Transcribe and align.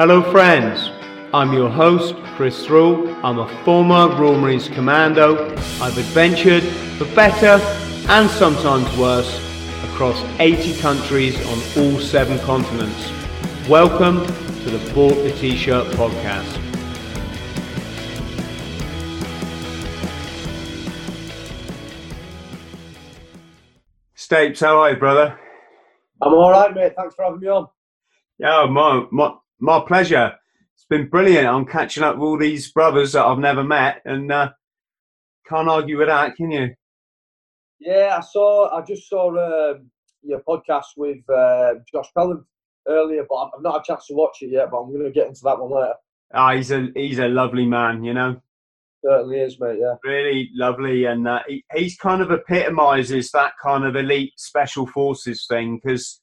Hello, 0.00 0.22
friends. 0.32 0.88
I'm 1.34 1.52
your 1.52 1.68
host, 1.68 2.14
Chris 2.34 2.64
Thrall. 2.64 3.06
I'm 3.22 3.38
a 3.38 3.46
former 3.66 4.08
Royal 4.08 4.40
Marines 4.40 4.66
Commando. 4.66 5.50
I've 5.78 5.98
adventured 5.98 6.62
for 6.96 7.04
better 7.14 7.62
and 8.08 8.30
sometimes 8.30 8.96
worse 8.96 9.30
across 9.84 10.18
80 10.38 10.80
countries 10.80 11.36
on 11.48 11.58
all 11.76 12.00
seven 12.00 12.38
continents. 12.38 13.12
Welcome 13.68 14.24
to 14.24 14.70
the 14.70 14.94
Bought 14.94 15.16
the 15.16 15.32
T-Shirt 15.32 15.88
podcast. 15.88 16.48
Stapes, 24.16 24.60
how 24.60 24.80
are 24.80 24.92
you, 24.92 24.96
brother? 24.96 25.38
I'm 26.22 26.32
all 26.32 26.52
right, 26.52 26.74
mate. 26.74 26.94
Thanks 26.96 27.14
for 27.14 27.26
having 27.26 27.40
me 27.40 27.48
on. 27.48 27.68
Yeah, 28.38 28.64
my, 28.64 29.04
my, 29.10 29.34
my 29.60 29.80
pleasure. 29.86 30.34
It's 30.74 30.86
been 30.88 31.08
brilliant. 31.08 31.46
I'm 31.46 31.66
catching 31.66 32.02
up 32.02 32.16
with 32.16 32.22
all 32.22 32.38
these 32.38 32.72
brothers 32.72 33.12
that 33.12 33.24
I've 33.24 33.38
never 33.38 33.62
met, 33.62 34.00
and 34.04 34.32
uh, 34.32 34.50
can't 35.46 35.68
argue 35.68 35.98
with 35.98 36.08
that, 36.08 36.36
can 36.36 36.50
you? 36.50 36.74
Yeah, 37.78 38.16
I 38.18 38.20
saw. 38.20 38.76
I 38.76 38.82
just 38.82 39.08
saw 39.08 39.28
um, 39.30 39.90
your 40.22 40.40
podcast 40.40 40.96
with 40.96 41.18
uh, 41.28 41.74
Josh 41.92 42.08
Pelham 42.16 42.46
earlier, 42.88 43.24
but 43.28 43.36
I've 43.36 43.62
not 43.62 43.72
had 43.74 43.80
a 43.80 43.84
chance 43.84 44.06
to 44.06 44.14
watch 44.14 44.38
it 44.40 44.50
yet. 44.50 44.70
But 44.70 44.80
I'm 44.80 44.92
going 44.92 45.04
to 45.04 45.10
get 45.10 45.28
into 45.28 45.40
that 45.44 45.60
one 45.60 45.70
later. 45.70 45.94
Ah, 46.32 46.54
he's 46.54 46.70
a 46.70 46.88
he's 46.94 47.18
a 47.18 47.28
lovely 47.28 47.66
man, 47.66 48.04
you 48.04 48.14
know. 48.14 48.40
Certainly 49.04 49.40
is, 49.40 49.58
mate. 49.58 49.78
Yeah. 49.80 49.94
Really 50.04 50.50
lovely, 50.54 51.06
and 51.06 51.26
uh, 51.26 51.40
he, 51.48 51.64
he's 51.74 51.96
kind 51.96 52.20
of 52.20 52.30
epitomises 52.30 53.30
that 53.32 53.52
kind 53.62 53.84
of 53.84 53.96
elite 53.96 54.32
special 54.36 54.86
forces 54.86 55.46
thing 55.48 55.80
because 55.82 56.20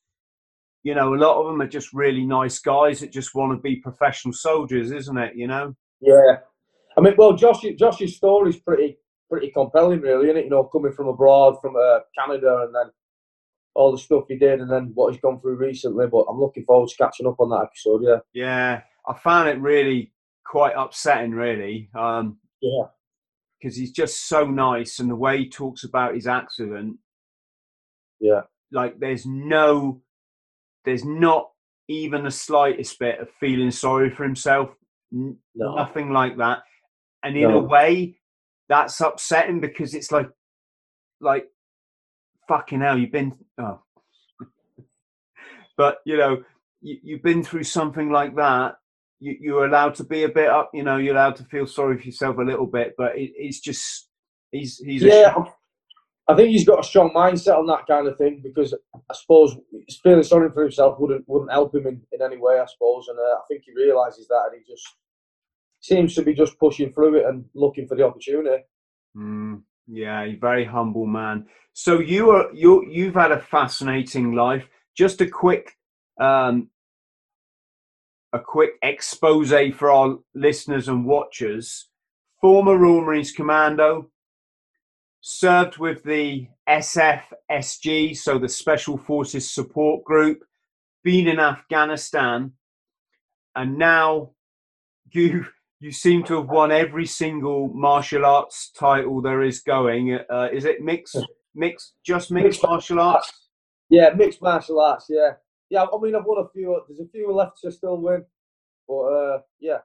you 0.83 0.95
know 0.95 1.13
a 1.13 1.15
lot 1.17 1.39
of 1.39 1.47
them 1.47 1.61
are 1.61 1.67
just 1.67 1.93
really 1.93 2.25
nice 2.25 2.59
guys 2.59 2.99
that 2.99 3.11
just 3.11 3.35
want 3.35 3.51
to 3.57 3.61
be 3.61 3.77
professional 3.77 4.33
soldiers, 4.33 4.91
isn't 4.91 5.17
it? 5.17 5.35
You 5.35 5.47
know. 5.47 5.75
Yeah. 6.01 6.37
I 6.97 7.01
mean, 7.01 7.13
well, 7.17 7.33
Josh, 7.33 7.63
Josh's 7.77 8.15
story 8.17 8.49
is 8.49 8.57
pretty 8.57 8.97
pretty 9.29 9.51
compelling, 9.51 10.01
really, 10.01 10.25
isn't 10.27 10.37
it? 10.37 10.43
You 10.45 10.49
know, 10.51 10.63
coming 10.63 10.93
from 10.93 11.07
abroad, 11.07 11.57
from 11.61 11.75
uh, 11.75 11.99
Canada, 12.17 12.63
and 12.65 12.73
then 12.73 12.91
all 13.75 13.91
the 13.91 13.97
stuff 13.97 14.23
he 14.27 14.37
did, 14.37 14.59
and 14.61 14.71
then 14.71 14.91
what 14.95 15.11
he's 15.13 15.21
gone 15.21 15.39
through 15.39 15.57
recently. 15.57 16.07
But 16.07 16.25
I'm 16.29 16.39
looking 16.39 16.65
forward 16.65 16.89
to 16.89 16.95
catching 16.97 17.27
up 17.27 17.39
on 17.39 17.49
that 17.49 17.65
episode. 17.67 18.01
Yeah. 18.03 18.19
Yeah, 18.33 18.81
I 19.07 19.13
found 19.19 19.49
it 19.49 19.59
really 19.59 20.13
quite 20.45 20.73
upsetting, 20.75 21.31
really. 21.31 21.89
Um, 21.93 22.39
Yeah. 22.61 22.85
because 23.59 23.75
he's 23.75 23.91
just 23.91 24.27
so 24.27 24.45
nice, 24.45 24.99
and 24.99 25.09
the 25.09 25.15
way 25.15 25.39
he 25.39 25.49
talks 25.49 25.83
about 25.83 26.15
his 26.15 26.25
accident, 26.27 26.97
Yeah. 28.19 28.41
like 28.71 28.97
there's 28.99 29.25
no, 29.25 30.01
there's 30.87 31.03
not 31.05 31.49
even 31.89 32.23
the 32.23 32.31
slightest 32.31 32.97
bit 32.97 33.19
of 33.19 33.27
feeling 33.41 33.71
sorry 33.71 34.09
for 34.09 34.23
himself. 34.23 34.69
No. 35.11 35.35
Nothing 35.75 36.11
like 36.11 36.37
that. 36.37 36.59
And 37.23 37.35
in 37.35 37.49
No. 37.49 37.57
a 37.59 37.61
way, 37.61 38.17
that's 38.69 38.99
upsetting 39.01 39.59
because 39.59 39.93
it's 39.93 40.11
like, 40.11 40.29
like, 41.19 41.45
fucking 42.47 42.79
hell, 42.81 42.97
you've 42.97 43.11
been, 43.11 43.33
oh. 43.59 43.81
but 45.77 45.97
you 46.05 46.15
know, 46.17 46.43
you, 46.81 46.97
you've 47.03 47.23
been 47.23 47.43
through 47.43 47.63
something 47.63 48.09
like 48.11 48.35
that. 48.35 48.75
You, 49.19 49.35
you're 49.41 49.65
allowed 49.65 49.95
to 49.95 50.03
be 50.05 50.23
a 50.23 50.29
bit 50.29 50.47
up, 50.49 50.69
you 50.73 50.83
know, 50.83 50.97
you're 50.97 51.15
allowed 51.15 51.35
to 51.37 51.43
feel 51.45 51.67
sorry 51.67 51.97
for 51.97 52.05
yourself 52.05 52.37
a 52.37 52.43
little 52.43 52.67
bit, 52.67 52.93
but 52.97 53.17
it, 53.17 53.31
it's 53.35 53.59
just, 53.59 54.07
he's, 54.51 54.77
he's, 54.77 55.03
a 55.03 55.07
Yeah. 55.07 55.33
sh- 55.43 55.49
I 56.29 56.35
think 56.35 56.49
he's 56.49 56.65
got 56.65 56.79
a 56.79 56.83
strong 56.83 57.11
mindset 57.13 57.57
on 57.57 57.67
that 57.67 57.87
kind 57.87 58.07
of 58.07 58.17
thing 58.17 58.41
because 58.43 58.73
I 58.93 59.13
suppose 59.13 59.55
he's 59.71 59.99
feeling 60.03 60.23
sorry 60.23 60.49
for 60.51 60.63
himself 60.63 60.99
wouldn't 60.99 61.23
wouldn't 61.27 61.51
help 61.51 61.73
him 61.73 61.87
in, 61.87 62.01
in 62.11 62.21
any 62.21 62.37
way, 62.37 62.59
I 62.59 62.65
suppose. 62.65 63.07
And 63.07 63.17
uh, 63.17 63.21
I 63.21 63.41
think 63.47 63.63
he 63.65 63.73
realises 63.73 64.27
that, 64.27 64.49
and 64.51 64.61
he 64.61 64.71
just 64.71 64.85
seems 65.79 66.15
to 66.15 66.23
be 66.23 66.33
just 66.33 66.59
pushing 66.59 66.91
through 66.91 67.19
it 67.19 67.25
and 67.25 67.45
looking 67.55 67.87
for 67.87 67.95
the 67.95 68.05
opportunity. 68.05 68.63
Mm, 69.15 69.61
yeah, 69.87 70.27
very 70.39 70.65
humble 70.65 71.05
man. 71.05 71.45
So 71.71 71.99
you 71.99 72.31
are 72.31 72.53
you 72.53 72.85
you've 72.89 73.15
had 73.15 73.31
a 73.31 73.39
fascinating 73.39 74.33
life. 74.33 74.67
Just 74.97 75.21
a 75.21 75.27
quick 75.27 75.77
um, 76.19 76.69
a 78.33 78.39
quick 78.39 78.71
expose 78.81 79.53
for 79.75 79.91
our 79.91 80.17
listeners 80.35 80.89
and 80.89 81.05
watchers. 81.05 81.89
Former 82.41 82.77
Royal 82.77 83.01
Marines 83.01 83.31
Commando, 83.31 84.09
served 85.27 85.77
with 85.77 86.01
the 86.03 86.47
SFSG, 86.69 88.15
so 88.15 88.39
the 88.39 88.47
Special 88.47 88.97
Forces 88.97 89.51
Support 89.51 90.05
Group, 90.05 90.39
been 91.03 91.27
in 91.27 91.37
Afghanistan, 91.37 92.53
and 93.53 93.77
now 93.77 94.31
you 95.11 95.45
you 95.81 95.91
seem 95.91 96.23
to 96.23 96.37
have 96.37 96.49
won 96.49 96.71
every 96.71 97.05
single 97.05 97.67
martial 97.73 98.25
arts 98.25 98.71
title 98.71 99.21
there 99.21 99.43
is 99.43 99.59
going. 99.59 100.17
Uh, 100.29 100.47
is 100.51 100.63
it 100.63 100.81
mixed, 100.81 101.19
mixed, 101.53 101.93
just 102.05 102.31
mixed 102.31 102.45
Mixed 102.45 102.63
martial 102.63 102.99
arts? 103.01 103.49
Yeah, 103.89 104.11
mixed 104.15 104.41
martial 104.41 104.79
arts. 104.79 105.07
Yeah, 105.09 105.33
yeah. 105.69 105.83
I 105.83 106.01
mean, 106.01 106.15
I've 106.15 106.25
won 106.25 106.43
a 106.43 106.49
few. 106.49 106.81
There's 106.87 107.01
a 107.01 107.11
few 107.11 107.33
left 107.33 107.59
to 107.63 107.71
still 107.71 107.97
win, 107.97 108.23
but 108.87 109.01
uh, 109.01 109.39
yeah, 109.59 109.79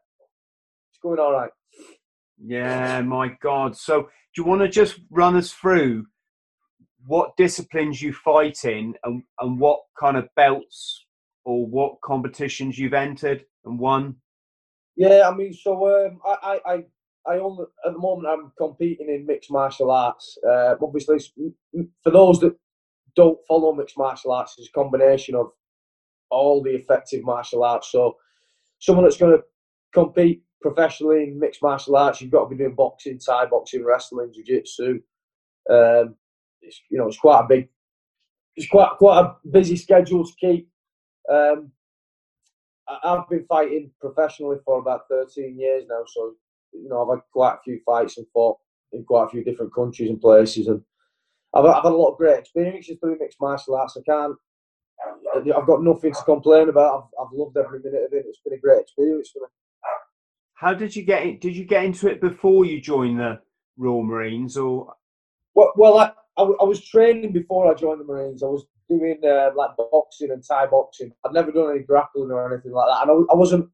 it's 0.91 1.01
going 1.03 1.19
all 1.19 1.33
right. 1.33 1.51
Yeah, 2.45 3.01
my 3.03 3.37
God. 3.41 3.77
So, 3.77 4.03
do 4.03 4.09
you 4.43 4.45
want 4.45 4.63
to 4.63 4.69
just 4.69 4.99
run 5.11 5.37
us 5.37 5.53
through 5.53 6.07
what 7.07 7.37
disciplines 7.37 8.01
you 8.01 8.13
fight 8.13 8.65
in 8.65 8.95
and, 9.05 9.23
and 9.41 9.59
what 9.59 9.81
kind 9.99 10.17
of 10.17 10.29
belts 10.35 11.05
or 11.45 11.67
what 11.67 12.01
competitions 12.03 12.79
you've 12.79 12.95
entered 12.95 13.45
and 13.65 13.79
won? 13.79 14.17
Yeah, 14.97 15.29
I 15.29 15.35
mean, 15.35 15.53
so 15.53 16.07
um, 16.07 16.21
I, 16.25 16.61
I, 16.67 16.73
I, 16.73 16.85
I 17.27 17.39
only 17.39 17.65
at 17.87 17.93
the 17.93 17.99
moment 17.99 18.29
I'm 18.29 18.53
competing 18.59 19.09
in 19.09 19.27
mixed 19.27 19.51
martial 19.51 19.91
arts. 19.91 20.37
Uh, 20.47 20.75
obviously, 20.83 21.19
for 22.03 22.11
those 22.11 22.41
that 22.41 22.57
don't 23.15 23.39
follow 23.47 23.73
mixed 23.73 23.99
martial 23.99 24.33
arts, 24.33 24.55
it's 24.59 24.69
a 24.69 24.73
combination 24.73 25.35
of 25.35 25.51
all 26.31 26.63
the 26.63 26.71
effective 26.71 27.23
martial 27.25 27.63
arts. 27.63 27.91
So, 27.93 28.17
someone 28.79 29.05
that's 29.05 29.17
going 29.17 29.37
to 29.37 29.45
compete 29.93 30.43
professionally 30.63 31.25
in 31.25 31.39
mixed 31.39 31.63
martial 31.63 31.97
arts, 31.97 32.21
you've 32.21 32.31
got 32.31 32.45
to 32.45 32.51
be 32.51 32.57
doing 32.57 32.75
boxing, 32.75 33.19
Thai 33.19 33.47
boxing, 33.47 33.85
wrestling, 33.85 34.33
jiu-jitsu. 34.33 35.01
Um, 35.71 36.15
it's, 36.61 36.81
you 36.91 36.99
know, 36.99 37.09
it's 37.09 37.19
quite 37.19 37.41
a 37.41 37.49
big, 37.49 37.69
it's 38.57 38.69
quite 38.69 38.91
quite 38.99 39.21
a 39.21 39.37
busy 39.49 39.77
schedule 39.77 40.25
to 40.25 40.33
keep. 40.41 40.69
Um, 41.31 41.73
I've 43.05 43.29
been 43.29 43.47
fighting 43.47 43.91
professionally 44.01 44.59
for 44.65 44.79
about 44.79 45.09
13 45.09 45.59
years 45.59 45.85
now, 45.89 46.03
so 46.07 46.35
you 46.73 46.89
know 46.89 47.03
I've 47.03 47.17
had 47.17 47.25
quite 47.33 47.55
a 47.55 47.63
few 47.65 47.81
fights 47.87 48.19
and 48.19 48.27
fought 48.33 48.59
in 48.93 49.05
quite 49.05 49.27
a 49.27 49.31
few 49.31 49.45
different 49.45 49.75
countries 49.75 50.11
and 50.11 50.21
places, 50.21 50.67
and 50.67 50.83
I've, 51.55 51.65
I've 51.65 51.85
had 51.85 51.93
a 51.93 51.97
lot 51.97 52.13
of 52.13 52.19
great 52.19 52.39
experiences 52.39 52.99
doing 53.03 53.19
mixed 53.21 53.41
martial 53.41 53.77
arts. 53.77 53.97
I 53.97 54.03
can't, 54.11 54.37
I've 55.35 55.67
got 55.67 55.83
nothing 55.83 56.13
to 56.13 56.23
complain 56.25 56.69
about. 56.69 57.09
I've, 57.19 57.27
I've 57.27 57.33
loved 57.33 57.57
every 57.57 57.81
minute 57.81 58.05
of 58.07 58.13
it. 58.13 58.27
It's 58.29 58.41
been 58.45 58.55
a 58.55 58.61
great 58.61 58.81
experience 58.81 59.31
for 59.31 59.41
me. 59.41 59.47
How 60.63 60.73
did 60.73 60.95
you 60.95 61.03
get 61.03 61.41
did 61.41 61.57
you 61.57 61.65
get 61.65 61.85
into 61.85 62.09
it 62.09 62.21
before 62.21 62.65
you 62.65 62.81
joined 62.81 63.19
the 63.19 63.41
Royal 63.77 64.05
Marines 64.05 64.57
or 64.57 64.95
Well, 65.57 65.73
well 65.75 65.99
I, 65.99 66.13
I, 66.41 66.45
I 66.45 66.65
was 66.65 66.85
training 66.85 67.33
before 67.33 67.69
I 67.69 67.75
joined 67.75 68.01
the 68.01 68.05
Marines. 68.05 68.45
I 68.45 68.47
was 68.47 68.65
doing 68.89 69.19
uh, 69.25 69.51
like 69.57 69.71
boxing 69.77 70.31
and 70.31 70.41
Thai 70.49 70.67
boxing. 70.67 71.13
I'd 71.25 71.33
never 71.33 71.51
done 71.51 71.73
any 71.73 71.81
grappling 71.81 72.31
or 72.31 72.47
anything 72.47 72.71
like 72.71 72.87
that, 72.89 73.03
and 73.03 73.11
I, 73.11 73.33
I 73.33 73.37
wasn't. 73.37 73.69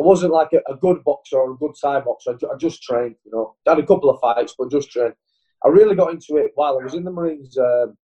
I 0.00 0.02
wasn't 0.02 0.32
like 0.32 0.48
a, 0.54 0.72
a 0.72 0.76
good 0.76 1.04
boxer 1.04 1.36
or 1.36 1.52
a 1.52 1.56
good 1.56 1.74
Thai 1.80 2.00
boxer. 2.00 2.30
I, 2.32 2.54
I 2.54 2.56
just 2.56 2.82
trained, 2.82 3.16
you 3.24 3.30
know. 3.30 3.54
I 3.66 3.70
had 3.72 3.78
a 3.78 3.86
couple 3.86 4.08
of 4.08 4.18
fights, 4.18 4.54
but 4.58 4.70
just 4.70 4.90
trained. 4.90 5.14
I 5.62 5.68
really 5.68 5.94
got 5.94 6.10
into 6.10 6.38
it 6.38 6.52
while 6.54 6.78
I 6.80 6.84
was 6.84 6.94
in 6.94 7.04
the 7.04 7.12
Marines. 7.12 7.58
Um, 7.58 7.98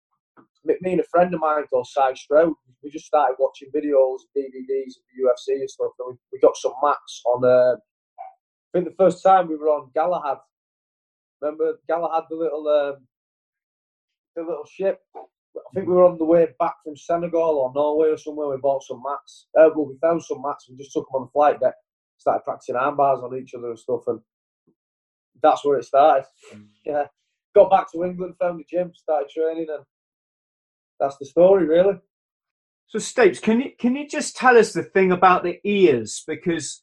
me 0.62 0.74
me 0.82 0.92
and 0.92 1.00
a 1.00 1.04
friend 1.10 1.32
of 1.32 1.40
mine 1.40 1.64
called 1.70 1.86
Cy 1.86 2.12
Stroud, 2.12 2.52
we 2.82 2.90
just 2.90 3.06
started 3.06 3.36
watching 3.38 3.70
videos, 3.74 4.18
DVDs 4.36 4.98
of 4.98 5.04
the 5.08 5.24
UFC 5.24 5.60
and 5.60 5.70
stuff. 5.70 5.92
And 5.98 6.08
we, 6.08 6.14
we 6.34 6.38
got 6.38 6.58
some 6.58 6.74
mats 6.82 7.22
on. 7.24 7.46
Uh, 7.46 7.76
I 8.72 8.78
think 8.78 8.88
the 8.88 9.02
first 9.02 9.22
time 9.22 9.48
we 9.48 9.56
were 9.56 9.68
on 9.68 9.90
Galahad. 9.94 10.38
Remember 11.40 11.78
Galahad, 11.88 12.24
the 12.30 12.36
little 12.36 12.68
um, 12.68 13.06
the 14.36 14.42
little 14.42 14.66
ship. 14.70 15.00
I 15.16 15.60
think 15.74 15.88
we 15.88 15.94
were 15.94 16.04
on 16.04 16.18
the 16.18 16.24
way 16.24 16.46
back 16.60 16.74
from 16.84 16.96
Senegal 16.96 17.58
or 17.58 17.72
Norway 17.74 18.10
or 18.10 18.16
somewhere. 18.16 18.48
We 18.48 18.58
bought 18.58 18.84
some 18.84 19.02
mats. 19.04 19.48
Uh, 19.58 19.70
well, 19.74 19.86
we 19.86 19.98
found 20.00 20.22
some 20.22 20.42
mats 20.42 20.66
and 20.68 20.78
just 20.78 20.92
took 20.92 21.06
them 21.08 21.22
on 21.22 21.26
the 21.26 21.32
flight 21.32 21.58
deck. 21.58 21.74
Started 22.18 22.44
practicing 22.44 22.76
arm 22.76 22.96
bars 22.96 23.20
on 23.22 23.36
each 23.36 23.54
other 23.54 23.70
and 23.70 23.78
stuff, 23.78 24.02
and 24.06 24.20
that's 25.42 25.64
where 25.64 25.78
it 25.78 25.84
started. 25.84 26.26
Yeah, 26.84 27.06
got 27.54 27.70
back 27.70 27.90
to 27.92 28.04
England, 28.04 28.34
found 28.38 28.60
a 28.60 28.64
gym, 28.64 28.92
started 28.94 29.30
training, 29.30 29.66
and 29.68 29.84
that's 31.00 31.16
the 31.16 31.26
story, 31.26 31.66
really. 31.66 31.94
So, 32.86 32.98
Stapes, 32.98 33.40
can 33.40 33.60
you 33.60 33.70
can 33.78 33.96
you 33.96 34.06
just 34.06 34.36
tell 34.36 34.56
us 34.56 34.72
the 34.72 34.82
thing 34.82 35.10
about 35.12 35.42
the 35.42 35.58
ears? 35.64 36.22
Because 36.26 36.82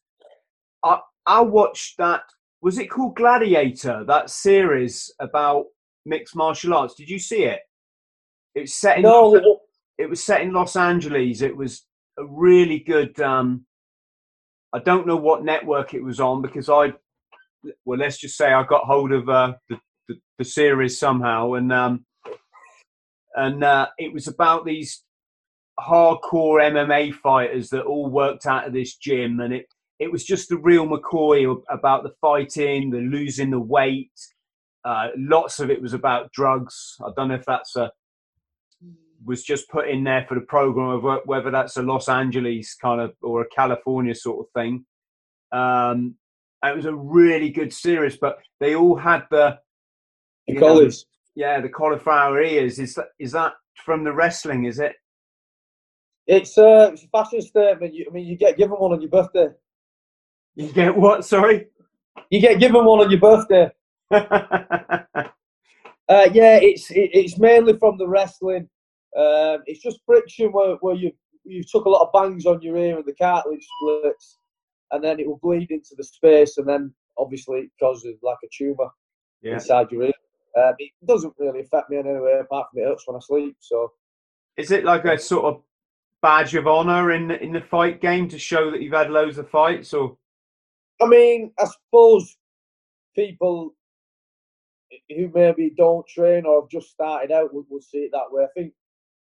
I 0.84 1.00
I 1.28 1.42
watched 1.42 1.98
that. 1.98 2.24
Was 2.62 2.80
it 2.80 2.90
called 2.90 3.16
Gladiator? 3.16 4.04
That 4.08 4.30
series 4.30 5.14
about 5.20 5.66
mixed 6.06 6.36
martial 6.36 6.74
arts. 6.74 6.96
Did 6.96 7.10
you 7.10 7.20
see 7.20 7.44
it? 7.44 7.60
It's 8.56 8.74
set 8.74 8.98
in. 8.98 9.04
No, 9.04 9.60
It 9.98 10.10
was 10.10 10.24
set 10.24 10.42
in 10.42 10.54
Los 10.54 10.76
Angeles. 10.76 11.42
It 11.42 11.56
was 11.56 11.86
a 12.18 12.26
really 12.26 12.80
good. 12.80 13.20
Um, 13.20 13.66
I 14.74 14.80
don't 14.80 15.08
know 15.08 15.18
what 15.18 15.44
network 15.44 15.94
it 15.94 16.04
was 16.04 16.20
on 16.20 16.42
because 16.42 16.70
I, 16.70 16.94
well, 17.86 18.00
let's 18.00 18.18
just 18.18 18.38
say 18.38 18.52
I 18.54 18.64
got 18.64 18.86
hold 18.86 19.12
of 19.12 19.30
uh, 19.30 19.54
the, 19.70 19.80
the, 20.08 20.16
the 20.40 20.46
series 20.46 21.00
somehow, 21.00 21.54
and 21.54 21.72
um, 21.72 22.06
and 23.36 23.64
uh, 23.64 23.88
it 23.98 24.14
was 24.14 24.28
about 24.28 24.66
these 24.66 25.04
hardcore 25.80 26.62
MMA 26.62 27.14
fighters 27.14 27.70
that 27.70 27.84
all 27.84 28.10
worked 28.10 28.46
out 28.46 28.66
of 28.66 28.74
this 28.74 28.96
gym, 28.96 29.40
and 29.42 29.54
it 29.54 29.68
it 30.00 30.12
was 30.12 30.24
just 30.24 30.50
the 30.50 30.58
real 30.58 30.88
McCoy 30.88 31.62
about 31.70 32.04
the 32.04 32.14
fighting, 32.22 32.90
the 32.90 33.00
losing 33.00 33.50
the 33.50 33.60
weight. 33.60 34.12
Uh, 34.86 35.08
lots 35.18 35.60
of 35.60 35.70
it 35.70 35.82
was 35.82 35.94
about 35.94 36.32
drugs. 36.32 36.96
I 37.02 37.10
don't 37.16 37.30
know 37.30 37.36
if 37.36 37.46
that's 37.46 37.76
a 37.76 37.92
was 39.26 39.44
just 39.44 39.70
put 39.70 39.90
in 39.90 40.04
there 40.04 40.26
for 40.28 40.36
the 40.36 40.46
program 40.46 40.90
of 40.90 41.22
whether 41.26 41.50
that's 41.50 41.78
a 41.78 41.82
Los 41.82 42.08
Angeles 42.08 42.76
kind 42.76 43.02
of 43.02 43.14
or 43.22 43.42
a 43.42 43.50
California 43.50 44.14
sort 44.14 44.46
of 44.46 44.52
thing. 44.54 44.86
Um, 45.52 46.16
it 46.64 46.76
was 46.76 46.86
a 46.86 46.94
really 46.94 47.50
good 47.50 47.74
series, 47.74 48.18
but 48.18 48.38
they 48.60 48.76
all 48.76 48.96
had 48.96 49.24
the, 49.32 49.60
the 50.48 50.56
colors. 50.56 51.06
yeah, 51.36 51.60
the 51.60 51.70
cauliflower 51.70 52.42
ears. 52.42 52.80
Is 52.80 52.96
that 52.96 53.08
is 53.20 53.32
that 53.32 53.54
from 53.86 54.04
the 54.04 54.14
wrestling? 54.14 54.66
Is 54.66 54.80
it? 54.80 54.94
It's, 56.26 56.58
uh, 56.58 56.90
it's 56.92 57.04
a 57.04 57.08
fashion 57.08 57.42
statement. 57.42 57.94
You, 57.94 58.06
I 58.10 58.14
mean, 58.14 58.26
you 58.26 58.36
get 58.36 58.58
given 58.58 58.76
one 58.78 58.92
on 58.92 59.02
your 59.02 59.10
birthday. 59.10 59.48
You 60.58 60.74
get 60.74 60.98
what? 60.98 61.24
Sorry. 61.24 61.68
You 62.32 62.42
get 62.42 62.60
given 62.60 62.84
one 62.84 63.00
on 63.00 63.12
your 63.12 63.20
birthday. 63.20 63.70
uh, 64.12 65.30
yeah, 66.10 66.58
it's 66.58 66.90
it, 66.90 67.12
it's 67.14 67.38
mainly 67.38 67.78
from 67.78 68.00
the 68.00 68.08
wrestling. 68.08 68.68
Um, 69.16 69.60
it's 69.68 69.82
just 69.84 70.00
friction 70.04 70.52
where, 70.52 70.76
where 70.82 70.96
you 70.96 71.12
you 71.44 71.64
took 71.64 71.86
a 71.86 71.90
lot 71.90 72.08
of 72.08 72.12
bangs 72.12 72.48
on 72.48 72.60
your 72.64 72.76
ear 72.76 72.98
and 72.98 73.06
the 73.06 73.14
cartilage 73.14 73.68
splits, 73.80 74.40
and 74.92 75.04
then 75.04 75.20
it 75.20 75.28
will 75.28 75.40
bleed 75.44 75.70
into 75.70 75.94
the 75.96 76.04
space, 76.04 76.58
and 76.58 76.68
then 76.68 76.92
obviously 77.20 77.60
it 77.60 77.70
causes 77.80 78.18
like 78.24 78.38
a 78.44 78.48
tumor 78.52 78.90
yeah. 79.44 79.54
inside 79.54 79.92
your 79.92 80.06
ear. 80.06 80.14
Um, 80.58 80.74
it 80.80 80.92
doesn't 81.08 81.36
really 81.38 81.60
affect 81.60 81.92
me 81.92 81.98
in 81.98 82.08
any 82.08 82.20
way 82.20 82.40
apart 82.42 82.70
from 82.72 82.82
it 82.82 82.88
hurts 82.88 83.04
when 83.06 83.16
I 83.16 83.20
sleep. 83.22 83.58
So, 83.60 83.92
is 84.58 84.72
it 84.72 84.84
like 84.84 85.06
a 85.06 85.20
sort 85.20 85.46
of 85.46 85.62
badge 86.24 86.56
of 86.56 86.66
honor 86.66 87.12
in 87.12 87.30
in 87.30 87.54
the 87.54 87.62
fight 87.62 88.02
game 88.02 88.28
to 88.30 88.40
show 88.40 88.72
that 88.72 88.82
you've 88.82 88.94
had 88.94 89.12
loads 89.12 89.38
of 89.38 89.48
fights, 89.52 89.94
or? 89.94 90.18
I 91.02 91.08
mean, 91.08 91.52
I 91.60 91.66
suppose 91.66 92.38
people 93.16 93.76
who 95.10 95.32
maybe 95.34 95.74
don't 95.78 96.08
train 96.08 96.46
or 96.46 96.62
have 96.62 96.70
just 96.70 96.92
started 96.92 97.32
out 97.32 97.54
would, 97.54 97.66
would 97.70 97.84
see 97.84 98.00
it 98.00 98.12
that 98.14 98.32
way. 98.32 98.44
I 98.44 98.48
think 98.56 98.74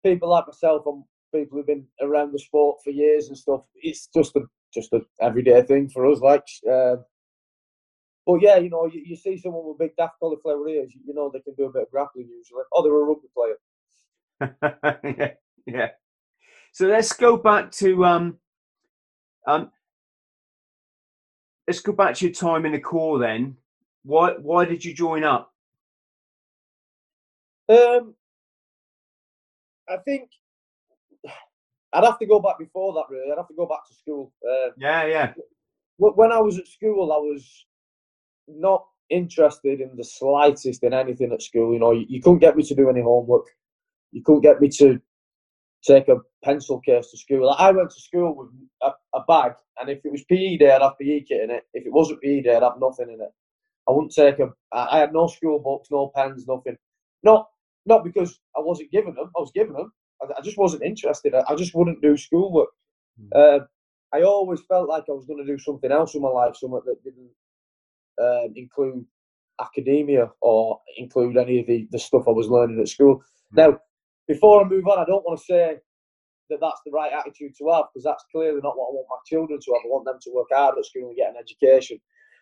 people 0.04 0.30
like 0.30 0.48
myself 0.48 0.84
and 0.86 1.04
people 1.34 1.58
who've 1.58 1.68
been 1.68 1.86
around 2.02 2.32
the 2.32 2.40
sport 2.40 2.80
for 2.84 2.92
years 2.92 3.28
and 3.28 3.38
stuff, 3.38 3.62
it's 3.76 4.08
just 4.16 4.36
a 4.36 4.42
just 4.74 4.94
an 4.94 5.06
everyday 5.22 5.62
thing 5.64 5.90
for 5.90 6.06
us. 6.06 6.20
Like, 6.20 6.44
uh, 6.70 6.98
but 8.26 8.42
yeah, 8.42 8.58
you 8.58 8.70
know, 8.70 8.86
you, 8.86 9.02
you, 9.04 9.16
see 9.16 9.38
someone 9.38 9.64
with 9.66 9.80
big 9.80 9.96
daft 9.98 10.20
cauliflower 10.20 10.68
ears, 10.70 10.94
you, 10.94 11.14
know 11.14 11.32
they 11.34 11.40
can 11.40 11.56
do 11.56 11.66
a 11.66 11.72
bit 11.72 11.84
of 11.84 11.92
grappling 11.92 12.30
usually. 12.30 12.62
Oh, 12.72 12.84
they're 12.84 12.94
a 12.94 13.04
rugby 13.04 13.28
player. 13.36 15.00
yeah, 15.18 15.32
yeah. 15.66 15.88
So 16.72 16.86
let's 16.86 17.14
go 17.14 17.38
back 17.38 17.72
to 17.74 18.06
um, 18.06 18.38
um, 19.48 19.72
let's 21.70 21.82
go 21.82 21.92
back 21.92 22.16
to 22.16 22.26
your 22.26 22.34
time 22.34 22.66
in 22.66 22.72
the 22.72 22.80
corps 22.80 23.20
then. 23.20 23.56
Why 24.04 24.32
why 24.42 24.66
did 24.66 24.84
you 24.84 24.92
join 24.92 25.24
up? 25.24 25.54
Um, 27.70 28.16
I 29.88 29.98
think 29.98 30.30
I'd 31.94 32.04
have 32.04 32.18
to 32.18 32.26
go 32.26 32.40
back 32.40 32.58
before 32.58 32.94
that. 32.94 33.04
Really, 33.12 33.32
I'd 33.32 33.38
have 33.38 33.48
to 33.50 33.54
go 33.54 33.68
back 33.68 33.88
to 33.88 33.94
school. 33.94 34.34
Uh, 34.44 34.72
yeah, 34.78 35.06
yeah. 35.06 35.34
When 35.98 36.32
I 36.32 36.40
was 36.40 36.58
at 36.58 36.68
school, 36.68 37.14
I 37.14 37.18
was 37.18 37.66
not 38.48 38.84
interested 39.12 39.80
in 39.80 39.96
the 39.96 40.04
slightest 40.04 40.84
in 40.84 40.94
anything 40.94 41.32
at 41.32 41.44
school. 41.44 41.74
You 41.74 41.80
know, 41.80 41.92
you, 41.92 42.08
you 42.10 42.20
couldn't 42.20 42.40
get 42.40 42.56
me 42.56 42.64
to 42.64 42.74
do 42.74 42.90
any 42.90 43.02
homework. 43.02 43.46
You 44.12 44.24
couldn't 44.24 44.42
get 44.42 44.60
me 44.60 44.70
to 44.80 45.00
take 45.86 46.08
a 46.08 46.18
pencil 46.44 46.80
case 46.80 47.12
to 47.12 47.18
school. 47.18 47.52
I 47.52 47.70
went 47.70 47.92
to 47.92 48.02
school 48.02 48.36
with 48.36 48.94
a, 49.14 49.22
bag, 49.28 49.54
and 49.80 49.90
if 49.90 50.00
it 50.06 50.12
was 50.12 50.24
PE 50.26 50.58
day, 50.58 50.72
I'd 50.72 50.82
have 50.82 50.98
PE 51.00 51.22
kit 51.22 51.44
in 51.44 51.52
it. 51.52 51.64
If 51.74 51.86
it 51.86 51.94
wasn't 51.94 52.22
PE 52.22 52.42
day, 52.42 52.56
I'd 52.56 52.64
have 52.64 52.80
nothing 52.80 53.10
in 53.10 53.22
it. 53.22 53.32
I 53.88 53.92
wouldn't 53.92 54.14
take 54.14 54.40
a. 54.40 54.50
I 54.72 55.00
had 55.00 55.14
no 55.14 55.28
school 55.28 55.60
books, 55.60 55.90
no 55.92 56.12
pens, 56.16 56.46
nothing. 56.48 56.78
Not 57.24 57.48
not 57.86 58.04
because 58.04 58.40
I 58.56 58.60
wasn't 58.62 58.92
giving 58.92 59.16
them. 59.16 59.32
I 59.36 59.40
was 59.40 59.52
giving 59.54 59.74
them. 59.74 59.92
I, 60.22 60.26
I 60.38 60.42
just 60.42 60.58
wasn't 60.58 60.84
interested. 60.84 61.34
I, 61.34 61.44
I, 61.50 61.56
just 61.56 61.74
wouldn't 61.74 62.02
do 62.02 62.16
schoolwork. 62.16 62.70
Mm. 63.20 63.30
Uh, 63.36 63.66
I 64.14 64.22
always 64.22 64.62
felt 64.68 64.90
like 64.90 65.06
I 65.10 65.14
was 65.14 65.26
going 65.26 65.44
to 65.44 65.52
do 65.52 65.58
something 65.58 65.92
else 65.92 66.14
in 66.14 66.22
my 66.22 66.30
life, 66.30 66.56
something 66.56 66.82
that 66.86 67.04
didn't 67.04 67.30
um, 68.22 68.54
include 68.56 69.06
academia 69.60 70.30
or 70.42 70.80
include 70.98 71.38
any 71.38 71.60
of 71.60 71.68
the, 71.68 71.88
the 71.92 72.00
stuff 72.00 72.24
I 72.28 72.32
was 72.32 72.48
learning 72.48 72.80
at 72.80 72.88
school. 72.88 73.18
Mm. 73.54 73.58
Now, 73.58 73.80
before 74.28 74.64
I 74.64 74.68
move 74.68 74.88
on, 74.88 75.00
I 75.00 75.06
don't 75.06 75.24
want 75.24 75.40
to 75.40 75.46
say 75.46 75.78
that 76.50 76.60
that's 76.62 76.82
the 76.86 76.92
right 76.92 77.12
attitude 77.14 77.54
to 77.58 77.70
have 77.70 77.86
because 77.94 78.04
that's 78.04 78.24
clearly 78.32 78.62
not 78.64 78.78
what 78.78 78.90
I 78.90 78.96
want 78.96 79.08
my 79.10 79.22
children 79.26 79.60
to 79.60 79.72
have. 79.74 79.82
I 79.86 79.90
want 79.90 80.06
them 80.06 80.20
to 80.22 80.32
work 80.34 80.48
hard 80.52 80.78
at 80.78 80.86
school 80.86 81.10
and 81.10 81.18
get 81.18 81.30
an 81.30 81.36
education. 81.40 82.00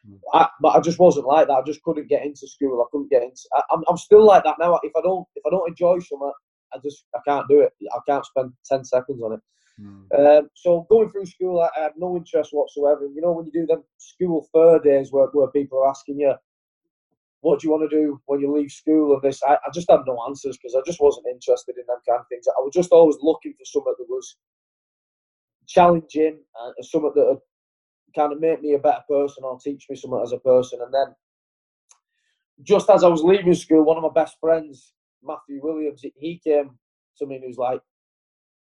Mm. 0.07 0.19
I, 0.33 0.47
but 0.61 0.75
I 0.75 0.79
just 0.79 0.99
wasn't 0.99 1.27
like 1.27 1.47
that. 1.47 1.53
I 1.53 1.61
just 1.63 1.83
couldn't 1.83 2.07
get 2.07 2.25
into 2.25 2.47
school. 2.47 2.81
I 2.81 2.87
couldn't 2.91 3.09
get 3.09 3.23
into. 3.23 3.41
I, 3.55 3.59
am 3.71 3.79
I'm, 3.79 3.83
I'm 3.89 3.97
still 3.97 4.25
like 4.25 4.43
that 4.43 4.57
now. 4.59 4.79
If 4.83 4.93
I 4.97 5.01
don't 5.01 5.27
if 5.35 5.43
I 5.45 5.49
don't 5.49 5.67
enjoy 5.67 5.99
something, 5.99 6.31
I 6.73 6.77
just 6.83 7.05
I 7.15 7.19
can't 7.27 7.47
do 7.47 7.61
it. 7.61 7.73
I 7.93 7.99
can't 8.07 8.25
spend 8.25 8.53
ten 8.65 8.83
seconds 8.83 9.21
on 9.21 9.33
it. 9.33 9.39
Mm. 9.79 10.39
Um, 10.39 10.49
so 10.55 10.87
going 10.89 11.11
through 11.11 11.27
school, 11.27 11.61
I, 11.61 11.69
I 11.79 11.83
had 11.83 11.93
no 11.97 12.15
interest 12.15 12.51
whatsoever. 12.51 13.07
You 13.13 13.21
know 13.21 13.31
when 13.31 13.45
you 13.45 13.51
do 13.51 13.65
them 13.65 13.83
school 13.97 14.47
fair 14.53 14.79
days 14.79 15.11
where, 15.11 15.27
where 15.27 15.47
people 15.47 15.79
are 15.79 15.89
asking 15.89 16.19
you, 16.19 16.33
"What 17.41 17.59
do 17.59 17.67
you 17.67 17.71
want 17.71 17.89
to 17.89 17.95
do 17.95 18.21
when 18.25 18.39
you 18.39 18.51
leave 18.51 18.71
school?" 18.71 19.13
and 19.13 19.21
this, 19.21 19.41
I, 19.43 19.55
I 19.55 19.69
just 19.73 19.89
had 19.89 20.01
no 20.05 20.17
answers 20.27 20.57
because 20.57 20.75
I 20.75 20.81
just 20.85 21.01
wasn't 21.01 21.27
interested 21.27 21.77
in 21.77 21.85
them 21.87 21.99
kind 22.07 22.19
of 22.21 22.27
things. 22.27 22.47
I 22.47 22.59
was 22.59 22.73
just 22.73 22.91
always 22.91 23.17
looking 23.21 23.53
for 23.53 23.65
something 23.65 23.93
that 23.97 24.09
was 24.09 24.37
challenging 25.67 26.39
uh, 26.59 26.71
and 26.77 26.85
something 26.85 27.11
that 27.15 27.25
would 27.25 27.39
kind 28.15 28.33
of 28.33 28.39
make 28.39 28.61
me 28.61 28.73
a 28.73 28.79
better 28.79 29.03
person 29.07 29.43
or 29.43 29.59
teach 29.59 29.85
me 29.89 29.95
something 29.95 30.21
as 30.23 30.31
a 30.31 30.39
person. 30.39 30.79
And 30.81 30.93
then, 30.93 31.15
just 32.63 32.89
as 32.89 33.03
I 33.03 33.07
was 33.07 33.21
leaving 33.21 33.53
school, 33.53 33.83
one 33.83 33.97
of 33.97 34.03
my 34.03 34.21
best 34.21 34.37
friends 34.39 34.93
Matthew 35.23 35.59
Williams, 35.61 36.01
he 36.01 36.41
came 36.43 36.77
to 37.17 37.25
me 37.25 37.35
and 37.35 37.43
he 37.43 37.47
was 37.47 37.57
like, 37.57 37.81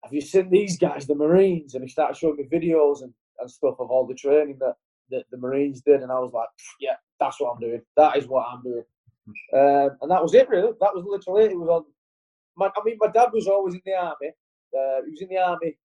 Have 0.04 0.12
you 0.12 0.20
seen 0.20 0.50
these 0.50 0.78
guys, 0.78 1.06
the 1.06 1.14
Marines? 1.14 1.74
And 1.74 1.82
he 1.82 1.88
started 1.90 2.16
showing 2.16 2.36
me 2.36 2.44
videos 2.44 3.02
and, 3.02 3.12
and 3.38 3.50
stuff 3.50 3.76
of 3.78 3.90
all 3.90 4.06
the 4.06 4.14
training 4.14 4.58
that, 4.60 4.74
that 5.12 5.24
the 5.30 5.38
Marines 5.38 5.80
did. 5.82 6.02
And 6.02 6.10
I 6.10 6.18
was 6.18 6.32
like, 6.32 6.48
Yeah, 6.80 6.96
that's 7.20 7.40
what 7.40 7.54
I'm 7.54 7.60
doing. 7.60 7.82
That 7.96 8.16
is 8.16 8.26
what 8.26 8.46
I'm 8.50 8.62
doing. 8.62 8.84
Um, 9.54 9.96
and 10.02 10.10
that 10.10 10.22
was 10.22 10.34
it, 10.34 10.48
really. 10.48 10.72
That 10.80 10.94
was 10.94 11.04
literally 11.06 11.44
it. 11.44 11.52
It 11.52 11.58
was 11.58 11.68
on. 11.68 11.84
My, 12.56 12.66
I 12.66 12.84
mean, 12.84 12.96
my 13.00 13.08
dad 13.08 13.28
was 13.32 13.46
always 13.46 13.74
in 13.74 13.80
the 13.84 13.94
army. 13.94 14.32
Uh, 14.76 15.04
he 15.04 15.10
was 15.12 15.22
in 15.22 15.28
the 15.28 15.38
army. 15.38 15.76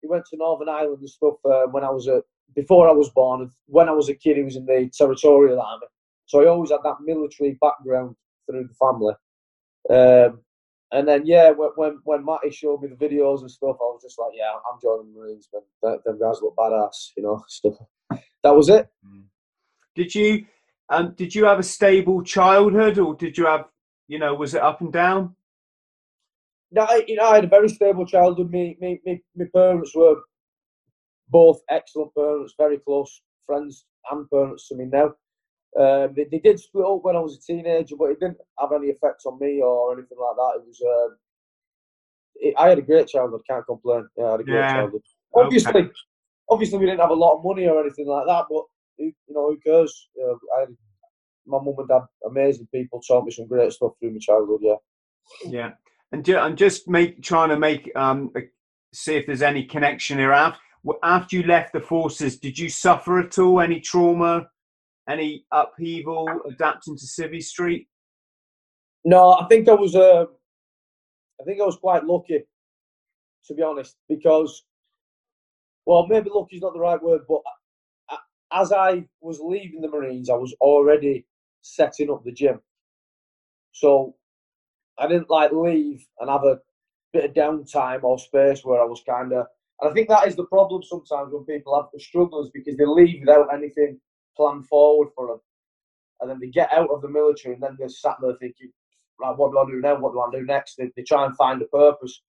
He 0.00 0.08
went 0.08 0.24
to 0.26 0.36
Northern 0.36 0.68
Ireland 0.68 0.98
and 1.00 1.08
stuff 1.08 1.34
uh, 1.44 1.66
when 1.70 1.84
I 1.84 1.90
was 1.90 2.08
a 2.08 2.22
before 2.54 2.88
I 2.88 2.92
was 2.92 3.10
born. 3.10 3.50
When 3.66 3.88
I 3.88 3.92
was 3.92 4.08
a 4.08 4.14
kid, 4.14 4.36
he 4.36 4.42
was 4.42 4.56
in 4.56 4.66
the 4.66 4.90
territorial 4.96 5.60
army. 5.60 5.86
So 6.26 6.42
I 6.42 6.48
always 6.48 6.70
had 6.70 6.80
that 6.84 6.96
military 7.04 7.58
background 7.60 8.16
through 8.46 8.68
the 8.68 8.74
family. 8.74 9.14
Um, 9.90 10.40
and 10.92 11.08
then 11.08 11.22
yeah, 11.24 11.50
when 11.50 12.00
when 12.04 12.24
Matty 12.24 12.50
showed 12.50 12.82
me 12.82 12.88
the 12.88 12.96
videos 12.96 13.40
and 13.40 13.50
stuff, 13.50 13.76
I 13.80 13.84
was 13.84 14.02
just 14.02 14.18
like, 14.18 14.32
yeah, 14.34 14.52
I'm 14.52 14.78
joining 14.80 15.12
the 15.12 15.20
Marines, 15.20 15.48
man. 15.52 15.98
Them 16.04 16.18
guys 16.18 16.40
look 16.42 16.54
badass, 16.56 17.10
you 17.16 17.22
know. 17.22 17.42
Stuff. 17.48 17.74
That 18.42 18.54
was 18.54 18.68
it. 18.68 18.88
Mm. 19.06 19.24
Did 19.94 20.14
you 20.14 20.46
um 20.88 21.14
did 21.16 21.34
you 21.34 21.44
have 21.44 21.58
a 21.58 21.62
stable 21.62 22.22
childhood, 22.22 22.98
or 22.98 23.14
did 23.14 23.38
you 23.38 23.46
have 23.46 23.66
you 24.08 24.18
know 24.18 24.34
was 24.34 24.54
it 24.54 24.62
up 24.62 24.80
and 24.80 24.92
down? 24.92 25.34
No, 26.74 26.82
I, 26.88 27.04
you 27.06 27.16
know, 27.16 27.28
I 27.28 27.34
had 27.34 27.44
a 27.44 27.48
very 27.48 27.68
stable 27.68 28.06
childhood. 28.06 28.50
Me, 28.50 28.78
me, 28.80 28.98
me, 29.04 29.22
my 29.36 29.44
parents 29.54 29.94
were 29.94 30.16
both 31.28 31.60
excellent 31.68 32.14
parents, 32.14 32.54
very 32.56 32.78
close 32.78 33.22
friends 33.46 33.84
and 34.10 34.28
parents 34.30 34.68
to 34.68 34.76
me 34.76 34.86
now. 34.86 35.14
Um, 35.78 36.12
they, 36.14 36.24
they, 36.30 36.38
did 36.38 36.60
split 36.60 36.84
up 36.84 37.02
when 37.02 37.16
I 37.16 37.20
was 37.20 37.36
a 37.36 37.52
teenager, 37.52 37.96
but 37.96 38.10
it 38.10 38.20
didn't 38.20 38.38
have 38.58 38.72
any 38.72 38.90
effect 38.90 39.22
on 39.24 39.38
me 39.38 39.60
or 39.62 39.92
anything 39.92 40.18
like 40.18 40.36
that. 40.36 40.60
It 40.60 40.66
was. 40.66 40.82
Um, 40.82 41.16
it, 42.36 42.54
I 42.58 42.68
had 42.68 42.78
a 42.78 42.82
great 42.82 43.08
childhood. 43.08 43.40
Can't 43.48 43.64
complain. 43.66 44.06
Yeah, 44.16 44.24
I 44.26 44.30
had 44.32 44.40
a 44.40 44.44
great 44.44 44.56
yeah. 44.56 44.72
childhood. 44.72 45.02
Obviously, 45.34 45.70
okay. 45.70 45.90
Obviously, 46.52 46.78
we 46.78 46.86
didn't 46.86 47.00
have 47.00 47.10
a 47.10 47.14
lot 47.14 47.36
of 47.36 47.44
money 47.44 47.66
or 47.66 47.80
anything 47.80 48.06
like 48.06 48.26
that, 48.26 48.44
but 48.48 48.64
you 48.98 49.12
know, 49.28 49.50
who 49.50 49.58
cares? 49.58 50.08
Uh, 50.22 50.34
I 50.58 50.66
my 51.44 51.58
mum 51.58 51.74
and 51.78 51.88
dad, 51.88 52.02
amazing 52.24 52.68
people, 52.72 53.00
taught 53.00 53.24
me 53.24 53.32
some 53.32 53.48
great 53.48 53.72
stuff 53.72 53.92
through 53.98 54.12
my 54.12 54.18
childhood. 54.20 54.60
Yeah. 54.62 54.76
Yeah, 55.44 55.70
and 56.12 56.24
ju- 56.24 56.38
I'm 56.38 56.54
just 56.54 56.88
make 56.88 57.22
trying 57.22 57.48
to 57.48 57.58
make 57.58 57.90
um 57.96 58.32
see 58.92 59.16
if 59.16 59.26
there's 59.26 59.42
any 59.42 59.64
connection 59.64 60.18
here. 60.18 60.32
After 60.32 60.60
after 61.02 61.36
you 61.36 61.42
left 61.44 61.72
the 61.72 61.80
forces, 61.80 62.38
did 62.38 62.58
you 62.58 62.68
suffer 62.68 63.18
at 63.20 63.38
all 63.38 63.60
any 63.60 63.80
trauma? 63.80 64.46
any 65.08 65.44
upheaval 65.52 66.28
adapting 66.48 66.96
to 66.96 67.04
Civvy 67.04 67.42
Street? 67.42 67.88
No, 69.04 69.32
I 69.32 69.46
think 69.46 69.68
I 69.68 69.74
was. 69.74 69.96
Uh, 69.96 70.26
I 71.40 71.44
think 71.44 71.60
I 71.60 71.64
was 71.64 71.76
quite 71.76 72.04
lucky, 72.04 72.44
to 73.46 73.54
be 73.54 73.62
honest, 73.62 73.96
because, 74.08 74.64
well, 75.86 76.06
maybe 76.06 76.30
lucky 76.32 76.56
is 76.56 76.62
not 76.62 76.74
the 76.74 76.80
right 76.80 77.02
word, 77.02 77.22
but 77.28 77.40
as 78.52 78.72
I 78.72 79.04
was 79.20 79.40
leaving 79.40 79.80
the 79.80 79.88
Marines, 79.88 80.28
I 80.30 80.34
was 80.34 80.54
already 80.60 81.26
setting 81.62 82.10
up 82.10 82.22
the 82.24 82.32
gym. 82.32 82.60
So 83.72 84.14
I 84.98 85.08
didn't 85.08 85.30
like 85.30 85.52
leave 85.52 86.06
and 86.20 86.28
have 86.30 86.44
a 86.44 86.58
bit 87.12 87.24
of 87.24 87.32
downtime 87.32 88.04
or 88.04 88.18
space 88.18 88.64
where 88.64 88.80
I 88.80 88.84
was 88.84 89.02
kind 89.08 89.32
of. 89.32 89.46
And 89.80 89.90
I 89.90 89.94
think 89.94 90.08
that 90.08 90.26
is 90.28 90.36
the 90.36 90.44
problem 90.44 90.82
sometimes 90.82 91.32
when 91.32 91.44
people 91.44 91.74
have 91.74 91.90
the 91.92 92.00
struggles 92.00 92.50
because 92.52 92.76
they 92.76 92.86
leave 92.86 93.20
without 93.20 93.52
anything 93.52 93.98
planned 94.36 94.66
forward 94.66 95.08
for 95.14 95.26
them. 95.28 95.40
And 96.20 96.30
then 96.30 96.38
they 96.40 96.48
get 96.48 96.72
out 96.72 96.90
of 96.90 97.02
the 97.02 97.08
military 97.08 97.54
and 97.54 97.62
then 97.62 97.76
they're 97.78 97.88
sat 97.88 98.16
there 98.22 98.36
thinking, 98.38 98.70
right, 99.18 99.36
what 99.36 99.50
do 99.50 99.58
I 99.58 99.66
do 99.66 99.80
now? 99.80 99.98
What 99.98 100.12
do 100.12 100.20
I 100.20 100.40
do 100.40 100.46
next? 100.46 100.76
They, 100.76 100.90
they 100.94 101.02
try 101.02 101.26
and 101.26 101.36
find 101.36 101.60
a 101.62 101.66
purpose. 101.66 102.22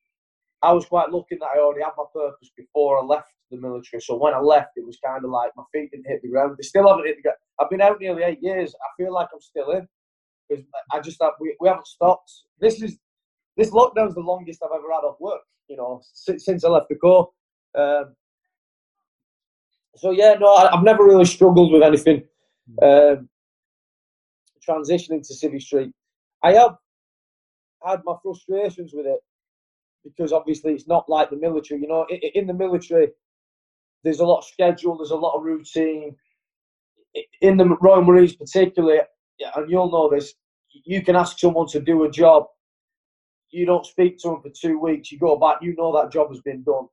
I 0.64 0.72
was 0.72 0.86
quite 0.86 1.12
lucky 1.12 1.36
that 1.40 1.50
I 1.54 1.60
already 1.60 1.84
had 1.84 1.92
my 1.98 2.06
purpose 2.14 2.50
before 2.56 2.98
I 2.98 3.04
left 3.04 3.28
the 3.52 3.58
military. 3.58 4.02
So 4.02 4.16
when 4.16 4.34
I 4.34 4.40
left, 4.40 4.72
it 4.78 4.86
was 4.86 4.98
kind 5.06 5.24
of 5.24 5.30
like 5.30 5.52
my 5.58 5.64
feet 5.74 5.92
didn't 5.92 6.08
hit 6.08 6.22
the 6.24 6.30
ground. 6.30 6.56
They 6.58 6.64
still 6.64 6.88
haven't 6.88 7.06
hit 7.06 7.18
the 7.18 7.22
ground. 7.22 7.38
I've 7.60 7.70
been 7.70 7.82
out 7.82 8.00
nearly 8.00 8.24
eight 8.24 8.42
years. 8.42 8.74
I 8.82 8.88
feel 8.96 9.14
like 9.14 9.28
I'm 9.34 9.42
still 9.42 9.72
in 9.72 9.88
because 10.50 10.64
I 10.92 11.02
just 11.02 11.22
have, 11.22 11.34
we, 11.42 11.56
we 11.60 11.68
haven't 11.68 11.88
stopped. 11.88 12.32
This 12.60 12.82
is 12.82 12.98
this 13.58 13.72
lockdown's 13.72 14.16
the 14.16 14.22
longest 14.22 14.64
I've 14.64 14.76
ever 14.76 14.92
had 14.92 15.06
off 15.06 15.18
work. 15.20 15.42
You 15.68 15.76
know, 15.76 16.02
since, 16.14 16.46
since 16.46 16.64
I 16.64 16.70
left 16.70 16.88
the 16.90 16.96
corps. 16.96 17.30
Um, 17.78 18.16
so 19.98 20.12
yeah, 20.12 20.36
no, 20.40 20.54
I, 20.54 20.72
have 20.74 20.84
never 20.84 21.04
really 21.04 21.26
struggled 21.26 21.74
with 21.74 21.84
anything. 21.84 22.24
Um, 22.82 23.30
transitioning 24.68 25.28
to 25.28 25.34
Civvy 25.34 25.62
Street, 25.62 25.92
I 26.42 26.54
have 26.54 26.76
had 27.86 28.02
my 28.06 28.16
frustrations 28.24 28.94
with 28.94 29.06
it 29.06 29.20
because 30.04 30.34
obviously 30.34 30.74
it's 30.74 30.88
not 30.88 31.10
like 31.10 31.30
the 31.30 31.38
military. 31.38 31.82
You 31.82 31.88
know, 31.88 32.06
in, 32.10 32.48
the 32.48 32.54
military, 32.54 33.10
there's 34.04 34.20
a 34.20 34.26
lot 34.26 34.40
of 34.40 34.46
schedule, 34.46 34.98
there's 34.98 35.12
a 35.12 35.16
lot 35.16 35.36
of 35.36 35.44
routine. 35.44 36.16
In 37.42 37.58
the 37.58 37.78
Royal 37.82 38.04
Marines, 38.04 38.36
particularly, 38.36 39.00
and 39.56 39.70
you'll 39.70 39.92
know 39.92 40.10
this, 40.10 40.34
you 40.86 41.04
can 41.04 41.16
ask 41.16 41.38
someone 41.38 41.68
to 41.68 41.80
do 41.80 42.04
a 42.04 42.12
job. 42.12 42.46
You 43.52 43.66
don't 43.66 43.86
speak 43.86 44.18
to 44.20 44.30
them 44.30 44.42
for 44.42 44.50
two 44.50 44.80
weeks. 44.80 45.12
You 45.12 45.20
go 45.20 45.38
back, 45.38 45.58
you 45.62 45.76
know 45.78 45.96
that 45.96 46.12
job 46.12 46.30
has 46.30 46.42
been 46.42 46.64
done 46.64 46.88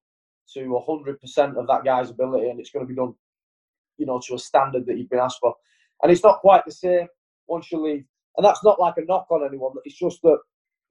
to 0.55 0.61
100% 0.61 1.57
of 1.57 1.67
that 1.69 1.85
guy's 1.85 2.11
ability 2.11 2.51
and 2.51 2.61
it's 2.61 2.71
going 2.71 2.85
to 2.85 2.89
be 2.89 2.95
done, 2.97 3.15
you 3.97 4.05
know, 4.05 4.21
to 4.27 4.35
a 4.35 4.39
standard 4.39 4.85
that 4.87 4.99
you've 4.99 5.09
been 5.09 5.21
asked 5.21 5.39
for. 5.41 5.55
And 6.03 6.13
it's 6.13 6.25
not 6.25 6.41
quite 6.41 6.65
the 6.67 6.73
same 6.73 7.07
once 7.47 7.71
you 7.71 7.83
leave. 7.83 8.05
And 8.37 8.45
that's 8.45 8.65
not 8.65 8.81
like 8.81 8.95
a 8.97 9.05
knock 9.05 9.27
on 9.31 9.47
anyone. 9.47 9.73
It's 9.85 9.99
just 9.99 10.21
that 10.23 10.39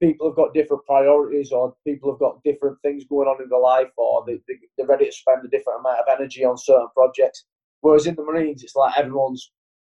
people 0.00 0.28
have 0.28 0.36
got 0.36 0.54
different 0.54 0.84
priorities 0.86 1.52
or 1.52 1.74
people 1.86 2.10
have 2.10 2.18
got 2.18 2.42
different 2.42 2.78
things 2.82 3.04
going 3.04 3.28
on 3.28 3.42
in 3.42 3.48
their 3.48 3.60
life 3.60 3.90
or 3.96 4.24
they, 4.26 4.40
they, 4.48 4.54
they're 4.76 4.86
ready 4.86 5.06
to 5.06 5.12
spend 5.12 5.44
a 5.44 5.48
different 5.48 5.80
amount 5.80 6.00
of 6.00 6.06
energy 6.18 6.44
on 6.44 6.56
certain 6.56 6.88
projects. 6.94 7.44
Whereas 7.82 8.06
in 8.06 8.14
the 8.14 8.24
Marines, 8.24 8.62
it's 8.62 8.74
like 8.74 8.96
everyone's 8.96 9.52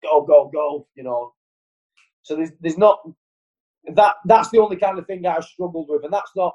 go, 0.03 0.24
go, 0.24 0.50
go, 0.53 0.88
you 0.96 1.03
know. 1.03 1.34
So 2.24 2.36
there's, 2.36 2.51
there's 2.60 2.77
not 2.77 3.00
that. 3.96 4.15
That's 4.25 4.50
the 4.50 4.60
only 4.60 4.77
kind 4.77 5.00
of 5.00 5.08
thing 5.08 5.25
I 5.25 5.39
struggled 5.39 5.88
with, 5.89 6.03
and 6.03 6.13
that's 6.13 6.31
not. 6.36 6.53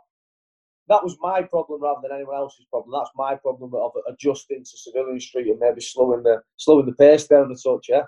That 0.89 1.03
was 1.03 1.17
my 1.21 1.43
problem 1.43 1.83
rather 1.83 2.01
than 2.03 2.17
anyone 2.17 2.37
else's 2.37 2.67
problem. 2.71 2.97
That's 2.97 3.11
my 3.17 3.35
problem 3.35 3.73
of 3.75 3.91
adjusting 4.09 4.61
to 4.61 4.79
civilian 4.79 5.19
street 5.19 5.49
and 5.49 5.59
maybe 5.59 5.81
slowing 5.81 6.23
the 6.23 6.43
slowing 6.59 6.87
the 6.87 6.93
pace 6.93 7.27
down 7.27 7.51
a 7.51 7.57
touch. 7.57 7.87
Yeah. 7.89 8.05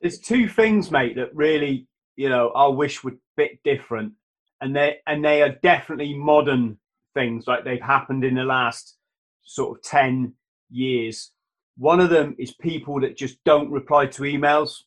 There's 0.00 0.18
two 0.18 0.48
things, 0.48 0.90
mate, 0.90 1.16
that 1.16 1.34
really 1.34 1.86
you 2.16 2.30
know 2.30 2.48
I 2.50 2.68
wish 2.68 3.04
were 3.04 3.10
a 3.10 3.14
bit 3.36 3.62
different 3.64 4.14
and 4.60 4.74
they 4.74 4.98
and 5.06 5.24
they 5.24 5.42
are 5.42 5.56
definitely 5.62 6.14
modern 6.14 6.78
things 7.14 7.46
like 7.46 7.64
they've 7.64 7.80
happened 7.80 8.24
in 8.24 8.34
the 8.34 8.44
last 8.44 8.96
sort 9.42 9.76
of 9.76 9.82
10 9.82 10.32
years. 10.70 11.32
One 11.76 11.98
of 11.98 12.10
them 12.10 12.36
is 12.38 12.52
people 12.52 13.00
that 13.00 13.16
just 13.16 13.42
don't 13.44 13.70
reply 13.70 14.06
to 14.06 14.22
emails 14.22 14.82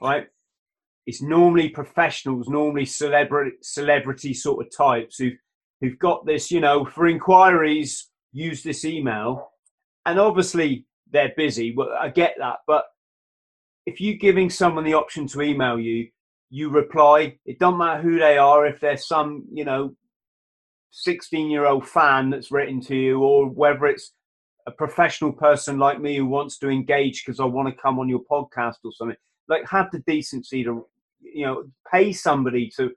right? 0.00 0.26
It's 1.06 1.22
normally 1.22 1.68
professionals 1.70 2.48
normally 2.48 2.84
celebrity 2.84 3.56
celebrity 3.62 4.34
sort 4.34 4.64
of 4.64 4.76
types 4.76 5.18
who 5.18 5.30
who've 5.80 5.98
got 5.98 6.26
this 6.26 6.50
you 6.50 6.60
know 6.60 6.84
for 6.84 7.06
inquiries 7.06 8.08
use 8.32 8.62
this 8.62 8.84
email. 8.84 9.50
And 10.06 10.18
obviously 10.18 10.86
they're 11.12 11.32
busy 11.36 11.74
well 11.76 11.90
i 12.00 12.08
get 12.08 12.34
that 12.38 12.58
but 12.66 12.84
if 13.86 14.00
you're 14.00 14.16
giving 14.16 14.50
someone 14.50 14.84
the 14.84 14.94
option 14.94 15.26
to 15.26 15.42
email 15.42 15.78
you 15.78 16.08
you 16.50 16.68
reply. 16.68 17.36
It 17.46 17.58
doesn't 17.58 17.78
matter 17.78 18.02
who 18.02 18.18
they 18.18 18.36
are, 18.36 18.66
if 18.66 18.80
they're 18.80 18.96
some, 18.96 19.44
you 19.52 19.64
know, 19.64 19.94
16 20.90 21.50
year 21.50 21.66
old 21.66 21.86
fan 21.86 22.30
that's 22.30 22.50
written 22.50 22.80
to 22.82 22.96
you, 22.96 23.22
or 23.22 23.48
whether 23.48 23.86
it's 23.86 24.12
a 24.66 24.72
professional 24.72 25.32
person 25.32 25.78
like 25.78 26.00
me 26.00 26.16
who 26.16 26.26
wants 26.26 26.58
to 26.58 26.68
engage 26.68 27.24
because 27.24 27.40
I 27.40 27.44
want 27.44 27.68
to 27.68 27.82
come 27.82 27.98
on 27.98 28.08
your 28.08 28.24
podcast 28.30 28.76
or 28.84 28.92
something. 28.92 29.16
Like, 29.48 29.68
have 29.68 29.90
the 29.92 30.00
decency 30.00 30.62
to, 30.64 30.86
you 31.20 31.46
know, 31.46 31.64
pay 31.90 32.12
somebody 32.12 32.70
to, 32.76 32.90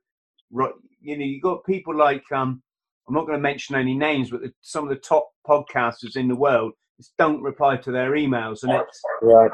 you 1.01 1.17
know, 1.17 1.25
you 1.25 1.39
got 1.41 1.65
people 1.65 1.95
like, 1.95 2.23
um, 2.31 2.61
I'm 3.07 3.13
not 3.13 3.25
going 3.27 3.37
to 3.37 3.41
mention 3.41 3.75
any 3.75 3.93
names, 3.93 4.29
but 4.29 4.41
the, 4.41 4.53
some 4.61 4.83
of 4.83 4.89
the 4.89 4.95
top 4.95 5.29
podcasters 5.47 6.15
in 6.15 6.27
the 6.27 6.35
world 6.35 6.73
just 6.97 7.13
don't 7.17 7.41
reply 7.41 7.77
to 7.77 7.91
their 7.91 8.11
emails, 8.11 8.63
and 8.63 8.71
it's 8.71 9.01
right. 9.21 9.51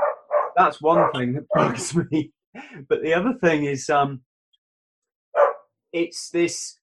That's 0.55 0.81
one 0.81 1.11
thing 1.13 1.33
that 1.33 1.45
bugs 1.53 1.95
me 2.11 2.31
but 2.89 3.01
the 3.03 3.13
other 3.13 3.33
thing 3.41 3.65
is, 3.65 3.89
um, 3.89 4.21
it's 5.93 6.29
this 6.29 6.77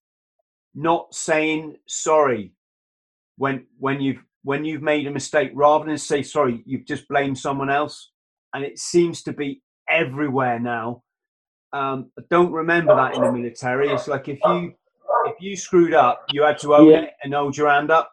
not 0.75 1.13
saying 1.13 1.75
sorry 1.87 2.53
when 3.37 3.65
when 3.79 3.99
you've 4.01 4.23
when 4.43 4.63
you've 4.63 4.81
made 4.81 5.07
a 5.07 5.11
mistake 5.11 5.51
rather 5.53 5.85
than 5.85 5.97
say 5.97 6.21
sorry 6.21 6.63
you've 6.65 6.85
just 6.85 7.07
blamed 7.07 7.37
someone 7.37 7.69
else. 7.69 8.11
And 8.53 8.63
it 8.63 8.79
seems 8.79 9.23
to 9.23 9.33
be 9.33 9.61
everywhere 9.89 10.59
now. 10.59 11.03
Um, 11.73 12.11
I 12.17 12.23
don't 12.29 12.51
remember 12.51 12.95
that 12.95 13.15
in 13.15 13.21
the 13.21 13.31
military. 13.31 13.89
It's 13.89 14.07
like 14.07 14.29
if 14.29 14.39
you 14.43 14.73
if 15.25 15.35
you 15.39 15.55
screwed 15.57 15.93
up 15.93 16.25
you 16.31 16.43
had 16.43 16.57
to 16.59 16.75
own 16.75 16.91
yeah. 16.91 17.01
it 17.01 17.13
and 17.23 17.33
hold 17.33 17.57
your 17.57 17.69
hand 17.69 17.91
up. 17.91 18.11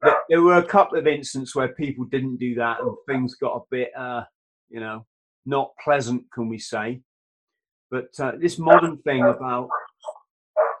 But 0.00 0.18
there 0.28 0.42
were 0.42 0.58
a 0.58 0.66
couple 0.66 0.98
of 0.98 1.06
instances 1.06 1.54
where 1.54 1.68
people 1.68 2.04
didn't 2.04 2.36
do 2.36 2.54
that 2.56 2.80
and 2.80 2.94
things 3.08 3.34
got 3.34 3.56
a 3.56 3.60
bit 3.70 3.90
uh, 3.96 4.24
you 4.68 4.80
know 4.80 5.06
not 5.46 5.72
pleasant, 5.82 6.24
can 6.32 6.48
we 6.48 6.58
say? 6.58 7.00
But 7.90 8.08
uh, 8.18 8.32
this 8.40 8.58
modern 8.58 8.98
thing 8.98 9.22
about 9.22 9.68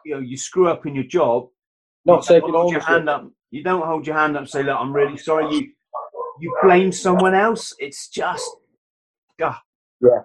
you 0.04 0.14
know 0.14 0.20
you 0.20 0.36
screw 0.36 0.68
up 0.68 0.86
in 0.86 0.94
your 0.94 1.04
job, 1.04 1.48
not 2.04 2.24
taking 2.24 2.52
hold 2.52 2.72
your 2.72 2.80
hand 2.80 3.08
up. 3.08 3.30
You 3.50 3.62
don't 3.62 3.86
hold 3.86 4.06
your 4.06 4.16
hand 4.16 4.36
up 4.36 4.42
and 4.42 4.50
say, 4.50 4.62
"Look, 4.62 4.76
I'm 4.78 4.92
really 4.92 5.16
sorry." 5.16 5.54
You 5.54 5.72
you 6.40 6.56
blame 6.62 6.90
someone 6.90 7.34
else. 7.34 7.72
It's 7.78 8.08
just, 8.08 8.50
uh. 9.42 9.54
yeah. 10.00 10.20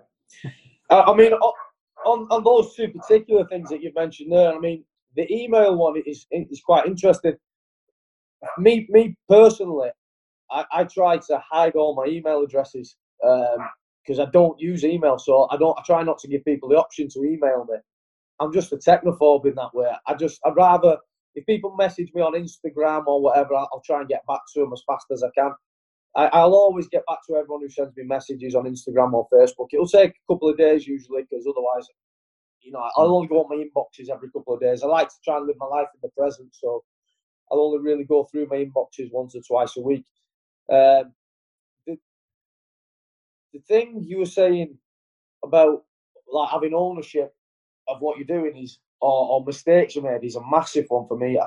Uh, 0.89 1.03
I 1.05 1.15
mean, 1.15 1.33
on 1.33 2.27
on 2.31 2.43
those 2.43 2.73
two 2.75 2.87
particular 2.87 3.45
things 3.47 3.69
that 3.69 3.81
you've 3.81 3.95
mentioned 3.95 4.31
there, 4.31 4.53
I 4.53 4.59
mean, 4.59 4.83
the 5.15 5.31
email 5.31 5.75
one 5.75 6.01
is 6.05 6.25
is 6.31 6.61
quite 6.65 6.85
interesting. 6.87 7.35
Me 8.57 8.87
me 8.89 9.15
personally, 9.27 9.89
I, 10.49 10.65
I 10.71 10.83
try 10.85 11.17
to 11.17 11.43
hide 11.47 11.75
all 11.75 11.95
my 11.95 12.05
email 12.05 12.41
addresses. 12.41 12.95
Um, 13.23 13.57
because 14.03 14.19
I 14.19 14.29
don't 14.31 14.59
use 14.59 14.83
email, 14.83 15.17
so 15.19 15.47
I 15.51 15.57
don't. 15.57 15.77
I 15.77 15.83
try 15.85 16.03
not 16.03 16.19
to 16.19 16.27
give 16.27 16.43
people 16.45 16.69
the 16.69 16.77
option 16.77 17.07
to 17.09 17.23
email 17.23 17.65
me. 17.69 17.77
I'm 18.39 18.53
just 18.53 18.71
a 18.71 18.77
technophobe 18.77 19.45
in 19.45 19.55
that 19.55 19.73
way. 19.73 19.89
I 20.07 20.15
just 20.15 20.39
I'd 20.45 20.55
rather 20.55 20.97
if 21.35 21.45
people 21.45 21.75
message 21.77 22.09
me 22.13 22.21
on 22.21 22.33
Instagram 22.33 23.05
or 23.07 23.21
whatever, 23.21 23.55
I'll, 23.55 23.81
try 23.85 23.99
and 23.99 24.09
get 24.09 24.25
back 24.27 24.41
to 24.53 24.61
them 24.61 24.73
as 24.73 24.83
fast 24.85 25.05
as 25.11 25.23
I 25.23 25.29
can. 25.35 25.51
I, 26.15 26.43
will 26.43 26.55
always 26.55 26.87
get 26.87 27.03
back 27.07 27.19
to 27.27 27.35
everyone 27.35 27.61
who 27.61 27.69
sends 27.69 27.95
me 27.95 28.03
messages 28.03 28.55
on 28.55 28.65
Instagram 28.65 29.13
or 29.13 29.27
Facebook. 29.31 29.67
It'll 29.71 29.87
take 29.87 30.11
a 30.11 30.33
couple 30.33 30.49
of 30.49 30.57
days 30.57 30.87
usually 30.87 31.21
because 31.21 31.45
otherwise, 31.47 31.87
you 32.61 32.71
know, 32.71 32.83
I'll 32.97 33.15
only 33.15 33.27
go 33.27 33.43
on 33.43 33.49
my 33.49 33.63
inboxes 33.63 34.09
every 34.09 34.29
couple 34.31 34.55
of 34.55 34.59
days. 34.59 34.83
I 34.83 34.87
like 34.87 35.07
to 35.09 35.15
try 35.23 35.37
and 35.37 35.45
live 35.45 35.55
my 35.59 35.67
life 35.67 35.87
in 35.93 35.99
the 36.01 36.09
present, 36.17 36.49
so 36.51 36.83
I'll 37.51 37.61
only 37.61 37.79
really 37.79 38.03
go 38.03 38.25
through 38.25 38.47
my 38.49 38.57
inboxes 38.57 39.09
once 39.11 39.35
or 39.35 39.41
twice 39.47 39.77
a 39.77 39.81
week. 39.81 40.05
Um, 40.71 41.13
the 43.53 43.59
thing 43.59 44.03
you 44.05 44.19
were 44.19 44.25
saying 44.25 44.77
about 45.43 45.83
like 46.31 46.49
having 46.49 46.73
ownership 46.73 47.33
of 47.87 48.01
what 48.01 48.17
you're 48.17 48.27
doing 48.41 48.57
is 48.57 48.79
or, 49.01 49.29
or 49.29 49.45
mistakes 49.45 49.95
you 49.95 50.01
made 50.01 50.23
is 50.23 50.35
a 50.35 50.45
massive 50.49 50.85
one 50.89 51.07
for 51.07 51.17
me. 51.17 51.39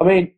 I 0.00 0.04
mean, 0.04 0.32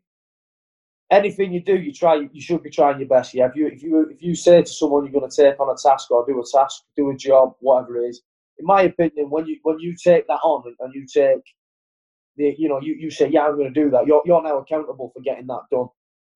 anything 1.10 1.52
you 1.52 1.60
do, 1.60 1.78
you 1.78 1.92
try. 1.92 2.26
You 2.32 2.40
should 2.40 2.62
be 2.62 2.70
trying 2.70 2.98
your 2.98 3.08
best. 3.08 3.34
Yeah. 3.34 3.46
If 3.46 3.56
you 3.56 3.66
if 3.66 3.82
you 3.82 4.08
if 4.10 4.22
you 4.22 4.34
say 4.34 4.62
to 4.62 4.70
someone 4.70 5.04
you're 5.04 5.18
going 5.18 5.30
to 5.30 5.36
take 5.36 5.58
on 5.60 5.68
a 5.68 5.76
task 5.76 6.10
or 6.10 6.24
do 6.26 6.40
a 6.40 6.58
task, 6.58 6.84
do 6.96 7.10
a 7.10 7.16
job, 7.16 7.54
whatever 7.60 7.98
it 7.98 8.08
is, 8.08 8.22
in 8.58 8.66
my 8.66 8.82
opinion, 8.82 9.30
when 9.30 9.46
you 9.46 9.58
when 9.62 9.78
you 9.80 9.94
take 9.96 10.26
that 10.28 10.40
on 10.44 10.74
and 10.80 10.94
you 10.94 11.06
take 11.06 11.42
the 12.36 12.54
you 12.58 12.68
know 12.68 12.80
you, 12.80 12.94
you 12.94 13.10
say 13.10 13.28
yeah 13.28 13.46
I'm 13.46 13.56
going 13.56 13.72
to 13.72 13.82
do 13.82 13.90
that, 13.90 14.06
you're 14.06 14.22
you're 14.24 14.42
now 14.42 14.58
accountable 14.58 15.10
for 15.14 15.20
getting 15.22 15.46
that 15.48 15.62
done. 15.70 15.88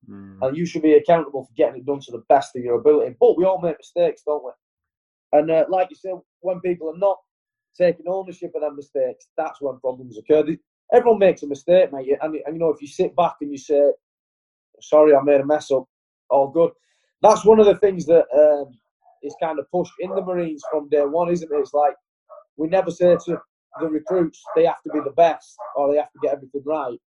Mm. 0.09 0.37
And 0.41 0.57
you 0.57 0.65
should 0.65 0.81
be 0.81 0.93
accountable 0.93 1.45
for 1.45 1.53
getting 1.55 1.81
it 1.81 1.85
done 1.85 1.99
to 2.01 2.11
the 2.11 2.23
best 2.29 2.55
of 2.55 2.63
your 2.63 2.79
ability. 2.79 3.15
But 3.19 3.37
we 3.37 3.45
all 3.45 3.61
make 3.61 3.77
mistakes, 3.77 4.23
don't 4.25 4.43
we? 4.43 4.51
And 5.31 5.51
uh, 5.51 5.65
like 5.69 5.89
you 5.89 5.95
said, 5.95 6.13
when 6.41 6.59
people 6.61 6.89
are 6.89 6.97
not 6.97 7.17
taking 7.77 8.07
ownership 8.07 8.51
of 8.55 8.61
their 8.61 8.73
mistakes, 8.73 9.27
that's 9.37 9.61
when 9.61 9.79
problems 9.79 10.17
occur. 10.17 10.45
Everyone 10.93 11.19
makes 11.19 11.43
a 11.43 11.47
mistake, 11.47 11.91
mate. 11.91 12.17
And, 12.21 12.35
and 12.45 12.55
you 12.55 12.59
know, 12.59 12.69
if 12.69 12.81
you 12.81 12.87
sit 12.87 13.15
back 13.15 13.35
and 13.41 13.51
you 13.51 13.57
say, 13.57 13.91
sorry, 14.81 15.15
I 15.15 15.21
made 15.21 15.41
a 15.41 15.45
mess 15.45 15.71
up, 15.71 15.85
all 16.29 16.47
good. 16.47 16.71
that's 17.21 17.45
one 17.45 17.59
of 17.59 17.65
the 17.65 17.75
things 17.77 18.05
that 18.05 18.25
um, 18.33 18.71
is 19.23 19.35
kind 19.41 19.59
of 19.59 19.69
pushed 19.71 19.93
in 19.99 20.09
the 20.11 20.21
Marines 20.21 20.63
from 20.71 20.89
day 20.89 21.01
one, 21.01 21.29
isn't 21.29 21.51
it? 21.51 21.55
It's 21.55 21.73
like 21.73 21.95
we 22.57 22.67
never 22.67 22.91
say 22.91 23.15
to 23.25 23.41
the 23.79 23.87
recruits 23.87 24.41
they 24.55 24.65
have 24.65 24.81
to 24.83 24.93
be 24.93 24.99
the 24.99 25.11
best 25.11 25.55
or 25.75 25.91
they 25.91 25.97
have 25.97 26.11
to 26.11 26.19
get 26.21 26.33
everything 26.33 26.63
right. 26.65 26.99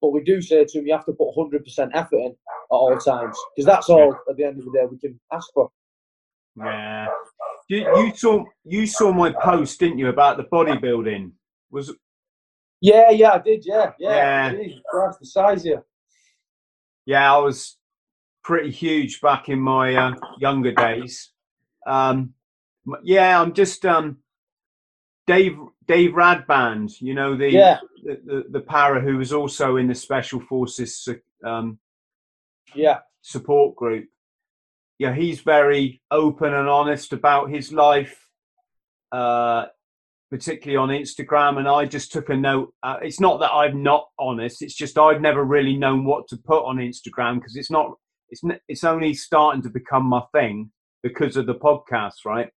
But 0.00 0.10
we 0.10 0.22
do 0.22 0.40
say 0.40 0.64
to 0.64 0.78
him, 0.78 0.86
you 0.86 0.92
have 0.92 1.06
to 1.06 1.12
put 1.12 1.34
100% 1.36 1.90
effort 1.94 2.16
in 2.16 2.30
at 2.30 2.36
all 2.70 2.96
times 2.98 3.36
because 3.54 3.66
that's 3.66 3.88
all 3.88 4.16
at 4.28 4.36
the 4.36 4.44
end 4.44 4.58
of 4.58 4.64
the 4.64 4.70
day 4.70 4.84
we 4.90 4.98
can 4.98 5.18
ask 5.32 5.48
for. 5.52 5.70
Yeah. 6.56 7.06
You, 7.68 7.78
you 7.78 8.16
saw 8.16 8.44
you 8.64 8.86
saw 8.86 9.12
my 9.12 9.32
post, 9.32 9.78
didn't 9.78 9.98
you, 9.98 10.08
about 10.08 10.36
the 10.38 10.44
bodybuilding? 10.44 11.32
Was 11.70 11.94
Yeah, 12.80 13.10
yeah, 13.10 13.32
I 13.32 13.38
did. 13.38 13.64
Yeah, 13.66 13.92
yeah. 13.98 14.52
Yeah. 14.52 14.68
Christ, 14.90 15.20
the 15.20 15.26
size 15.26 15.62
here. 15.64 15.84
yeah, 17.04 17.32
I 17.32 17.38
was 17.38 17.76
pretty 18.42 18.70
huge 18.70 19.20
back 19.20 19.48
in 19.48 19.60
my 19.60 19.94
uh, 19.94 20.14
younger 20.38 20.72
days. 20.72 21.30
Um, 21.86 22.32
yeah, 23.02 23.40
I'm 23.40 23.52
just 23.52 23.84
um, 23.84 24.18
Dave 25.26 25.58
Dave 25.88 26.10
Radband, 26.10 27.00
you 27.00 27.14
know 27.14 27.34
the, 27.34 27.50
Yeah, 27.50 27.78
the, 28.04 28.20
the 28.24 28.44
the 28.50 28.60
para 28.60 29.00
who 29.00 29.16
was 29.16 29.32
also 29.32 29.76
in 29.76 29.88
the 29.88 29.94
Special 29.94 30.38
Forces 30.38 31.08
um, 31.44 31.78
yeah, 32.74 32.98
support 33.22 33.74
group. 33.74 34.06
Yeah, 34.98 35.14
he's 35.14 35.40
very 35.40 36.02
open 36.10 36.52
and 36.52 36.68
honest 36.68 37.12
about 37.14 37.50
his 37.50 37.72
life, 37.72 38.28
uh, 39.12 39.66
particularly 40.30 40.76
on 40.76 40.90
Instagram. 40.90 41.58
And 41.58 41.66
I 41.66 41.86
just 41.86 42.12
took 42.12 42.28
a 42.28 42.36
note. 42.36 42.74
Uh, 42.82 42.98
it's 43.00 43.20
not 43.20 43.40
that 43.40 43.52
I'm 43.52 43.82
not 43.82 44.08
honest; 44.18 44.60
it's 44.60 44.74
just 44.74 44.98
I've 44.98 45.22
never 45.22 45.42
really 45.42 45.76
known 45.76 46.04
what 46.04 46.28
to 46.28 46.36
put 46.36 46.64
on 46.66 46.76
Instagram 46.76 47.36
because 47.36 47.56
it's 47.56 47.70
not. 47.70 47.92
It's 48.28 48.42
it's 48.68 48.84
only 48.84 49.14
starting 49.14 49.62
to 49.62 49.70
become 49.70 50.04
my 50.04 50.22
thing 50.34 50.70
because 51.02 51.38
of 51.38 51.46
the 51.46 51.54
podcast, 51.54 52.26
right? 52.26 52.50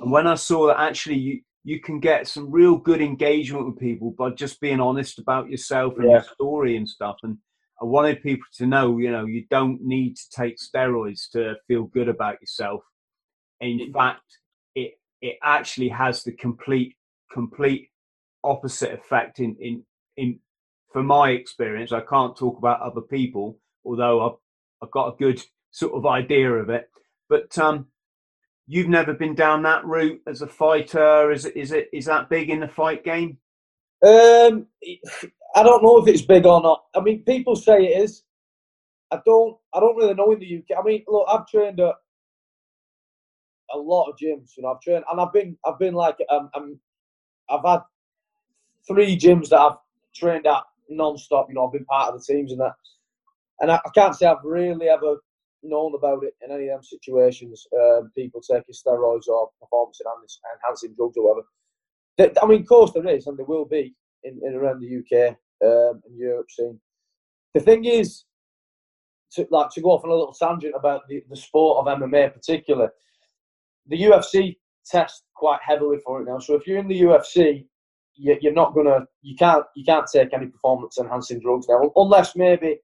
And 0.00 0.10
when 0.10 0.26
I 0.26 0.36
saw 0.36 0.68
that 0.68 0.80
actually 0.80 1.44
you 1.64 1.80
can 1.80 2.00
get 2.00 2.26
some 2.26 2.50
real 2.50 2.76
good 2.76 3.00
engagement 3.00 3.66
with 3.66 3.78
people 3.78 4.10
by 4.10 4.30
just 4.30 4.60
being 4.60 4.80
honest 4.80 5.18
about 5.18 5.48
yourself 5.48 5.94
and 5.96 6.06
Yeah. 6.06 6.14
your 6.14 6.22
story 6.24 6.76
and 6.76 6.88
stuff. 6.88 7.16
And 7.22 7.38
I 7.80 7.84
wanted 7.84 8.22
people 8.22 8.46
to 8.54 8.66
know, 8.66 8.98
you 8.98 9.10
know, 9.10 9.26
you 9.26 9.46
don't 9.50 9.80
need 9.82 10.16
to 10.16 10.30
take 10.30 10.56
steroids 10.58 11.30
to 11.30 11.56
feel 11.68 11.84
good 11.84 12.08
about 12.08 12.40
yourself. 12.40 12.82
In 13.60 13.92
fact, 13.92 14.38
it 14.74 14.98
it 15.20 15.38
actually 15.42 15.88
has 15.88 16.24
the 16.24 16.32
complete 16.32 16.96
complete 17.32 17.90
opposite 18.44 18.92
effect 18.92 19.38
in 19.38 19.56
in 19.60 19.84
in 20.16 20.40
from 20.92 21.06
my 21.06 21.30
experience. 21.30 21.92
I 21.92 22.00
can't 22.00 22.36
talk 22.36 22.58
about 22.58 22.80
other 22.80 23.00
people, 23.00 23.58
although 23.84 24.26
I've 24.26 24.38
I've 24.82 24.90
got 24.90 25.14
a 25.14 25.16
good 25.16 25.40
sort 25.70 25.94
of 25.94 26.06
idea 26.06 26.52
of 26.52 26.70
it. 26.70 26.90
But 27.28 27.56
um, 27.58 27.86
you've 28.72 28.88
never 28.88 29.12
been 29.12 29.34
down 29.34 29.62
that 29.62 29.84
route 29.84 30.22
as 30.26 30.40
a 30.40 30.46
fighter. 30.46 31.30
Is 31.30 31.44
it 31.44 31.54
is 31.54 31.72
it 31.72 31.90
is 31.92 32.06
that 32.06 32.30
big 32.30 32.48
in 32.48 32.60
the 32.60 32.68
fight 32.68 33.04
game? 33.04 33.36
Um, 34.02 34.66
I 35.54 35.62
don't 35.62 35.82
know 35.82 35.98
if 35.98 36.08
it's 36.08 36.22
big 36.22 36.46
or 36.46 36.62
not. 36.62 36.84
I 36.94 37.00
mean, 37.00 37.22
people 37.24 37.54
say 37.54 37.84
it 37.84 38.02
is. 38.02 38.22
I 39.10 39.20
don't. 39.26 39.58
I 39.74 39.80
don't 39.80 39.96
really 39.96 40.14
know 40.14 40.32
in 40.32 40.38
the 40.40 40.56
UK. 40.56 40.78
I 40.78 40.82
mean, 40.82 41.04
look, 41.06 41.28
I've 41.30 41.46
trained 41.46 41.80
at 41.80 41.94
a 43.74 43.76
lot 43.76 44.08
of 44.08 44.16
gyms. 44.16 44.56
You 44.56 44.62
know, 44.62 44.72
I've 44.72 44.80
trained, 44.80 45.04
and 45.10 45.20
I've 45.20 45.34
been, 45.34 45.54
I've 45.66 45.78
been 45.78 45.92
like, 45.92 46.16
um, 46.30 46.48
um 46.54 46.80
I've 47.50 47.64
had 47.66 47.80
three 48.88 49.18
gyms 49.18 49.50
that 49.50 49.60
I've 49.60 49.76
trained 50.14 50.46
at 50.46 50.62
non-stop. 50.88 51.48
You 51.50 51.56
know, 51.56 51.66
I've 51.66 51.72
been 51.72 51.84
part 51.84 52.14
of 52.14 52.18
the 52.18 52.24
teams 52.24 52.52
and 52.52 52.60
that, 52.62 52.72
and 53.60 53.70
I, 53.70 53.76
I 53.84 53.90
can't 53.94 54.16
say 54.16 54.24
I've 54.24 54.42
really 54.42 54.88
ever 54.88 55.16
known 55.62 55.94
about 55.94 56.24
it 56.24 56.34
in 56.42 56.50
any 56.50 56.68
of 56.68 56.76
them 56.76 56.82
situations. 56.82 57.66
Um, 57.72 58.10
people 58.16 58.40
taking 58.40 58.74
steroids 58.74 59.28
or 59.28 59.50
performance 59.60 60.00
enhancing- 60.02 60.94
drugs 60.94 61.16
or 61.16 61.28
whatever. 61.28 61.46
Th- 62.18 62.36
I 62.42 62.46
mean, 62.46 62.62
of 62.62 62.68
course 62.68 62.92
there 62.92 63.06
is, 63.08 63.26
and 63.26 63.38
there 63.38 63.46
will 63.46 63.64
be 63.64 63.94
in, 64.24 64.40
in 64.44 64.54
around 64.54 64.80
the 64.80 64.98
UK 64.98 65.36
um, 65.64 66.02
and 66.06 66.16
Europe 66.16 66.50
scene. 66.50 66.80
The 67.54 67.60
thing 67.60 67.84
is, 67.84 68.24
to 69.34 69.46
like 69.50 69.70
to 69.70 69.80
go 69.80 69.92
off 69.92 70.04
on 70.04 70.10
a 70.10 70.14
little 70.14 70.34
tangent 70.34 70.74
about 70.76 71.02
the, 71.08 71.22
the 71.30 71.36
sport 71.36 71.78
of 71.78 71.98
MMA 71.98 72.24
in 72.24 72.30
particular, 72.30 72.90
the 73.86 74.02
UFC 74.02 74.56
test 74.84 75.24
quite 75.34 75.60
heavily 75.66 75.98
for 76.04 76.20
it 76.20 76.26
now. 76.26 76.38
So 76.38 76.54
if 76.54 76.66
you're 76.66 76.78
in 76.78 76.88
the 76.88 77.00
UFC, 77.00 77.66
you, 78.14 78.36
you're 78.40 78.52
not 78.52 78.74
gonna, 78.74 79.06
you 79.22 79.34
can't, 79.36 79.64
you 79.74 79.84
can't 79.84 80.06
take 80.12 80.34
any 80.34 80.46
performance 80.46 80.98
enhancing 80.98 81.40
drugs 81.40 81.66
now, 81.68 81.90
unless 81.96 82.36
maybe 82.36 82.78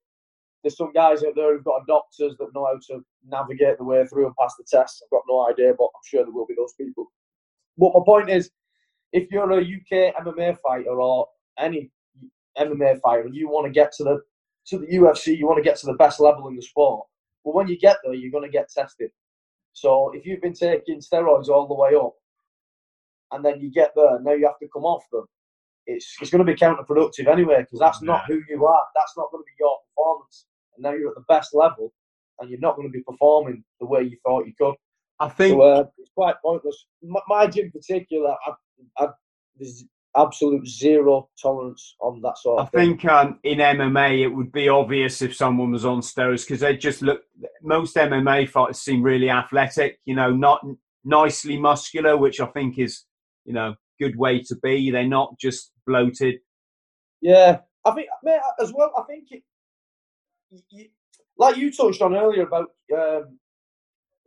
there's 0.62 0.76
some 0.76 0.92
guys 0.92 1.22
out 1.22 1.34
there 1.36 1.54
who've 1.54 1.64
got 1.64 1.86
doctors 1.86 2.34
that 2.38 2.48
know 2.54 2.66
how 2.66 2.78
to 2.94 3.04
navigate 3.26 3.78
the 3.78 3.84
way 3.84 4.04
through 4.06 4.26
and 4.26 4.36
pass 4.36 4.54
the 4.58 4.64
test. 4.68 5.02
I've 5.04 5.10
got 5.10 5.22
no 5.28 5.48
idea, 5.48 5.72
but 5.76 5.84
I'm 5.84 6.02
sure 6.04 6.24
there 6.24 6.32
will 6.32 6.46
be 6.46 6.54
those 6.56 6.74
people. 6.74 7.06
But 7.76 7.92
my 7.94 8.00
point 8.04 8.30
is, 8.30 8.50
if 9.12 9.30
you're 9.30 9.50
a 9.50 9.62
UK 9.62 10.14
MMA 10.22 10.58
fighter 10.58 10.90
or 10.90 11.28
any 11.58 11.90
MMA 12.58 13.00
fighter, 13.00 13.22
and 13.22 13.34
you 13.34 13.48
want 13.48 13.66
to 13.66 13.72
get 13.72 13.92
to 13.92 14.04
the 14.04 14.20
to 14.66 14.78
the 14.78 14.86
UFC, 14.86 15.36
you 15.36 15.46
want 15.46 15.58
to 15.58 15.62
get 15.62 15.78
to 15.78 15.86
the 15.86 15.94
best 15.94 16.20
level 16.20 16.48
in 16.48 16.56
the 16.56 16.62
sport. 16.62 17.06
But 17.44 17.54
when 17.54 17.68
you 17.68 17.78
get 17.78 17.98
there, 18.04 18.12
you're 18.14 18.30
going 18.30 18.44
to 18.44 18.50
get 18.50 18.68
tested. 18.68 19.10
So 19.72 20.10
if 20.14 20.26
you've 20.26 20.42
been 20.42 20.52
taking 20.52 21.00
steroids 21.00 21.48
all 21.48 21.66
the 21.66 21.74
way 21.74 21.94
up, 21.94 22.12
and 23.32 23.44
then 23.44 23.60
you 23.60 23.70
get 23.70 23.92
there, 23.94 24.20
now 24.20 24.32
you 24.32 24.46
have 24.46 24.58
to 24.58 24.68
come 24.72 24.84
off 24.84 25.04
them. 25.10 25.24
It's 25.88 26.16
it's 26.20 26.30
going 26.30 26.44
to 26.44 26.52
be 26.52 26.58
counterproductive 26.58 27.26
anyway 27.26 27.60
because 27.62 27.80
that's 27.80 28.02
not 28.02 28.24
who 28.28 28.40
you 28.48 28.66
are. 28.66 28.84
That's 28.94 29.14
not 29.16 29.30
going 29.32 29.42
to 29.42 29.46
be 29.46 29.52
your 29.58 29.78
performance. 29.88 30.46
And 30.76 30.82
now 30.84 30.92
you're 30.92 31.08
at 31.10 31.14
the 31.16 31.24
best 31.28 31.54
level, 31.54 31.92
and 32.38 32.50
you're 32.50 32.60
not 32.60 32.76
going 32.76 32.86
to 32.86 32.92
be 32.92 33.02
performing 33.02 33.64
the 33.80 33.86
way 33.86 34.02
you 34.02 34.16
thought 34.24 34.46
you 34.46 34.52
could. 34.60 34.74
I 35.18 35.28
think 35.30 35.54
So 35.54 35.62
uh, 35.62 35.84
it's 35.96 36.10
quite 36.14 36.36
pointless. 36.44 36.86
My, 37.02 37.20
my 37.26 37.46
gym 37.46 37.66
in 37.66 37.72
particular, 37.72 38.36
I, 38.46 38.52
I, 39.04 39.08
there's 39.56 39.84
absolute 40.16 40.66
zero 40.66 41.28
tolerance 41.40 41.96
on 42.00 42.20
that 42.22 42.36
sort 42.38 42.60
I 42.60 42.62
of 42.64 42.70
thing. 42.70 42.98
think 42.98 43.04
um, 43.06 43.38
in 43.44 43.58
MMA 43.58 44.20
it 44.22 44.28
would 44.28 44.52
be 44.52 44.68
obvious 44.68 45.22
if 45.22 45.34
someone 45.34 45.70
was 45.70 45.84
on 45.84 46.00
steroids 46.00 46.46
because 46.46 46.60
they 46.60 46.76
just 46.76 47.02
look. 47.02 47.22
Most 47.62 47.96
MMA 47.96 48.48
fighters 48.48 48.80
seem 48.80 49.02
really 49.02 49.30
athletic, 49.30 49.98
you 50.04 50.14
know, 50.14 50.30
not 50.30 50.64
nicely 51.04 51.58
muscular, 51.58 52.16
which 52.16 52.40
I 52.40 52.46
think 52.46 52.78
is, 52.78 53.04
you 53.44 53.52
know, 53.54 53.74
good 54.00 54.16
way 54.16 54.40
to 54.42 54.56
be. 54.62 54.90
They're 54.90 55.06
not 55.06 55.38
just 55.38 55.72
bloated. 55.88 56.36
Yeah, 57.20 57.58
I 57.84 57.90
think, 57.92 58.08
mate, 58.22 58.40
as 58.60 58.72
well. 58.72 58.92
I 58.96 59.02
think, 59.02 59.24
it, 59.30 59.42
y 60.52 60.60
y 60.72 60.88
like 61.36 61.56
you 61.56 61.72
touched 61.72 62.02
on 62.02 62.14
earlier 62.14 62.42
about 62.42 62.68
um, 62.96 63.38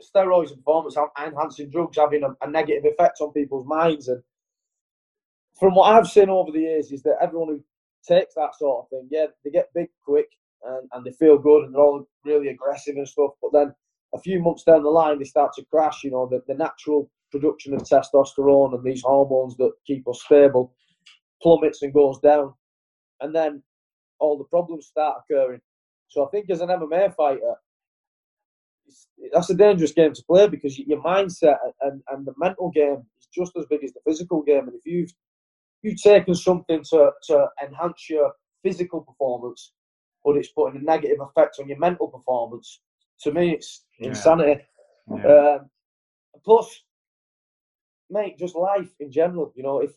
steroids 0.01 0.51
and 0.51 0.57
performance 0.63 0.97
enhancing 1.25 1.69
drugs 1.69 1.97
having 1.97 2.23
a, 2.23 2.31
a 2.45 2.49
negative 2.49 2.85
effect 2.91 3.21
on 3.21 3.31
people's 3.33 3.67
minds, 3.67 4.07
and 4.07 4.21
from 5.59 5.75
what 5.75 5.93
I've 5.93 6.07
seen 6.07 6.29
over 6.29 6.51
the 6.51 6.65
years, 6.69 6.91
is 6.91 7.03
that 7.03 7.21
everyone 7.21 7.49
who 7.49 7.63
takes 8.07 8.33
that 8.35 8.55
sort 8.57 8.79
of 8.79 8.89
thing, 8.89 9.07
yeah, 9.11 9.27
they 9.43 9.51
get 9.51 9.75
big 9.75 9.89
quick 10.03 10.29
and, 10.63 10.89
and 10.93 11.05
they 11.05 11.11
feel 11.11 11.37
good 11.37 11.65
and 11.65 11.73
they're 11.73 11.81
all 11.81 12.07
really 12.25 12.49
aggressive 12.49 12.95
and 12.95 13.07
stuff, 13.07 13.31
but 13.41 13.51
then 13.53 13.73
a 14.13 14.19
few 14.19 14.41
months 14.41 14.63
down 14.63 14.83
the 14.83 14.89
line, 14.89 15.19
they 15.19 15.25
start 15.25 15.53
to 15.53 15.65
crash. 15.71 16.03
You 16.03 16.11
know, 16.11 16.27
the, 16.29 16.41
the 16.47 16.57
natural 16.57 17.09
production 17.31 17.73
of 17.73 17.81
testosterone 17.81 18.73
and 18.73 18.83
these 18.83 19.01
hormones 19.01 19.55
that 19.57 19.71
keep 19.87 20.07
us 20.07 20.21
stable 20.23 20.73
plummets 21.41 21.81
and 21.81 21.93
goes 21.93 22.19
down, 22.19 22.53
and 23.21 23.33
then 23.35 23.63
all 24.19 24.37
the 24.37 24.43
problems 24.45 24.87
start 24.87 25.17
occurring. 25.29 25.61
So 26.09 26.25
I 26.25 26.29
think 26.29 26.49
as 26.49 26.61
an 26.61 26.69
MMA 26.69 27.15
fighter, 27.15 27.55
that's 29.33 29.49
a 29.49 29.55
dangerous 29.55 29.91
game 29.93 30.13
to 30.13 30.23
play 30.23 30.47
because 30.47 30.77
your 30.77 31.01
mindset 31.01 31.57
and, 31.81 32.01
and 32.11 32.25
the 32.25 32.33
mental 32.37 32.69
game 32.71 33.03
is 33.19 33.27
just 33.33 33.53
as 33.57 33.65
big 33.69 33.83
as 33.83 33.93
the 33.93 34.01
physical 34.05 34.41
game. 34.41 34.67
And 34.67 34.75
if 34.75 34.85
you've 34.85 35.13
you've 35.81 36.01
taken 36.01 36.35
something 36.35 36.83
to, 36.91 37.11
to 37.27 37.47
enhance 37.65 38.09
your 38.09 38.33
physical 38.63 39.01
performance, 39.01 39.71
but 40.23 40.35
it's 40.37 40.49
putting 40.51 40.79
a 40.79 40.83
negative 40.83 41.17
effect 41.21 41.57
on 41.59 41.67
your 41.67 41.79
mental 41.79 42.07
performance, 42.07 42.81
to 43.21 43.31
me 43.31 43.51
it's 43.53 43.85
Yeah. 43.99 44.09
insanity. 44.09 44.61
Yeah. 45.09 45.25
Um, 45.59 45.69
plus, 46.43 46.83
mate, 48.09 48.37
just 48.37 48.55
life 48.55 48.89
in 48.99 49.11
general. 49.11 49.51
You 49.55 49.63
know, 49.63 49.79
if 49.79 49.91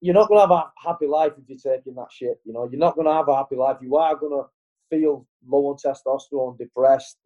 you're 0.00 0.14
not 0.14 0.28
going 0.28 0.38
to 0.38 0.42
have 0.42 0.50
a 0.50 0.70
happy 0.76 1.06
life 1.06 1.32
if 1.38 1.48
you're 1.48 1.74
taking 1.74 1.94
that 1.94 2.12
shit, 2.12 2.38
you 2.44 2.52
know, 2.52 2.68
you're 2.70 2.78
not 2.80 2.94
going 2.94 3.06
to 3.06 3.12
have 3.12 3.28
a 3.28 3.36
happy 3.36 3.56
life. 3.56 3.78
You 3.80 3.96
are 3.96 4.16
going 4.16 4.32
to 4.32 4.48
feel 4.90 5.26
low 5.46 5.66
on 5.66 5.76
testosterone, 5.76 6.58
depressed, 6.58 7.18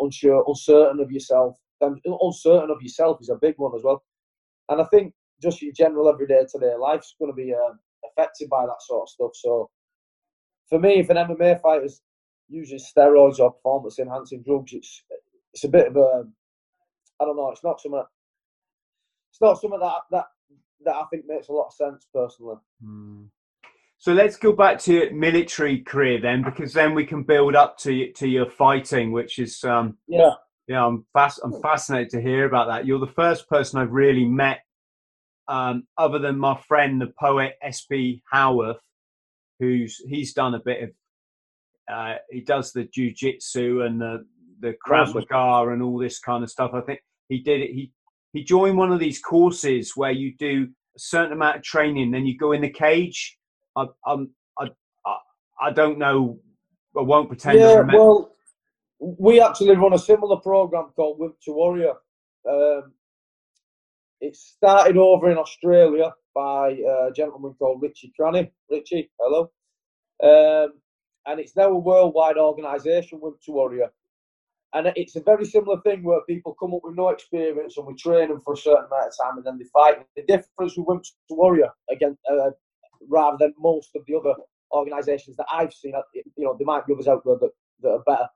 unsure, 0.00 0.44
uncertain 0.46 1.00
of 1.00 1.10
yourself. 1.10 1.56
And 1.80 1.98
uncertain 2.04 2.70
of 2.70 2.80
yourself 2.80 3.18
is 3.20 3.28
a 3.28 3.34
big 3.34 3.54
one 3.56 3.72
as 3.76 3.82
well. 3.82 4.04
And 4.68 4.80
I 4.80 4.84
think 4.84 5.12
just 5.42 5.60
your 5.60 5.72
general 5.72 6.08
everyday 6.08 6.44
today 6.50 6.74
life's 6.78 7.14
going 7.18 7.32
to 7.32 7.36
be 7.36 7.52
um, 7.52 7.78
affected 8.04 8.48
by 8.48 8.64
that 8.66 8.80
sort 8.80 9.02
of 9.02 9.08
stuff. 9.08 9.30
So, 9.34 9.70
for 10.68 10.78
me, 10.78 11.00
if 11.00 11.10
an 11.10 11.16
MMA 11.16 11.60
fighter's 11.60 12.00
using 12.48 12.78
steroids 12.78 13.40
or 13.40 13.52
performance 13.52 13.98
enhancing 13.98 14.42
drugs, 14.42 14.72
it's 14.72 15.02
it's 15.52 15.64
a 15.64 15.68
bit 15.68 15.88
of 15.88 15.96
a 15.96 16.24
I 17.20 17.24
don't 17.24 17.36
know. 17.36 17.50
It's 17.50 17.64
not 17.64 17.80
something. 17.80 18.04
It's 19.30 19.40
not 19.40 19.60
something 19.60 19.80
that 19.80 19.92
that 20.12 20.26
that 20.84 20.94
I 20.94 21.04
think 21.10 21.24
makes 21.26 21.48
a 21.48 21.52
lot 21.52 21.66
of 21.66 21.72
sense 21.74 22.06
personally. 22.12 22.56
Mm. 22.84 23.28
So 23.98 24.12
let's 24.12 24.36
go 24.36 24.52
back 24.52 24.80
to 24.80 24.92
your 24.92 25.12
military 25.12 25.78
career 25.78 26.20
then, 26.20 26.42
because 26.42 26.72
then 26.72 26.92
we 26.92 27.06
can 27.06 27.22
build 27.22 27.54
up 27.54 27.78
to 27.78 28.12
to 28.14 28.28
your 28.28 28.50
fighting, 28.50 29.12
which 29.12 29.38
is 29.38 29.62
um, 29.62 29.96
yeah, 30.08 30.32
yeah. 30.66 30.84
I'm 30.84 31.06
fast. 31.12 31.40
I'm 31.44 31.60
fascinated 31.62 32.10
to 32.10 32.20
hear 32.20 32.44
about 32.44 32.66
that. 32.66 32.84
You're 32.84 32.98
the 32.98 33.06
first 33.06 33.48
person 33.48 33.78
I've 33.78 33.92
really 33.92 34.24
met, 34.24 34.58
um, 35.46 35.84
other 35.96 36.18
than 36.18 36.36
my 36.36 36.58
friend, 36.66 37.00
the 37.00 37.12
poet 37.20 37.52
S.B. 37.62 38.22
Howarth, 38.32 38.80
who's 39.60 40.02
he's 40.08 40.32
done 40.32 40.54
a 40.54 40.60
bit 40.64 40.82
of. 40.82 40.90
Uh, 41.92 42.14
he 42.30 42.40
does 42.40 42.72
the 42.72 42.84
jujitsu 42.84 43.86
and 43.86 44.00
the 44.00 44.24
the 44.58 44.74
Krav 44.84 45.14
Maga 45.14 45.70
and 45.70 45.80
all 45.80 45.98
this 45.98 46.18
kind 46.18 46.42
of 46.42 46.50
stuff. 46.50 46.72
I 46.74 46.80
think 46.80 47.00
he 47.28 47.38
did 47.38 47.60
it. 47.60 47.70
He 47.70 47.92
he 48.32 48.44
joined 48.44 48.76
one 48.76 48.92
of 48.92 49.00
these 49.00 49.20
courses 49.20 49.92
where 49.96 50.10
you 50.10 50.34
do 50.38 50.68
a 50.96 50.98
certain 50.98 51.32
amount 51.32 51.56
of 51.56 51.62
training, 51.62 52.10
then 52.10 52.26
you 52.26 52.36
go 52.36 52.52
in 52.52 52.62
the 52.62 52.70
cage 52.70 53.38
I, 53.76 53.86
I'm, 54.06 54.30
I, 54.58 54.68
I, 55.06 55.16
I 55.60 55.72
don't 55.72 55.98
know. 55.98 56.38
I 56.96 57.02
won't 57.02 57.28
pretend. 57.28 57.58
Yeah, 57.58 57.82
well, 57.92 58.34
we 58.98 59.40
actually 59.40 59.76
run 59.76 59.94
a 59.94 59.98
similar 59.98 60.36
program 60.36 60.90
called 60.94 61.18
Wimp 61.18 61.36
to 61.44 61.52
Warrior. 61.52 61.94
Um, 62.48 62.92
it 64.20 64.36
started 64.36 64.96
over 64.96 65.30
in 65.30 65.38
Australia 65.38 66.12
by 66.34 66.70
a 66.70 67.10
gentleman 67.12 67.54
called 67.58 67.82
Richie 67.82 68.12
Cranny. 68.14 68.52
Richie, 68.70 69.10
hello. 69.18 69.50
Um, 70.22 70.74
and 71.26 71.40
it's 71.40 71.56
now 71.56 71.68
a 71.68 71.78
worldwide 71.78 72.36
organisation, 72.36 73.20
Wimp 73.20 73.40
to 73.46 73.52
Warrior. 73.52 73.90
And 74.74 74.90
it's 74.96 75.16
a 75.16 75.20
very 75.20 75.44
similar 75.44 75.80
thing 75.82 76.02
where 76.02 76.22
people 76.22 76.56
come 76.58 76.72
up 76.72 76.80
with 76.82 76.96
no 76.96 77.10
experience 77.10 77.76
and 77.76 77.86
we 77.86 77.94
train 77.94 78.28
them 78.28 78.40
for 78.40 78.54
a 78.54 78.56
certain 78.56 78.86
amount 78.86 79.08
of 79.08 79.12
time 79.22 79.36
and 79.36 79.46
then 79.46 79.58
they 79.58 79.66
fight. 79.72 79.98
The 80.16 80.22
difference 80.22 80.76
with 80.76 80.86
Wimp 80.86 81.02
to 81.02 81.34
Warrior 81.34 81.70
again, 81.90 82.16
uh, 82.30 82.50
rather 83.08 83.36
than 83.38 83.54
most 83.58 83.90
of 83.94 84.02
the 84.06 84.16
other 84.16 84.34
organisations 84.72 85.36
that 85.36 85.46
I've 85.52 85.72
seen. 85.72 85.92
You 86.14 86.44
know, 86.44 86.56
there 86.58 86.66
might 86.66 86.86
be 86.86 86.94
others 86.94 87.08
out 87.08 87.22
there 87.24 87.36
that, 87.40 87.50
that 87.82 87.88
are 87.90 88.02
better. 88.06 88.28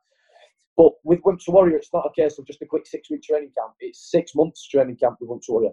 But 0.76 0.92
with 1.04 1.20
Wimp 1.24 1.40
to 1.40 1.50
Warrior, 1.52 1.76
it's 1.76 1.92
not 1.92 2.06
a 2.06 2.20
case 2.20 2.38
of 2.38 2.46
just 2.46 2.60
a 2.60 2.66
quick 2.66 2.86
six 2.86 3.10
week 3.10 3.22
training 3.22 3.52
camp. 3.58 3.72
It's 3.80 4.10
six 4.10 4.34
months 4.34 4.68
training 4.68 4.96
camp 4.96 5.16
with 5.20 5.30
Wimp 5.30 5.42
to 5.44 5.52
Warrior. 5.52 5.70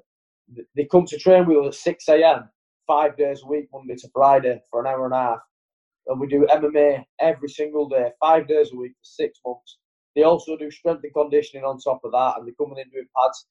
They 0.75 0.85
come 0.85 1.05
to 1.07 1.17
train 1.17 1.45
with 1.45 1.57
us 1.57 1.75
at 1.75 1.99
6 1.99 2.09
a.m., 2.09 2.49
five 2.87 3.17
days 3.17 3.41
a 3.43 3.47
week, 3.47 3.67
Monday 3.73 3.95
to 3.95 4.09
Friday, 4.13 4.61
for 4.69 4.81
an 4.81 4.87
hour 4.87 5.05
and 5.05 5.13
a 5.13 5.17
half. 5.17 5.39
And 6.07 6.19
we 6.19 6.27
do 6.27 6.47
MMA 6.49 7.03
every 7.19 7.49
single 7.49 7.87
day, 7.87 8.11
five 8.19 8.47
days 8.47 8.71
a 8.73 8.75
week 8.75 8.91
for 8.91 9.05
six 9.05 9.39
months. 9.45 9.77
They 10.15 10.23
also 10.23 10.57
do 10.57 10.69
strength 10.69 11.03
and 11.03 11.13
conditioning 11.13 11.65
on 11.65 11.79
top 11.79 12.01
of 12.03 12.11
that, 12.11 12.35
and 12.37 12.47
they're 12.47 12.53
coming 12.55 12.77
in 12.77 12.89
doing 12.89 13.07
pads. 13.15 13.47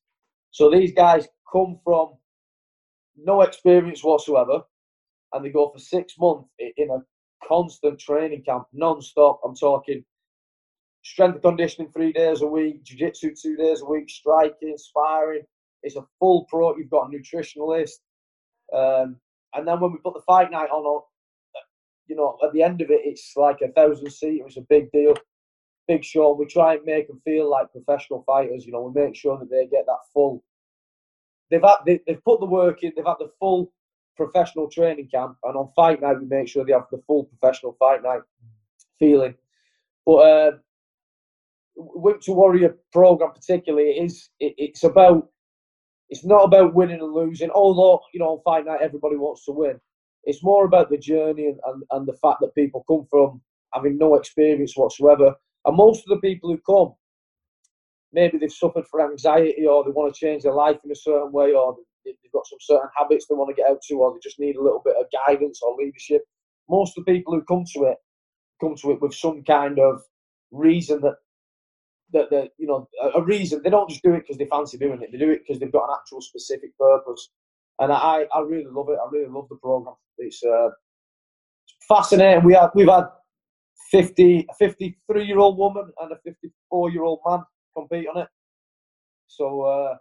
So 0.51 0.71
these 0.71 0.93
guys 0.93 1.27
come 1.51 1.81
from 1.85 2.15
no 3.17 3.43
experience 3.43 4.03
whatsoever 4.05 4.61
and 5.33 5.45
they 5.45 5.51
go 5.51 5.71
for 5.71 5.79
six 5.79 6.15
months 6.19 6.49
in 6.59 6.91
a 6.91 6.99
constant 7.47 7.99
training 7.99 8.43
camp, 8.45 8.65
non-stop. 8.73 9.41
I'm 9.45 9.57
talking 9.57 10.05
strength 11.03 11.35
and 11.35 11.43
conditioning 11.43 11.91
three 11.91 12.13
days 12.13 12.43
a 12.43 12.47
week, 12.47 12.85
jiu-jitsu 12.85 13.35
two 13.41 13.57
days 13.57 13.81
a 13.81 13.85
week, 13.85 14.09
striking, 14.09 14.77
sparring. 14.77 15.43
It's 15.83 15.97
a 15.97 16.05
full 16.19 16.47
pro. 16.49 16.77
You've 16.77 16.91
got 16.91 17.13
a 17.13 17.17
nutritionalist. 17.17 17.99
Um, 18.73 19.17
and 19.55 19.67
then 19.67 19.81
when 19.81 19.93
we 19.93 19.99
put 19.99 20.15
the 20.15 20.23
fight 20.27 20.51
night 20.51 20.71
on, 20.71 21.03
you 22.07 22.17
know, 22.17 22.39
at 22.45 22.53
the 22.53 22.63
end 22.63 22.81
of 22.81 22.91
it, 22.91 23.01
it's 23.05 23.33
like 23.37 23.59
a 23.63 23.73
thousand 23.73 24.11
seat. 24.11 24.43
It's 24.47 24.57
a 24.57 24.63
big 24.69 24.91
deal, 24.93 25.15
big 25.89 26.05
show. 26.05 26.35
We 26.35 26.47
try 26.47 26.75
and 26.75 26.85
make 26.85 27.09
them 27.09 27.21
feel 27.25 27.51
like 27.51 27.73
professional 27.73 28.23
fighters. 28.27 28.65
You 28.67 28.73
know, 28.73 28.83
we 28.83 29.01
make 29.01 29.17
sure 29.17 29.39
that 29.39 29.51
they 29.51 29.67
get 29.67 29.87
that 29.87 29.99
full. 30.13 30.43
They've 31.51 31.63
had, 31.63 31.79
they, 31.87 32.01
have 32.09 32.25
put 32.25 32.41
the 32.41 32.47
work 32.47 32.83
in. 32.83 32.93
They've 32.97 33.05
had 33.05 33.17
the 33.19 33.31
full 33.39 33.73
professional 34.17 34.69
training 34.69 35.09
camp, 35.13 35.37
and 35.45 35.57
on 35.57 35.71
fight 35.75 36.01
night 36.01 36.21
we 36.21 36.27
make 36.27 36.49
sure 36.49 36.65
they 36.65 36.73
have 36.73 36.87
the 36.91 37.03
full 37.07 37.25
professional 37.25 37.77
fight 37.79 38.03
night 38.03 38.23
feeling. 38.99 39.35
But 40.07 40.15
uh, 40.15 40.51
Wimp 41.77 42.21
to 42.23 42.33
Warrior 42.33 42.77
program 42.93 43.33
particularly 43.33 43.91
is 43.91 44.31
it, 44.41 44.55
it's 44.59 44.85
about 44.85 45.29
it's 46.09 46.25
not 46.25 46.45
about 46.45 46.75
winning 46.75 47.01
and 47.01 47.13
losing. 47.13 47.51
Although 47.51 48.01
you 48.13 48.21
know 48.21 48.31
on 48.31 48.43
fight 48.45 48.67
night 48.67 48.81
everybody 48.83 49.17
wants 49.17 49.45
to 49.47 49.53
win, 49.53 49.81
it's 50.25 50.43
more 50.43 50.65
about 50.65 50.91
the 50.91 50.99
journey 50.99 51.47
and, 51.47 51.59
and, 51.67 51.83
and 51.91 52.07
the 52.07 52.17
fact 52.23 52.39
that 52.41 52.55
people 52.55 52.85
come 52.89 53.07
from 53.11 53.41
having 53.73 53.99
no 53.99 54.15
experience 54.15 54.77
whatsoever. 54.77 55.35
And 55.65 55.77
most 55.77 56.05
of 56.07 56.11
the 56.11 56.29
people 56.29 56.51
who 56.51 56.59
come, 56.59 56.95
maybe 58.13 58.39
they've 58.39 58.53
suffered 58.53 58.87
from 58.91 59.11
anxiety 59.13 59.67
or 59.67 59.85
they 59.85 59.91
want 59.91 60.13
to 60.13 60.19
change 60.19 60.43
their 60.43 60.55
life 60.55 60.79
in 60.85 60.91
a 60.91 60.97
certain 60.97 61.33
way 61.33 61.53
or 61.53 61.77
they've 62.05 62.15
got 62.33 62.47
some 62.47 62.59
certain 62.61 62.89
habits 62.97 63.27
they 63.27 63.35
want 63.35 63.55
to 63.55 63.61
get 63.61 63.71
out 63.71 63.81
to, 63.89 63.95
or 63.95 64.13
they 64.13 64.19
just 64.23 64.41
need 64.41 64.57
a 64.57 64.63
little 64.63 64.83
bit 64.85 64.97
of 64.97 65.07
guidance 65.27 65.61
or 65.63 65.77
leadership. 65.77 66.23
Most 66.69 66.97
of 66.97 67.05
the 67.05 67.13
people 67.13 67.35
who 67.35 67.43
come 67.43 67.65
to 67.75 67.85
it 67.85 67.99
come 68.61 68.77
to 68.77 68.93
it 68.93 69.03
with 69.03 69.15
some 69.15 69.43
kind 69.43 69.79
of 69.79 70.01
reason 70.51 71.01
that 71.01 71.17
that 72.13 72.51
you 72.59 72.67
know 72.67 72.87
a 73.15 73.23
reason. 73.23 73.63
They 73.63 73.71
don't 73.71 73.89
just 73.89 74.03
do 74.03 74.13
it 74.13 74.21
because 74.21 74.37
they 74.37 74.47
fancy 74.47 74.77
doing 74.77 75.01
it. 75.03 75.11
They 75.11 75.19
do 75.19 75.31
it 75.31 75.41
because 75.47 75.59
they've 75.59 75.73
got 75.73 75.89
an 75.89 75.97
actual 75.99 76.21
specific 76.21 76.77
purpose. 76.79 77.31
And 77.79 77.91
I, 77.91 78.27
I 78.35 78.41
really 78.41 78.71
love 78.71 78.91
it. 78.91 78.99
I 79.03 79.09
really 79.11 79.31
love 79.31 79.47
the 79.49 79.57
program. 79.57 79.95
It's, 80.19 80.45
uh, 80.45 80.69
fascinating. 81.89 82.45
We 82.45 82.55
have 82.55 82.71
we've 82.75 82.89
had 82.89 83.07
50, 83.93 84.47
a 84.51 84.55
53 84.55 85.25
year 85.25 85.39
old 85.39 85.59
woman 85.59 85.93
and 86.01 86.13
a 86.13 86.17
54 86.25 86.91
year 86.91 87.05
old 87.05 87.21
man 87.27 87.43
compete 87.77 88.09
on 88.13 88.23
it. 88.23 88.29
So 89.29 89.63
uh, 89.63 89.97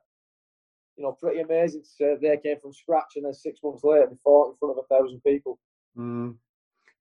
you 0.97 1.04
know, 1.04 1.12
pretty 1.12 1.41
amazing 1.41 1.84
to 1.97 2.17
they 2.21 2.38
came 2.38 2.60
from 2.60 2.73
scratch 2.73 3.13
and 3.17 3.25
then 3.25 3.34
six 3.34 3.60
months 3.63 3.84
later 3.84 4.08
they 4.10 4.17
fought 4.23 4.51
in 4.51 4.58
front 4.58 4.77
of 4.77 4.84
a 4.84 4.95
thousand 4.95 5.21
people. 5.23 5.60
Mm. 5.97 6.36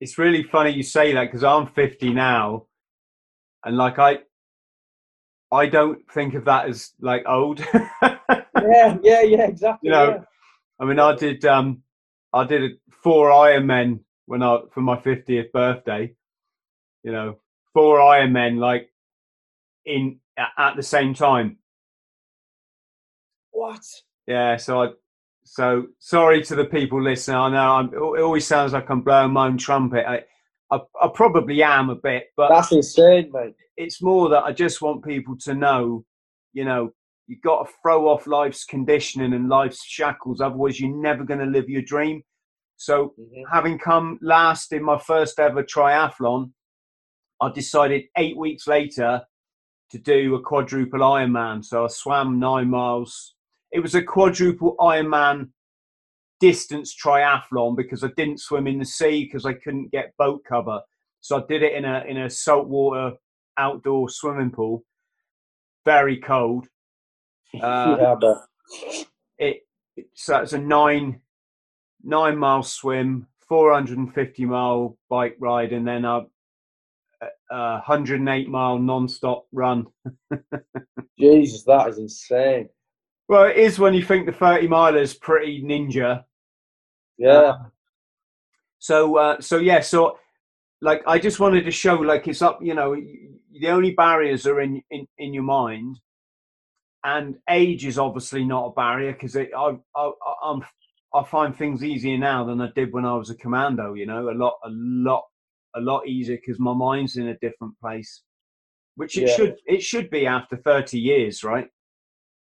It's 0.01 0.19
really 0.19 0.43
funny 0.43 0.71
you 0.71 0.83
say 0.83 1.13
that 1.13 1.25
because 1.25 1.45
I'm 1.45 1.67
50 1.67 2.13
now, 2.13 2.67
and 3.65 3.77
like 3.77 3.99
I, 3.99 4.19
I 5.53 5.67
don't 5.67 6.01
think 6.13 6.35
of 6.35 6.45
that 6.47 6.69
as 6.69 6.93
like 7.01 7.25
old. 7.29 7.61
yeah, 8.03 8.97
yeah, 9.03 9.23
yeah, 9.23 9.47
exactly. 9.47 9.89
You 9.89 9.93
know, 9.93 10.11
yeah. 10.11 10.21
I 10.81 10.85
mean, 10.87 10.99
I 10.99 11.15
did, 11.15 11.45
um, 11.45 11.83
I 12.33 12.45
did 12.45 12.79
four 12.91 13.29
Ironmen 13.31 14.01
when 14.27 14.43
I 14.43 14.61
for 14.73 14.81
my 14.81 14.97
50th 14.97 15.53
birthday. 15.53 16.15
You 17.03 17.13
know, 17.13 17.39
four 17.73 17.99
Ironmen 17.99 18.59
like 18.59 18.91
in 19.85 20.21
at 20.37 20.77
the 20.77 20.83
same 20.83 21.15
time 21.15 21.59
what? 23.61 23.85
Yeah, 24.27 24.57
so 24.57 24.83
I, 24.83 24.89
so 25.45 25.87
sorry 25.99 26.43
to 26.45 26.55
the 26.55 26.65
people 26.65 27.03
listening. 27.03 27.37
I 27.37 27.51
know 27.51 27.73
I'm, 27.73 27.95
it 27.95 28.23
always 28.23 28.47
sounds 28.47 28.73
like 28.73 28.91
I'm 28.91 29.03
blowing 29.03 29.33
my 29.33 29.47
own 29.47 29.59
trumpet. 29.59 30.07
I, 30.07 30.23
I, 30.71 30.81
I 31.03 31.09
probably 31.13 31.63
am 31.63 31.91
a 31.91 31.97
bit, 31.97 32.29
but 32.37 32.49
that's 32.49 32.73
insane, 32.73 33.31
mate. 33.33 33.55
It's 33.77 34.03
more 34.03 34.29
that 34.31 34.45
I 34.45 34.53
just 34.53 34.81
want 34.81 35.05
people 35.05 35.37
to 35.41 35.55
know, 35.55 36.05
you 36.53 36.65
know, 36.65 36.93
you've 37.27 37.43
got 37.43 37.67
to 37.67 37.73
throw 37.83 38.09
off 38.09 38.27
life's 38.27 38.65
conditioning 38.65 39.35
and 39.35 39.49
life's 39.49 39.85
shackles. 39.85 40.41
Otherwise, 40.41 40.81
you're 40.81 40.97
never 40.97 41.25
going 41.25 41.41
to 41.41 41.47
live 41.47 41.69
your 41.69 41.83
dream. 41.83 42.23
So, 42.77 43.15
mm-hmm. 43.21 43.43
having 43.53 43.79
come 43.79 44.19
last 44.23 44.73
in 44.73 44.83
my 44.83 44.99
first 44.99 45.39
ever 45.39 45.63
triathlon, 45.63 46.53
I 47.41 47.51
decided 47.51 48.05
eight 48.17 48.37
weeks 48.37 48.67
later 48.67 49.23
to 49.91 49.99
do 49.99 50.35
a 50.35 50.41
quadruple 50.41 51.01
Ironman. 51.01 51.65
So 51.65 51.85
I 51.85 51.89
swam 51.89 52.39
nine 52.39 52.71
miles, 52.71 53.35
it 53.73 53.81
was 53.81 53.95
a 53.95 54.03
quadruple 54.03 54.77
Ironman 54.79 55.49
distance 56.41 56.97
triathlon 56.97 57.77
because 57.77 58.03
I 58.03 58.09
didn't 58.17 58.41
swim 58.41 58.67
in 58.67 58.79
the 58.79 58.85
sea 58.85 59.25
because 59.25 59.45
I 59.45 59.53
couldn't 59.53 59.93
get 59.93 60.17
boat 60.19 60.43
cover. 60.49 60.81
So 61.21 61.39
I 61.39 61.43
did 61.49 61.63
it 61.63 61.75
in 61.75 61.85
a 61.85 62.05
in 62.09 62.17
a 62.17 62.31
saltwater 62.31 63.17
outdoor 63.59 64.09
swimming 64.09 64.51
pool. 64.51 64.85
Very 65.85 66.19
cold. 66.19 66.67
Uh, 67.61 67.97
yeah, 68.01 68.15
but... 68.21 68.45
it 69.39 69.67
so 70.15 70.37
it's 70.37 70.53
a 70.53 70.59
nine 70.59 71.21
nine 72.05 72.39
mile 72.39 72.63
swim, 72.63 73.27
four 73.41 73.73
hundred 73.73 73.99
and 73.99 74.15
fifty 74.15 74.45
mile 74.45 74.97
bike 75.09 75.37
ride, 75.41 75.73
and 75.73 75.85
then 75.85 76.05
a, 76.05 76.27
a 77.51 77.81
hundred 77.81 78.21
and 78.21 78.29
eight 78.29 78.49
mile 78.49 78.79
non 78.79 79.09
stop 79.09 79.47
run. 79.53 79.87
Jesus, 81.19 81.65
that 81.65 81.89
is 81.89 81.99
insane. 81.99 82.69
Well, 83.29 83.45
it 83.45 83.57
is 83.57 83.79
when 83.79 83.95
you 83.95 84.05
think 84.05 84.27
the 84.27 84.33
30 84.33 84.67
miler 84.67 84.99
is 84.99 85.15
pretty 85.15 85.63
ninja. 85.63 86.25
Yeah. 87.17 87.31
Uh, 87.31 87.59
so, 88.79 89.17
uh, 89.17 89.41
so 89.41 89.59
yeah, 89.59 89.81
so 89.81 90.19
like 90.81 91.03
I 91.07 91.19
just 91.19 91.41
wanted 91.41 91.65
to 91.65 91.71
show, 91.71 91.95
like 91.95 92.27
it's 92.27 92.43
up, 92.43 92.61
you 92.63 92.75
know, 92.75 92.97
the 93.61 93.69
only 93.69 93.93
barriers 93.93 94.47
are 94.47 94.61
in 94.61 94.83
in, 94.91 95.07
in 95.19 95.35
your 95.35 95.43
mind, 95.43 95.99
and 97.05 97.37
age 97.49 97.87
is 97.87 97.99
obviously 97.99 98.45
not 98.45 98.67
a 98.67 98.73
barrier 98.73 99.13
because 99.13 99.37
I, 99.37 99.49
I 99.55 100.13
I'm 100.43 100.65
I 101.13 101.25
find 101.25 101.57
things 101.57 101.85
easier 101.85 102.17
now 102.17 102.45
than 102.45 102.61
I 102.61 102.71
did 102.75 102.93
when 102.93 103.05
I 103.05 103.15
was 103.15 103.31
a 103.31 103.35
commando. 103.35 103.95
You 103.95 104.07
know, 104.07 104.31
a 104.31 104.33
lot, 104.33 104.55
a 104.65 104.71
lot, 104.71 105.25
a 105.75 105.81
lot 105.81 106.07
easier 106.07 106.37
because 106.37 106.59
my 106.59 106.75
mind's 106.75 107.17
in 107.17 107.29
a 107.29 107.39
different 107.39 107.79
place, 107.81 108.23
which 108.97 109.17
it 109.17 109.29
yeah. 109.29 109.37
should 109.37 109.57
it 109.67 109.83
should 109.83 110.11
be 110.11 110.27
after 110.27 110.57
30 110.57 110.99
years, 110.99 111.45
right? 111.45 111.69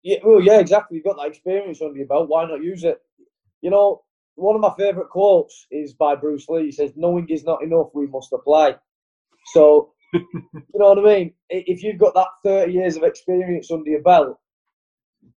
Yeah, 0.04 0.18
well, 0.24 0.42
yeah, 0.42 0.60
exactly. 0.60 0.98
You've 0.98 1.06
got 1.06 1.18
that 1.18 1.28
experience 1.28 1.82
under 1.82 1.98
your 1.98 2.08
belt. 2.08 2.28
Why 2.28 2.46
not 2.46 2.62
use 2.62 2.84
it? 2.84 2.98
You 3.62 3.70
know, 3.70 4.02
one 4.36 4.56
of 4.56 4.62
my 4.62 4.74
favourite 4.78 5.10
quotes 5.10 5.66
is 5.72 5.94
by 5.94 6.16
Bruce 6.16 6.48
Lee. 6.50 6.66
He 6.66 6.72
says, 6.72 6.92
"Knowing 6.96 7.28
is 7.30 7.46
not 7.46 7.64
enough; 7.64 7.88
we 7.94 8.08
must 8.08 8.34
apply." 8.34 8.76
So, 9.54 9.94
you 10.14 10.24
know 10.76 10.94
what 10.94 11.00
I 11.00 11.02
mean? 11.02 11.34
If 11.50 11.84
you've 11.84 12.00
got 12.00 12.14
that 12.16 12.28
thirty 12.44 12.74
years 12.74 12.98
of 12.98 13.04
experience 13.04 13.72
under 13.72 13.90
your 13.90 14.02
belt, 14.02 14.38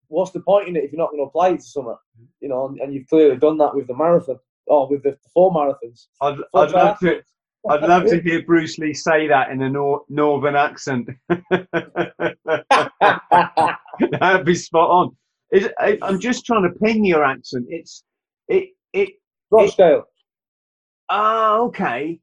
what's 0.09 0.33
the 0.33 0.41
point 0.41 0.69
in 0.69 0.77
it 0.77 0.85
if 0.85 0.93
you're 0.93 0.99
not 0.99 1.11
going 1.11 1.23
to 1.23 1.29
apply 1.29 1.51
it 1.51 1.61
to 1.61 1.67
something? 1.67 1.97
You 2.41 2.49
know, 2.49 2.67
and, 2.67 2.81
and 2.81 2.93
you've 2.93 3.09
clearly 3.09 3.37
done 3.37 3.59
that 3.59 3.75
with 3.75 3.87
the 3.87 3.97
marathon 3.97 4.39
or 4.67 4.89
with 4.89 5.03
the 5.03 5.17
four 5.33 5.53
marathons. 5.53 6.07
I'd, 6.21 6.39
I'd 6.55 6.71
love 6.73 6.99
to. 7.01 7.23
I'd 7.71 7.83
love 7.83 8.05
to 8.07 8.21
hear 8.21 8.43
Bruce 8.43 8.79
Lee 8.79 8.95
say 8.95 9.29
that 9.29 9.51
in 9.51 9.63
a 9.63 9.71
nor- 9.71 10.05
northern 10.09 10.57
accent. 10.57 11.09
That'd 14.21 14.47
be 14.47 14.55
spot 14.55 14.91
on. 14.91 15.17
Is, 15.53 15.69
I, 15.79 15.99
I'm 16.03 16.19
just 16.21 16.45
trying 16.45 16.65
to 16.65 16.79
ping 16.81 17.05
your 17.05 17.25
accent. 17.25 17.67
It's 17.69 18.03
it 18.49 18.71
it. 18.93 19.11
Rochdale. 19.51 20.05
Ah, 21.09 21.59
okay. 21.59 22.21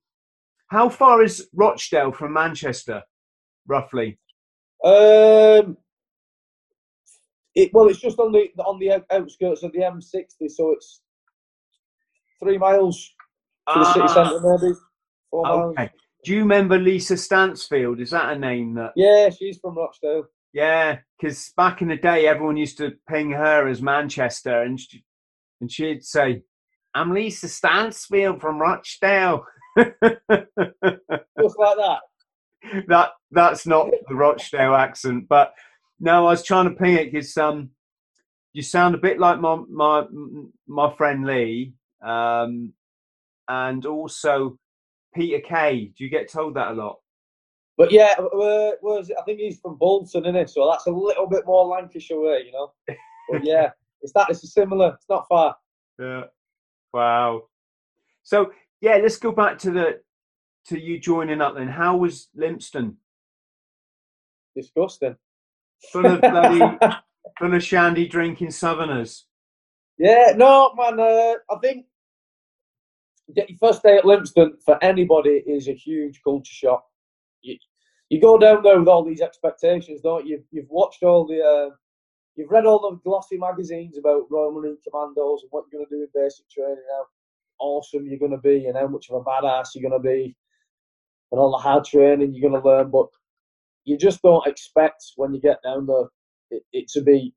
How 0.67 0.89
far 0.89 1.23
is 1.23 1.47
Rochdale 1.53 2.12
from 2.12 2.34
Manchester, 2.34 3.03
roughly? 3.67 4.19
Um, 4.84 5.77
it, 7.56 7.69
well, 7.73 7.88
it's 7.88 7.99
just 7.99 8.19
on 8.19 8.32
the 8.32 8.49
on 8.63 8.79
the 8.79 9.03
outskirts 9.12 9.63
of 9.63 9.71
the 9.71 9.79
M60, 9.79 10.49
so 10.49 10.71
it's 10.71 11.01
three 12.41 12.58
miles 12.58 13.13
to 13.71 13.79
the 13.79 13.93
city 13.93 14.08
centre, 14.10 14.39
maybe. 14.41 14.73
Okay. 15.34 15.89
Do 16.24 16.34
you 16.34 16.39
remember 16.39 16.78
Lisa 16.78 17.17
Stansfield? 17.17 18.00
Is 18.00 18.12
that 18.12 18.34
a 18.34 18.39
name 18.39 18.76
that? 18.76 18.93
Yeah, 18.96 19.30
she's 19.30 19.58
from 19.58 19.78
Rochdale. 19.78 20.26
Yeah, 20.54 21.00
because 21.19 21.52
back 21.58 21.82
in 21.82 21.88
the 21.89 21.98
day, 21.98 22.28
everyone 22.28 22.58
used 22.58 22.78
to 22.78 22.93
ping 23.10 23.32
her 23.32 23.67
as 23.67 23.82
Manchester, 23.82 24.62
and 24.62 24.80
she, 24.80 25.04
and 25.60 25.72
she'd 25.72 26.06
say, 26.06 26.43
"I'm 26.93 27.13
Lisa 27.13 27.50
Stansfield 27.50 28.39
from 28.39 28.60
Rochdale." 28.60 29.46
Just 29.78 29.91
like 30.02 31.78
that. 31.78 32.00
that 32.88 33.12
that's 33.32 33.65
not 33.67 33.89
the 34.08 34.15
Rochdale 34.15 34.76
accent, 34.76 35.28
but 35.28 35.54
no, 36.00 36.28
I 36.28 36.32
was 36.32 36.43
trying 36.43 36.69
to 36.69 36.76
ping 36.76 36.96
it 36.96 37.12
because 37.12 37.36
um, 37.38 37.72
you 38.54 38.62
sound 38.62 38.96
a 38.96 39.00
bit 39.00 39.19
like 39.19 39.39
my 39.39 39.60
my 39.69 40.06
my 40.67 40.96
friend 40.96 41.26
Lee, 41.26 41.74
um, 42.06 42.74
and 43.48 43.86
also 43.86 44.58
Peter 45.13 45.39
Kay. 45.39 45.91
Do 45.97 46.04
you 46.04 46.10
get 46.10 46.32
told 46.32 46.56
that 46.56 46.71
a 46.71 46.73
lot? 46.73 46.99
But 47.78 47.91
yeah, 47.91 48.13
uh, 48.19 48.71
was 48.82 49.12
I 49.17 49.23
think 49.23 49.39
he's 49.39 49.60
from 49.60 49.78
Bolton, 49.78 50.26
isn't 50.26 50.36
it? 50.36 50.49
So 50.49 50.69
that's 50.69 50.86
a 50.86 50.91
little 50.91 51.28
bit 51.28 51.45
more 51.45 51.65
Lancashire 51.65 52.19
way, 52.19 52.43
you 52.45 52.52
know. 52.52 52.71
But 53.32 53.43
yeah, 53.43 53.71
it's 54.02 54.13
that. 54.13 54.30
It's 54.30 54.54
similar. 54.54 54.93
It's 54.95 55.10
not 55.10 55.28
far. 55.28 55.56
Yeah. 55.99 56.26
Wow. 56.93 57.43
So 58.23 58.52
yeah, 58.82 58.97
let's 58.97 59.17
go 59.17 59.32
back 59.32 59.58
to 59.60 59.71
the 59.71 59.99
to 60.67 60.80
you 60.80 60.99
joining 60.99 61.41
up 61.41 61.56
then. 61.56 61.67
How 61.67 61.97
was 61.97 62.30
Lympstone? 62.38 62.95
Disgusting. 64.56 65.15
Full 65.91 66.06
of 66.06 66.21
bloody 66.21 66.60
full 67.39 67.54
of 67.54 67.63
shandy 67.63 68.08
drinking 68.08 68.52
southerners. 68.52 69.26
Yeah, 69.97 70.34
no, 70.36 70.73
man. 70.76 70.99
Uh, 70.99 71.36
I 71.49 71.60
think 71.62 71.86
your 73.36 73.58
first 73.60 73.84
day 73.84 73.98
at 73.98 74.04
Lympstone 74.04 74.62
for 74.63 74.82
anybody 74.84 75.43
is 75.46 75.67
a 75.67 75.74
huge 75.74 76.22
culture 76.24 76.54
shock. 76.54 76.86
You, 77.41 77.58
you 78.10 78.22
go 78.22 78.38
down 78.38 78.63
there 78.63 78.80
with 78.80 78.88
all 78.88 79.04
these 79.04 79.22
expectations, 79.22 80.02
don't 80.02 80.26
you? 80.26 80.43
You've 80.52 80.69
watched 80.69 81.04
all 81.04 81.26
the, 81.26 81.41
uh, 81.41 81.76
you've 82.36 82.52
read 82.52 82.65
all 82.65 82.80
the 82.80 83.00
glossy 83.04 83.38
magazines 83.38 83.98
about 83.98 84.30
Royal 84.30 84.52
Marine 84.52 84.78
Commandos 84.88 85.41
and 85.41 85.52
what 85.52 85.65
you're 85.72 85.80
going 85.80 85.89
to 85.89 85.96
do 85.96 86.02
in 86.04 86.10
basic 86.13 86.50
training, 86.50 86.78
how 86.91 87.06
awesome 87.60 88.08
you're 88.08 88.19
going 88.19 88.32
to 88.32 88.38
be, 88.38 88.65
and 88.65 88.78
how 88.78 88.88
much 88.88 89.10
of 89.10 89.22
a 89.22 89.24
badass 89.24 89.69
you're 89.76 89.89
going 89.89 90.02
to 90.02 90.08
be, 90.08 90.36
and 91.32 91.39
all 91.39 91.52
the 91.52 91.58
hard 91.58 91.86
training 91.86 92.34
you're 92.34 92.50
going 92.50 92.62
to 92.62 92.67
learn. 92.67 92.91
But 92.91 93.08
you 93.86 93.98
just 93.98 94.22
don't 94.22 94.48
expect 94.48 95.04
when 95.15 95.34
you 95.34 95.41
get 95.41 95.62
down 95.63 95.86
there 95.86 96.06
it, 96.52 96.63
it 96.72 96.88
to 96.89 97.02
be 97.02 97.34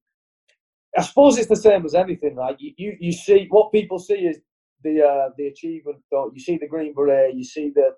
I 0.97 1.03
suppose 1.03 1.37
it's 1.37 1.49
the 1.49 1.57
same 1.57 1.85
as 1.85 1.95
anything, 1.95 2.37
right? 2.37 2.57
You, 2.59 2.73
you, 2.77 2.97
you 3.01 3.13
see 3.13 3.47
what 3.51 3.73
people 3.73 3.99
see 3.99 4.15
is 4.15 4.39
the 4.83 5.03
uh, 5.03 5.29
the 5.37 5.47
achievement. 5.49 5.99
You 6.12 6.41
see 6.41 6.59
the 6.59 6.69
green 6.69 6.95
beret? 6.95 7.35
You 7.35 7.45
see 7.45 7.71
the 7.75 7.95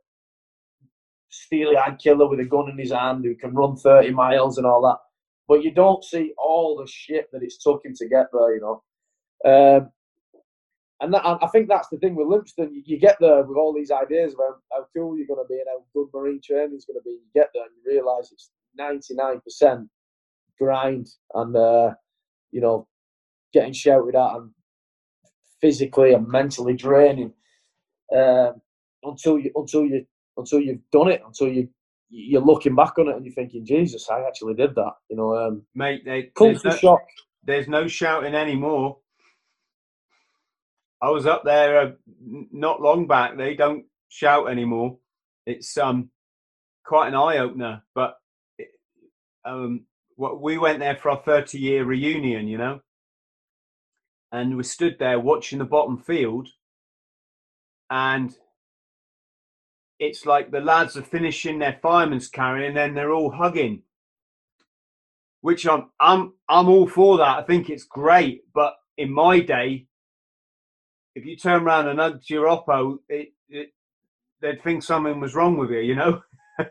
steely-eyed 1.30 1.98
killer 1.98 2.28
with 2.28 2.40
a 2.40 2.44
gun 2.44 2.70
in 2.70 2.78
his 2.78 2.92
hand 2.92 3.24
who 3.24 3.34
can 3.34 3.54
run 3.54 3.76
thirty 3.76 4.10
miles 4.10 4.58
and 4.58 4.66
all 4.66 4.82
that, 4.82 4.98
but 5.46 5.62
you 5.62 5.70
don't 5.70 6.04
see 6.04 6.32
all 6.38 6.76
the 6.76 6.90
shit 6.90 7.28
that 7.32 7.42
it's 7.42 7.62
took 7.62 7.84
him 7.84 7.94
to 7.96 8.08
get 8.08 8.26
there. 8.32 8.54
You 8.54 8.60
know, 8.60 8.82
um, 9.44 9.90
and 11.00 11.14
that, 11.14 11.24
I 11.24 11.46
think 11.48 11.68
that's 11.68 11.88
the 11.88 11.98
thing 11.98 12.16
with 12.16 12.26
Lympstone. 12.26 12.72
You, 12.72 12.82
you, 12.84 12.98
get 12.98 13.18
there 13.20 13.42
with 13.44 13.56
all 13.56 13.72
these 13.74 13.90
ideas 13.90 14.34
about 14.34 14.60
how 14.72 14.86
cool 14.96 15.16
you're 15.16 15.26
going 15.26 15.44
to 15.44 15.48
be 15.48 15.54
and 15.54 15.66
how 15.68 15.84
good 15.94 16.08
marine 16.12 16.40
training 16.42 16.76
is 16.76 16.86
going 16.86 16.98
to 16.98 17.04
be. 17.04 17.10
You 17.10 17.28
get 17.34 17.50
there 17.54 17.64
and 17.64 17.72
you 17.76 17.92
realise 17.92 18.32
it's 18.32 18.50
ninety 18.76 19.14
nine 19.14 19.40
percent 19.40 19.88
grind 20.58 21.08
and. 21.34 21.56
Uh, 21.56 21.94
you 22.50 22.60
know, 22.60 22.86
getting 23.52 23.72
shouted 23.72 24.14
at 24.14 24.36
and 24.36 24.50
physically 25.60 26.12
and 26.12 26.28
mentally 26.28 26.74
draining 26.74 27.32
um, 28.16 28.60
until 29.02 29.38
you 29.38 29.50
until 29.54 29.84
you 29.84 30.06
until 30.36 30.60
you've 30.60 30.80
done 30.92 31.08
it 31.08 31.22
until 31.26 31.48
you 31.48 31.68
you're 32.10 32.40
looking 32.40 32.74
back 32.74 32.98
on 32.98 33.08
it 33.08 33.16
and 33.16 33.24
you're 33.24 33.34
thinking 33.34 33.66
Jesus 33.66 34.08
I 34.10 34.22
actually 34.22 34.54
did 34.54 34.74
that 34.74 34.92
you 35.10 35.16
know 35.16 35.36
um, 35.36 35.62
Mate, 35.74 36.04
they, 36.04 36.30
there's, 36.38 36.64
no, 36.64 36.70
shock 36.70 37.00
there's 37.44 37.68
no 37.68 37.88
shouting 37.88 38.34
anymore. 38.34 38.98
I 41.00 41.10
was 41.10 41.26
up 41.26 41.44
there 41.44 41.80
uh, 41.80 41.90
not 42.52 42.80
long 42.80 43.06
back. 43.06 43.36
They 43.36 43.54
don't 43.54 43.84
shout 44.08 44.50
anymore. 44.50 44.98
It's 45.46 45.76
um 45.78 46.10
quite 46.84 47.08
an 47.08 47.14
eye 47.14 47.38
opener. 47.38 47.82
But 47.94 48.16
it, 48.58 48.68
um, 49.44 49.84
what 50.16 50.42
we 50.42 50.58
went 50.58 50.80
there 50.80 50.96
for 50.96 51.10
our 51.10 51.22
30 51.24 51.58
year 51.58 51.84
reunion, 51.84 52.48
you 52.48 52.58
know, 52.58 52.80
and 54.32 54.56
we 54.56 54.62
stood 54.62 54.96
there 54.98 55.18
watching 55.18 55.58
the 55.58 55.64
bottom 55.64 55.98
field, 55.98 56.48
and 57.90 58.34
it's 59.98 60.26
like 60.26 60.50
the 60.50 60.60
lads 60.60 60.96
are 60.96 61.02
finishing 61.02 61.58
their 61.58 61.78
fireman's 61.82 62.28
carry, 62.28 62.66
and 62.66 62.76
then 62.76 62.94
they're 62.94 63.12
all 63.12 63.30
hugging. 63.30 63.82
Which 65.40 65.66
I'm 65.66 65.90
I'm 66.00 66.34
I'm 66.48 66.68
all 66.68 66.88
for 66.88 67.18
that. 67.18 67.38
I 67.38 67.42
think 67.42 67.70
it's 67.70 67.84
great, 67.84 68.42
but 68.52 68.74
in 68.96 69.12
my 69.12 69.40
day, 69.40 69.86
if 71.14 71.24
you 71.24 71.36
turn 71.36 71.62
around 71.62 71.88
and 71.88 72.00
hug 72.00 72.20
your 72.28 72.46
oppo, 72.46 72.98
it, 73.08 73.32
it 73.48 73.72
they'd 74.40 74.62
think 74.62 74.82
something 74.82 75.20
was 75.20 75.34
wrong 75.34 75.56
with 75.56 75.70
you, 75.70 75.80
you 75.80 75.94
know. 75.94 76.20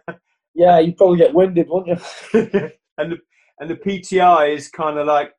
yeah 0.54 0.80
you'd 0.80 0.98
probably 0.98 1.18
get 1.18 1.34
winded 1.34 1.66
wouldn't 1.70 2.02
you 2.34 2.72
and 2.98 3.14
the 3.14 3.18
and 3.60 3.70
the 3.70 3.76
PTI 3.76 4.56
is 4.56 4.70
kind 4.70 4.98
of 4.98 5.08
like, 5.08 5.34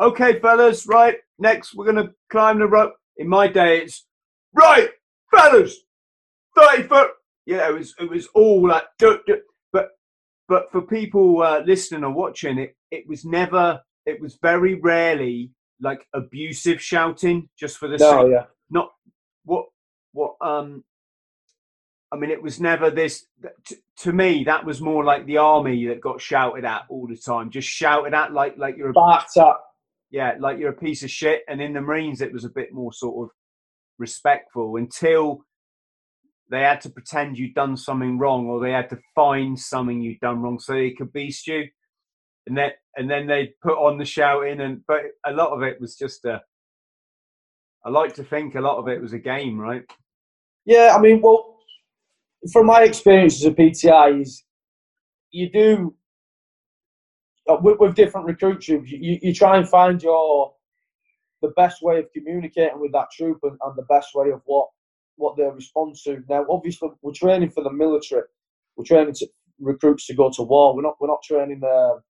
okay, 0.00 0.38
fellas, 0.40 0.86
right, 0.86 1.16
next 1.38 1.74
we're 1.74 1.86
gonna 1.86 2.10
climb 2.30 2.58
the 2.58 2.66
rope. 2.66 2.94
In 3.16 3.28
my 3.28 3.48
day, 3.48 3.82
it's 3.82 4.06
right, 4.54 4.90
fellas, 5.34 5.76
thirty 6.56 6.84
foot. 6.84 7.10
Yeah, 7.46 7.68
it 7.68 7.74
was 7.74 7.94
it 7.98 8.10
was 8.10 8.28
all 8.34 8.68
like, 8.68 8.84
duh, 8.98 9.18
duh. 9.26 9.36
but 9.72 9.88
but 10.48 10.70
for 10.70 10.82
people 10.82 11.42
uh, 11.42 11.62
listening 11.66 12.04
or 12.04 12.12
watching, 12.12 12.58
it 12.58 12.76
it 12.90 13.08
was 13.08 13.24
never, 13.24 13.80
it 14.06 14.20
was 14.20 14.38
very 14.40 14.74
rarely 14.74 15.50
like 15.80 16.06
abusive 16.14 16.80
shouting, 16.80 17.48
just 17.58 17.78
for 17.78 17.88
the 17.88 17.98
no 17.98 18.22
sake 18.24 18.32
yeah 18.32 18.44
not 18.70 18.90
what 19.44 19.66
what 20.12 20.34
um 20.40 20.82
i 22.12 22.16
mean 22.16 22.30
it 22.30 22.42
was 22.42 22.60
never 22.60 22.90
this 22.90 23.26
to, 23.64 23.76
to 23.96 24.12
me 24.12 24.44
that 24.44 24.64
was 24.64 24.80
more 24.80 25.04
like 25.04 25.26
the 25.26 25.36
army 25.36 25.86
that 25.86 26.00
got 26.00 26.20
shouted 26.20 26.64
at 26.64 26.82
all 26.88 27.06
the 27.06 27.16
time 27.16 27.50
just 27.50 27.68
shouted 27.68 28.14
at 28.14 28.32
like 28.32 28.56
like 28.56 28.76
you're 28.76 28.90
a, 28.90 28.92
backed 28.92 29.36
up 29.36 29.64
yeah 30.10 30.34
like 30.38 30.58
you're 30.58 30.70
a 30.70 30.84
piece 30.84 31.02
of 31.02 31.10
shit 31.10 31.42
and 31.48 31.60
in 31.60 31.72
the 31.72 31.80
marines 31.80 32.20
it 32.20 32.32
was 32.32 32.44
a 32.44 32.50
bit 32.50 32.72
more 32.72 32.92
sort 32.92 33.28
of 33.28 33.34
respectful 33.98 34.76
until 34.76 35.44
they 36.50 36.60
had 36.60 36.80
to 36.80 36.88
pretend 36.88 37.38
you'd 37.38 37.54
done 37.54 37.76
something 37.76 38.18
wrong 38.18 38.46
or 38.46 38.60
they 38.60 38.70
had 38.70 38.88
to 38.88 38.98
find 39.14 39.58
something 39.58 40.00
you'd 40.00 40.20
done 40.20 40.40
wrong 40.40 40.58
so 40.58 40.72
they 40.72 40.92
could 40.92 41.12
beast 41.12 41.46
you 41.46 41.64
and 42.46 42.56
then 42.56 42.70
and 42.96 43.10
then 43.10 43.26
they 43.26 43.52
put 43.62 43.76
on 43.76 43.98
the 43.98 44.04
shouting 44.04 44.60
and 44.60 44.80
but 44.86 45.02
a 45.26 45.32
lot 45.32 45.50
of 45.50 45.62
it 45.62 45.80
was 45.80 45.96
just 45.96 46.24
a 46.24 46.40
I 47.84 47.90
like 47.90 48.14
to 48.14 48.24
think 48.24 48.54
a 48.54 48.60
lot 48.60 48.78
of 48.78 48.88
it 48.88 49.00
was 49.00 49.12
a 49.12 49.18
game, 49.18 49.58
right? 49.58 49.82
Yeah, 50.64 50.94
I 50.94 51.00
mean, 51.00 51.20
well, 51.22 51.56
from 52.52 52.66
my 52.66 52.82
experience 52.82 53.36
as 53.36 53.46
a 53.46 53.50
PTI, 53.50 54.20
is 54.20 54.44
you 55.30 55.50
do 55.50 55.94
with, 57.56 57.78
with 57.80 57.94
different 57.94 58.26
recruit 58.26 58.60
troops, 58.60 58.90
you, 58.90 59.18
you 59.22 59.34
try 59.34 59.56
and 59.56 59.68
find 59.68 60.02
your 60.02 60.54
the 61.40 61.52
best 61.56 61.82
way 61.82 61.98
of 61.98 62.12
communicating 62.12 62.80
with 62.80 62.92
that 62.92 63.06
troop 63.16 63.38
and, 63.44 63.56
and 63.64 63.76
the 63.76 63.86
best 63.88 64.14
way 64.14 64.30
of 64.30 64.42
what 64.44 64.68
what 65.16 65.36
they 65.36 65.44
respond 65.44 65.96
to. 66.04 66.22
Now, 66.28 66.46
obviously, 66.48 66.90
we're 67.02 67.12
training 67.12 67.50
for 67.50 67.64
the 67.64 67.72
military. 67.72 68.22
We're 68.76 68.84
training 68.84 69.14
to 69.14 69.28
recruits 69.60 70.06
to 70.06 70.14
go 70.14 70.30
to 70.30 70.42
war. 70.42 70.74
We're 70.74 70.82
not 70.82 70.96
we're 71.00 71.08
not 71.08 71.22
training. 71.22 71.62
Uh, 71.64 72.00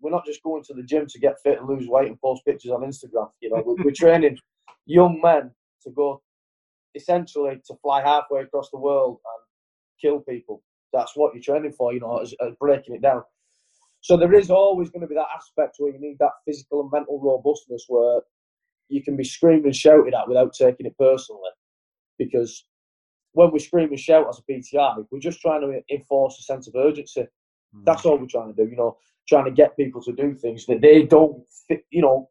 we're 0.00 0.10
not 0.10 0.24
just 0.24 0.42
going 0.42 0.62
to 0.64 0.74
the 0.74 0.82
gym 0.82 1.06
to 1.08 1.18
get 1.18 1.40
fit 1.42 1.58
and 1.58 1.68
lose 1.68 1.88
weight 1.88 2.08
and 2.08 2.20
post 2.20 2.44
pictures 2.44 2.70
on 2.70 2.82
Instagram. 2.82 3.30
You 3.40 3.50
know, 3.50 3.62
we're, 3.64 3.84
we're 3.84 3.92
training 3.92 4.38
young 4.86 5.20
men 5.20 5.50
to 5.82 5.90
go 5.90 6.22
essentially 6.94 7.60
to 7.66 7.74
fly 7.82 8.02
halfway 8.02 8.42
across 8.42 8.70
the 8.70 8.78
world 8.78 9.18
and 9.24 9.44
kill 10.00 10.20
people. 10.20 10.62
That's 10.92 11.16
what 11.16 11.34
you're 11.34 11.42
training 11.42 11.72
for, 11.72 11.92
you 11.92 12.00
know, 12.00 12.18
as, 12.18 12.34
as 12.40 12.54
breaking 12.60 12.94
it 12.94 13.02
down. 13.02 13.22
So 14.00 14.16
there 14.16 14.34
is 14.34 14.50
always 14.50 14.90
going 14.90 15.02
to 15.02 15.06
be 15.06 15.14
that 15.14 15.26
aspect 15.34 15.76
where 15.78 15.92
you 15.92 16.00
need 16.00 16.18
that 16.20 16.32
physical 16.46 16.82
and 16.82 16.90
mental 16.92 17.20
robustness 17.20 17.84
where 17.88 18.20
you 18.88 19.02
can 19.02 19.16
be 19.16 19.24
screamed 19.24 19.64
and 19.64 19.74
shouted 19.74 20.14
at 20.14 20.28
without 20.28 20.54
taking 20.54 20.86
it 20.86 20.96
personally. 20.98 21.50
Because 22.18 22.64
when 23.32 23.50
we 23.52 23.58
scream 23.58 23.90
and 23.90 24.00
shout 24.00 24.26
as 24.28 24.38
a 24.38 24.52
PTI, 24.52 25.06
we're 25.10 25.20
just 25.20 25.40
trying 25.40 25.60
to 25.60 25.80
enforce 25.94 26.38
a 26.38 26.42
sense 26.42 26.66
of 26.68 26.74
urgency. 26.76 27.26
Mm. 27.74 27.84
That's 27.84 28.04
all 28.04 28.18
we're 28.18 28.26
trying 28.26 28.54
to 28.54 28.64
do, 28.64 28.70
you 28.70 28.76
know, 28.76 28.96
trying 29.28 29.44
to 29.44 29.50
get 29.50 29.76
people 29.76 30.02
to 30.02 30.12
do 30.12 30.34
things 30.34 30.66
that 30.66 30.80
they 30.80 31.02
don't 31.02 31.44
fit, 31.68 31.84
you 31.90 32.02
know. 32.02 32.30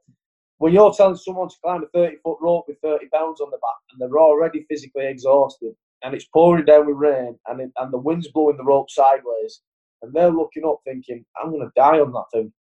When 0.59 0.73
you're 0.73 0.91
telling 0.91 1.15
someone 1.15 1.49
to 1.49 1.55
climb 1.63 1.83
a 1.83 1.87
30 1.87 2.17
foot 2.23 2.39
rope 2.41 2.65
with 2.67 2.79
30 2.81 3.07
pounds 3.13 3.41
on 3.41 3.51
the 3.51 3.57
back 3.57 3.77
and 3.91 4.01
they're 4.01 4.19
already 4.19 4.65
physically 4.67 5.05
exhausted 5.05 5.73
and 6.03 6.15
it's 6.15 6.25
pouring 6.33 6.65
down 6.65 6.87
with 6.87 6.95
rain 6.95 7.37
and, 7.45 7.61
it, 7.61 7.71
and 7.77 7.93
the 7.93 7.97
wind's 7.97 8.29
blowing 8.29 8.57
the 8.57 8.63
rope 8.63 8.89
sideways 8.89 9.61
and 10.01 10.13
they're 10.13 10.31
looking 10.31 10.63
up 10.65 10.79
thinking, 10.85 11.25
I'm 11.41 11.51
going 11.51 11.61
to 11.61 11.71
die 11.75 11.99
on 11.99 12.11
that 12.13 12.25
thing. 12.33 12.51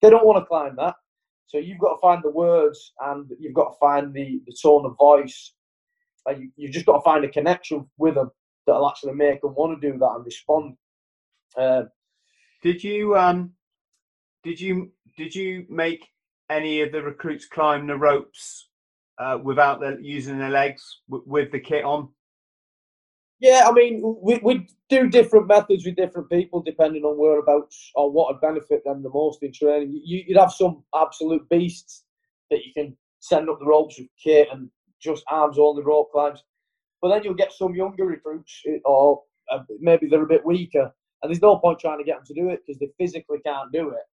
They 0.00 0.10
don't 0.10 0.26
want 0.26 0.42
to 0.42 0.46
climb 0.46 0.76
that. 0.76 0.94
So 1.46 1.58
you've 1.58 1.78
got 1.78 1.94
to 1.94 2.00
find 2.00 2.22
the 2.22 2.30
words 2.30 2.92
and 3.00 3.30
you've 3.38 3.54
got 3.54 3.70
to 3.70 3.78
find 3.78 4.12
the, 4.12 4.40
the 4.46 4.56
tone 4.60 4.86
of 4.86 4.96
voice. 4.98 5.52
And 6.26 6.42
you, 6.42 6.50
you've 6.56 6.72
just 6.72 6.86
got 6.86 6.98
to 6.98 7.02
find 7.02 7.24
a 7.24 7.28
connection 7.28 7.88
with 7.98 8.14
them 8.14 8.30
that'll 8.66 8.88
actually 8.88 9.14
make 9.14 9.42
them 9.42 9.54
want 9.54 9.80
to 9.80 9.90
do 9.92 9.98
that 9.98 10.12
and 10.16 10.24
respond. 10.24 10.76
Uh, 11.56 11.82
did 12.62 12.82
you 12.82 13.16
um, 13.16 13.52
did 14.44 14.60
you 14.60 14.92
did 15.16 15.34
you 15.34 15.66
make 15.68 16.08
any 16.48 16.80
of 16.80 16.92
the 16.92 17.02
recruits 17.02 17.46
climb 17.46 17.86
the 17.86 17.96
ropes 17.96 18.68
uh, 19.18 19.38
without 19.42 19.80
the, 19.80 19.98
using 20.00 20.38
their 20.38 20.50
legs 20.50 21.00
w- 21.08 21.24
with 21.26 21.52
the 21.52 21.60
kit 21.60 21.84
on? 21.84 22.08
Yeah, 23.42 23.66
I 23.68 23.72
mean, 23.72 24.00
we, 24.22 24.38
we 24.40 24.68
do 24.88 25.08
different 25.08 25.48
methods 25.48 25.84
with 25.84 25.96
different 25.96 26.30
people 26.30 26.62
depending 26.62 27.02
on 27.02 27.18
whereabouts 27.18 27.90
or 27.96 28.08
what 28.08 28.32
would 28.32 28.40
benefit 28.40 28.84
them 28.84 29.02
the 29.02 29.10
most 29.12 29.42
in 29.42 29.52
training. 29.52 30.00
You, 30.04 30.22
would 30.28 30.40
have 30.40 30.52
some 30.52 30.84
absolute 30.94 31.48
beasts 31.48 32.04
that 32.52 32.64
you 32.64 32.72
can 32.72 32.96
send 33.18 33.50
up 33.50 33.58
the 33.58 33.66
ropes 33.66 33.98
with 33.98 34.06
kit 34.22 34.46
and 34.52 34.70
just 35.00 35.24
arms 35.28 35.58
only 35.58 35.82
rope 35.82 36.12
climbs. 36.12 36.44
But 37.00 37.08
then 37.08 37.24
you'll 37.24 37.34
get 37.34 37.52
some 37.52 37.74
younger 37.74 38.04
recruits, 38.04 38.62
eh, 38.68 38.78
or 38.84 39.22
uh, 39.50 39.58
maybe 39.80 40.06
they're 40.06 40.22
a 40.22 40.28
bit 40.28 40.46
weaker, 40.46 40.92
and 41.20 41.28
there's 41.28 41.42
no 41.42 41.58
point 41.58 41.80
trying 41.80 41.98
to 41.98 42.04
get 42.04 42.18
them 42.18 42.26
to 42.26 42.34
do 42.34 42.48
it 42.48 42.60
because 42.64 42.78
they 42.78 42.90
physically 42.96 43.40
can't 43.44 43.72
do 43.72 43.88
it. 43.88 44.04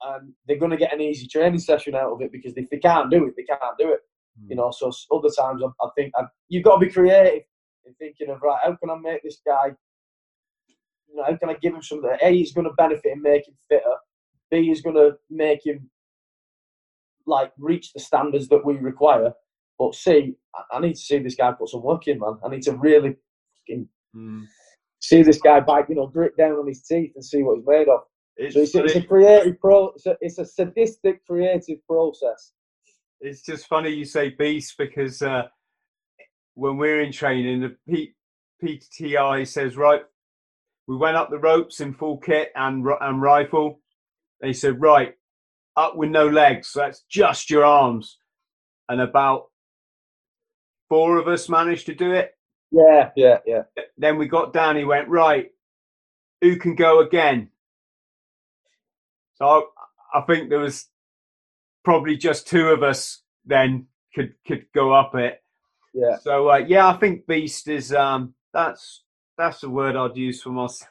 And 0.00 0.32
they're 0.46 0.56
going 0.56 0.70
to 0.70 0.78
get 0.78 0.94
an 0.94 1.02
easy 1.02 1.26
training 1.26 1.60
session 1.60 1.94
out 1.94 2.12
of 2.12 2.22
it 2.22 2.32
because 2.32 2.54
if 2.56 2.70
they 2.70 2.78
can't 2.78 3.10
do 3.10 3.26
it, 3.26 3.34
they 3.36 3.42
can't 3.42 3.76
do 3.78 3.92
it. 3.92 4.00
Mm. 4.42 4.50
You 4.50 4.56
know, 4.56 4.70
so 4.70 4.90
other 5.12 5.28
times 5.28 5.62
I, 5.62 5.84
I 5.84 5.90
think 5.94 6.14
I, 6.16 6.22
you've 6.48 6.64
got 6.64 6.78
to 6.78 6.86
be 6.86 6.90
creative 6.90 7.42
and 7.88 7.96
thinking 7.96 8.30
of 8.30 8.40
right, 8.42 8.58
how 8.62 8.76
can 8.76 8.90
I 8.90 8.96
make 8.96 9.22
this 9.22 9.40
guy? 9.44 9.72
You 11.08 11.16
know, 11.16 11.24
how 11.24 11.36
can 11.36 11.50
I 11.50 11.54
give 11.54 11.74
him 11.74 11.82
something? 11.82 12.10
A 12.22 12.32
is 12.32 12.52
going 12.52 12.66
to 12.66 12.74
benefit 12.74 13.12
and 13.12 13.22
make 13.22 13.48
him 13.48 13.54
fitter. 13.68 13.96
B 14.50 14.70
is 14.70 14.82
going 14.82 14.96
to 14.96 15.16
make 15.30 15.66
him 15.66 15.90
like 17.26 17.52
reach 17.58 17.92
the 17.92 18.00
standards 18.00 18.48
that 18.48 18.64
we 18.64 18.74
require. 18.74 19.32
But 19.78 19.94
C, 19.94 20.36
I 20.72 20.80
need 20.80 20.94
to 20.94 21.00
see 21.00 21.18
this 21.18 21.34
guy 21.34 21.52
put 21.52 21.68
some 21.68 21.82
work 21.82 22.08
in, 22.08 22.18
man. 22.18 22.38
I 22.44 22.48
need 22.48 22.62
to 22.62 22.72
really 22.72 23.16
mm. 24.16 24.44
see 25.00 25.22
this 25.22 25.40
guy 25.40 25.60
bite, 25.60 25.88
you 25.88 25.94
know, 25.94 26.06
grit 26.06 26.36
down 26.36 26.52
on 26.52 26.66
his 26.66 26.82
teeth 26.82 27.12
and 27.14 27.24
see 27.24 27.42
what 27.42 27.56
he's 27.56 27.66
made 27.66 27.88
of. 27.88 28.00
It's, 28.36 28.54
so 28.54 28.60
it's, 28.60 28.74
it's 28.74 28.96
a 28.96 29.02
creative 29.02 29.60
pro. 29.60 29.88
It's 29.90 30.06
a, 30.06 30.16
it's 30.20 30.38
a, 30.38 30.46
sadistic 30.46 31.24
creative 31.26 31.84
process. 31.86 32.52
It's 33.20 33.42
just 33.42 33.66
funny 33.66 33.90
you 33.90 34.04
say 34.04 34.30
beast 34.30 34.74
because 34.78 35.22
uh, 35.22 35.48
when 36.58 36.78
we're 36.78 37.02
in 37.02 37.12
training, 37.12 37.62
the 37.62 37.76
P- 37.88 38.14
PTI 38.64 39.46
says, 39.46 39.76
right, 39.76 40.02
we 40.88 40.96
went 40.96 41.16
up 41.16 41.30
the 41.30 41.38
ropes 41.38 41.80
in 41.80 41.94
full 41.94 42.18
kit 42.18 42.50
and, 42.56 42.86
and 43.00 43.22
rifle. 43.22 43.80
They 44.40 44.52
said, 44.52 44.80
right, 44.80 45.14
up 45.76 45.96
with 45.96 46.10
no 46.10 46.28
legs. 46.28 46.68
So 46.68 46.80
that's 46.80 47.02
just 47.10 47.50
your 47.50 47.64
arms. 47.64 48.18
And 48.88 49.00
about 49.00 49.46
four 50.88 51.18
of 51.18 51.28
us 51.28 51.48
managed 51.48 51.86
to 51.86 51.94
do 51.94 52.12
it. 52.12 52.32
Yeah, 52.72 53.10
yeah, 53.16 53.38
yeah. 53.46 53.62
Then 53.98 54.18
we 54.18 54.28
got 54.28 54.52
down. 54.52 54.76
He 54.76 54.84
went, 54.84 55.08
right, 55.08 55.48
who 56.42 56.56
can 56.56 56.74
go 56.76 57.00
again? 57.00 57.50
So 59.36 59.46
I, 60.14 60.20
I 60.20 60.22
think 60.22 60.50
there 60.50 60.60
was 60.60 60.88
probably 61.84 62.16
just 62.16 62.48
two 62.48 62.68
of 62.68 62.82
us 62.82 63.22
then 63.46 63.86
could 64.14 64.34
could 64.46 64.66
go 64.74 64.92
up 64.94 65.14
it. 65.14 65.40
Yeah. 65.98 66.16
So 66.18 66.50
uh, 66.50 66.64
yeah, 66.66 66.88
I 66.88 66.94
think 66.94 67.26
beast 67.26 67.68
is 67.68 67.92
um 67.92 68.34
that's 68.52 69.02
that's 69.36 69.60
the 69.60 69.70
word 69.70 69.96
I'd 69.96 70.16
use 70.16 70.42
for 70.42 70.50
myself. 70.50 70.90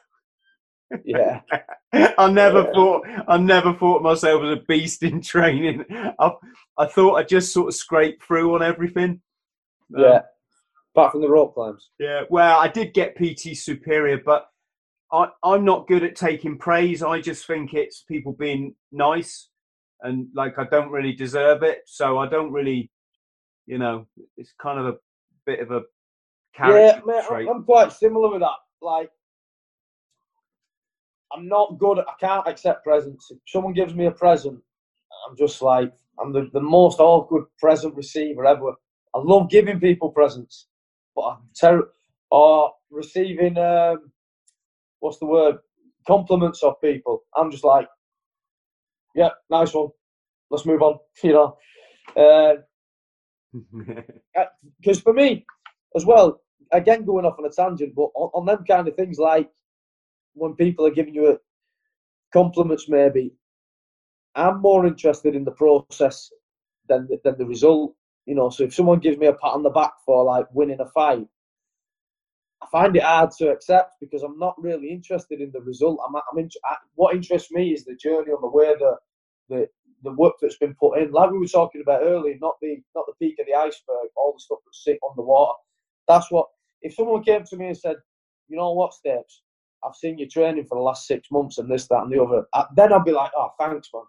Yeah. 1.04 1.40
I 1.92 2.30
never 2.30 2.62
yeah. 2.62 2.72
thought 2.74 3.06
I 3.26 3.38
never 3.38 3.74
thought 3.74 4.02
myself 4.02 4.42
as 4.42 4.58
a 4.58 4.62
beast 4.68 5.02
in 5.02 5.20
training. 5.22 5.84
I 6.18 6.30
I 6.76 6.86
thought 6.86 7.16
I 7.16 7.22
just 7.22 7.52
sort 7.52 7.68
of 7.68 7.74
scraped 7.74 8.22
through 8.22 8.54
on 8.54 8.62
everything. 8.62 9.20
Um, 9.96 10.02
yeah. 10.02 10.20
Apart 10.94 11.12
from 11.12 11.22
the 11.22 11.30
rope 11.30 11.54
climbs. 11.54 11.90
Yeah. 11.98 12.22
Well, 12.28 12.58
I 12.58 12.68
did 12.68 12.92
get 12.92 13.16
PT 13.16 13.56
superior, 13.56 14.20
but 14.24 14.48
I, 15.12 15.28
I'm 15.42 15.64
not 15.64 15.86
good 15.86 16.04
at 16.04 16.16
taking 16.16 16.58
praise. 16.58 17.02
I 17.02 17.20
just 17.20 17.46
think 17.46 17.72
it's 17.72 18.02
people 18.02 18.32
being 18.32 18.74
nice 18.92 19.48
and 20.02 20.28
like 20.34 20.58
I 20.58 20.64
don't 20.64 20.90
really 20.90 21.12
deserve 21.12 21.62
it. 21.62 21.82
So 21.86 22.18
I 22.18 22.28
don't 22.28 22.52
really 22.52 22.90
you 23.68 23.76
know, 23.76 24.06
it's 24.38 24.54
kind 24.60 24.80
of 24.80 24.86
a 24.86 24.94
bit 25.44 25.60
of 25.60 25.70
a 25.70 25.82
character 26.56 27.02
yeah, 27.06 27.22
trait. 27.28 27.48
I'm 27.48 27.64
quite 27.64 27.92
similar 27.92 28.30
with 28.30 28.40
that. 28.40 28.56
Like, 28.80 29.10
I'm 31.32 31.46
not 31.48 31.78
good. 31.78 31.98
I 31.98 32.14
can't 32.18 32.48
accept 32.48 32.82
presents. 32.82 33.30
If 33.30 33.38
someone 33.46 33.74
gives 33.74 33.94
me 33.94 34.06
a 34.06 34.10
present, 34.10 34.58
I'm 35.28 35.36
just 35.36 35.60
like 35.60 35.92
I'm 36.18 36.32
the, 36.32 36.48
the 36.54 36.62
most 36.62 36.98
awkward 36.98 37.44
present 37.58 37.94
receiver 37.94 38.46
ever. 38.46 38.72
I 39.14 39.18
love 39.18 39.50
giving 39.50 39.78
people 39.78 40.08
presents, 40.08 40.66
but 41.14 41.22
I'm 41.22 41.38
terrible. 41.54 41.88
Or 42.30 42.72
receiving 42.90 43.58
um, 43.58 44.10
what's 45.00 45.18
the 45.18 45.26
word? 45.26 45.56
Compliments 46.06 46.62
of 46.62 46.80
people. 46.82 47.22
I'm 47.36 47.50
just 47.50 47.64
like, 47.64 47.86
yeah, 49.14 49.30
nice 49.50 49.74
one. 49.74 49.88
Let's 50.50 50.64
move 50.64 50.80
on. 50.80 50.98
You 51.22 51.32
know, 51.32 51.56
uh, 52.16 52.54
because 53.52 54.98
uh, 54.98 55.02
for 55.02 55.12
me, 55.12 55.44
as 55.96 56.04
well, 56.04 56.40
again 56.72 57.04
going 57.04 57.24
off 57.24 57.38
on 57.38 57.46
a 57.46 57.50
tangent, 57.50 57.94
but 57.94 58.10
on, 58.14 58.30
on, 58.34 58.46
them 58.46 58.64
kind 58.64 58.86
of 58.88 58.94
things 58.94 59.18
like 59.18 59.50
when 60.34 60.54
people 60.54 60.86
are 60.86 60.90
giving 60.90 61.14
you 61.14 61.32
a, 61.32 61.38
compliments, 62.32 62.88
maybe 62.88 63.32
I'm 64.34 64.60
more 64.60 64.86
interested 64.86 65.34
in 65.34 65.44
the 65.44 65.52
process 65.52 66.30
than 66.88 67.08
than 67.24 67.38
the 67.38 67.46
result. 67.46 67.94
You 68.26 68.34
know, 68.34 68.50
so 68.50 68.64
if 68.64 68.74
someone 68.74 68.98
gives 68.98 69.18
me 69.18 69.26
a 69.26 69.32
pat 69.32 69.52
on 69.52 69.62
the 69.62 69.70
back 69.70 69.92
for 70.04 70.24
like 70.24 70.46
winning 70.52 70.80
a 70.80 70.86
fight, 70.86 71.26
I 72.62 72.66
find 72.70 72.94
it 72.94 73.02
hard 73.02 73.30
to 73.38 73.48
accept 73.48 73.94
because 74.00 74.22
I'm 74.22 74.38
not 74.38 74.62
really 74.62 74.90
interested 74.90 75.40
in 75.40 75.50
the 75.52 75.62
result. 75.62 76.00
I'm, 76.06 76.14
I'm 76.14 76.38
in, 76.38 76.50
what 76.94 77.14
interests 77.14 77.50
me 77.50 77.72
is 77.72 77.84
the 77.84 77.96
journey 77.96 78.30
on 78.30 78.42
the 78.42 78.48
way, 78.48 78.74
the 78.78 78.96
the 79.48 79.68
the 80.02 80.12
work 80.12 80.34
that's 80.40 80.56
been 80.58 80.74
put 80.74 80.98
in, 80.98 81.10
like 81.12 81.30
we 81.30 81.38
were 81.38 81.46
talking 81.46 81.80
about 81.80 82.02
earlier, 82.02 82.36
not 82.40 82.56
the 82.60 82.82
not 82.94 83.06
the 83.06 83.14
peak 83.24 83.38
of 83.38 83.46
the 83.46 83.54
iceberg, 83.54 84.08
all 84.16 84.32
the 84.32 84.40
stuff 84.40 84.58
that's 84.64 84.84
sitting 84.84 85.00
on 85.02 85.14
the 85.16 85.22
water. 85.22 85.54
That's 86.06 86.30
what. 86.30 86.46
If 86.80 86.94
someone 86.94 87.24
came 87.24 87.44
to 87.44 87.56
me 87.56 87.66
and 87.66 87.76
said, 87.76 87.96
"You 88.48 88.56
know 88.56 88.72
what, 88.72 88.94
Steps, 88.94 89.42
I've 89.84 89.96
seen 89.96 90.18
you 90.18 90.28
training 90.28 90.66
for 90.66 90.76
the 90.76 90.82
last 90.82 91.06
six 91.06 91.28
months 91.30 91.58
and 91.58 91.70
this, 91.70 91.88
that, 91.88 92.02
and 92.02 92.12
the 92.12 92.22
other," 92.22 92.46
then 92.76 92.92
I'd 92.92 93.04
be 93.04 93.12
like, 93.12 93.32
"Oh, 93.36 93.50
thanks, 93.58 93.88
man." 93.92 94.04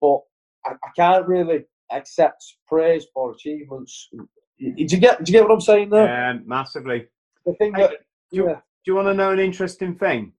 But 0.00 0.20
I, 0.66 0.72
I 0.72 0.90
can't 0.94 1.26
really 1.26 1.64
accept 1.90 2.44
praise 2.66 3.06
for 3.14 3.32
achievements. 3.32 4.10
Did 4.58 4.92
you 4.92 4.98
get? 4.98 5.18
Did 5.18 5.28
you 5.28 5.32
get 5.32 5.44
what 5.44 5.52
I'm 5.52 5.60
saying 5.60 5.90
there? 5.90 6.30
Um, 6.30 6.42
massively. 6.46 7.06
The 7.46 7.54
thing 7.54 7.72
that, 7.72 7.92
do, 8.30 8.44
yeah. 8.44 8.54
do 8.54 8.60
you 8.86 8.94
want 8.94 9.08
to 9.08 9.14
know 9.14 9.30
an 9.30 9.38
interesting 9.38 9.94
thing? 9.94 10.32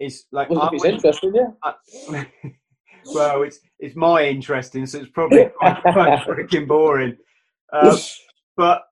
It's 0.00 0.24
like 0.32 0.50
well, 0.50 0.70
it's 0.72 0.84
interesting, 0.84 1.34
yeah. 1.34 1.50
I, 1.62 2.26
well, 3.12 3.42
it's 3.42 3.60
it's 3.78 3.96
my 3.96 4.24
interesting, 4.24 4.86
so 4.86 4.98
it's 4.98 5.10
probably 5.10 5.44
quite, 5.58 5.82
quite 5.82 6.20
freaking 6.26 6.66
boring. 6.66 7.16
Um, 7.72 7.98
but 8.56 8.82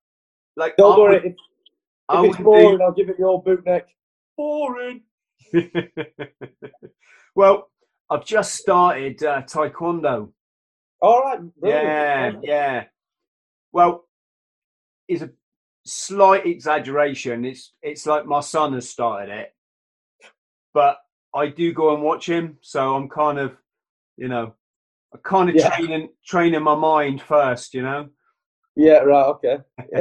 like, 0.57 0.77
don't 0.77 0.99
worry. 0.99 1.17
If, 1.17 1.35
if 2.11 2.31
it's 2.31 2.43
boring, 2.43 2.81
I'll 2.83 2.93
give 2.93 3.09
it 3.09 3.19
the 3.19 3.25
old 3.25 3.45
boot 3.45 3.65
neck. 3.65 3.89
Boring. 4.37 5.03
well, 7.35 7.71
I've 8.11 8.25
just 8.25 8.55
started 8.55 9.23
uh, 9.23 9.43
taekwondo. 9.43 10.31
All 11.01 11.21
right. 11.21 11.41
Yeah, 11.63 12.33
yeah. 12.43 12.85
Well, 13.73 14.07
it's 15.09 15.23
a 15.23 15.31
slight 15.85 16.47
exaggeration. 16.47 17.45
It's 17.45 17.73
it's 17.83 18.07
like 18.07 18.27
my 18.27 18.41
son 18.41 18.75
has 18.75 18.89
started 18.89 19.31
it, 19.31 19.55
but 20.75 20.99
I 21.35 21.49
do 21.49 21.73
go 21.73 21.95
and 21.95 22.03
watch 22.03 22.29
him, 22.29 22.59
so 22.61 22.95
I'm 22.95 23.09
kind 23.09 23.39
of 23.39 23.57
you 24.23 24.29
know, 24.29 24.55
I 25.13 25.19
kind 25.25 25.51
of 25.51 25.57
yeah. 25.57 25.69
training 25.71 26.11
training 26.25 26.63
my 26.63 26.77
mind 26.77 27.21
first, 27.21 27.75
you 27.75 27.83
know. 27.83 28.09
Yeah, 28.77 28.99
right, 28.99 29.27
okay. 29.27 29.59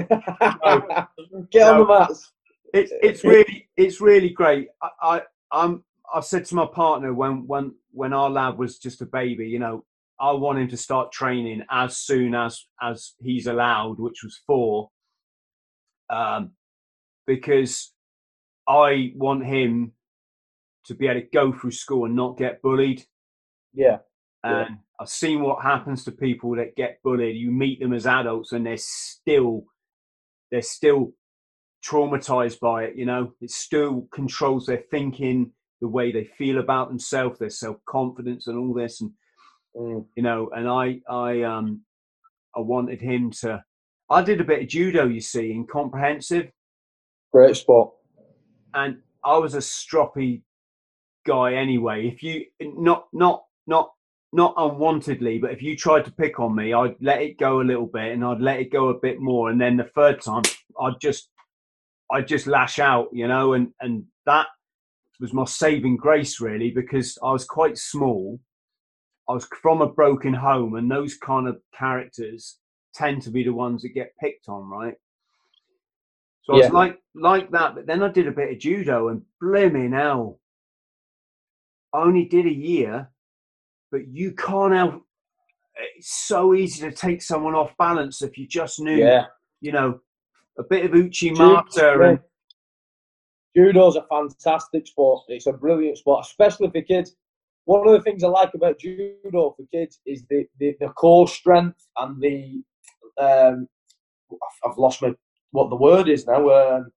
Get 1.51 1.67
on 1.67 1.80
the 1.80 1.86
mats. 1.88 2.32
It's 2.72 2.93
it's 3.01 3.24
really 3.24 3.67
it's 3.76 3.99
really 3.99 4.30
great. 4.30 4.67
I, 4.80 4.89
I 5.01 5.22
I'm 5.51 5.84
I 6.13 6.19
said 6.19 6.45
to 6.45 6.55
my 6.55 6.67
partner 6.67 7.15
when 7.15 7.47
when 7.47 7.74
when 7.91 8.13
our 8.13 8.30
lad 8.30 8.59
was 8.59 8.78
just 8.78 9.01
a 9.01 9.07
baby, 9.07 9.47
you 9.47 9.57
know, 9.57 9.86
I 10.19 10.32
want 10.34 10.59
him 10.59 10.67
to 10.67 10.78
start 10.78 11.11
training 11.11 11.63
as 11.72 11.97
soon 11.97 12.36
as 12.36 12.63
as 12.80 13.13
he's 13.24 13.47
allowed, 13.47 13.99
which 13.99 14.22
was 14.24 14.39
four. 14.45 14.91
Um, 16.11 16.51
because 17.26 17.91
I 18.67 19.13
want 19.15 19.47
him 19.47 19.93
to 20.86 20.93
be 20.93 21.07
able 21.07 21.22
to 21.22 21.28
go 21.34 21.51
through 21.51 21.72
school 21.72 22.05
and 22.05 22.15
not 22.15 22.38
get 22.38 22.61
bullied. 22.61 23.03
Yeah. 23.74 23.97
And 24.44 24.70
yeah. 24.70 24.76
I've 25.00 25.10
seen 25.10 25.42
what 25.42 25.64
happens 25.64 26.04
to 26.04 26.12
people 26.12 26.56
that 26.56 26.76
get 26.76 27.00
bullied. 27.04 27.36
You 27.36 27.52
meet 27.52 27.80
them 27.80 27.94
as 27.94 28.08
adults 28.08 28.52
and 28.52 28.66
they're 28.66 28.78
still 28.78 29.66
they're 30.52 30.62
still 30.62 31.14
traumatized 31.86 32.60
by 32.60 32.84
it, 32.86 32.96
you 32.96 33.06
know. 33.06 33.34
It 33.42 33.52
still 33.52 34.08
controls 34.14 34.66
their 34.66 34.84
thinking, 34.92 35.52
the 35.80 35.88
way 35.88 36.12
they 36.12 36.26
feel 36.26 36.60
about 36.60 36.89
themselves, 36.89 37.39
their 37.39 37.50
self-confidence 37.50 38.48
and 38.48 38.58
all 38.58 38.74
this 38.74 39.02
and 39.02 39.12
mm. 39.76 40.06
you 40.16 40.24
know, 40.24 40.50
and 40.56 40.68
I 40.68 41.02
I 41.10 41.44
um 41.44 41.82
I 42.56 42.60
wanted 42.60 43.02
him 43.02 43.32
to 43.42 43.64
I 44.10 44.22
did 44.22 44.42
a 44.42 44.46
bit 44.46 44.62
of 44.62 44.68
judo, 44.68 45.06
you 45.06 45.22
see, 45.22 45.52
in 45.52 45.66
comprehensive. 45.66 46.52
Great 47.32 47.56
sport. 47.56 47.94
And 48.74 48.98
I 49.24 49.38
was 49.38 49.54
a 49.54 49.60
stroppy 49.60 50.42
guy 51.26 51.54
anyway. 51.54 52.08
If 52.08 52.22
you 52.22 52.46
not 52.60 53.08
not 53.14 53.46
not 53.68 53.92
not 54.34 54.55
unwantedly, 54.55 55.41
but 55.41 55.51
if 55.51 55.61
you 55.61 55.75
tried 55.75 56.05
to 56.05 56.11
pick 56.11 56.39
on 56.39 56.55
me, 56.55 56.73
I'd 56.73 56.95
let 57.01 57.21
it 57.21 57.38
go 57.38 57.61
a 57.61 57.63
little 57.63 57.88
bit 57.88 58.13
and 58.13 58.23
I'd 58.23 58.39
let 58.39 58.59
it 58.59 58.71
go 58.71 58.89
a 58.89 58.99
bit 58.99 59.19
more. 59.19 59.49
And 59.49 59.59
then 59.59 59.77
the 59.77 59.89
third 59.95 60.21
time 60.21 60.43
I'd 60.79 60.99
just 61.01 61.29
I'd 62.11 62.27
just 62.27 62.47
lash 62.47 62.79
out, 62.79 63.07
you 63.13 63.27
know, 63.27 63.53
and, 63.53 63.69
and 63.79 64.03
that 64.25 64.47
was 65.19 65.34
my 65.34 65.45
saving 65.45 65.97
grace 65.97 66.41
really 66.41 66.71
because 66.71 67.17
I 67.23 67.32
was 67.32 67.45
quite 67.45 67.77
small. 67.77 68.39
I 69.29 69.34
was 69.34 69.47
from 69.61 69.82
a 69.82 69.88
broken 69.88 70.34
home 70.34 70.75
and 70.75 70.89
those 70.89 71.15
kind 71.15 71.47
of 71.47 71.61
characters 71.77 72.57
tend 72.93 73.21
to 73.23 73.32
be 73.32 73.43
the 73.43 73.53
ones 73.53 73.84
that 73.84 73.89
get 73.89 74.13
picked 74.19 74.49
on, 74.49 74.69
right? 74.69 74.95
So 76.43 76.53
I 76.53 76.57
yeah. 76.57 76.63
was 76.65 76.73
like 76.73 76.97
like 77.15 77.51
that, 77.51 77.75
but 77.75 77.86
then 77.86 78.01
I 78.01 78.07
did 78.09 78.27
a 78.27 78.32
bit 78.32 78.51
of 78.51 78.59
judo 78.59 79.09
and 79.09 79.21
blimey 79.39 79.89
hell. 79.89 80.39
I 81.93 82.01
only 82.01 82.25
did 82.25 82.45
a 82.45 82.53
year 82.53 83.11
but 83.92 84.08
you 84.08 84.32
can't 84.32 84.74
help. 84.74 85.04
It's 85.98 86.28
so 86.28 86.54
easy 86.54 86.82
to 86.89 86.96
take 86.96 87.22
someone 87.22 87.56
off 87.56 87.76
balance 87.78 88.22
if 88.22 88.38
you 88.38 88.48
just 88.48 88.80
knew, 88.80 88.98
yeah. 88.98 89.26
you 89.62 89.72
know, 89.72 90.00
a 90.58 90.64
bit 90.64 90.86
of 90.86 90.92
Uchimata 90.92 92.10
and. 92.10 92.20
Judo's 93.56 93.98
a 93.98 94.06
fantastic 94.10 94.88
sport. 94.88 95.26
It's 95.28 95.48
a 95.48 95.52
brilliant 95.52 95.98
sport, 95.98 96.26
especially 96.26 96.70
for 96.70 96.82
kids. 96.82 97.16
One 97.66 97.86
of 97.86 97.94
the 97.94 98.02
things 98.02 98.24
I 98.24 98.28
like 98.28 98.54
about 98.54 98.80
judo 98.80 99.54
for 99.58 99.66
kids 99.72 100.00
is 100.06 100.24
the, 100.30 100.46
the, 100.60 100.76
the 100.80 100.88
core 100.89 101.28
strength 101.28 101.86
and 101.98 102.22
the 102.22 102.64
um, 103.20 103.68
I've 104.66 104.78
lost 104.78 105.02
my 105.02 105.14
what 105.52 105.70
the 105.70 105.76
word 105.76 106.08
is 106.08 106.26
now. 106.26 106.50
Um, 106.50 106.92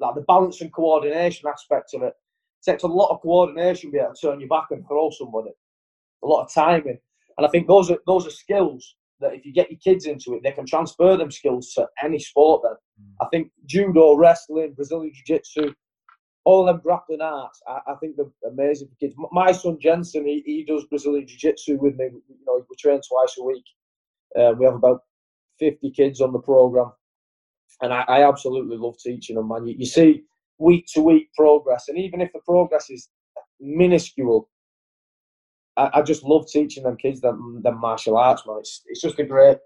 like 0.00 0.16
the 0.16 0.22
balance 0.22 0.60
and 0.60 0.72
coordination 0.72 1.48
aspect 1.48 1.94
of 1.94 2.02
it. 2.02 2.14
it 2.14 2.70
takes 2.70 2.82
a 2.82 2.88
lot 2.88 3.10
of 3.10 3.22
coordination 3.22 3.90
to 3.90 3.92
be 3.92 3.98
able 4.00 4.12
to 4.12 4.20
turn 4.20 4.40
your 4.40 4.48
back 4.48 4.66
and 4.72 4.84
throw 4.88 5.10
somebody 5.10 5.50
a 6.22 6.26
lot 6.26 6.44
of 6.44 6.52
timing. 6.52 6.98
And 7.38 7.46
I 7.46 7.50
think 7.50 7.66
those 7.66 7.90
are 7.90 7.98
those 8.06 8.26
are 8.26 8.30
skills 8.30 8.94
that 9.20 9.34
if 9.34 9.46
you 9.46 9.52
get 9.52 9.70
your 9.70 9.78
kids 9.78 10.06
into 10.06 10.34
it, 10.34 10.42
they 10.42 10.52
can 10.52 10.66
transfer 10.66 11.16
them 11.16 11.30
skills 11.30 11.72
to 11.74 11.86
any 12.02 12.18
sport. 12.18 12.62
Then 12.64 12.72
mm. 12.72 13.24
I 13.24 13.28
think 13.30 13.50
judo, 13.66 14.14
wrestling, 14.16 14.74
Brazilian 14.74 15.12
jiu-jitsu, 15.14 15.72
all 16.44 16.64
them 16.64 16.80
grappling 16.82 17.20
arts, 17.20 17.60
I, 17.66 17.92
I, 17.92 17.94
think 18.00 18.16
they're 18.16 18.50
amazing 18.50 18.88
for 18.88 18.96
kids. 18.96 19.14
My 19.30 19.52
son 19.52 19.78
Jensen, 19.80 20.26
he, 20.26 20.42
he 20.44 20.64
does 20.64 20.84
Brazilian 20.86 21.26
jiu-jitsu 21.26 21.78
with 21.78 21.94
me. 21.96 22.06
You 22.06 22.36
know, 22.46 22.64
we 22.68 22.76
train 22.76 23.00
twice 23.08 23.36
a 23.38 23.44
week. 23.44 23.64
Uh, 24.38 24.52
we 24.58 24.64
have 24.64 24.74
about 24.74 25.02
50 25.60 25.90
kids 25.92 26.20
on 26.20 26.32
the 26.32 26.40
program, 26.40 26.90
and 27.80 27.92
I, 27.92 28.04
I 28.08 28.28
absolutely 28.28 28.76
love 28.76 28.96
teaching 28.98 29.36
them. 29.36 29.48
Man, 29.48 29.66
you, 29.66 29.76
you 29.78 29.86
see 29.86 30.22
week 30.58 30.86
to 30.94 31.00
week 31.00 31.28
progress, 31.36 31.84
and 31.88 31.98
even 31.98 32.20
if 32.20 32.32
the 32.32 32.40
progress 32.40 32.90
is 32.90 33.08
minuscule, 33.60 34.48
I, 35.76 35.90
I 35.94 36.02
just 36.02 36.24
love 36.24 36.46
teaching 36.46 36.84
them 36.84 36.96
kids 36.96 37.20
them, 37.20 37.60
them 37.62 37.80
martial 37.80 38.16
arts, 38.16 38.42
man. 38.46 38.58
It's, 38.60 38.82
it's 38.86 39.00
just 39.00 39.18
a 39.18 39.24
great, 39.24 39.58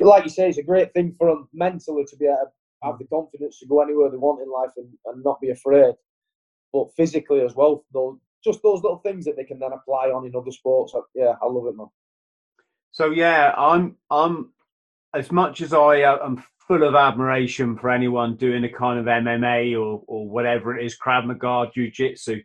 like 0.00 0.24
you 0.24 0.30
say, 0.30 0.48
it's 0.48 0.58
a 0.58 0.62
great 0.62 0.92
thing 0.92 1.14
for 1.18 1.28
them 1.28 1.48
mentally 1.52 2.04
to 2.04 2.16
be 2.16 2.26
able 2.26 2.36
to 2.36 2.86
have 2.88 2.98
the 2.98 3.06
confidence 3.06 3.58
to 3.58 3.66
go 3.66 3.82
anywhere 3.82 4.10
they 4.10 4.16
want 4.16 4.42
in 4.42 4.50
life 4.50 4.70
and, 4.76 4.88
and 5.06 5.22
not 5.24 5.40
be 5.40 5.50
afraid. 5.50 5.94
But 6.72 6.94
physically 6.96 7.42
as 7.42 7.54
well, 7.54 7.84
those, 7.92 8.18
just 8.42 8.62
those 8.62 8.82
little 8.82 8.98
things 8.98 9.24
that 9.26 9.36
they 9.36 9.44
can 9.44 9.58
then 9.58 9.72
apply 9.72 10.08
on 10.08 10.26
in 10.26 10.34
other 10.34 10.50
sports. 10.50 10.94
Yeah, 11.14 11.34
I 11.42 11.46
love 11.46 11.66
it, 11.66 11.76
man. 11.76 11.88
So 12.92 13.10
yeah, 13.10 13.54
I'm 13.56 13.96
I'm 14.10 14.52
as 15.14 15.32
much 15.32 15.60
as 15.60 15.72
I 15.72 16.02
uh, 16.02 16.24
am 16.24 16.42
full 16.66 16.82
of 16.82 16.94
admiration 16.94 17.76
for 17.76 17.90
anyone 17.90 18.36
doing 18.36 18.64
a 18.64 18.68
kind 18.68 18.98
of 18.98 19.06
MMA 19.06 19.72
or 19.78 20.02
or 20.06 20.28
whatever 20.28 20.76
it 20.76 20.84
is, 20.84 20.96
Krav 20.98 21.26
Maga, 21.26 21.70
Jiu 21.72 21.90
Jitsu. 21.90 22.42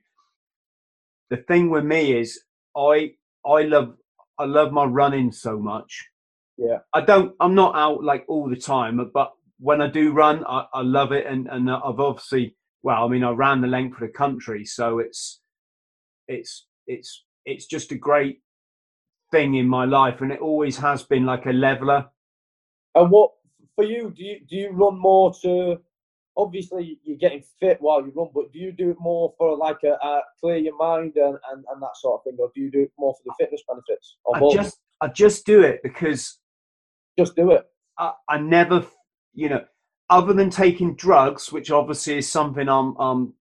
The 1.30 1.38
thing 1.38 1.70
with 1.70 1.84
me 1.84 2.18
is 2.18 2.40
I 2.78 3.14
I 3.46 3.64
love 3.64 3.96
I 4.38 4.46
love 4.46 4.72
my 4.72 4.86
running 4.86 5.32
so 5.32 5.58
much. 5.58 6.08
Yeah. 6.58 6.80
I 6.94 7.02
don't 7.02 7.34
I'm 7.40 7.56
not 7.56 7.76
out 7.76 8.04
like 8.04 8.26
all 8.28 8.50
the 8.50 8.56
time, 8.56 9.10
but 9.14 9.34
when 9.60 9.82
I 9.82 9.88
do 9.88 10.12
run, 10.12 10.46
I, 10.46 10.66
I 10.74 10.82
love 10.82 11.12
it 11.12 11.26
and, 11.26 11.48
and 11.48 11.70
uh, 11.70 11.82
I've 11.84 12.00
obviously 12.00 12.56
well, 12.84 13.06
I 13.06 13.08
mean 13.08 13.24
I 13.24 13.32
ran 13.32 13.62
the 13.62 13.68
length 13.68 13.96
of 13.96 14.02
the 14.02 14.08
country, 14.10 14.66
so 14.66 15.00
it's 15.00 15.42
it's 16.28 16.68
it's 16.86 17.24
it's 17.46 17.66
just 17.66 17.92
a 17.92 17.96
great 17.96 18.42
thing 19.32 19.56
in 19.56 19.68
my 19.68 19.86
life 19.86 20.22
and 20.22 20.32
it 20.32 20.40
always 20.40 20.78
has 20.78 21.04
been 21.04 21.26
like 21.26 21.46
a 21.46 21.52
leveler. 21.52 22.06
And 22.96 23.12
what 23.12 23.32
for 23.76 23.84
you, 23.84 24.14
do 24.16 24.24
you 24.24 24.40
do 24.48 24.56
you 24.56 24.70
run 24.72 25.00
more 25.00 25.34
to 25.42 25.80
obviously 26.38 27.00
you're 27.04 27.18
getting 27.18 27.44
fit 27.60 27.78
while 27.82 28.02
you 28.02 28.14
run, 28.16 28.30
but 28.34 28.52
do 28.54 28.60
you 28.60 28.72
do 28.72 28.92
it 28.92 28.98
more 29.00 29.34
for 29.38 29.58
like 29.58 29.80
a, 29.84 29.94
a 30.06 30.22
clear 30.40 30.58
your 30.58 30.78
mind 30.78 31.14
and, 31.16 31.38
and, 31.52 31.66
and, 31.72 31.82
that 31.82 31.96
sort 31.96 32.20
of 32.20 32.24
thing, 32.24 32.38
or 32.40 32.52
do 32.54 32.62
you 32.62 32.72
do 32.72 32.84
it 32.84 32.92
more 32.98 33.14
for 33.16 33.24
the 33.26 33.34
fitness 33.40 33.64
benefits? 33.68 34.18
I 34.34 34.54
just 34.54 34.78
I 35.02 35.08
just 35.08 35.46
do 35.46 35.62
it 35.62 35.82
because 35.84 36.40
just 37.18 37.36
do 37.36 37.52
it. 37.52 37.66
I, 37.98 38.14
I 38.30 38.38
never, 38.38 38.86
you 39.34 39.50
know, 39.50 39.66
other 40.10 40.34
than 40.34 40.50
taking 40.50 40.96
drugs, 40.96 41.52
which 41.52 41.72
obviously 41.72 42.20
is 42.20 42.32
something 42.32 42.70
I'm, 42.70 42.96
I'm 43.00 43.34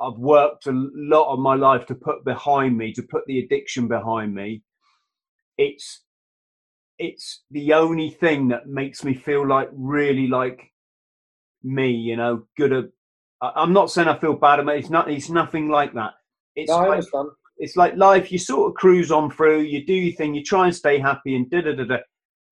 I've 0.00 0.18
worked 0.18 0.66
a 0.66 0.72
lot 0.72 1.32
of 1.32 1.40
my 1.40 1.54
life 1.54 1.86
to 1.86 1.94
put 1.94 2.24
behind 2.24 2.78
me, 2.78 2.92
to 2.92 3.02
put 3.02 3.26
the 3.26 3.40
addiction 3.40 3.88
behind 3.88 4.34
me. 4.34 4.62
It's 5.58 6.02
it's 6.98 7.42
the 7.50 7.72
only 7.74 8.08
thing 8.08 8.48
that 8.48 8.68
makes 8.68 9.04
me 9.04 9.14
feel 9.14 9.46
like 9.46 9.68
really 9.72 10.28
like 10.28 10.72
me, 11.62 11.90
you 11.90 12.16
know, 12.16 12.46
good 12.56 12.72
at. 12.72 12.84
I'm 13.42 13.72
not 13.72 13.90
saying 13.90 14.08
I 14.08 14.18
feel 14.18 14.34
bad 14.34 14.60
about 14.60 14.76
it. 14.76 14.80
It's 14.80 14.90
not. 14.90 15.10
It's 15.10 15.30
nothing 15.30 15.68
like 15.68 15.92
that. 15.94 16.14
It's 16.54 16.70
no, 16.70 16.88
like, 16.88 17.04
it's 17.58 17.76
like 17.76 17.96
life. 17.96 18.32
You 18.32 18.38
sort 18.38 18.70
of 18.70 18.76
cruise 18.76 19.10
on 19.10 19.30
through. 19.30 19.60
You 19.60 19.84
do 19.84 19.92
your 19.92 20.14
thing. 20.14 20.34
You 20.34 20.42
try 20.42 20.66
and 20.66 20.74
stay 20.74 20.98
happy 20.98 21.36
and 21.36 21.50
da 21.50 21.60
da 21.60 21.74
da 21.74 21.84
da. 21.84 21.98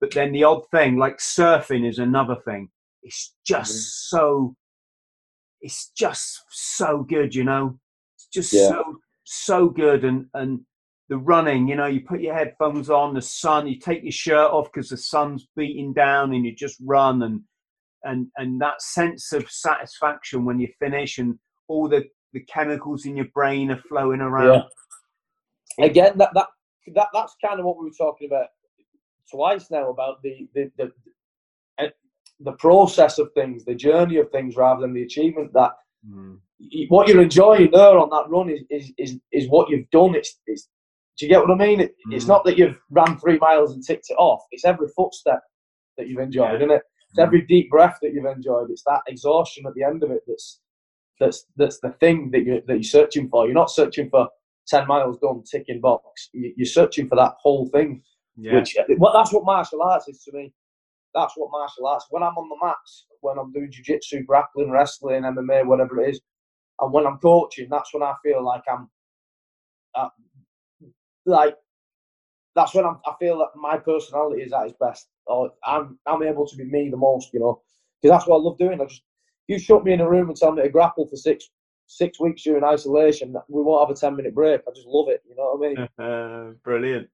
But 0.00 0.12
then 0.12 0.32
the 0.32 0.44
odd 0.44 0.62
thing, 0.70 0.98
like 0.98 1.18
surfing, 1.18 1.88
is 1.88 1.98
another 1.98 2.36
thing. 2.44 2.68
It's 3.02 3.34
just 3.46 3.72
mm-hmm. 3.72 4.16
so. 4.16 4.56
It's 5.60 5.90
just 5.96 6.42
so 6.50 7.06
good, 7.08 7.34
you 7.34 7.44
know. 7.44 7.78
It's 8.16 8.28
just 8.32 8.52
yeah. 8.52 8.68
so 8.68 8.98
so 9.24 9.68
good, 9.68 10.04
and 10.04 10.26
and 10.34 10.60
the 11.08 11.16
running. 11.16 11.68
You 11.68 11.76
know, 11.76 11.86
you 11.86 12.02
put 12.02 12.20
your 12.20 12.34
headphones 12.34 12.90
on, 12.90 13.14
the 13.14 13.22
sun. 13.22 13.66
You 13.66 13.78
take 13.78 14.02
your 14.02 14.12
shirt 14.12 14.50
off 14.50 14.70
because 14.72 14.90
the 14.90 14.98
sun's 14.98 15.48
beating 15.56 15.94
down, 15.94 16.34
and 16.34 16.44
you 16.44 16.54
just 16.54 16.76
run 16.84 17.22
and 17.22 17.40
and 18.04 18.26
and 18.36 18.60
that 18.60 18.80
sense 18.82 19.32
of 19.32 19.50
satisfaction 19.50 20.44
when 20.44 20.58
you 20.58 20.68
finish 20.78 21.18
and 21.18 21.38
all 21.68 21.88
the 21.88 22.04
the 22.32 22.40
chemicals 22.40 23.06
in 23.06 23.16
your 23.16 23.28
brain 23.34 23.70
are 23.70 23.82
flowing 23.88 24.20
around. 24.20 24.64
Yeah. 25.78 25.86
Again, 25.86 26.18
that 26.18 26.30
that 26.34 26.48
that 26.94 27.08
that's 27.12 27.36
kind 27.44 27.58
of 27.58 27.66
what 27.66 27.78
we 27.78 27.84
were 27.84 27.96
talking 27.96 28.28
about 28.28 28.48
twice 29.30 29.70
now 29.70 29.90
about 29.90 30.22
the 30.22 30.48
the 30.54 30.70
the, 30.76 30.92
the 32.40 32.52
process 32.52 33.18
of 33.18 33.32
things, 33.32 33.64
the 33.64 33.74
journey 33.74 34.16
of 34.18 34.30
things, 34.30 34.56
rather 34.56 34.82
than 34.82 34.92
the 34.92 35.02
achievement. 35.02 35.52
That 35.54 35.72
mm. 36.06 36.38
what 36.88 37.08
you're 37.08 37.22
enjoying 37.22 37.70
there 37.70 37.98
on 37.98 38.10
that 38.10 38.28
run 38.28 38.50
is 38.50 38.60
is 38.70 38.92
is, 38.98 39.18
is 39.32 39.48
what 39.48 39.70
you've 39.70 39.88
done. 39.90 40.14
It's, 40.14 40.38
it's 40.46 40.68
do 41.18 41.26
you 41.26 41.30
get 41.30 41.40
what 41.40 41.50
I 41.50 41.66
mean? 41.66 41.80
It, 41.80 41.94
mm. 42.08 42.14
It's 42.14 42.26
not 42.26 42.44
that 42.44 42.58
you've 42.58 42.78
ran 42.90 43.18
three 43.18 43.38
miles 43.38 43.72
and 43.72 43.82
ticked 43.84 44.10
it 44.10 44.14
off. 44.14 44.42
It's 44.50 44.64
every 44.64 44.88
footstep 44.96 45.40
that 45.96 46.08
you've 46.08 46.20
enjoyed, 46.20 46.50
yeah. 46.50 46.56
isn't 46.56 46.70
it? 46.72 46.82
It's 47.14 47.20
every 47.20 47.42
deep 47.42 47.70
breath 47.70 47.98
that 48.02 48.12
you've 48.12 48.24
enjoyed. 48.24 48.70
It's 48.70 48.82
that 48.84 49.02
exhaustion 49.06 49.66
at 49.68 49.74
the 49.74 49.84
end 49.84 50.02
of 50.02 50.10
it 50.10 50.22
that's 50.26 50.60
that's 51.20 51.46
that's 51.56 51.78
the 51.78 51.90
thing 52.00 52.32
that 52.32 52.44
you 52.44 52.60
that 52.66 52.74
you're 52.74 52.82
searching 52.82 53.28
for. 53.28 53.46
You're 53.46 53.54
not 53.54 53.70
searching 53.70 54.10
for 54.10 54.28
ten 54.66 54.88
miles 54.88 55.18
done, 55.18 55.44
ticking 55.44 55.80
box. 55.80 56.30
You're 56.32 56.66
searching 56.66 57.08
for 57.08 57.14
that 57.14 57.34
whole 57.38 57.68
thing. 57.68 58.02
Yeah. 58.36 58.56
Which 58.56 58.76
well, 58.98 59.12
that's 59.12 59.32
what 59.32 59.44
martial 59.44 59.80
arts 59.82 60.08
is 60.08 60.24
to 60.24 60.32
me. 60.32 60.52
that's 61.14 61.34
what 61.36 61.50
martial 61.52 61.86
arts. 61.86 62.06
When 62.10 62.24
I'm 62.24 62.36
on 62.36 62.48
the 62.48 62.66
mats, 62.66 63.06
when 63.20 63.38
I'm 63.38 63.52
doing 63.52 63.70
jiu-jitsu, 63.70 64.24
grappling, 64.24 64.70
wrestling, 64.70 65.22
MMA, 65.22 65.64
whatever 65.64 66.00
it 66.00 66.10
is, 66.10 66.20
and 66.80 66.92
when 66.92 67.06
I'm 67.06 67.18
coaching, 67.18 67.68
that's 67.70 67.94
when 67.94 68.02
I 68.02 68.14
feel 68.22 68.44
like 68.44 68.62
I'm, 68.68 68.90
uh, 69.94 70.08
like, 71.24 71.54
that's 72.56 72.74
when 72.74 72.84
I'm, 72.84 72.98
I 73.06 73.12
feel 73.20 73.38
that 73.38 73.50
my 73.54 73.78
personality 73.78 74.42
is 74.42 74.52
at 74.52 74.66
its 74.66 74.74
best. 74.80 75.06
Or 75.26 75.50
I'm, 75.64 75.98
I'm 76.06 76.22
able 76.22 76.46
to 76.46 76.56
be 76.56 76.64
me 76.64 76.90
the 76.90 76.96
most, 76.96 77.32
you 77.32 77.40
know, 77.40 77.62
because 78.00 78.14
that's 78.14 78.28
what 78.28 78.36
I 78.36 78.40
love 78.40 78.58
doing. 78.58 78.80
I 78.80 78.84
just, 78.84 79.02
you 79.48 79.58
shut 79.58 79.84
me 79.84 79.92
in 79.92 80.00
a 80.00 80.08
room 80.08 80.28
and 80.28 80.36
tell 80.36 80.52
me 80.52 80.62
to 80.62 80.68
grapple 80.68 81.06
for 81.06 81.16
six 81.16 81.48
six 81.86 82.20
weeks 82.20 82.42
during 82.42 82.64
isolation, 82.64 83.34
we 83.48 83.62
won't 83.62 83.88
have 83.88 83.96
a 83.96 83.98
10 83.98 84.16
minute 84.16 84.34
break. 84.34 84.60
I 84.66 84.70
just 84.74 84.86
love 84.86 85.08
it. 85.08 85.22
You 85.28 85.36
know 85.36 85.56
what 85.56 85.98
I 85.98 86.46
mean? 86.48 86.56
Brilliant. 86.64 87.08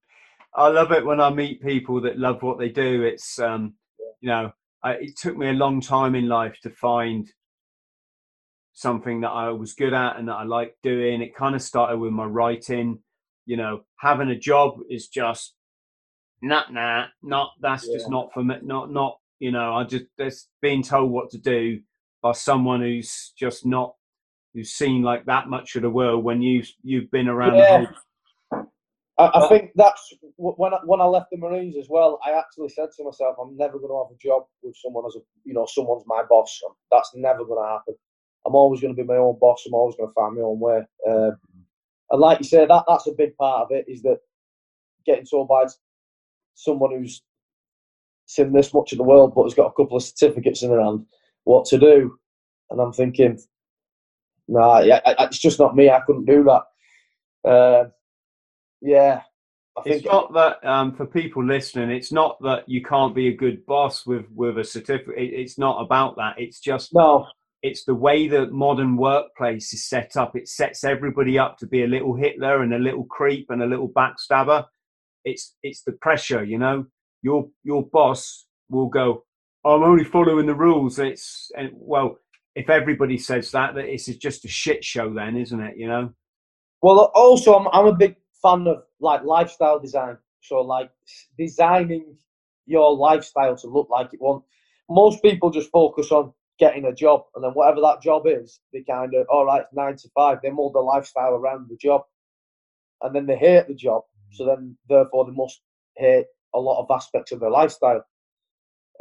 I 0.54 0.68
love 0.68 0.92
it 0.92 1.04
when 1.04 1.20
I 1.20 1.30
meet 1.30 1.62
people 1.62 2.00
that 2.02 2.18
love 2.18 2.42
what 2.42 2.58
they 2.58 2.68
do. 2.68 3.02
It's, 3.02 3.38
um, 3.38 3.74
you 4.20 4.28
know, 4.28 4.52
I, 4.82 4.92
it 4.92 5.16
took 5.16 5.36
me 5.36 5.48
a 5.48 5.52
long 5.52 5.80
time 5.80 6.14
in 6.14 6.28
life 6.28 6.58
to 6.62 6.70
find 6.70 7.30
something 8.72 9.20
that 9.20 9.30
I 9.30 9.50
was 9.50 9.74
good 9.74 9.92
at 9.92 10.16
and 10.16 10.28
that 10.28 10.34
I 10.34 10.44
liked 10.44 10.82
doing. 10.82 11.22
It 11.22 11.36
kind 11.36 11.54
of 11.54 11.62
started 11.62 11.98
with 11.98 12.12
my 12.12 12.24
writing. 12.24 13.00
You 13.46 13.56
know, 13.56 13.82
having 13.98 14.30
a 14.30 14.38
job 14.38 14.78
is 14.88 15.08
just 15.08 15.54
nah, 16.42 16.64
nah, 16.70 17.06
not 17.22 17.52
that's 17.60 17.86
yeah. 17.86 17.94
just 17.94 18.10
not 18.10 18.32
for 18.32 18.42
me. 18.42 18.56
Not, 18.62 18.92
not, 18.92 19.18
you 19.38 19.50
know, 19.50 19.74
I 19.74 19.84
just, 19.84 20.06
there's 20.18 20.48
being 20.60 20.82
told 20.82 21.10
what 21.10 21.30
to 21.30 21.38
do 21.38 21.80
by 22.22 22.32
someone 22.32 22.80
who's 22.80 23.32
just 23.38 23.64
not 23.64 23.94
who's 24.54 24.72
seen 24.72 25.02
like 25.02 25.24
that 25.26 25.48
much 25.48 25.76
of 25.76 25.82
the 25.82 25.90
world 25.90 26.24
when 26.24 26.42
you 26.42 26.62
you've 26.82 27.10
been 27.10 27.28
around 27.28 27.56
yeah. 27.56 27.86
I, 29.18 29.44
I, 29.44 29.48
think 29.48 29.70
that's 29.74 30.14
when 30.36 30.72
I, 30.72 30.78
when 30.84 31.00
I 31.00 31.04
left 31.04 31.26
the 31.30 31.36
Marines 31.36 31.76
as 31.76 31.88
well. 31.90 32.18
I 32.24 32.32
actually 32.32 32.70
said 32.70 32.88
to 32.96 33.04
myself, 33.04 33.36
"I'm 33.40 33.54
never 33.54 33.78
going 33.78 33.90
to 33.90 34.02
have 34.02 34.16
a 34.16 34.18
job 34.18 34.44
with 34.62 34.74
someone 34.76 35.04
as 35.06 35.14
a 35.16 35.20
you 35.44 35.52
know 35.52 35.66
someone's 35.66 36.04
my 36.06 36.22
boss. 36.28 36.58
That's 36.90 37.10
never 37.14 37.44
going 37.44 37.62
to 37.62 37.70
happen. 37.70 37.94
I'm 38.46 38.54
always 38.54 38.80
going 38.80 38.96
to 38.96 39.02
be 39.02 39.06
my 39.06 39.16
own 39.16 39.36
boss. 39.38 39.64
I'm 39.66 39.74
always 39.74 39.94
going 39.96 40.08
to 40.08 40.14
find 40.14 40.36
my 40.36 40.42
own 40.42 40.58
way." 40.58 40.82
Um, 41.06 41.36
and 42.10 42.20
like 42.20 42.38
you 42.38 42.44
say, 42.44 42.64
that 42.64 42.84
that's 42.88 43.08
a 43.08 43.12
big 43.12 43.36
part 43.36 43.64
of 43.64 43.76
it 43.76 43.84
is 43.88 44.00
that 44.02 44.20
getting 45.04 45.26
told 45.26 45.48
by 45.48 45.66
someone 46.62 46.92
who's 46.92 47.22
seen 48.26 48.52
this 48.52 48.72
much 48.72 48.92
of 48.92 48.98
the 48.98 49.04
world 49.04 49.32
but 49.34 49.44
has 49.44 49.54
got 49.54 49.66
a 49.66 49.72
couple 49.72 49.96
of 49.96 50.02
certificates 50.02 50.62
in 50.62 50.70
their 50.70 50.82
hand 50.82 51.04
what 51.44 51.64
to 51.66 51.78
do. 51.78 52.16
And 52.70 52.80
I'm 52.80 52.92
thinking, 52.92 53.38
nah, 54.46 54.80
yeah, 54.80 55.00
it's 55.04 55.38
just 55.38 55.58
not 55.58 55.74
me. 55.74 55.90
I 55.90 56.00
couldn't 56.00 56.26
do 56.26 56.44
that. 56.44 57.50
Uh, 57.50 57.84
yeah. 58.80 59.22
I 59.76 59.82
it's 59.86 60.04
not 60.04 60.32
that 60.34 60.64
um, 60.64 60.94
for 60.94 61.06
people 61.06 61.44
listening. 61.44 61.90
It's 61.90 62.12
not 62.12 62.40
that 62.42 62.68
you 62.68 62.82
can't 62.82 63.14
be 63.14 63.28
a 63.28 63.36
good 63.36 63.64
boss 63.66 64.04
with 64.04 64.26
with 64.34 64.58
a 64.58 64.64
certificate. 64.64 65.14
It's 65.16 65.58
not 65.58 65.80
about 65.80 66.16
that. 66.16 66.34
It's 66.38 66.60
just 66.60 66.94
no. 66.94 67.26
It's 67.62 67.84
the 67.84 67.94
way 67.94 68.26
the 68.26 68.46
modern 68.46 68.96
workplace 68.96 69.72
is 69.74 69.86
set 69.86 70.16
up. 70.16 70.34
It 70.34 70.48
sets 70.48 70.82
everybody 70.82 71.38
up 71.38 71.58
to 71.58 71.66
be 71.66 71.82
a 71.82 71.86
little 71.86 72.14
Hitler 72.14 72.62
and 72.62 72.72
a 72.72 72.78
little 72.78 73.04
creep 73.04 73.50
and 73.50 73.62
a 73.62 73.66
little 73.66 73.88
backstabber. 73.88 74.64
It's 75.24 75.56
it's 75.62 75.82
the 75.82 75.92
pressure, 75.92 76.44
you 76.44 76.58
know. 76.58 76.86
Your 77.22 77.48
your 77.64 77.86
boss 77.86 78.46
will 78.68 78.88
go. 78.88 79.24
I'm 79.64 79.82
only 79.82 80.04
following 80.04 80.46
the 80.46 80.54
rules. 80.54 80.98
It's 80.98 81.50
and 81.56 81.70
well, 81.74 82.18
if 82.54 82.70
everybody 82.70 83.18
says 83.18 83.50
that, 83.52 83.74
that 83.74 83.84
it's 83.84 84.06
just 84.06 84.44
a 84.44 84.48
shit 84.48 84.84
show, 84.84 85.12
then, 85.12 85.36
isn't 85.36 85.60
it? 85.60 85.76
You 85.76 85.88
know. 85.88 86.10
Well, 86.82 87.10
also, 87.14 87.54
I'm 87.54 87.68
I'm 87.72 87.86
a 87.86 87.96
big 87.96 88.16
fan 88.42 88.66
of 88.66 88.84
like 89.00 89.22
lifestyle 89.24 89.78
design. 89.78 90.16
So, 90.40 90.60
like 90.62 90.90
designing 91.38 92.16
your 92.66 92.96
lifestyle 92.96 93.56
to 93.56 93.66
look 93.66 93.88
like 93.90 94.14
it 94.14 94.20
want. 94.20 94.44
Most 94.88 95.22
people 95.22 95.50
just 95.50 95.70
focus 95.70 96.10
on 96.10 96.32
getting 96.58 96.86
a 96.86 96.94
job, 96.94 97.24
and 97.34 97.44
then 97.44 97.52
whatever 97.52 97.80
that 97.80 98.02
job 98.02 98.22
is, 98.26 98.60
they 98.72 98.82
kind 98.82 99.14
of 99.14 99.26
all 99.28 99.44
right, 99.44 99.64
nine 99.72 99.96
to 99.96 100.08
five. 100.14 100.38
They 100.42 100.50
mold 100.50 100.74
their 100.74 100.82
lifestyle 100.82 101.34
around 101.34 101.68
the 101.68 101.76
job, 101.76 102.02
and 103.02 103.14
then 103.14 103.26
they 103.26 103.36
hate 103.36 103.68
the 103.68 103.74
job. 103.74 104.02
So 104.32 104.46
then, 104.46 104.76
therefore, 104.88 105.26
they 105.26 105.32
must 105.36 105.60
hate 105.96 106.26
a 106.54 106.60
lot 106.60 106.80
of 106.80 106.86
aspects 106.90 107.32
of 107.32 107.40
their 107.40 107.50
lifestyle. 107.50 108.04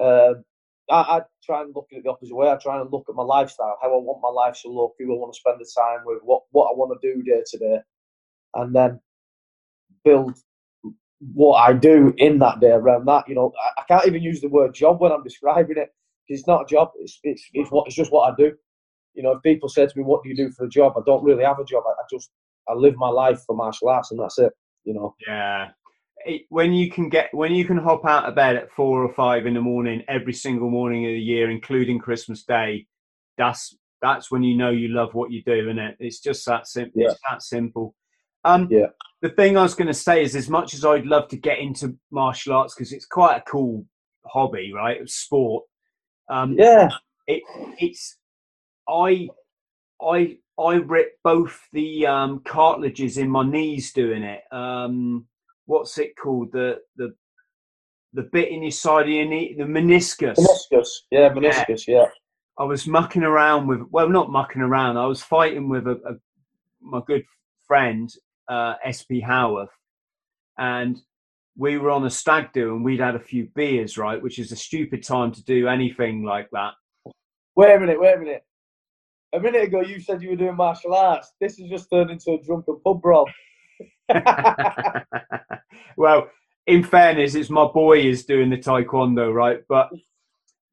Um, 0.02 0.44
I, 0.90 1.02
I 1.18 1.22
try 1.46 1.62
and 1.62 1.76
look 1.76 1.88
at 1.92 2.00
it 2.00 2.04
the 2.04 2.12
opposite 2.12 2.36
way. 2.36 2.50
I 2.50 2.58
try 2.58 2.80
and 2.82 2.92
look 2.92 3.06
at 3.10 3.16
my 3.16 3.24
lifestyle, 3.24 3.78
how 3.82 3.90
I 3.90 4.02
want 4.02 4.22
my 4.22 4.30
life 4.30 4.60
to 4.64 4.70
look, 4.70 4.96
who 5.00 5.14
I 5.14 5.20
want 5.20 5.34
to 5.34 5.40
spend 5.40 5.60
the 5.60 5.70
time 5.78 6.00
with, 6.06 6.20
what 6.24 6.44
what 6.52 6.68
I 6.72 6.76
want 6.76 7.00
to 7.00 7.14
do 7.16 7.22
day 7.24 7.42
to 7.46 7.58
day, 7.60 7.80
and 8.56 8.76
then 8.76 9.00
build 10.06 10.38
what 11.34 11.58
I 11.58 11.74
do 11.74 12.14
in 12.18 12.40
that 12.40 12.60
day 12.62 12.72
around 12.72 13.06
that. 13.08 13.28
You 13.30 13.36
know, 13.36 13.54
I, 13.64 13.82
I 13.82 13.86
can't 13.88 14.08
even 14.08 14.24
use 14.24 14.42
the 14.42 14.50
word 14.50 14.74
job 14.76 15.02
when 15.02 15.12
I'm 15.12 15.24
describing 15.24 15.78
it 15.78 15.94
it's 16.30 16.48
not 16.48 16.64
a 16.64 16.66
job. 16.66 16.92
It's 17.00 17.20
it's 17.24 17.44
it's 17.54 17.72
what 17.72 17.88
it's 17.88 17.96
just 17.96 18.12
what 18.12 18.32
I 18.32 18.36
do. 18.38 18.54
You 19.16 19.24
know, 19.24 19.34
if 19.34 19.44
people 19.44 19.70
say 19.70 19.86
to 19.86 19.98
me, 19.98 20.04
"What 20.04 20.24
do 20.24 20.30
you 20.30 20.36
do 20.36 20.52
for 20.52 20.66
a 20.66 20.70
job?" 20.70 20.94
I 20.98 21.02
don't 21.06 21.24
really 21.24 21.44
have 21.44 21.60
a 21.60 21.66
job. 21.66 21.84
I, 21.88 21.92
I 21.92 22.06
just 22.12 22.32
I 22.70 22.74
live 22.74 22.96
my 22.98 23.10
life 23.10 23.42
for 23.46 23.56
martial 23.56 23.90
arts, 23.90 24.12
and 24.12 24.20
that's 24.20 24.40
it. 24.40 24.54
You 24.84 24.94
know. 24.94 25.16
Yeah, 25.26 25.70
it, 26.26 26.44
when 26.50 26.74
you 26.74 26.92
can 26.92 27.10
get 27.10 27.30
when 27.34 27.54
you 27.54 27.66
can 27.66 27.78
hop 27.78 28.06
out 28.06 28.26
of 28.26 28.36
bed 28.36 28.56
at 28.56 28.72
four 28.72 29.04
or 29.04 29.14
five 29.14 29.46
in 29.46 29.54
the 29.54 29.62
morning 29.62 30.04
every 30.08 30.34
single 30.34 30.70
morning 30.70 31.06
of 31.06 31.12
the 31.12 31.20
year, 31.20 31.50
including 31.50 32.00
Christmas 32.00 32.44
Day, 32.44 32.88
that's 33.38 33.78
that's 34.02 34.32
when 34.32 34.44
you 34.44 34.56
know 34.56 34.70
you 34.70 34.90
love 34.90 35.14
what 35.14 35.32
you 35.32 35.44
do, 35.44 35.70
and 35.70 35.80
it? 35.80 35.96
It's 36.00 36.20
just 36.20 36.46
that 36.46 36.68
simple. 36.68 37.02
Yeah. 37.02 37.12
It's 37.12 37.20
that 37.30 37.42
simple. 37.42 37.96
Um, 38.46 38.68
yeah. 38.72 38.88
The 39.22 39.30
thing 39.30 39.58
I 39.58 39.64
was 39.64 39.76
going 39.76 39.88
to 39.88 39.94
say 39.94 40.24
is, 40.24 40.36
as 40.36 40.50
much 40.50 40.74
as 40.74 40.86
I'd 40.86 41.06
love 41.06 41.28
to 41.30 41.38
get 41.38 41.60
into 41.60 41.98
martial 42.12 42.54
arts 42.54 42.74
because 42.74 42.94
it's 42.94 43.06
quite 43.06 43.38
a 43.38 43.42
cool 43.42 43.86
hobby, 44.26 44.72
right? 44.74 45.08
Sport. 45.10 45.66
Um, 46.30 46.56
yeah. 46.58 46.90
It 47.28 47.44
it's 47.80 48.18
I 48.88 49.30
I 50.02 50.38
I 50.60 50.76
ripped 50.76 51.24
both 51.24 51.68
the 51.72 52.06
um, 52.06 52.42
cartilages 52.46 53.18
in 53.18 53.30
my 53.30 53.44
knees 53.44 53.94
doing 53.94 54.24
it. 54.24 54.42
Um, 54.52 55.26
what's 55.66 55.98
it 55.98 56.18
called? 56.18 56.52
The 56.52 56.80
the 56.98 57.14
the 58.14 58.24
bit 58.24 58.50
in 58.50 58.64
your 58.64 58.72
side 58.72 59.04
of 59.04 59.10
your 59.10 59.26
knee, 59.26 59.56
the 59.58 59.64
meniscus. 59.64 60.36
Meniscus, 60.36 60.88
yeah, 61.12 61.30
meniscus, 61.30 61.88
yeah. 61.88 61.98
yeah. 61.98 62.06
I 62.58 62.64
was 62.64 62.88
mucking 62.88 63.24
around 63.24 63.68
with, 63.68 63.82
well, 63.90 64.10
not 64.10 64.32
mucking 64.32 64.62
around. 64.62 64.98
I 64.98 65.06
was 65.06 65.22
fighting 65.22 65.70
with 65.70 65.88
a, 65.88 65.92
a 65.92 66.16
my 66.82 67.02
good 67.08 67.24
friend 67.66 68.12
uh, 68.50 68.74
SP 68.84 69.24
Howarth, 69.26 69.70
and 70.58 70.98
we 71.58 71.78
were 71.78 71.92
on 71.92 72.06
a 72.06 72.10
stag 72.10 72.52
do, 72.54 72.76
and 72.76 72.84
we'd 72.84 73.00
had 73.00 73.16
a 73.16 73.20
few 73.20 73.48
beers, 73.56 73.98
right, 73.98 74.22
which 74.22 74.40
is 74.40 74.52
a 74.52 74.58
stupid 74.58 75.04
time 75.04 75.32
to 75.34 75.44
do 75.44 75.68
anything 75.68 76.24
like 76.24 76.50
that. 76.52 76.74
Wait 77.56 77.76
a 77.76 77.80
minute, 77.80 78.00
wait 78.00 78.16
a 78.16 78.20
minute. 78.20 78.44
A 79.32 79.40
minute 79.40 79.64
ago, 79.64 79.82
you 79.82 80.00
said 80.00 80.24
you 80.24 80.32
were 80.32 80.36
doing 80.36 80.56
martial 80.56 80.96
arts. 80.96 81.34
This 81.40 81.58
has 81.60 81.70
just 81.70 81.90
turned 81.92 82.10
into 82.10 82.32
a 82.32 82.42
drunken 82.42 82.80
pub 82.84 83.02
brawl. 83.02 83.30
well, 85.98 86.30
in 86.66 86.84
fairness, 86.84 87.36
it's 87.36 87.50
my 87.52 87.66
boy 87.66 88.00
is 88.00 88.26
doing 88.26 88.50
the 88.50 88.58
taekwondo, 88.58 89.32
right? 89.32 89.60
But 89.70 89.92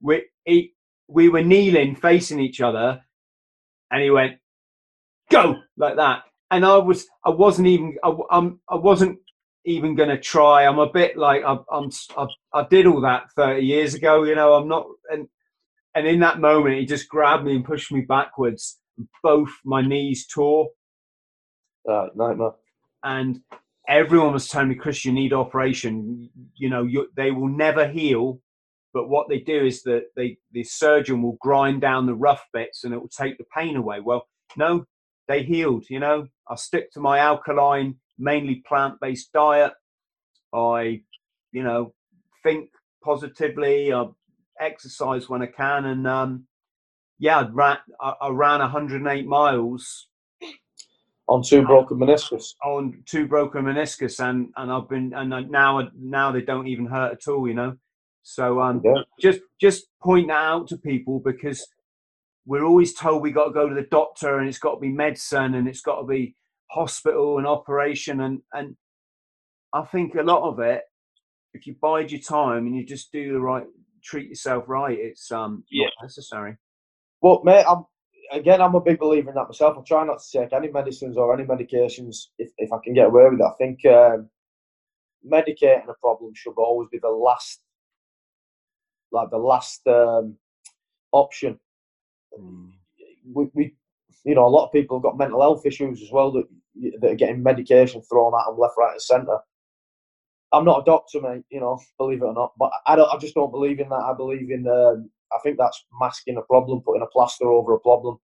we 0.00 0.24
he, 0.44 0.72
we 1.08 1.28
were 1.28 1.42
kneeling, 1.42 1.96
facing 1.96 2.40
each 2.40 2.62
other, 2.62 3.02
and 3.90 4.02
he 4.02 4.10
went, 4.10 4.38
"Go!" 5.30 5.56
like 5.76 5.96
that, 5.96 6.22
and 6.50 6.64
I 6.64 6.78
was 6.78 7.06
I 7.24 7.30
wasn't 7.30 7.68
even 7.68 7.96
I, 8.02 8.16
I'm 8.30 8.60
I 8.70 8.76
wasn't 8.76 9.18
even 9.66 9.94
going 9.96 10.08
to 10.08 10.18
try. 10.18 10.64
I'm 10.64 10.78
a 10.78 10.90
bit 10.90 11.18
like 11.18 11.42
I, 11.44 11.58
I'm 11.70 11.90
I, 12.16 12.26
I 12.54 12.66
did 12.70 12.86
all 12.86 13.02
that 13.02 13.30
30 13.32 13.62
years 13.66 13.94
ago, 13.94 14.22
you 14.22 14.34
know. 14.34 14.54
I'm 14.54 14.68
not 14.68 14.86
and 15.10 15.28
and 15.96 16.06
in 16.06 16.20
that 16.20 16.38
moment, 16.38 16.78
he 16.78 16.86
just 16.86 17.08
grabbed 17.08 17.44
me 17.44 17.56
and 17.56 17.64
pushed 17.64 17.90
me 17.90 18.02
backwards. 18.02 18.78
Both 19.22 19.50
my 19.64 19.82
knees 19.82 20.26
tore. 20.26 20.68
Uh, 21.88 22.08
nightmare 22.14 22.52
and 23.06 23.40
everyone 23.88 24.32
was 24.32 24.48
telling 24.48 24.68
me, 24.68 24.74
Chris, 24.74 25.04
you 25.04 25.12
need 25.12 25.32
operation. 25.32 26.28
You 26.56 26.68
know, 26.68 26.82
you, 26.82 27.08
they 27.16 27.30
will 27.30 27.48
never 27.48 27.86
heal, 27.86 28.40
but 28.92 29.08
what 29.08 29.28
they 29.28 29.38
do 29.38 29.64
is 29.64 29.82
that 29.84 30.06
they 30.16 30.38
the 30.52 30.64
surgeon 30.64 31.22
will 31.22 31.38
grind 31.40 31.80
down 31.80 32.06
the 32.06 32.14
rough 32.14 32.44
bits 32.52 32.82
and 32.82 32.92
it 32.92 33.00
will 33.00 33.08
take 33.08 33.38
the 33.38 33.44
pain 33.56 33.76
away. 33.76 34.00
Well, 34.00 34.26
no, 34.56 34.86
they 35.28 35.44
healed. 35.44 35.84
You 35.88 36.00
know, 36.00 36.26
I 36.48 36.56
stick 36.56 36.90
to 36.92 37.00
my 37.00 37.18
alkaline, 37.20 37.96
mainly 38.18 38.62
plant-based 38.66 39.32
diet. 39.32 39.72
I, 40.52 41.02
you 41.52 41.62
know, 41.62 41.94
think 42.42 42.70
positively. 43.04 43.92
I 43.92 44.06
exercise 44.60 45.28
when 45.28 45.42
I 45.42 45.46
can, 45.46 45.86
and 45.86 46.06
um, 46.06 46.44
yeah, 47.18 47.40
I 47.40 47.48
ran, 47.48 47.78
I, 48.00 48.14
I 48.22 48.28
ran 48.30 48.60
108 48.60 49.26
miles 49.26 50.08
on 51.28 51.42
two 51.42 51.62
broken 51.62 51.98
meniscus. 51.98 52.54
On 52.64 53.02
two 53.06 53.26
broken 53.26 53.64
meniscus, 53.64 54.20
and 54.20 54.48
and 54.56 54.70
I've 54.70 54.88
been 54.88 55.12
and 55.14 55.50
now 55.50 55.88
now 55.98 56.32
they 56.32 56.42
don't 56.42 56.68
even 56.68 56.86
hurt 56.86 57.12
at 57.12 57.28
all, 57.28 57.48
you 57.48 57.54
know. 57.54 57.76
So 58.22 58.60
um, 58.60 58.80
yeah. 58.84 59.02
just 59.20 59.40
just 59.60 59.86
point 60.02 60.28
that 60.28 60.34
out 60.34 60.68
to 60.68 60.76
people 60.76 61.20
because 61.20 61.66
we're 62.44 62.64
always 62.64 62.94
told 62.94 63.22
we 63.22 63.32
got 63.32 63.46
to 63.46 63.52
go 63.52 63.68
to 63.68 63.74
the 63.74 63.88
doctor 63.90 64.38
and 64.38 64.48
it's 64.48 64.58
got 64.58 64.74
to 64.74 64.80
be 64.80 64.88
medicine 64.90 65.54
and 65.54 65.66
it's 65.68 65.80
got 65.80 66.00
to 66.00 66.06
be 66.06 66.36
hospital 66.70 67.38
and 67.38 67.46
operation 67.46 68.20
and 68.20 68.40
and 68.52 68.76
I 69.72 69.84
think 69.84 70.14
a 70.14 70.22
lot 70.22 70.48
of 70.48 70.58
it, 70.60 70.82
if 71.52 71.66
you 71.66 71.74
bide 71.80 72.10
your 72.10 72.20
time 72.20 72.66
and 72.66 72.74
you 72.74 72.84
just 72.84 73.12
do 73.12 73.32
the 73.32 73.40
right, 73.40 73.64
treat 74.06 74.28
yourself 74.28 74.64
right, 74.68 74.98
it's 74.98 75.30
um 75.32 75.64
Yeah. 75.70 75.86
not 75.86 76.06
necessary. 76.06 76.56
But 77.20 77.44
mate, 77.44 77.64
I'm 77.68 77.84
again, 78.32 78.60
I'm 78.62 78.74
a 78.74 78.80
big 78.80 78.98
believer 78.98 79.28
in 79.30 79.34
that 79.34 79.48
myself. 79.48 79.76
I 79.78 79.82
try 79.82 80.04
not 80.04 80.20
to 80.20 80.38
take 80.38 80.52
any 80.52 80.70
medicines 80.70 81.16
or 81.16 81.34
any 81.34 81.44
medications 81.44 82.16
if, 82.38 82.50
if 82.58 82.72
I 82.72 82.78
can 82.84 82.94
get 82.94 83.06
away 83.06 83.24
with 83.30 83.40
it. 83.40 83.44
I 83.44 83.54
think 83.58 83.84
um, 83.86 84.28
medicating 85.26 85.88
a 85.88 85.94
problem 86.00 86.32
should 86.34 86.54
always 86.56 86.88
be 86.90 86.98
the 86.98 87.08
last, 87.08 87.60
like 89.12 89.30
the 89.30 89.38
last 89.38 89.86
um, 89.86 90.36
option. 91.12 91.58
We, 93.34 93.48
we, 93.54 93.74
you 94.24 94.34
know, 94.34 94.46
a 94.46 94.48
lot 94.48 94.66
of 94.66 94.72
people 94.72 94.98
have 94.98 95.02
got 95.04 95.18
mental 95.18 95.40
health 95.40 95.66
issues 95.66 96.02
as 96.02 96.10
well 96.12 96.32
that 96.32 96.44
that 97.00 97.12
are 97.12 97.16
getting 97.16 97.42
medication 97.42 98.02
thrown 98.02 98.34
at 98.34 98.46
them 98.46 98.58
left, 98.58 98.74
right, 98.76 98.92
and 98.92 99.02
centre. 99.02 99.38
I'm 100.52 100.64
not 100.64 100.80
a 100.80 100.84
doctor, 100.84 101.20
mate. 101.20 101.44
You 101.50 101.60
know, 101.60 101.78
believe 101.98 102.22
it 102.22 102.26
or 102.26 102.34
not, 102.34 102.52
but 102.58 102.70
I 102.86 102.96
don't. 102.96 103.12
I 103.12 103.18
just 103.18 103.34
don't 103.34 103.50
believe 103.50 103.80
in 103.80 103.88
that. 103.88 103.94
I 103.94 104.14
believe 104.16 104.50
in. 104.50 104.66
Um, 104.66 105.10
I 105.32 105.38
think 105.42 105.58
that's 105.58 105.84
masking 106.00 106.36
a 106.36 106.42
problem, 106.42 106.82
putting 106.82 107.02
a 107.02 107.06
plaster 107.06 107.46
over 107.46 107.74
a 107.74 107.80
problem. 107.80 108.18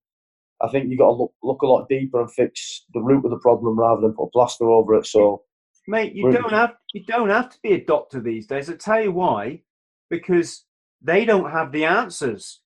I 0.62 0.68
think 0.68 0.88
you 0.88 0.96
got 0.96 1.06
to 1.06 1.12
look 1.12 1.34
look 1.42 1.62
a 1.62 1.66
lot 1.66 1.88
deeper 1.88 2.20
and 2.20 2.32
fix 2.32 2.84
the 2.94 3.00
root 3.00 3.24
of 3.24 3.30
the 3.30 3.38
problem 3.38 3.78
rather 3.78 4.00
than 4.00 4.14
put 4.14 4.26
a 4.26 4.30
plaster 4.30 4.70
over 4.70 4.94
it. 4.94 5.06
So, 5.06 5.42
Mate, 5.88 6.14
you 6.14 6.30
don't 6.30 6.52
have 6.52 6.74
you 6.94 7.04
don't 7.04 7.30
have 7.30 7.50
to 7.50 7.58
be 7.62 7.72
a 7.72 7.84
doctor 7.84 8.20
these 8.20 8.46
days. 8.46 8.70
I 8.70 8.74
tell 8.74 9.02
you 9.02 9.12
why, 9.12 9.62
because 10.08 10.64
they 11.02 11.24
don't 11.24 11.50
have 11.50 11.72
the 11.72 11.84
answers. 11.84 12.60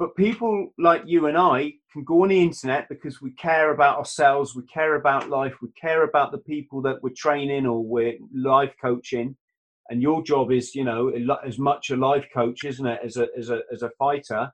But 0.00 0.16
people 0.16 0.72
like 0.78 1.02
you 1.04 1.26
and 1.26 1.36
I 1.36 1.74
can 1.92 2.04
go 2.04 2.22
on 2.22 2.30
the 2.30 2.42
internet 2.42 2.88
because 2.88 3.20
we 3.20 3.32
care 3.32 3.70
about 3.70 3.98
ourselves, 3.98 4.56
we 4.56 4.62
care 4.62 4.94
about 4.94 5.28
life, 5.28 5.56
we 5.60 5.68
care 5.78 6.04
about 6.04 6.32
the 6.32 6.38
people 6.38 6.80
that 6.82 7.02
we're 7.02 7.12
training 7.14 7.66
or 7.66 7.84
we're 7.84 8.14
life 8.34 8.72
coaching. 8.80 9.36
And 9.90 10.00
your 10.00 10.22
job 10.22 10.52
is, 10.52 10.74
you 10.74 10.84
know, 10.84 11.12
as 11.46 11.58
much 11.58 11.90
a 11.90 11.96
life 11.96 12.26
coach, 12.32 12.64
isn't 12.64 12.86
it, 12.86 13.00
as 13.04 13.18
a 13.18 13.28
as 13.36 13.50
a 13.50 13.60
as 13.70 13.82
a 13.82 13.90
fighter. 13.98 14.50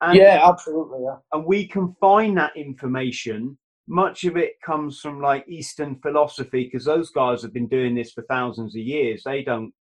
And 0.00 0.16
yeah, 0.16 0.40
absolutely, 0.42 1.00
yeah. 1.04 1.16
and 1.34 1.44
we 1.44 1.68
can 1.68 1.94
find 2.00 2.38
that 2.38 2.56
information. 2.56 3.58
Much 3.88 4.24
of 4.24 4.38
it 4.38 4.52
comes 4.64 5.00
from 5.00 5.20
like 5.20 5.46
Eastern 5.46 5.96
philosophy 6.00 6.64
because 6.64 6.86
those 6.86 7.10
guys 7.10 7.42
have 7.42 7.52
been 7.52 7.68
doing 7.68 7.94
this 7.94 8.12
for 8.12 8.22
thousands 8.22 8.74
of 8.74 8.80
years. 8.80 9.22
They 9.22 9.42
don't, 9.42 9.74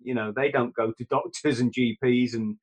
you 0.00 0.14
know, 0.14 0.32
they 0.34 0.50
don't 0.50 0.74
go 0.74 0.92
to 0.96 1.04
doctors 1.10 1.60
and 1.60 1.74
GPs 1.74 2.32
and 2.32 2.56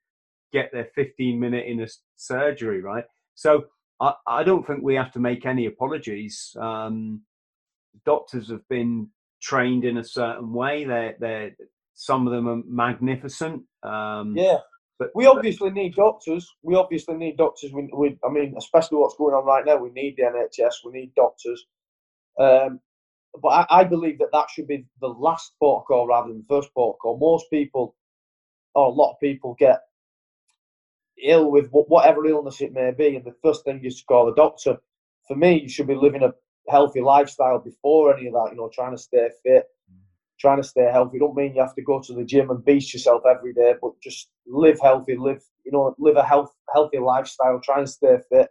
get 0.53 0.71
their 0.71 0.87
15 0.95 1.39
minute 1.39 1.65
in 1.65 1.81
a 1.81 1.87
surgery, 2.15 2.81
right? 2.81 3.03
So 3.35 3.65
I, 3.99 4.13
I 4.27 4.43
don't 4.43 4.65
think 4.65 4.83
we 4.83 4.95
have 4.95 5.11
to 5.13 5.19
make 5.19 5.45
any 5.45 5.65
apologies. 5.65 6.55
Um, 6.59 7.21
doctors 8.05 8.49
have 8.49 8.67
been 8.69 9.09
trained 9.41 9.83
in 9.83 9.97
a 9.97 10.03
certain 10.03 10.53
way. 10.53 10.85
They're, 10.85 11.15
they're 11.19 11.51
some 11.93 12.27
of 12.27 12.33
them 12.33 12.47
are 12.47 12.61
magnificent. 12.67 13.63
Um, 13.83 14.35
Yeah, 14.35 14.57
but 14.99 15.09
we 15.15 15.25
obviously 15.25 15.71
need 15.71 15.95
doctors. 15.95 16.49
We 16.61 16.75
obviously 16.75 17.15
need 17.15 17.37
doctors. 17.37 17.71
We, 17.73 17.89
we, 17.95 18.17
I 18.23 18.31
mean, 18.31 18.55
especially 18.57 18.99
what's 18.99 19.17
going 19.17 19.35
on 19.35 19.45
right 19.45 19.65
now. 19.65 19.77
We 19.77 19.89
need 19.89 20.15
the 20.17 20.23
NHS. 20.23 20.75
We 20.85 20.91
need 20.91 21.13
doctors. 21.15 21.65
Um, 22.39 22.79
but 23.41 23.49
I, 23.49 23.65
I 23.69 23.83
believe 23.83 24.19
that 24.19 24.29
that 24.31 24.49
should 24.49 24.67
be 24.67 24.85
the 25.01 25.07
last 25.07 25.53
protocol 25.59 26.07
rather 26.07 26.29
than 26.29 26.39
the 26.39 26.55
first 26.55 26.73
protocol. 26.73 27.17
Most 27.17 27.49
people, 27.49 27.95
or 28.75 28.87
a 28.87 28.89
lot 28.89 29.13
of 29.13 29.19
people, 29.19 29.55
get 29.59 29.81
ill 31.21 31.51
with 31.51 31.69
whatever 31.71 32.25
illness 32.25 32.61
it 32.61 32.73
may 32.73 32.91
be, 32.91 33.15
and 33.15 33.25
the 33.25 33.35
first 33.43 33.63
thing 33.63 33.83
is 33.83 33.99
to 33.99 34.05
call 34.05 34.29
a 34.29 34.35
doctor. 34.35 34.77
For 35.27 35.35
me, 35.35 35.61
you 35.61 35.69
should 35.69 35.87
be 35.87 35.95
living 35.95 36.23
a 36.23 36.33
healthy 36.69 37.01
lifestyle 37.01 37.59
before 37.59 38.15
any 38.15 38.27
of 38.27 38.33
that. 38.33 38.49
You 38.51 38.57
know, 38.57 38.69
trying 38.73 38.91
to 38.95 39.01
stay 39.01 39.29
fit, 39.43 39.65
trying 40.39 40.61
to 40.61 40.67
stay 40.67 40.89
healthy. 40.91 41.19
Don't 41.19 41.35
mean 41.35 41.55
you 41.55 41.61
have 41.61 41.75
to 41.75 41.81
go 41.81 42.01
to 42.01 42.13
the 42.13 42.23
gym 42.25 42.49
and 42.49 42.63
beast 42.65 42.93
yourself 42.93 43.23
every 43.29 43.53
day, 43.53 43.73
but 43.81 43.91
just 44.01 44.29
live 44.47 44.79
healthy, 44.81 45.15
live 45.17 45.41
you 45.65 45.71
know, 45.71 45.95
live 45.99 46.17
a 46.17 46.23
health 46.23 46.53
healthy 46.73 46.99
lifestyle. 46.99 47.59
Try 47.63 47.79
and 47.79 47.89
stay 47.89 48.17
fit. 48.29 48.49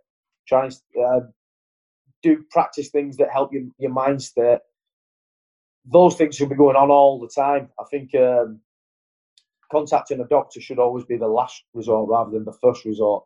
Try 0.49 0.65
and 0.67 0.75
uh, 1.01 1.21
do 2.23 2.45
practice 2.51 2.89
things 2.91 3.17
that 3.19 3.31
help 3.31 3.53
your 3.53 3.65
your 3.79 3.93
mind 3.93 4.23
state. 4.23 4.61
Those 5.85 6.17
things 6.17 6.37
should 6.37 6.49
be 6.49 6.55
going 6.55 6.77
on 6.77 6.91
all 6.91 7.19
the 7.19 7.29
time. 7.29 7.69
I 7.79 7.85
think 7.91 8.15
um, 8.15 8.61
contacting 9.73 10.21
a 10.21 10.29
doctor 10.29 10.61
should 10.61 10.79
always 10.79 11.05
be 11.05 11.17
the 11.17 11.27
last 11.27 11.65
resort 11.75 12.09
rather 12.09 12.31
than 12.31 12.45
the 12.45 12.57
first 12.63 12.85
resort, 12.85 13.25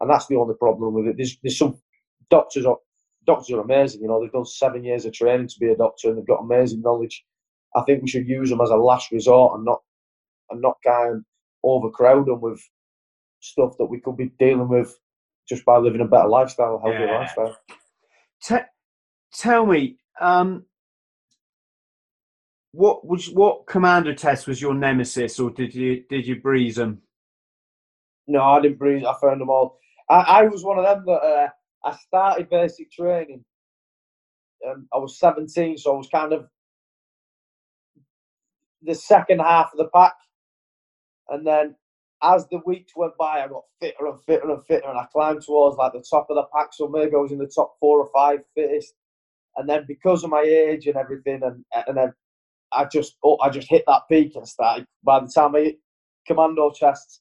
and 0.00 0.08
that's 0.10 0.26
the 0.26 0.36
only 0.36 0.54
problem 0.54 0.94
with 0.94 1.06
it. 1.06 1.16
There's, 1.16 1.36
there's 1.42 1.58
some 1.58 1.80
doctors 2.30 2.66
are 2.66 2.76
doctors 3.26 3.56
are 3.56 3.60
amazing. 3.60 4.02
You 4.02 4.08
know, 4.08 4.20
they've 4.20 4.30
done 4.30 4.44
seven 4.46 4.84
years 4.84 5.04
of 5.06 5.12
training 5.14 5.48
to 5.48 5.58
be 5.58 5.68
a 5.72 5.76
doctor, 5.76 6.08
and 6.08 6.18
they've 6.18 6.26
got 6.26 6.42
amazing 6.42 6.82
knowledge. 6.82 7.24
I 7.74 7.82
think 7.82 8.02
we 8.02 8.08
should 8.08 8.28
use 8.28 8.50
them 8.50 8.60
as 8.60 8.70
a 8.70 8.76
last 8.76 9.10
resort 9.10 9.56
and 9.56 9.64
not 9.64 9.80
and 10.50 10.60
not 10.62 10.76
kind 10.86 11.16
of 11.16 11.24
overcrowd 11.64 12.26
them 12.26 12.40
with 12.40 12.60
stuff 13.40 13.72
that 13.78 13.86
we 13.86 14.00
could 14.00 14.16
be 14.16 14.30
dealing 14.38 14.68
with 14.68 14.96
just 15.48 15.64
by 15.64 15.76
living 15.78 16.00
a 16.00 16.04
better 16.06 16.28
lifestyle, 16.28 16.76
a 16.76 16.80
healthier 16.80 17.06
Yeah. 17.06 17.18
lifestyle. 17.18 17.56
Te- 18.42 18.70
tell 19.32 19.66
me, 19.66 19.96
um, 20.20 20.64
what 22.76 23.06
was 23.06 23.30
what 23.30 23.66
commando 23.66 24.12
test 24.12 24.46
was 24.46 24.60
your 24.60 24.74
nemesis, 24.74 25.40
or 25.40 25.50
did 25.50 25.74
you 25.74 26.04
did 26.10 26.26
you 26.26 26.40
breeze 26.40 26.76
them? 26.76 27.00
No, 28.26 28.42
I 28.42 28.60
didn't 28.60 28.78
breeze. 28.78 29.04
I 29.04 29.14
found 29.20 29.40
them 29.40 29.48
all. 29.48 29.78
I, 30.10 30.16
I 30.16 30.42
was 30.42 30.62
one 30.62 30.78
of 30.78 30.84
them 30.84 31.04
that 31.06 31.12
uh, 31.12 31.48
I 31.84 31.96
started 31.96 32.50
basic 32.50 32.92
training. 32.92 33.44
Um, 34.68 34.88
I 34.92 34.98
was 34.98 35.18
17, 35.18 35.78
so 35.78 35.94
I 35.94 35.96
was 35.96 36.08
kind 36.08 36.32
of 36.32 36.46
the 38.82 38.94
second 38.94 39.40
half 39.40 39.70
of 39.72 39.78
the 39.78 39.88
pack. 39.94 40.14
And 41.28 41.46
then 41.46 41.76
as 42.22 42.46
the 42.48 42.60
weeks 42.66 42.92
went 42.94 43.16
by, 43.16 43.42
I 43.42 43.48
got 43.48 43.64
fitter 43.80 44.06
and 44.06 44.20
fitter 44.24 44.50
and 44.50 44.64
fitter, 44.66 44.88
and 44.88 44.98
I 44.98 45.06
climbed 45.12 45.42
towards 45.42 45.78
like 45.78 45.92
the 45.92 46.04
top 46.08 46.26
of 46.28 46.36
the 46.36 46.44
pack. 46.54 46.68
So 46.72 46.88
maybe 46.88 47.14
I 47.14 47.18
was 47.18 47.32
in 47.32 47.38
the 47.38 47.50
top 47.54 47.76
four 47.80 48.00
or 48.00 48.10
five 48.14 48.40
fittest. 48.54 48.94
And 49.56 49.66
then 49.66 49.84
because 49.88 50.22
of 50.22 50.30
my 50.30 50.42
age 50.42 50.86
and 50.86 50.96
everything, 50.96 51.40
and 51.42 51.64
and 51.86 51.96
then 51.96 52.12
I 52.72 52.84
just 52.86 53.16
oh, 53.24 53.38
I 53.42 53.50
just 53.50 53.68
hit 53.70 53.84
that 53.86 54.02
peak 54.10 54.32
and 54.36 54.48
started. 54.48 54.86
By 55.04 55.20
the 55.20 55.32
time 55.34 55.54
I 55.56 55.60
hit 55.60 55.78
commando 56.26 56.72
tests, 56.78 57.20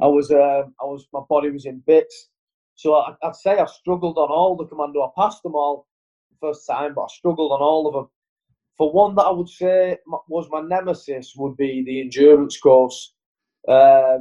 I 0.00 0.06
was 0.06 0.30
um, 0.30 0.74
I 0.80 0.84
was 0.84 1.06
my 1.12 1.20
body 1.28 1.50
was 1.50 1.66
in 1.66 1.82
bits. 1.86 2.30
So 2.74 2.94
I, 2.94 3.14
I'd 3.22 3.36
say 3.36 3.58
I 3.58 3.66
struggled 3.66 4.18
on 4.18 4.30
all 4.30 4.56
the 4.56 4.66
commando. 4.66 5.02
I 5.02 5.10
passed 5.20 5.42
them 5.42 5.54
all 5.54 5.86
the 6.30 6.48
first 6.48 6.66
time, 6.66 6.94
but 6.94 7.02
I 7.04 7.08
struggled 7.08 7.52
on 7.52 7.62
all 7.62 7.86
of 7.88 7.94
them. 7.94 8.08
For 8.78 8.92
one 8.92 9.14
that 9.16 9.22
I 9.24 9.30
would 9.30 9.48
say 9.48 9.98
was 10.28 10.48
my 10.50 10.60
nemesis 10.62 11.34
would 11.36 11.56
be 11.56 11.84
the 11.84 12.00
endurance 12.00 12.58
course. 12.58 13.14
Uh, 13.68 14.18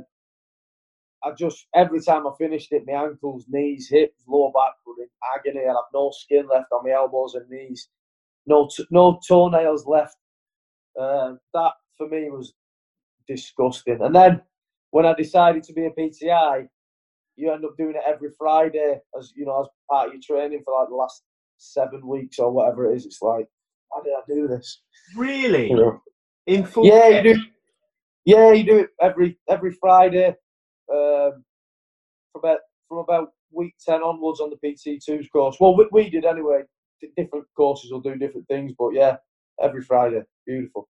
I 1.23 1.31
just 1.37 1.67
every 1.75 2.01
time 2.01 2.27
I 2.27 2.31
finished 2.37 2.71
it, 2.71 2.83
my 2.87 3.03
ankles, 3.05 3.45
knees, 3.49 3.89
hips, 3.89 4.23
lower 4.27 4.51
back 4.51 4.75
were 4.85 5.01
in 5.03 5.09
agony. 5.35 5.65
I'd 5.65 5.69
have 5.69 5.93
no 5.93 6.11
skin 6.13 6.47
left 6.47 6.67
on 6.71 6.83
my 6.83 6.91
elbows 6.91 7.35
and 7.35 7.49
knees, 7.49 7.89
no 8.45 8.69
t- 8.75 8.85
no 8.91 9.19
toenails 9.27 9.85
left. 9.87 10.17
Uh, 10.99 11.33
that 11.53 11.71
for 11.97 12.07
me 12.07 12.29
was 12.29 12.53
disgusting. 13.27 13.99
And 14.01 14.15
then 14.15 14.41
when 14.91 15.05
I 15.05 15.13
decided 15.13 15.63
to 15.63 15.73
be 15.73 15.85
a 15.85 15.91
PTI, 15.91 16.67
you 17.35 17.51
end 17.51 17.65
up 17.65 17.75
doing 17.77 17.95
it 17.95 18.03
every 18.05 18.29
Friday 18.37 18.99
as 19.17 19.33
you 19.35 19.45
know 19.45 19.61
as 19.61 19.67
part 19.89 20.07
of 20.07 20.13
your 20.13 20.21
training 20.21 20.61
for 20.63 20.79
like 20.79 20.89
the 20.89 20.95
last 20.95 21.23
seven 21.57 22.05
weeks 22.07 22.37
or 22.39 22.51
whatever 22.51 22.91
it 22.91 22.95
is. 22.97 23.05
It's 23.05 23.21
like, 23.21 23.47
why 23.89 24.01
did 24.03 24.13
I 24.13 24.21
do 24.27 24.47
this? 24.47 24.81
Really, 25.15 25.69
You 25.69 25.75
know? 25.77 26.01
in 26.45 26.65
full? 26.65 26.85
Yeah, 26.85 27.07
you 27.09 27.33
do. 27.33 27.41
Yeah, 28.25 28.51
you 28.51 28.63
do 28.63 28.77
it 28.79 28.89
every 29.01 29.37
every 29.49 29.71
Friday. 29.71 30.35
Um, 30.93 31.43
from 32.31 32.39
about 32.43 32.59
from 32.87 32.97
about 32.99 33.29
week 33.51 33.75
ten 33.85 34.01
onwards 34.01 34.39
on 34.39 34.51
the 34.51 34.57
PT 34.57 35.01
twos 35.03 35.27
course. 35.29 35.57
Well, 35.59 35.75
we, 35.75 35.87
we 35.91 36.09
did 36.09 36.25
anyway. 36.25 36.61
Different 37.17 37.45
courses 37.57 37.91
will 37.91 37.99
do 37.99 38.15
different 38.15 38.47
things, 38.47 38.71
but 38.77 38.89
yeah, 38.91 39.17
every 39.61 39.81
Friday, 39.81 40.21
beautiful. 40.45 40.87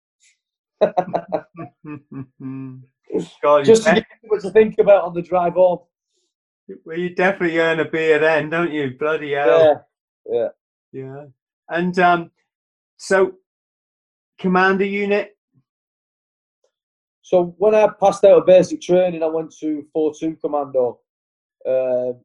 God, 0.81 0.95
Just 3.65 3.85
to 3.85 3.95
give 3.95 4.05
you 4.23 4.29
what 4.29 4.41
to 4.43 4.51
think 4.51 4.79
about 4.79 5.05
on 5.05 5.15
the 5.15 5.23
drive 5.23 5.55
home. 5.55 5.81
well, 6.85 6.99
you 6.99 7.15
definitely 7.15 7.59
earn 7.59 7.81
a 7.81 7.85
beer 7.85 8.19
then, 8.19 8.51
don't 8.51 8.73
you? 8.73 8.97
Bloody 8.99 9.33
hell. 9.33 9.87
Yeah. 10.31 10.49
Yeah. 10.93 11.25
And 11.69 11.99
um, 11.99 12.31
so, 12.97 13.35
commando 14.39 14.85
unit. 14.85 15.37
So 17.23 17.55
when 17.59 17.75
I 17.75 17.89
passed 18.01 18.25
out 18.25 18.39
of 18.39 18.47
basic 18.47 18.81
training, 18.81 19.23
I 19.23 19.27
went 19.27 19.55
to 19.61 19.87
4-2 19.97 20.41
Commando 20.41 20.99
um, 21.67 22.21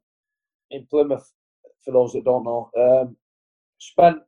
in 0.70 0.86
Plymouth. 0.86 1.30
For 1.84 1.92
those 1.92 2.14
that 2.14 2.24
don't 2.24 2.42
know, 2.42 2.68
um, 2.76 3.16
spent 3.78 4.18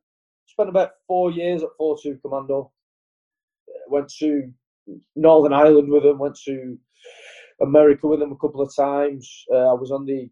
spent 0.49 0.69
about 0.69 0.91
four 1.07 1.31
years 1.31 1.63
at 1.63 1.69
4-2 1.79 2.21
Commando. 2.21 2.71
Uh, 3.67 3.79
Went 3.89 4.11
to 4.19 4.51
Northern 5.15 5.53
Ireland 5.53 5.89
with 5.89 6.03
them. 6.03 6.19
Went 6.19 6.37
to 6.45 6.77
America 7.61 8.07
with 8.07 8.19
them 8.19 8.31
a 8.31 8.37
couple 8.37 8.61
of 8.61 8.75
times. 8.75 9.45
Uh, 9.51 9.69
I 9.69 9.73
was 9.73 9.91
on 9.91 10.05
the 10.05 10.29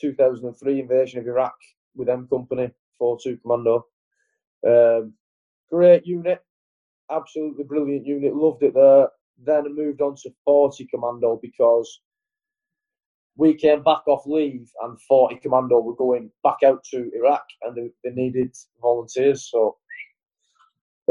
2003 0.00 0.80
invasion 0.80 1.20
of 1.20 1.26
Iraq 1.26 1.54
with 1.94 2.08
M 2.08 2.26
Company 2.28 2.70
4-2 3.00 3.40
Commando. 3.42 3.86
Um, 4.66 5.14
great 5.70 6.06
unit, 6.06 6.42
absolutely 7.10 7.64
brilliant 7.64 8.06
unit. 8.06 8.34
Loved 8.34 8.62
it 8.62 8.74
there. 8.74 9.08
then 9.38 9.66
I 9.66 9.68
moved 9.68 10.00
on 10.00 10.16
to 10.22 10.30
40 10.44 10.86
Commando 10.86 11.38
because 11.40 12.00
we 13.36 13.54
came 13.54 13.82
back 13.82 14.06
off 14.06 14.26
leave 14.26 14.70
and 14.82 15.00
40 15.02 15.36
Commando 15.36 15.80
were 15.80 15.96
going 15.96 16.30
back 16.42 16.58
out 16.64 16.84
to 16.90 17.10
Iraq 17.14 17.44
and 17.62 17.76
they, 17.76 17.90
they 18.02 18.14
needed 18.14 18.54
volunteers. 18.80 19.50
So 19.50 19.76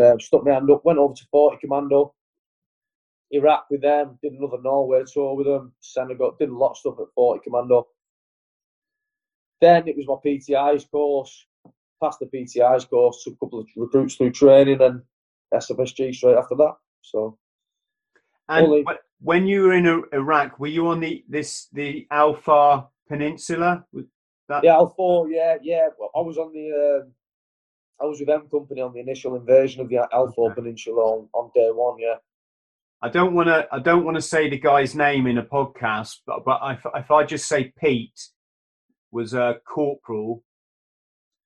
uh, 0.01 0.17
stuck 0.19 0.45
my 0.45 0.53
hand 0.53 0.71
up, 0.71 0.85
went 0.85 0.99
over 0.99 1.13
to 1.13 1.25
40 1.31 1.57
Commando, 1.61 2.13
Iraq 3.31 3.65
with 3.69 3.81
them, 3.81 4.17
did 4.21 4.33
another 4.33 4.61
Norway 4.61 5.03
tour 5.11 5.35
with 5.35 5.47
them, 5.47 5.73
Senegal, 5.81 6.35
did 6.39 6.49
a 6.49 6.55
lot 6.55 6.71
of 6.71 6.77
stuff 6.77 6.95
at 6.99 7.07
40 7.15 7.41
Commando. 7.43 7.87
Then 9.59 9.87
it 9.87 9.95
was 9.97 10.07
my 10.07 10.15
PTI's 10.29 10.85
course, 10.85 11.45
passed 12.01 12.19
the 12.19 12.25
PTI's 12.25 12.85
course, 12.85 13.23
took 13.23 13.33
a 13.33 13.37
couple 13.45 13.59
of 13.59 13.67
recruits 13.75 14.15
through 14.15 14.31
training 14.31 14.81
and 14.81 15.01
SFSG 15.53 16.13
straight 16.15 16.37
after 16.37 16.55
that. 16.55 16.75
So 17.01 17.37
And 18.49 18.65
Only- 18.65 18.85
when 19.23 19.47
you 19.47 19.63
were 19.63 19.73
in 19.73 20.03
Iraq, 20.13 20.59
were 20.59 20.67
you 20.67 20.87
on 20.87 20.99
the 20.99 21.23
this 21.27 21.67
the 21.73 22.05
Al-Faw 22.11 22.87
Peninsula? 23.07 23.85
Was 23.93 24.05
that- 24.49 24.63
Yeah, 24.63 24.75
Al-Faw, 24.75 25.25
yeah, 25.27 25.55
yeah. 25.61 25.87
Well, 25.97 26.11
I 26.15 26.19
was 26.19 26.37
on 26.37 26.51
the, 26.53 26.67
um 27.05 27.11
I 28.01 28.05
was 28.05 28.19
with 28.19 28.29
M 28.29 28.47
Company 28.51 28.81
on 28.81 28.93
the 28.93 28.99
initial 28.99 29.35
invasion 29.35 29.81
of 29.81 29.87
the 29.89 29.97
Al-Faw 30.11 30.47
Okay. 30.47 30.55
Peninsula 30.55 31.01
on, 31.01 31.29
on 31.33 31.51
day 31.55 31.69
one, 31.71 31.97
yeah. 31.99 32.15
I 33.01 33.09
don't 33.09 33.33
want 33.33 33.47
to. 33.47 33.67
I 33.71 33.79
don't 33.79 34.05
want 34.05 34.15
to 34.15 34.21
say 34.21 34.49
the 34.49 34.57
guy's 34.57 34.95
name 34.95 35.27
in 35.27 35.37
a 35.37 35.43
podcast, 35.43 36.19
but 36.25 36.45
but 36.45 36.59
if, 36.71 36.85
if 36.95 37.11
I 37.11 37.25
just 37.25 37.47
say 37.49 37.73
Pete 37.77 38.29
was 39.11 39.33
a 39.33 39.57
corporal, 39.65 40.41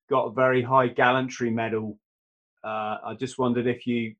got 0.08 0.26
a 0.26 0.32
very 0.32 0.62
high 0.62 0.86
gallantry 0.86 1.50
medal. 1.50 1.98
Uh, 2.62 2.98
I 3.08 3.14
just 3.18 3.38
wondered 3.38 3.66
if 3.66 3.88
you 3.88 4.14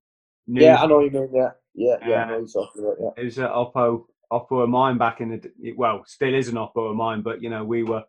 knew. 0.48 0.62
Yeah, 0.64 0.82
I 0.82 0.86
know 0.86 0.98
you 1.00 1.10
mean, 1.12 1.28
yeah. 1.32 1.50
Yeah, 1.78 1.96
yeah, 2.00 2.06
I 2.06 2.08
Yeah. 2.08 2.24
know 2.26 2.32
what 2.40 2.54
you're 2.54 2.64
talking 2.64 2.82
about, 2.82 2.96
yeah. 3.00 3.22
It 3.22 3.24
was 3.24 3.38
at 3.38 3.50
Oppo 3.50 4.06
Oppo 4.32 4.62
of 4.62 4.68
mine 4.68 4.98
back 4.98 5.20
in 5.20 5.28
the 5.30 5.72
well, 5.76 6.02
still 6.06 6.34
is 6.34 6.48
an 6.48 6.56
Oppo 6.56 6.90
of 6.90 6.96
mine, 6.96 7.22
but 7.22 7.40
you 7.42 7.48
know 7.50 7.64
we 7.64 7.82
were 7.82 8.04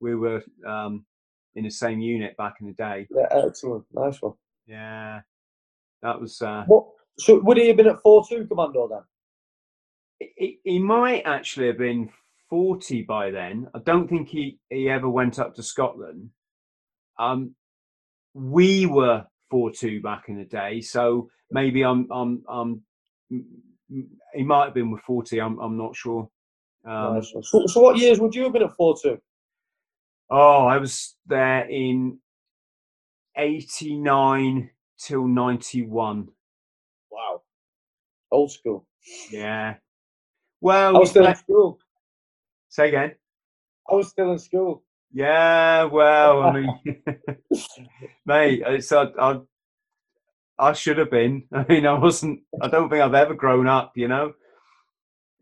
we 0.00 0.14
were 0.14 0.42
um, 0.66 1.04
in 1.54 1.64
the 1.64 1.70
same 1.70 2.00
unit 2.00 2.36
back 2.36 2.56
in 2.60 2.68
the 2.68 2.72
day. 2.72 3.06
Yeah, 3.10 3.26
excellent. 3.30 3.84
Nice 3.92 4.22
one. 4.22 4.34
Yeah, 4.66 5.20
that 6.02 6.20
was. 6.20 6.40
Uh, 6.40 6.64
What, 6.66 6.86
so 7.18 7.40
would 7.40 7.58
he 7.58 7.68
have 7.68 7.76
been 7.76 7.88
at 7.88 8.00
4 8.02 8.24
2 8.26 8.46
Commando 8.46 8.88
then? 8.88 9.02
he, 10.36 10.60
he 10.64 10.78
might 10.78 11.22
actually 11.24 11.66
have 11.66 11.78
been 11.78 12.08
40 12.48 13.02
by 13.02 13.30
then. 13.30 13.68
I 13.74 13.80
don't 13.80 14.08
think 14.08 14.28
he, 14.28 14.58
he 14.70 14.88
ever 14.88 15.08
went 15.08 15.38
up 15.38 15.54
to 15.56 15.62
Scotland. 15.62 16.30
Um, 17.18 17.54
we 18.34 18.86
were 18.86 19.24
4 19.50 19.72
2 19.72 20.00
back 20.00 20.24
in 20.28 20.38
the 20.38 20.44
day, 20.44 20.80
so 20.80 21.28
maybe 21.50 21.82
I'm, 21.84 22.08
I'm, 22.10 22.42
I'm, 22.48 22.82
he 24.34 24.42
might 24.42 24.66
have 24.66 24.74
been 24.74 24.90
with 24.90 25.02
40, 25.02 25.40
I'm, 25.40 25.58
I'm 25.58 25.76
not 25.76 25.94
sure. 25.94 26.28
Um, 26.84 27.14
nice. 27.14 27.32
So, 27.42 27.66
so 27.66 27.80
what 27.80 27.98
years 27.98 28.20
would 28.20 28.34
you 28.34 28.44
have 28.44 28.52
been 28.52 28.62
at 28.62 28.76
40? 28.76 29.18
Oh, 30.30 30.66
I 30.66 30.78
was 30.78 31.16
there 31.26 31.68
in 31.68 32.18
89 33.36 34.70
till 34.98 35.26
91. 35.26 36.28
Wow. 37.10 37.42
Old 38.30 38.50
school. 38.50 38.86
Yeah. 39.30 39.74
Well, 40.60 40.96
I 40.96 40.98
was 40.98 41.10
still 41.10 41.26
in 41.26 41.34
school. 41.34 41.78
say 42.68 42.88
again. 42.88 43.12
I 43.90 43.94
was 43.94 44.08
still 44.08 44.32
in 44.32 44.38
school. 44.38 44.84
Yeah, 45.12 45.84
well, 45.84 46.42
I 46.42 46.52
mean, 46.52 46.80
mate, 48.24 48.62
it's 48.64 48.90
I, 48.92 49.08
I, 49.18 49.40
I 50.62 50.72
should 50.74 50.98
have 50.98 51.10
been. 51.10 51.44
I 51.52 51.66
mean, 51.68 51.86
I 51.86 51.98
wasn't. 51.98 52.40
I 52.62 52.68
don't 52.68 52.88
think 52.88 53.02
I've 53.02 53.14
ever 53.14 53.34
grown 53.34 53.66
up. 53.66 53.92
You 53.96 54.08
know, 54.08 54.32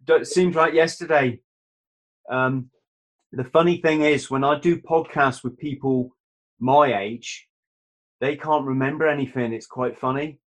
it 0.09 0.27
seems 0.27 0.57
like 0.57 0.73
yesterday. 0.73 1.41
Um, 2.31 2.71
the 3.33 3.45
funny 3.45 3.81
thing 3.81 4.01
is, 4.01 4.31
when 4.31 4.45
I 4.45 4.59
do 4.59 4.81
podcasts 4.81 5.45
with 5.45 5.59
people 5.59 6.17
my 6.59 6.99
age, 6.99 7.47
they 8.21 8.37
can't 8.37 8.67
remember 8.67 9.07
anything. 9.07 9.53
It's 9.53 9.67
quite 9.67 9.99
funny. 9.99 10.41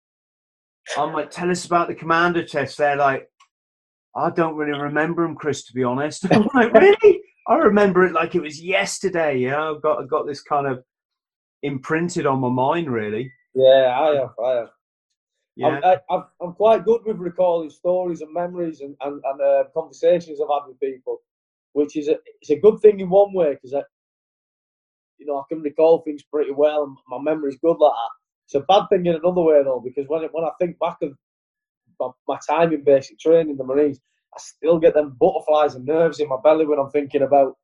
I'm 0.96 1.12
like, 1.12 1.30
tell 1.30 1.50
us 1.50 1.64
about 1.64 1.88
the 1.88 1.94
commando 1.94 2.42
test. 2.42 2.78
They're 2.78 2.96
like, 2.96 3.28
I 4.16 4.30
don't 4.30 4.56
really 4.56 4.78
remember 4.78 5.24
them, 5.24 5.34
Chris. 5.34 5.64
To 5.64 5.72
be 5.72 5.84
honest, 5.84 6.26
I'm 6.32 6.48
like, 6.54 6.72
really? 6.72 7.20
I 7.48 7.56
remember 7.56 8.06
it 8.06 8.12
like 8.12 8.36
it 8.36 8.42
was 8.42 8.62
yesterday. 8.62 9.38
You 9.38 9.50
know, 9.50 9.74
I've 9.74 9.82
got 9.82 10.00
I've 10.00 10.10
got 10.10 10.26
this 10.28 10.42
kind 10.42 10.68
of 10.68 10.84
imprinted 11.64 12.24
on 12.24 12.38
my 12.38 12.48
mind, 12.48 12.88
really. 12.88 13.32
Yeah, 13.54 13.98
I 13.98 14.14
have. 14.16 14.30
I 14.44 14.50
have. 14.52 14.68
Yeah, 15.56 15.80
I'm, 15.84 15.98
I, 16.08 16.22
I'm 16.40 16.52
quite 16.54 16.84
good 16.84 17.02
with 17.04 17.18
recalling 17.18 17.70
stories 17.70 18.20
and 18.22 18.32
memories 18.32 18.80
and, 18.80 18.96
and, 19.02 19.20
and 19.24 19.40
uh, 19.40 19.64
conversations 19.74 20.40
I've 20.40 20.48
had 20.48 20.68
with 20.68 20.80
people, 20.80 21.20
which 21.72 21.96
is 21.96 22.08
a, 22.08 22.16
it's 22.40 22.50
a 22.50 22.56
good 22.56 22.80
thing 22.80 23.00
in 23.00 23.10
one 23.10 23.34
way 23.34 23.54
because 23.54 23.74
I, 23.74 23.82
you 25.18 25.26
know, 25.26 25.38
I 25.38 25.42
can 25.48 25.60
recall 25.60 26.00
things 26.00 26.22
pretty 26.22 26.52
well 26.52 26.84
and 26.84 26.96
my 27.08 27.18
memory's 27.20 27.58
good 27.58 27.76
like 27.78 27.92
that. 27.92 28.10
It's 28.46 28.54
a 28.54 28.60
bad 28.60 28.86
thing 28.88 29.06
in 29.06 29.16
another 29.16 29.42
way 29.42 29.62
though 29.62 29.82
because 29.84 30.08
when 30.08 30.22
when 30.32 30.44
I 30.44 30.50
think 30.58 30.78
back 30.78 30.96
of 31.02 31.12
my, 31.98 32.08
my 32.26 32.38
time 32.48 32.72
in 32.72 32.82
basic 32.82 33.18
training 33.18 33.56
the 33.56 33.64
Marines, 33.64 34.00
I 34.34 34.40
still 34.40 34.78
get 34.78 34.94
them 34.94 35.16
butterflies 35.20 35.74
and 35.74 35.84
nerves 35.84 36.20
in 36.20 36.28
my 36.28 36.38
belly 36.42 36.64
when 36.66 36.78
I'm 36.78 36.90
thinking 36.90 37.22
about 37.22 37.56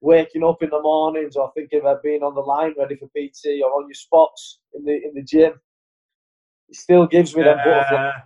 waking 0.00 0.44
up 0.44 0.62
in 0.62 0.70
the 0.70 0.80
mornings 0.80 1.36
or 1.36 1.50
thinking 1.54 1.80
about 1.80 2.02
being 2.02 2.22
on 2.22 2.34
the 2.34 2.40
line 2.40 2.74
ready 2.78 2.96
for 2.96 3.06
PT 3.08 3.62
or 3.62 3.70
on 3.72 3.86
your 3.88 3.94
spots 3.94 4.60
in 4.74 4.84
the 4.84 4.92
in 4.92 5.12
the 5.14 5.22
gym. 5.22 5.52
It 6.68 6.76
still 6.76 7.06
gives 7.06 7.34
me 7.36 7.42
them 7.42 7.58
butterflies. 7.58 8.14
Uh, 8.14 8.20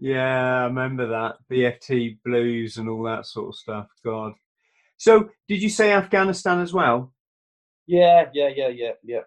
yeah, 0.00 0.62
I 0.62 0.64
remember 0.64 1.06
that 1.08 1.36
BFT 1.50 2.18
blues 2.24 2.76
and 2.78 2.88
all 2.88 3.02
that 3.04 3.26
sort 3.26 3.48
of 3.48 3.54
stuff. 3.54 3.86
God. 4.04 4.32
So, 4.96 5.28
did 5.48 5.62
you 5.62 5.68
say 5.68 5.92
Afghanistan 5.92 6.60
as 6.60 6.72
well? 6.72 7.12
Yeah, 7.86 8.26
yeah, 8.32 8.48
yeah, 8.54 8.68
yeah, 8.68 8.92
yeah. 9.02 9.20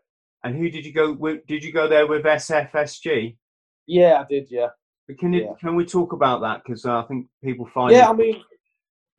And 0.44 0.56
who 0.56 0.70
did 0.70 0.86
you 0.86 0.94
go 0.94 1.14
with? 1.14 1.46
Did 1.48 1.64
you 1.64 1.72
go 1.72 1.88
there 1.88 2.08
with 2.08 2.24
SFSG? 2.26 3.38
Yeah, 3.86 4.22
I 4.22 4.26
did, 4.30 4.48
yeah. 4.50 4.68
But 5.08 5.18
can 5.20 5.32
you, 5.34 5.44
Yeah. 5.44 5.54
can 5.60 5.76
we 5.76 5.86
talk 5.86 6.14
about 6.14 6.42
that? 6.42 6.62
Because 6.64 6.86
I 6.86 7.04
think 7.04 7.28
people 7.44 7.66
find 7.74 7.94
Yeah, 7.94 8.08
it- 8.08 8.10
I 8.10 8.14
mean, 8.14 8.44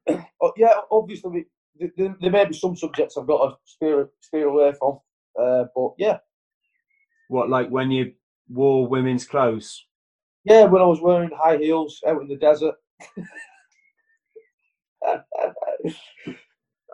oh, 0.42 0.52
yeah, 0.56 0.74
obviously, 0.90 1.46
we- 1.78 1.86
th- 1.86 1.96
th- 1.96 2.12
there 2.20 2.30
may 2.30 2.44
be 2.44 2.54
some 2.54 2.76
subjects 2.76 3.16
I've 3.16 3.26
got 3.26 3.48
to 3.48 3.56
steer, 3.64 4.10
steer 4.20 4.48
away 4.48 4.72
from. 4.78 4.98
Uh, 5.40 5.64
but 5.74 5.92
yeah, 5.98 6.18
what 7.28 7.48
like 7.48 7.68
when 7.68 7.90
you 7.90 8.12
wore 8.48 8.86
women's 8.88 9.26
clothes. 9.26 9.86
yeah, 10.44 10.64
when 10.64 10.82
I 10.82 10.86
was 10.86 11.00
wearing 11.00 11.30
high 11.36 11.58
heels 11.58 12.00
out 12.06 12.20
in 12.22 12.28
the 12.28 12.36
desert. 12.36 12.74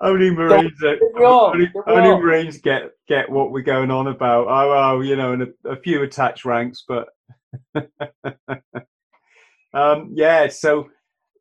Only 0.03 0.31
Marines, 0.31 0.73
are, 0.85 0.97
get 0.97 1.23
only, 1.23 1.73
only. 1.87 2.21
Marines 2.21 2.59
get 2.61 2.91
get 3.09 3.31
what 3.31 3.53
we're 3.53 3.63
going 3.63 3.93
on 3.93 4.09
about. 4.09 4.49
Oh, 4.49 4.69
well, 4.69 5.05
you 5.05 5.15
know, 5.15 5.33
and 5.33 5.43
a, 5.43 5.71
a 5.71 5.77
few 5.77 6.03
attached 6.03 6.45
ranks, 6.45 6.85
but 6.87 7.09
um, 9.73 10.11
yeah. 10.13 10.49
So 10.49 10.89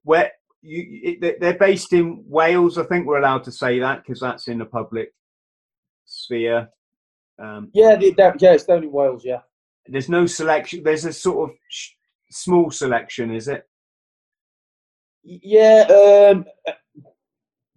where 0.03 0.31
you 0.63 1.19
they're 1.39 1.57
based 1.57 1.93
in 1.93 2.23
Wales, 2.25 2.77
I 2.77 2.83
think 2.83 3.05
we're 3.05 3.19
allowed 3.19 3.43
to 3.43 3.51
say 3.51 3.79
that 3.79 4.03
because 4.03 4.19
that's 4.21 4.47
in 4.47 4.57
the 4.57 4.65
public 4.65 5.13
sphere. 6.05 6.69
Um, 7.37 7.69
Yeah, 7.73 7.97
yeah, 7.99 8.53
it's 8.53 8.63
down 8.63 8.83
in 8.83 8.91
Wales, 8.91 9.23
yeah. 9.25 9.41
there's 9.87 10.09
no 10.09 10.25
selection. 10.25 10.83
There's 10.83 11.05
a 11.05 11.13
sort 11.13 11.49
of 11.49 11.55
sh- 11.69 11.91
small 12.31 12.71
selection, 12.71 13.31
is 13.31 13.47
it? 13.47 13.67
Yeah, 15.23 15.85
um, 15.89 16.45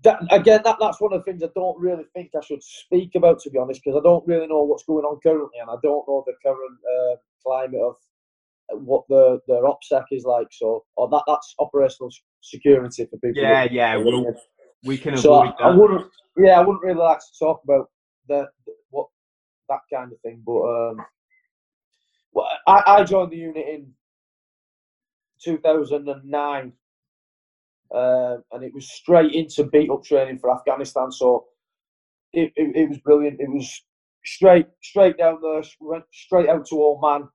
that, 0.03 0.21
again, 0.31 0.61
that, 0.65 0.77
that's 0.81 1.01
one 1.01 1.13
of 1.13 1.21
the 1.21 1.25
things 1.25 1.43
I 1.43 1.49
don't 1.55 1.79
really 1.79 2.05
think 2.15 2.31
I 2.37 2.45
should 2.45 2.63
speak 2.63 3.15
about, 3.15 3.41
to 3.41 3.51
be 3.51 3.59
honest, 3.59 3.81
because 3.83 3.99
I 3.99 4.03
don't 4.03 4.27
really 4.27 4.47
know 4.47 4.63
what's 4.63 4.85
going 4.85 5.05
on 5.05 5.19
currently, 5.21 5.59
and 5.61 5.71
I 5.71 5.77
don't 5.83 6.07
know 6.09 6.25
the 6.27 6.35
current 6.45 6.79
uh, 6.97 7.17
climate 7.45 7.81
of 7.81 7.97
what 8.71 9.05
the 9.09 9.41
the 9.47 9.55
OPSEC 9.55 10.05
is 10.11 10.25
like. 10.25 10.49
So, 10.51 10.85
or 10.97 11.09
that 11.09 11.23
that's 11.27 11.55
operational 11.59 12.11
security 12.41 13.05
for 13.05 13.19
people. 13.19 13.43
Yeah, 13.43 13.67
yeah. 13.71 13.97
We'll, 13.97 14.25
we 14.85 14.99
can 14.99 15.17
so 15.17 15.35
avoid 15.35 15.55
I, 15.59 15.69
I 15.69 15.73
that. 15.73 15.79
wouldn't. 15.79 16.07
Yeah, 16.37 16.59
I 16.59 16.61
wouldn't 16.61 16.83
really 16.83 16.99
like 16.99 17.19
to 17.19 17.39
talk 17.39 17.61
about 17.65 17.91
the, 18.29 18.47
the 18.67 18.73
what 18.91 19.07
that 19.69 19.81
kind 19.93 20.13
of 20.13 20.21
thing. 20.21 20.43
But 20.45 20.63
um, 20.63 20.97
well, 22.33 22.49
I, 22.67 22.83
I 22.87 23.05
joined 23.05 23.33
the 23.33 23.37
unit 23.37 23.67
in 23.69 23.93
2009, 25.43 26.73
uh, 27.95 28.37
and 28.53 28.65
it 28.65 28.75
was 28.75 28.91
straight 28.91 29.33
into 29.33 29.65
beat 29.65 29.91
up 29.91 30.05
training 30.05 30.39
for 30.39 30.55
Afghanistan. 30.55 31.11
So 31.11 31.47
it, 32.33 32.53
it, 32.57 32.77
it 32.77 32.89
was 32.89 32.99
brilliant. 32.99 33.41
It 33.41 33.51
was 33.51 33.83
straight 34.25 34.67
straight 34.83 35.17
down 35.17 35.39
there. 35.41 35.63
We 35.81 35.89
went 35.89 36.05
straight 36.13 36.49
out 36.49 36.67
to 36.67 36.83
Oman 36.83 37.29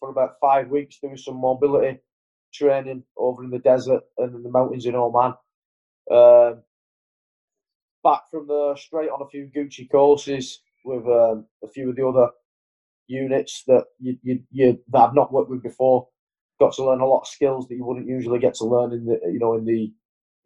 for 0.00 0.10
about 0.10 0.36
five 0.40 0.68
weeks 0.68 0.98
doing 1.00 1.16
some 1.16 1.40
mobility 1.40 1.98
training 2.52 3.02
over 3.16 3.44
in 3.44 3.50
the 3.50 3.58
desert 3.58 4.02
and 4.18 4.34
in 4.34 4.42
the 4.42 4.50
mountains 4.50 4.86
in 4.86 4.94
Oman. 4.94 5.34
Um, 6.10 6.62
back 8.02 8.22
from 8.30 8.46
there, 8.48 8.76
straight 8.76 9.10
on 9.10 9.22
a 9.22 9.28
few 9.28 9.50
Gucci 9.54 9.90
courses 9.90 10.60
with 10.84 11.06
um, 11.06 11.46
a 11.62 11.68
few 11.68 11.90
of 11.90 11.96
the 11.96 12.06
other 12.06 12.28
units 13.06 13.64
that 13.66 13.84
you, 13.98 14.16
you, 14.22 14.40
you 14.50 14.78
that 14.88 14.98
I've 14.98 15.14
not 15.14 15.32
worked 15.32 15.50
with 15.50 15.62
before. 15.62 16.08
got 16.60 16.74
to 16.74 16.84
learn 16.84 17.00
a 17.00 17.06
lot 17.06 17.22
of 17.22 17.28
skills 17.28 17.66
that 17.68 17.76
you 17.76 17.84
wouldn't 17.84 18.06
usually 18.08 18.38
get 18.38 18.54
to 18.54 18.64
learn 18.64 18.92
in 18.92 19.04
the 19.06 19.18
you 19.30 19.38
know 19.38 19.54
in 19.54 19.64
the 19.64 19.92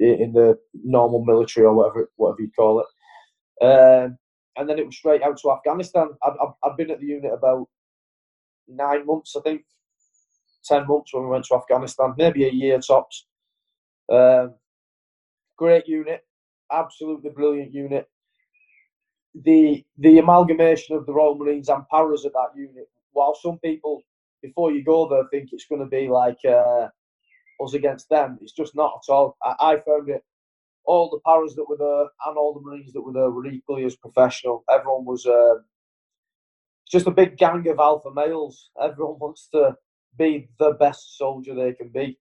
in 0.01 0.33
the 0.33 0.59
normal 0.85 1.25
military 1.25 1.67
or 1.67 1.75
whatever 1.75 2.11
whatever 2.17 2.43
you 2.43 2.51
call 2.57 2.81
it. 2.81 3.65
Um, 3.65 4.19
and 4.57 4.69
then 4.69 4.79
it 4.79 4.87
was 4.87 4.97
straight 4.97 5.23
out 5.23 5.39
to 5.39 5.53
Afghanistan. 5.53 6.09
I'd, 6.23 6.33
I'd 6.65 6.77
been 6.77 6.91
at 6.91 7.01
the 7.01 7.07
unit 7.07 7.33
about 7.33 7.69
nine 8.69 9.07
months, 9.07 9.37
I 9.37 9.41
think, 9.43 9.65
ten 10.65 10.87
months 10.87 11.15
when 11.15 11.25
we 11.25 11.31
went 11.31 11.45
to 11.47 11.57
Afghanistan, 11.57 12.15
maybe 12.17 12.47
a 12.47 12.53
year 12.53 12.81
tops. 12.81 13.27
Um, 14.11 14.55
great 15.59 15.89
unit, 15.89 16.25
absolutely 16.73 17.31
brilliant 17.31 17.73
unit. 17.75 18.09
The 19.35 19.85
the 19.99 20.19
amalgamation 20.19 20.97
of 20.97 21.07
the 21.07 21.13
Royal 21.15 21.37
Marines 21.37 21.69
and 21.69 21.89
paras 21.89 22.27
at 22.27 22.33
that 22.35 22.51
unit. 22.57 22.89
While 23.13 23.35
some 23.35 23.59
people, 23.61 24.03
before 24.43 24.73
you 24.73 24.85
go 24.85 25.09
there, 25.09 25.25
think 25.31 25.51
it's 25.53 25.67
going 25.67 25.81
to 25.83 25.87
be 25.89 26.09
like 26.09 26.39
uh, 26.47 26.89
us 27.63 27.75
against 27.75 28.09
them, 28.11 28.39
it's 28.43 28.53
just 28.53 28.75
not 28.77 29.01
at 29.09 29.13
all. 29.13 29.37
I, 29.43 29.55
I 29.61 29.77
found 29.81 30.09
it. 30.11 30.25
All 30.85 31.11
the 31.11 31.21
paras 31.27 31.55
that 31.57 31.69
were 31.69 31.77
there 31.79 32.09
and 32.27 32.39
all 32.39 32.55
the 32.55 32.61
Marines 32.61 32.93
that 32.93 33.03
were 33.03 33.13
there 33.13 33.31
were 33.31 33.47
equally 33.47 33.85
as 33.85 33.97
professional. 33.97 34.65
Everyone 34.71 35.05
was. 35.05 35.27
It's 35.27 35.72
just 36.93 37.07
a 37.07 37.11
big 37.11 37.39
gang 37.39 37.67
of 37.69 37.79
alpha 37.79 38.11
males. 38.15 38.71
Everyone 38.81 39.19
wants 39.19 39.49
to 39.53 39.75
be 40.19 40.49
the 40.59 40.73
best 40.73 41.17
soldier 41.17 41.55
they 41.55 41.73
can 41.73 41.89
be. 41.89 42.19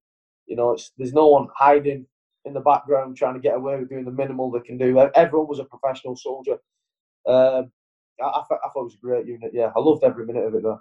You 0.47 0.55
know, 0.55 0.78
there's 0.97 1.13
no 1.13 1.28
one 1.28 1.47
hiding 1.53 2.05
in 2.45 2.53
the 2.53 2.61
background 2.61 3.17
trying 3.17 3.36
to 3.36 3.39
get 3.39 3.55
away 3.55 3.78
with 3.78 3.89
doing 3.89 4.05
the 4.05 4.11
minimal 4.11 4.49
they 4.49 4.61
can 4.61 4.78
do. 4.78 4.97
Everyone 5.13 5.47
was 5.47 5.59
a 5.59 5.65
professional 5.65 6.15
soldier. 6.15 6.57
Um, 7.28 7.72
I, 8.22 8.26
I, 8.26 8.39
I, 8.39 8.69
thought 8.69 8.82
it 8.82 8.84
was 8.84 8.95
a 8.95 9.05
great 9.05 9.28
unit. 9.28 9.51
Yeah, 9.53 9.72
I 9.76 9.80
loved 9.80 10.03
every 10.03 10.26
minute 10.26 10.45
of 10.45 10.55
it 10.55 10.63
though. 10.63 10.80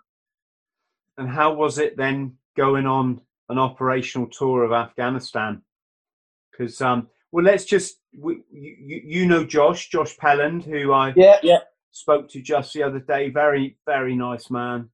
And 1.19 1.29
how 1.29 1.53
was 1.53 1.79
it 1.79 1.97
then 1.97 2.37
going 2.57 2.87
on 2.87 3.21
an 3.49 3.59
operational 3.59 4.29
tour 4.29 4.65
of 4.65 4.73
Afghanistan? 4.73 5.61
Because 6.51 6.81
um, 6.81 7.09
well, 7.33 7.45
let's 7.45 7.65
just 7.65 7.97
we, 8.17 8.43
you, 8.51 9.03
you 9.05 9.27
know 9.27 9.45
Josh 9.45 9.89
Josh 9.89 10.17
Pelland, 10.17 10.65
who 10.65 10.93
I 10.93 11.13
yeah 11.17 11.37
yeah 11.43 11.59
spoke 11.93 12.29
to 12.31 12.43
just 12.43 12.73
the 12.73 12.83
other 12.83 13.01
day. 13.01 13.31
Very 13.31 13.77
very 13.87 14.17
nice 14.17 14.51
man. 14.51 14.91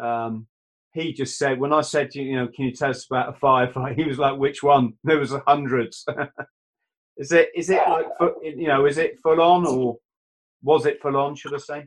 Um, 0.00 0.46
he 0.92 1.12
just 1.12 1.38
said 1.38 1.58
when 1.58 1.72
I 1.72 1.80
said 1.80 2.14
you 2.14 2.36
know 2.36 2.48
can 2.48 2.66
you 2.66 2.72
tell 2.72 2.90
us 2.90 3.06
about 3.10 3.36
a 3.36 3.38
firefight? 3.38 3.96
He 4.00 4.04
was 4.04 4.18
like, 4.18 4.38
which 4.38 4.62
one? 4.62 4.94
There 5.04 5.18
was 5.18 5.34
hundreds. 5.46 6.04
is 7.16 7.32
it 7.32 7.50
is 7.54 7.70
it 7.70 7.82
like 7.88 8.06
you 8.42 8.68
know 8.68 8.86
is 8.86 8.98
it 8.98 9.18
full 9.22 9.40
on 9.40 9.66
or 9.66 9.98
was 10.62 10.86
it 10.86 11.00
full 11.00 11.16
on? 11.16 11.36
Should 11.36 11.54
I 11.54 11.58
say? 11.58 11.86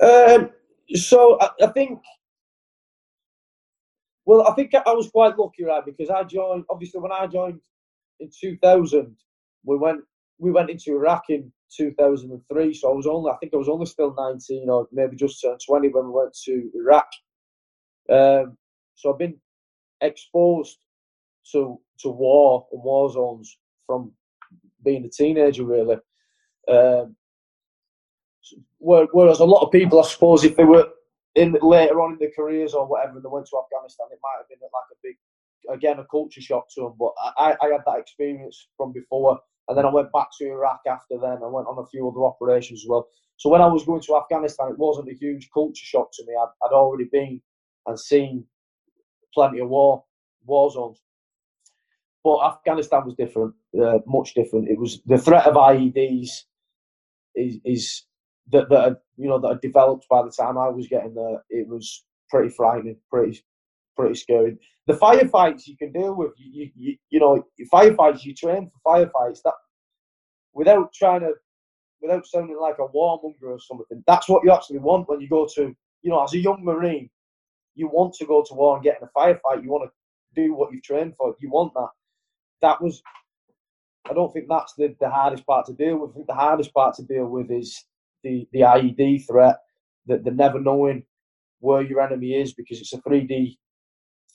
Um, 0.00 0.50
so 0.94 1.38
I, 1.40 1.50
I, 1.62 1.66
think. 1.68 2.00
Well, 4.24 4.46
I 4.48 4.54
think 4.54 4.74
I 4.74 4.92
was 4.92 5.10
quite 5.10 5.38
lucky, 5.38 5.64
right? 5.64 5.84
Because 5.84 6.08
I 6.08 6.22
joined. 6.24 6.64
Obviously, 6.70 7.00
when 7.00 7.12
I 7.12 7.26
joined 7.26 7.60
in 8.20 8.30
2000, 8.40 9.14
we 9.64 9.76
went 9.76 10.00
we 10.40 10.50
went 10.50 10.70
into 10.70 10.92
Iraq 10.92 11.24
in 11.28 11.52
2003. 11.76 12.74
So 12.74 12.90
I 12.90 12.94
was 12.94 13.06
only, 13.06 13.30
I 13.30 13.36
think 13.36 13.54
I 13.54 13.58
was 13.58 13.68
only 13.68 13.86
still 13.86 14.14
19 14.16 14.68
or 14.68 14.88
maybe 14.90 15.16
just 15.16 15.40
turned 15.40 15.60
20 15.64 15.88
when 15.88 16.06
we 16.06 16.12
went 16.12 16.34
to 16.44 16.70
Iraq. 16.74 17.08
Um, 18.10 18.56
so 18.94 19.12
I've 19.12 19.18
been 19.18 19.36
exposed 20.00 20.78
to 21.52 21.78
to 22.00 22.08
war 22.08 22.66
and 22.72 22.82
war 22.82 23.10
zones 23.10 23.58
from 23.86 24.12
being 24.84 25.04
a 25.04 25.08
teenager, 25.08 25.64
really. 25.64 25.96
Um, 26.68 27.16
whereas 28.78 29.40
a 29.40 29.44
lot 29.44 29.64
of 29.64 29.72
people, 29.72 30.00
I 30.00 30.06
suppose, 30.06 30.44
if 30.44 30.56
they 30.56 30.64
were 30.64 30.88
in 31.34 31.56
later 31.60 32.00
on 32.00 32.12
in 32.12 32.18
their 32.18 32.30
careers 32.34 32.74
or 32.74 32.86
whatever, 32.86 33.16
and 33.16 33.24
they 33.24 33.28
went 33.28 33.46
to 33.46 33.60
Afghanistan, 33.62 34.06
it 34.10 34.18
might 34.22 34.38
have 34.38 34.48
been 34.48 34.58
like 34.60 34.90
a 34.92 34.96
big, 35.02 35.16
again, 35.70 35.98
a 35.98 36.04
culture 36.04 36.40
shock 36.40 36.66
to 36.74 36.82
them. 36.82 36.94
But 36.98 37.12
I, 37.38 37.56
I 37.62 37.66
had 37.68 37.82
that 37.86 37.98
experience 37.98 38.68
from 38.76 38.92
before, 38.92 39.40
and 39.70 39.78
then 39.78 39.86
I 39.86 39.92
went 39.92 40.10
back 40.12 40.28
to 40.38 40.46
Iraq 40.46 40.80
after 40.84 41.16
then. 41.16 41.38
I 41.44 41.46
went 41.46 41.68
on 41.68 41.78
a 41.78 41.86
few 41.86 42.08
other 42.08 42.24
operations 42.24 42.82
as 42.82 42.88
well. 42.88 43.06
So 43.36 43.48
when 43.48 43.60
I 43.60 43.68
was 43.68 43.84
going 43.84 44.00
to 44.02 44.16
Afghanistan, 44.16 44.68
it 44.70 44.78
wasn't 44.78 45.10
a 45.10 45.14
huge 45.14 45.48
culture 45.54 45.84
shock 45.84 46.08
to 46.14 46.24
me. 46.26 46.34
I'd, 46.34 46.48
I'd 46.66 46.74
already 46.74 47.04
been 47.04 47.40
and 47.86 47.98
seen 47.98 48.46
plenty 49.32 49.60
of 49.60 49.68
war 49.68 50.02
war 50.44 50.72
zones. 50.72 51.00
But 52.24 52.44
Afghanistan 52.44 53.04
was 53.04 53.14
different, 53.14 53.54
uh, 53.80 53.98
much 54.06 54.34
different. 54.34 54.68
It 54.68 54.78
was 54.78 55.00
the 55.06 55.18
threat 55.18 55.46
of 55.46 55.54
IEDs 55.54 56.30
is, 57.36 57.58
is 57.64 58.04
that 58.50 58.68
that 58.70 59.02
you 59.16 59.28
know 59.28 59.38
that 59.38 59.48
had 59.48 59.60
developed 59.60 60.06
by 60.10 60.22
the 60.22 60.32
time 60.32 60.58
I 60.58 60.68
was 60.68 60.88
getting 60.88 61.14
there. 61.14 61.44
It 61.48 61.68
was 61.68 62.04
pretty 62.28 62.48
frightening, 62.48 62.96
pretty 63.08 63.40
pretty 63.96 64.14
scary. 64.14 64.56
The 64.86 64.94
firefights 64.94 65.66
you 65.66 65.76
can 65.76 65.92
deal 65.92 66.14
with, 66.14 66.32
you 66.36 66.70
you, 66.74 66.96
you 67.10 67.20
know, 67.20 67.44
firefights 67.72 68.24
you 68.24 68.34
train 68.34 68.70
for 68.70 68.96
firefights 68.96 69.40
that 69.44 69.54
without 70.52 70.92
trying 70.92 71.20
to, 71.20 71.32
without 72.02 72.26
sounding 72.26 72.58
like 72.60 72.76
a 72.78 72.88
warmonger 72.88 73.50
or 73.50 73.60
something. 73.60 74.02
That's 74.06 74.28
what 74.28 74.42
you 74.44 74.52
actually 74.52 74.78
want 74.78 75.08
when 75.08 75.20
you 75.20 75.28
go 75.28 75.46
to, 75.54 75.74
you 76.02 76.10
know, 76.10 76.22
as 76.24 76.34
a 76.34 76.38
young 76.38 76.64
marine 76.64 77.10
you 77.74 77.88
want 77.88 78.14
to 78.14 78.26
go 78.26 78.42
to 78.42 78.54
war 78.54 78.76
and 78.76 78.84
get 78.84 78.98
in 79.00 79.08
a 79.08 79.18
firefight. 79.18 79.62
You 79.62 79.70
want 79.70 79.90
to 79.90 80.42
do 80.42 80.54
what 80.54 80.72
you've 80.72 80.82
trained 80.82 81.16
for. 81.16 81.34
You 81.40 81.50
want 81.50 81.72
that. 81.74 81.88
That 82.62 82.82
was. 82.82 83.02
I 84.08 84.12
don't 84.12 84.32
think 84.32 84.46
that's 84.48 84.74
the, 84.74 84.94
the 85.00 85.10
hardest 85.10 85.46
part 85.46 85.66
to 85.66 85.72
deal 85.72 85.98
with. 85.98 86.10
I 86.10 86.14
think 86.14 86.26
the 86.26 86.34
hardest 86.34 86.72
part 86.74 86.94
to 86.96 87.02
deal 87.02 87.26
with 87.26 87.50
is 87.50 87.84
the, 88.24 88.46
the 88.52 88.60
IED 88.60 89.26
threat, 89.26 89.56
the, 90.06 90.18
the 90.18 90.30
never 90.30 90.58
knowing 90.58 91.04
where 91.60 91.82
your 91.82 92.00
enemy 92.00 92.32
is 92.34 92.54
because 92.54 92.80
it's 92.80 92.94
a 92.94 92.98
3D 93.02 93.58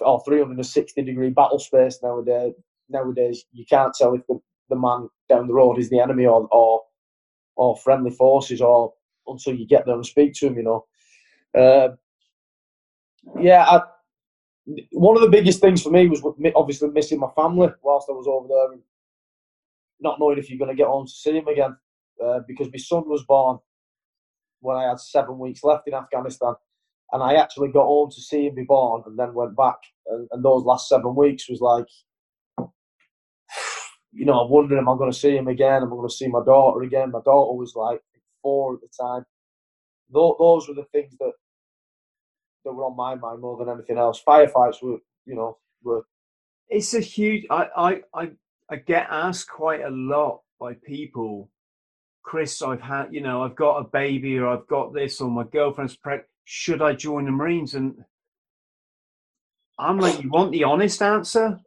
or 0.01 0.21
360 0.25 1.01
degree 1.03 1.29
battle 1.29 1.59
space 1.59 1.99
nowadays. 2.03 2.53
Nowadays, 2.89 3.45
you 3.51 3.65
can't 3.65 3.93
tell 3.93 4.13
if 4.13 4.25
the, 4.27 4.39
the 4.69 4.75
man 4.75 5.09
down 5.29 5.47
the 5.47 5.53
road 5.53 5.79
is 5.79 5.89
the 5.89 5.99
enemy 5.99 6.25
or, 6.25 6.47
or 6.51 6.83
or 7.55 7.77
friendly 7.77 8.11
forces 8.11 8.61
or 8.61 8.93
until 9.27 9.55
you 9.55 9.65
get 9.65 9.85
there 9.85 9.95
and 9.95 10.05
speak 10.05 10.33
to 10.33 10.47
him, 10.47 10.57
you 10.57 10.63
know. 10.63 10.85
Uh, 11.57 11.95
yeah, 13.39 13.63
I, 13.63 13.81
one 14.91 15.15
of 15.15 15.21
the 15.21 15.29
biggest 15.29 15.61
things 15.61 15.81
for 15.81 15.89
me 15.89 16.07
was 16.07 16.21
obviously 16.55 16.89
missing 16.89 17.19
my 17.19 17.29
family 17.35 17.69
whilst 17.81 18.09
I 18.09 18.13
was 18.13 18.27
over 18.27 18.47
there 18.47 18.73
and 18.73 18.81
not 19.99 20.19
knowing 20.19 20.37
if 20.37 20.49
you're 20.49 20.59
going 20.59 20.69
to 20.69 20.75
get 20.75 20.87
home 20.87 21.05
to 21.05 21.11
see 21.11 21.37
him 21.37 21.47
again 21.47 21.75
uh, 22.23 22.39
because 22.47 22.67
my 22.71 22.77
son 22.77 23.07
was 23.07 23.23
born 23.23 23.59
when 24.59 24.77
I 24.77 24.89
had 24.89 24.99
seven 24.99 25.39
weeks 25.39 25.63
left 25.63 25.87
in 25.87 25.93
Afghanistan. 25.93 26.55
And 27.12 27.22
I 27.24 27.36
actually 27.36 27.70
got 27.70 27.86
home 27.86 28.10
to 28.12 28.22
see 28.22 28.47
him 28.47 28.56
be 28.56 28.64
born 28.64 29.03
and 29.06 29.18
then 29.18 29.34
went 29.34 29.56
back. 29.56 29.78
And, 30.08 30.28
and 30.32 30.43
those 30.43 30.64
last 30.64 30.89
seven 30.89 31.16
weeks 31.16 31.49
was 31.49 31.62
like, 31.62 31.86
you 34.12 34.26
know, 34.26 34.39
I'm 34.39 34.49
wondering, 34.49 34.80
am 34.80 34.89
I 34.89 34.97
going 34.97 35.12
to 35.12 35.18
see 35.18 35.36
him 35.36 35.47
again? 35.47 35.84
Am 35.84 35.93
I 35.93 35.95
going 35.95 36.10
to 36.10 36.16
see 36.16 36.28
my 36.28 36.43
daughter 36.43 36.82
again? 36.84 37.12
My 37.12 37.22
daughter 37.24 37.58
was 37.58 37.74
like 37.76 38.01
four 38.41 38.76
at 38.76 38.82
the 38.82 38.89
time. 38.99 39.24
Those 40.12 40.68
were 40.68 40.76
the 40.76 40.86
things 40.91 41.16
that 41.20 41.32
that 42.64 42.74
were 42.74 42.86
on 42.86 42.95
my 42.95 43.16
mind 43.16 43.41
more 43.41 43.58
than 43.58 43.74
anything 43.74 43.97
else. 43.97 44.22
Firefights 44.28 44.82
were, 44.82 44.97
you 45.26 45.36
know, 45.36 45.58
were. 45.84 46.06
It's 46.68 46.93
a 46.93 46.99
huge. 46.99 47.45
I 47.49 47.68
I 47.76 48.01
I, 48.14 48.32
I 48.70 48.76
get 48.78 49.08
asked 49.10 49.49
quite 49.49 49.82
a 49.82 49.89
lot 49.89 50.41
by 50.60 50.74
people. 50.74 51.49
Chris, 52.24 52.62
I've 52.64 52.82
had, 52.82 53.14
you 53.14 53.22
know, 53.22 53.43
I've 53.43 53.56
got 53.56 53.78
a 53.78 53.84
baby 53.84 54.39
or 54.39 54.47
I've 54.47 54.66
got 54.68 54.93
this 54.95 55.22
or 55.22 55.30
my 55.30 55.43
girlfriend's 55.43 55.95
pregnant. 55.95 56.28
Should 56.45 56.81
I 56.81 56.93
join 56.93 57.25
the 57.25 57.31
Marines? 57.31 57.73
And 57.73 58.05
I'm 59.77 59.99
like, 59.99 60.23
you 60.23 60.29
want 60.29 60.51
the 60.51 60.63
honest 60.63 61.01
answer? 61.01 61.59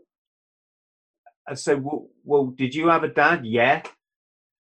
I 1.46 1.54
said, 1.54 1.82
well, 1.82 2.08
well, 2.24 2.46
did 2.46 2.74
you 2.74 2.88
have 2.88 3.04
a 3.04 3.08
dad? 3.08 3.44
Yeah. 3.44 3.82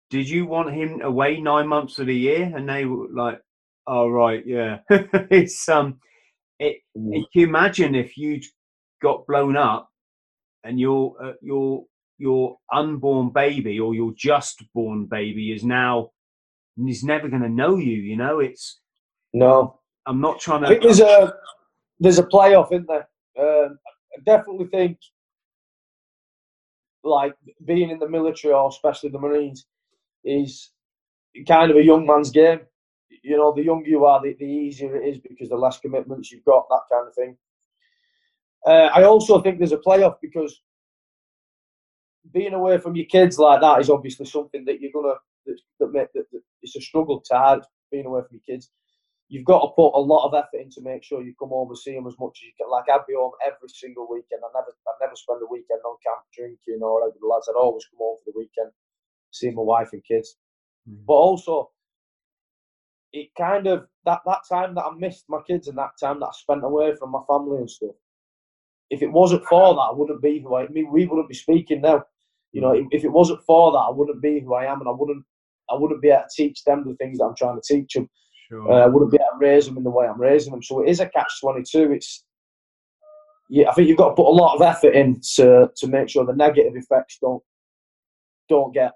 Did 0.09 0.29
you 0.29 0.45
want 0.45 0.73
him 0.73 1.01
away 1.01 1.39
nine 1.39 1.67
months 1.67 1.99
of 1.99 2.07
the 2.07 2.15
year? 2.15 2.51
And 2.55 2.67
they 2.67 2.85
were 2.85 3.07
like, 3.13 3.41
oh 3.85 4.09
right, 4.09 4.43
yeah. 4.45 4.79
it's 4.89 5.67
um, 5.69 5.99
it, 6.59 6.77
mm. 6.97 7.11
Can 7.13 7.25
you 7.33 7.47
imagine 7.47 7.95
if 7.95 8.17
you 8.17 8.41
got 9.01 9.27
blown 9.27 9.57
up 9.57 9.89
and 10.63 10.79
your 10.79 11.15
uh, 11.23 11.33
your 11.41 11.83
your 12.17 12.57
unborn 12.73 13.31
baby 13.33 13.79
or 13.79 13.93
your 13.93 14.13
just 14.15 14.63
born 14.73 15.05
baby 15.05 15.51
is 15.51 15.63
now 15.63 16.11
is 16.87 17.03
never 17.03 17.27
going 17.29 17.43
to 17.43 17.49
know 17.49 17.75
you? 17.77 17.97
You 17.97 18.17
know, 18.17 18.39
it's 18.39 18.79
no. 19.33 19.76
I'm 20.07 20.21
not 20.21 20.39
trying 20.39 20.61
to. 20.61 20.79
There's 20.81 20.99
a 20.99 21.33
there's 21.99 22.19
a 22.19 22.23
playoff 22.23 22.71
in 22.71 22.85
there. 22.87 23.07
Um, 23.39 23.77
I 24.15 24.21
definitely 24.25 24.67
think 24.67 24.97
like 27.03 27.35
being 27.65 27.91
in 27.91 27.99
the 27.99 28.09
military 28.09 28.53
or 28.53 28.67
especially 28.69 29.09
the 29.09 29.19
Marines 29.19 29.65
is 30.23 30.71
kind 31.47 31.69
of 31.69 31.77
a 31.77 31.83
young 31.83 32.05
man's 32.05 32.31
game 32.31 32.61
you 33.27 33.37
know, 33.37 33.53
the 33.53 33.63
younger 33.63 33.89
you 33.89 34.05
are, 34.05 34.21
the, 34.21 34.35
the 34.39 34.45
easier 34.45 34.95
it 34.95 35.07
is 35.07 35.19
because 35.19 35.49
the 35.49 35.55
less 35.55 35.79
commitments 35.79 36.31
you've 36.31 36.45
got, 36.45 36.67
that 36.69 36.81
kind 36.91 37.07
of 37.07 37.13
thing. 37.13 37.37
Uh, 38.65 38.89
I 38.93 39.03
also 39.03 39.41
think 39.41 39.57
there's 39.57 39.73
a 39.73 39.77
playoff 39.77 40.15
because 40.21 40.61
being 42.33 42.53
away 42.53 42.77
from 42.77 42.95
your 42.95 43.05
kids 43.05 43.37
like 43.37 43.61
that 43.61 43.79
is 43.79 43.89
obviously 43.89 44.25
something 44.25 44.65
that 44.65 44.81
you're 44.81 44.91
gonna 44.93 45.15
that, 45.45 45.57
that, 45.79 45.93
that, 46.13 46.25
that 46.31 46.41
it's 46.61 46.75
a 46.75 46.81
struggle 46.81 47.21
to 47.25 47.37
have 47.37 47.65
being 47.91 48.05
away 48.05 48.21
from 48.21 48.39
your 48.39 48.55
kids. 48.55 48.69
You've 49.29 49.45
got 49.45 49.59
to 49.59 49.75
put 49.75 49.91
a 49.91 49.99
lot 49.99 50.25
of 50.25 50.33
effort 50.33 50.61
in 50.61 50.69
to 50.71 50.81
make 50.81 51.03
sure 51.03 51.21
you 51.21 51.33
come 51.37 51.49
home 51.49 51.69
and 51.69 51.77
see 51.77 51.93
them 51.93 52.07
as 52.07 52.15
much 52.19 52.39
as 52.39 52.47
you 52.47 52.55
can. 52.57 52.71
Like 52.71 52.87
I'd 52.89 53.05
be 53.07 53.15
home 53.15 53.31
every 53.45 53.69
single 53.69 54.07
weekend. 54.09 54.41
I 54.43 54.49
never, 54.55 54.71
I 54.87 54.93
never 55.01 55.15
spend 55.15 55.41
a 55.43 55.51
weekend 55.51 55.81
on 55.83 55.97
camp 56.05 56.23
drinking 56.33 56.79
or 56.81 57.01
whatever. 57.01 57.17
The 57.19 57.27
lads, 57.27 57.49
I'd 57.49 57.59
always 57.59 57.85
come 57.91 57.99
home 57.99 58.17
for 58.23 58.31
the 58.31 58.37
weekend, 58.37 58.71
see 59.31 59.51
my 59.51 59.61
wife 59.61 59.89
and 59.91 60.03
kids. 60.03 60.37
Mm. 60.89 61.03
But 61.05 61.13
also, 61.13 61.71
it 63.13 63.29
kind 63.37 63.67
of 63.67 63.87
that 64.05 64.21
that 64.25 64.41
time 64.49 64.75
that 64.75 64.85
I 64.85 64.91
missed 64.97 65.25
my 65.27 65.39
kids 65.45 65.67
and 65.67 65.77
that 65.77 65.91
time 65.99 66.19
that 66.19 66.27
I 66.27 66.33
spent 66.33 66.63
away 66.63 66.95
from 66.95 67.11
my 67.11 67.21
family 67.27 67.57
and 67.57 67.69
stuff. 67.69 67.95
If 68.89 69.01
it 69.01 69.11
wasn't 69.11 69.43
for 69.45 69.73
that, 69.73 69.91
I 69.91 69.93
wouldn't 69.93 70.21
be 70.21 70.39
who 70.39 70.55
I. 70.55 70.63
I 70.63 70.67
mean, 70.69 70.91
we 70.91 71.05
wouldn't 71.05 71.27
be 71.27 71.35
speaking 71.35 71.81
now. 71.81 72.05
You 72.53 72.61
know, 72.61 72.87
if 72.91 73.03
it 73.03 73.11
wasn't 73.11 73.43
for 73.45 73.73
that, 73.73 73.77
I 73.77 73.91
wouldn't 73.91 74.21
be 74.21 74.39
who 74.39 74.53
I 74.53 74.71
am, 74.71 74.79
and 74.79 74.87
I 74.87 74.93
wouldn't, 74.93 75.23
I 75.69 75.75
wouldn't 75.75 76.01
be 76.01 76.09
able 76.09 76.21
to 76.21 76.27
teach 76.43 76.63
them 76.63 76.85
the 76.87 76.95
things 76.95 77.17
that 77.17 77.25
I'm 77.25 77.35
trying 77.35 77.59
to 77.61 77.75
teach 77.75 77.93
them. 77.93 78.09
Sure. 78.47 78.71
Uh, 78.71 78.85
I 78.85 78.87
wouldn't 78.87 79.11
be 79.11 79.17
able 79.17 79.39
to 79.39 79.45
raise 79.45 79.65
them 79.65 79.77
in 79.77 79.83
the 79.83 79.89
way 79.89 80.07
I'm 80.07 80.19
raising 80.19 80.51
them. 80.51 80.63
So 80.63 80.81
it 80.81 80.89
is 80.89 80.99
a 80.99 81.09
catch 81.09 81.41
twenty 81.41 81.63
two. 81.63 81.91
It's 81.91 82.23
yeah, 83.49 83.69
I 83.69 83.73
think 83.73 83.87
you've 83.87 83.97
got 83.97 84.09
to 84.09 84.15
put 84.15 84.27
a 84.27 84.29
lot 84.29 84.55
of 84.55 84.61
effort 84.61 84.93
in 84.93 85.21
to 85.35 85.69
to 85.75 85.87
make 85.87 86.09
sure 86.09 86.25
the 86.25 86.33
negative 86.33 86.73
effects 86.75 87.17
don't 87.21 87.43
don't 88.49 88.73
get 88.73 88.91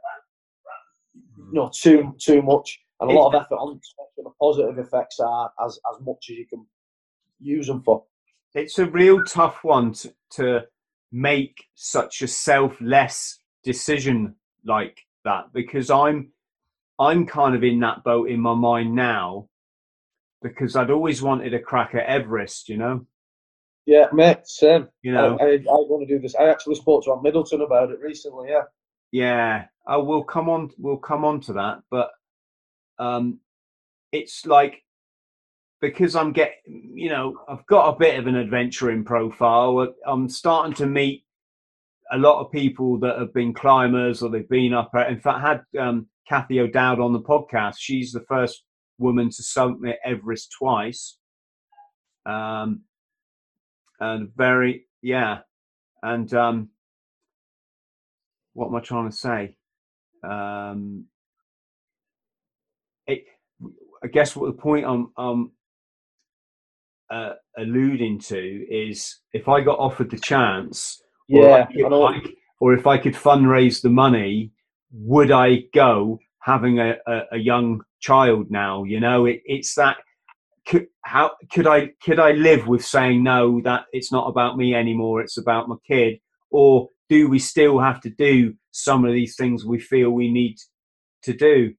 you 1.37 1.53
know 1.53 1.71
too 1.73 2.15
too 2.19 2.41
much, 2.41 2.79
and 2.99 3.11
a 3.11 3.13
lot 3.13 3.33
of 3.33 3.41
effort 3.41 3.55
on 3.55 3.79
the 4.17 4.29
positive 4.39 4.77
effects 4.77 5.19
are 5.19 5.51
as 5.65 5.79
as 5.93 6.01
much 6.05 6.27
as 6.29 6.37
you 6.37 6.47
can 6.47 6.65
use 7.39 7.67
them 7.67 7.81
for. 7.81 8.03
It's 8.53 8.79
a 8.79 8.85
real 8.85 9.23
tough 9.23 9.63
one 9.63 9.93
to, 9.93 10.13
to 10.31 10.61
make 11.11 11.65
such 11.75 12.21
a 12.21 12.27
selfless 12.27 13.39
decision 13.63 14.35
like 14.65 14.99
that 15.23 15.53
because 15.53 15.89
I'm 15.89 16.31
I'm 17.01 17.25
kind 17.25 17.55
of 17.55 17.63
in 17.63 17.79
that 17.79 18.03
boat 18.03 18.29
in 18.29 18.39
my 18.39 18.53
mind 18.53 18.93
now 18.93 19.49
because 20.43 20.75
I'd 20.75 20.91
always 20.91 21.21
wanted 21.21 21.53
a 21.55 21.59
crack 21.59 21.95
at 21.95 22.05
Everest, 22.05 22.69
you 22.69 22.77
know. 22.77 23.07
Yeah, 23.87 24.05
mate, 24.13 24.45
same. 24.45 24.87
You 25.01 25.13
know, 25.13 25.37
I, 25.41 25.43
I, 25.43 25.53
I 25.55 25.59
want 25.65 26.07
to 26.07 26.13
do 26.13 26.21
this. 26.21 26.35
I 26.35 26.49
actually 26.49 26.75
spoke 26.75 27.03
to 27.05 27.19
Middleton 27.23 27.61
about 27.61 27.89
it 27.89 27.99
recently. 27.99 28.49
Yeah. 28.49 28.63
Yeah, 29.11 29.65
I 29.87 29.97
will 29.97 30.23
come 30.23 30.47
on. 30.47 30.69
We'll 30.77 30.97
come 30.97 31.25
on 31.25 31.41
to 31.41 31.53
that, 31.53 31.79
but 31.89 32.11
um, 32.99 33.39
it's 34.11 34.45
like 34.45 34.83
because 35.81 36.15
I'm 36.15 36.31
getting, 36.31 36.93
you 36.93 37.09
know, 37.09 37.35
I've 37.49 37.65
got 37.65 37.95
a 37.95 37.97
bit 37.97 38.19
of 38.19 38.27
an 38.27 38.35
adventuring 38.35 39.03
profile. 39.03 39.95
I'm 40.05 40.29
starting 40.29 40.75
to 40.75 40.85
meet 40.85 41.25
a 42.11 42.17
lot 42.17 42.39
of 42.39 42.51
people 42.51 42.99
that 42.99 43.17
have 43.17 43.33
been 43.33 43.53
climbers 43.53 44.21
or 44.21 44.29
they've 44.29 44.47
been 44.47 44.73
up. 44.75 44.91
In 44.93 45.19
fact, 45.19 45.39
I 45.39 45.39
had 45.39 45.61
um, 45.81 46.07
Cathy 46.27 46.59
O'Dowd 46.59 46.99
on 46.99 47.13
the 47.13 47.19
podcast. 47.19 47.75
She's 47.77 48.11
the 48.11 48.25
first 48.27 48.63
woman 48.97 49.29
to 49.29 49.43
summit 49.43 49.97
Everest 50.05 50.53
twice. 50.57 51.17
Um, 52.25 52.81
and 53.99 54.29
very, 54.35 54.85
yeah. 55.01 55.39
And 56.03 56.33
um, 56.33 56.69
what 58.53 58.67
am 58.67 58.75
I 58.75 58.79
trying 58.79 59.09
to 59.09 59.15
say? 59.15 59.55
Um, 60.23 61.05
it, 63.07 63.25
I 64.03 64.07
guess 64.07 64.35
what 64.35 64.47
the 64.47 64.61
point 64.61 64.85
I'm, 64.85 65.11
I'm 65.17 65.51
uh, 67.11 67.33
alluding 67.57 68.19
to 68.19 68.65
is 68.69 69.19
if 69.33 69.49
I 69.49 69.61
got 69.61 69.79
offered 69.79 70.09
the 70.09 70.19
chance, 70.19 71.01
yeah, 71.27 71.67
or, 71.83 72.13
could, 72.13 72.31
or 72.59 72.73
if 72.73 72.87
I 72.87 72.97
could 72.97 73.13
fundraise 73.13 73.81
the 73.81 73.89
money, 73.89 74.51
would 74.93 75.31
I 75.31 75.63
go 75.73 76.19
having 76.39 76.79
a, 76.79 76.95
a, 77.07 77.21
a 77.33 77.37
young 77.37 77.81
child 77.99 78.51
now? 78.51 78.83
You 78.83 78.99
know, 78.99 79.25
it, 79.25 79.41
it's 79.45 79.75
that. 79.75 79.97
Could, 80.67 80.87
how 81.03 81.31
could 81.51 81.65
I 81.65 81.89
could 82.03 82.19
I 82.19 82.31
live 82.31 82.67
with 82.67 82.85
saying 82.85 83.23
no 83.23 83.61
that 83.61 83.85
it's 83.93 84.11
not 84.11 84.27
about 84.27 84.57
me 84.57 84.75
anymore? 84.75 85.21
It's 85.21 85.37
about 85.37 85.67
my 85.67 85.75
kid, 85.87 86.19
or 86.51 86.89
do 87.09 87.27
we 87.27 87.39
still 87.39 87.79
have 87.79 87.99
to 88.01 88.09
do 88.09 88.53
some 88.71 89.03
of 89.03 89.11
these 89.11 89.35
things 89.35 89.65
we 89.65 89.79
feel 89.79 90.11
we 90.11 90.31
need 90.31 90.57
to 91.23 91.33
do? 91.33 91.73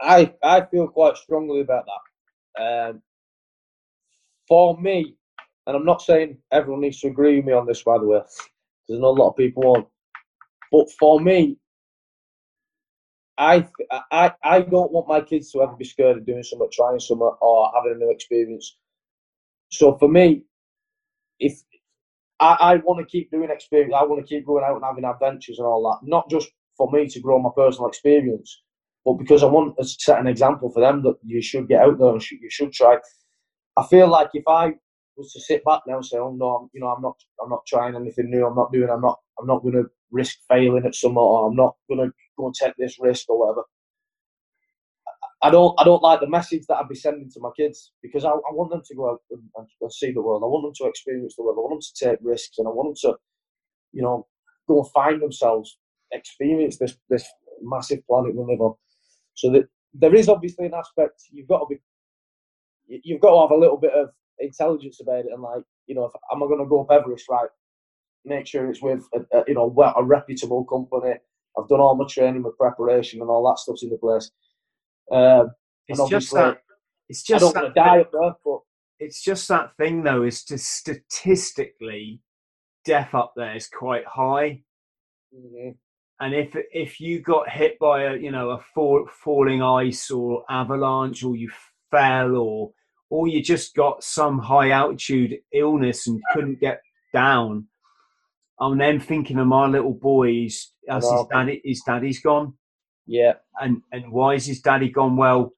I 0.00 0.32
I 0.42 0.66
feel 0.70 0.88
quite 0.88 1.16
strongly 1.16 1.60
about 1.60 1.84
that. 1.86 2.88
Um, 2.88 3.02
for 4.48 4.78
me, 4.78 5.16
and 5.66 5.76
I'm 5.76 5.84
not 5.84 6.02
saying 6.02 6.38
everyone 6.50 6.80
needs 6.80 7.00
to 7.00 7.08
agree 7.08 7.36
with 7.36 7.44
me 7.44 7.52
on 7.52 7.66
this, 7.66 7.82
by 7.82 7.98
the 7.98 8.06
way, 8.06 8.18
because 8.18 9.00
not 9.00 9.08
a 9.08 9.22
lot 9.22 9.30
of 9.30 9.36
people 9.36 9.62
won't. 9.62 9.88
But 10.72 10.90
for 10.98 11.20
me, 11.20 11.58
I, 13.38 13.66
I, 14.10 14.32
I 14.42 14.60
don't 14.60 14.92
want 14.92 15.08
my 15.08 15.20
kids 15.20 15.50
to 15.52 15.62
ever 15.62 15.74
be 15.74 15.84
scared 15.84 16.18
of 16.18 16.26
doing 16.26 16.42
something, 16.42 16.68
trying 16.72 17.00
something, 17.00 17.30
or 17.40 17.72
having 17.74 17.92
a 17.92 17.98
new 17.98 18.10
experience. 18.10 18.76
So 19.70 19.96
for 19.96 20.08
me, 20.08 20.42
if 21.40 21.60
I, 22.40 22.56
I 22.60 22.76
want 22.76 23.00
to 23.00 23.10
keep 23.10 23.30
doing 23.30 23.50
experience, 23.50 23.94
I 23.96 24.04
want 24.04 24.20
to 24.20 24.28
keep 24.28 24.46
going 24.46 24.64
out 24.64 24.76
and 24.76 24.84
having 24.84 25.04
adventures 25.04 25.58
and 25.58 25.66
all 25.66 25.82
that, 25.84 26.06
not 26.06 26.28
just 26.28 26.48
for 26.76 26.90
me 26.90 27.08
to 27.08 27.20
grow 27.20 27.38
my 27.38 27.50
personal 27.56 27.88
experience, 27.88 28.62
but 29.04 29.14
because 29.14 29.42
I 29.42 29.46
want 29.46 29.76
to 29.78 29.84
set 29.84 30.20
an 30.20 30.26
example 30.26 30.70
for 30.70 30.80
them 30.80 31.02
that 31.02 31.16
you 31.24 31.40
should 31.42 31.68
get 31.68 31.82
out 31.82 31.98
there 31.98 32.10
and 32.12 32.30
you 32.30 32.50
should 32.50 32.72
try. 32.72 32.98
I 33.76 33.86
feel 33.86 34.08
like 34.08 34.30
if 34.34 34.44
I 34.46 34.74
was 35.16 35.32
to 35.32 35.40
sit 35.40 35.64
back 35.64 35.80
now 35.86 35.96
and 35.96 36.06
say, 36.06 36.18
"Oh 36.18 36.32
no, 36.32 36.56
I'm, 36.56 36.70
you 36.72 36.80
know, 36.80 36.88
I'm 36.88 37.02
not, 37.02 37.16
I'm 37.42 37.50
not 37.50 37.66
trying 37.66 37.96
anything 37.96 38.30
new. 38.30 38.46
I'm 38.46 38.54
not 38.54 38.72
doing. 38.72 38.90
I'm 38.90 39.00
not, 39.00 39.18
I'm 39.40 39.46
not 39.46 39.62
going 39.62 39.74
to 39.74 39.84
risk 40.10 40.38
failing 40.48 40.84
at 40.86 40.94
something, 40.94 41.18
or 41.18 41.48
I'm 41.48 41.56
not 41.56 41.76
going 41.88 42.06
to 42.06 42.12
go 42.42 42.46
and 42.46 42.54
take 42.54 42.74
this 42.76 42.98
risk 43.00 43.28
or 43.30 43.38
whatever." 43.38 43.62
I 45.44 45.50
don't, 45.50 45.74
I 45.80 45.84
don't 45.84 46.02
like 46.02 46.20
the 46.20 46.28
message 46.28 46.62
that 46.68 46.76
I'd 46.76 46.88
be 46.88 46.94
sending 46.94 47.28
to 47.30 47.40
my 47.40 47.50
kids 47.56 47.90
because 48.00 48.24
I, 48.24 48.30
I 48.30 48.52
want 48.52 48.70
them 48.70 48.82
to 48.86 48.94
go 48.94 49.10
out 49.10 49.20
and, 49.32 49.42
and, 49.80 49.92
see 49.92 50.12
the 50.12 50.22
world. 50.22 50.44
I 50.44 50.46
want 50.46 50.64
them 50.64 50.86
to 50.86 50.88
experience 50.88 51.34
the 51.36 51.42
world. 51.42 51.56
I 51.58 51.62
want 51.62 51.74
them 51.74 51.80
to 51.80 52.04
take 52.04 52.18
risks, 52.22 52.58
and 52.58 52.68
I 52.68 52.70
want 52.70 52.96
them 52.96 53.10
to, 53.10 53.18
you 53.92 54.02
know, 54.02 54.28
go 54.68 54.82
and 54.82 54.90
find 54.92 55.20
themselves, 55.20 55.78
experience 56.12 56.78
this 56.78 56.96
this 57.10 57.26
massive 57.60 58.06
planet 58.06 58.36
we 58.36 58.44
live 58.44 58.60
on. 58.60 58.74
So 59.34 59.50
that 59.52 59.68
there 59.94 60.14
is 60.14 60.28
obviously 60.28 60.66
an 60.66 60.74
aspect 60.74 61.22
you've 61.32 61.48
got 61.48 61.60
to 61.60 61.66
be, 61.68 61.80
you've 62.86 63.20
got 63.20 63.32
to 63.34 63.40
have 63.40 63.56
a 63.56 63.60
little 63.60 63.78
bit 63.78 63.92
of 63.92 64.10
intelligence 64.38 65.00
about 65.00 65.20
it 65.20 65.32
and 65.32 65.42
like 65.42 65.62
you 65.86 65.94
know 65.94 66.04
if 66.04 66.12
am 66.32 66.42
I 66.42 66.46
going 66.46 66.58
to 66.58 66.66
go 66.66 66.82
up 66.82 66.90
Everest 66.90 67.28
right 67.28 67.48
make 68.24 68.46
sure 68.46 68.68
it's 68.68 68.82
with 68.82 69.06
a, 69.14 69.38
a, 69.38 69.44
you 69.46 69.54
know 69.54 69.72
a 69.96 70.02
reputable 70.02 70.64
company 70.64 71.14
I've 71.58 71.68
done 71.68 71.80
all 71.80 71.94
my 71.94 72.06
training 72.06 72.42
my 72.42 72.50
preparation 72.58 73.20
and 73.20 73.30
all 73.30 73.48
that 73.48 73.58
stuff's 73.58 73.82
in 73.82 73.90
the 73.90 73.98
place 73.98 74.30
um, 75.10 75.50
it's 75.88 76.08
just 76.08 76.32
that 76.32 76.58
it's 77.08 77.22
just 77.22 77.42
I 77.42 77.46
don't 77.46 77.56
want 77.56 77.74
to 77.74 77.80
die 77.80 78.00
up 78.00 78.12
there 78.12 78.32
but 78.44 78.60
it's 78.98 79.22
just 79.22 79.48
that 79.48 79.76
thing 79.76 80.02
though 80.02 80.22
is 80.22 80.44
to 80.44 80.58
statistically 80.58 82.20
death 82.84 83.14
up 83.14 83.32
there 83.36 83.56
is 83.56 83.68
quite 83.68 84.04
high 84.06 84.62
mm-hmm. 85.34 85.70
and 86.20 86.34
if 86.34 86.56
if 86.72 87.00
you 87.00 87.20
got 87.20 87.48
hit 87.50 87.78
by 87.78 88.04
a 88.04 88.16
you 88.16 88.30
know 88.30 88.50
a 88.50 88.60
fall, 88.74 89.06
falling 89.24 89.62
ice 89.62 90.10
or 90.10 90.44
avalanche 90.48 91.24
or 91.24 91.36
you 91.36 91.50
fell 91.90 92.36
or 92.36 92.72
or 93.12 93.28
you 93.28 93.42
just 93.42 93.76
got 93.76 94.02
some 94.02 94.38
high 94.38 94.70
altitude 94.70 95.36
illness 95.52 96.06
and 96.06 96.18
couldn't 96.32 96.58
get 96.60 96.80
down. 97.12 97.66
I'm 98.60 98.78
then 98.78 99.00
thinking 99.00 99.38
of 99.38 99.46
my 99.46 99.66
little 99.66 99.94
boy. 99.94 100.46
as 100.46 100.70
his 100.88 101.26
daddy, 101.30 101.60
his 101.64 101.82
daddy's 101.84 102.20
gone. 102.20 102.54
Yeah. 103.06 103.34
And 103.60 103.82
and 103.90 104.12
why 104.12 104.34
is 104.34 104.46
his 104.46 104.60
daddy 104.60 104.88
gone? 104.88 105.16
Well, 105.16 105.52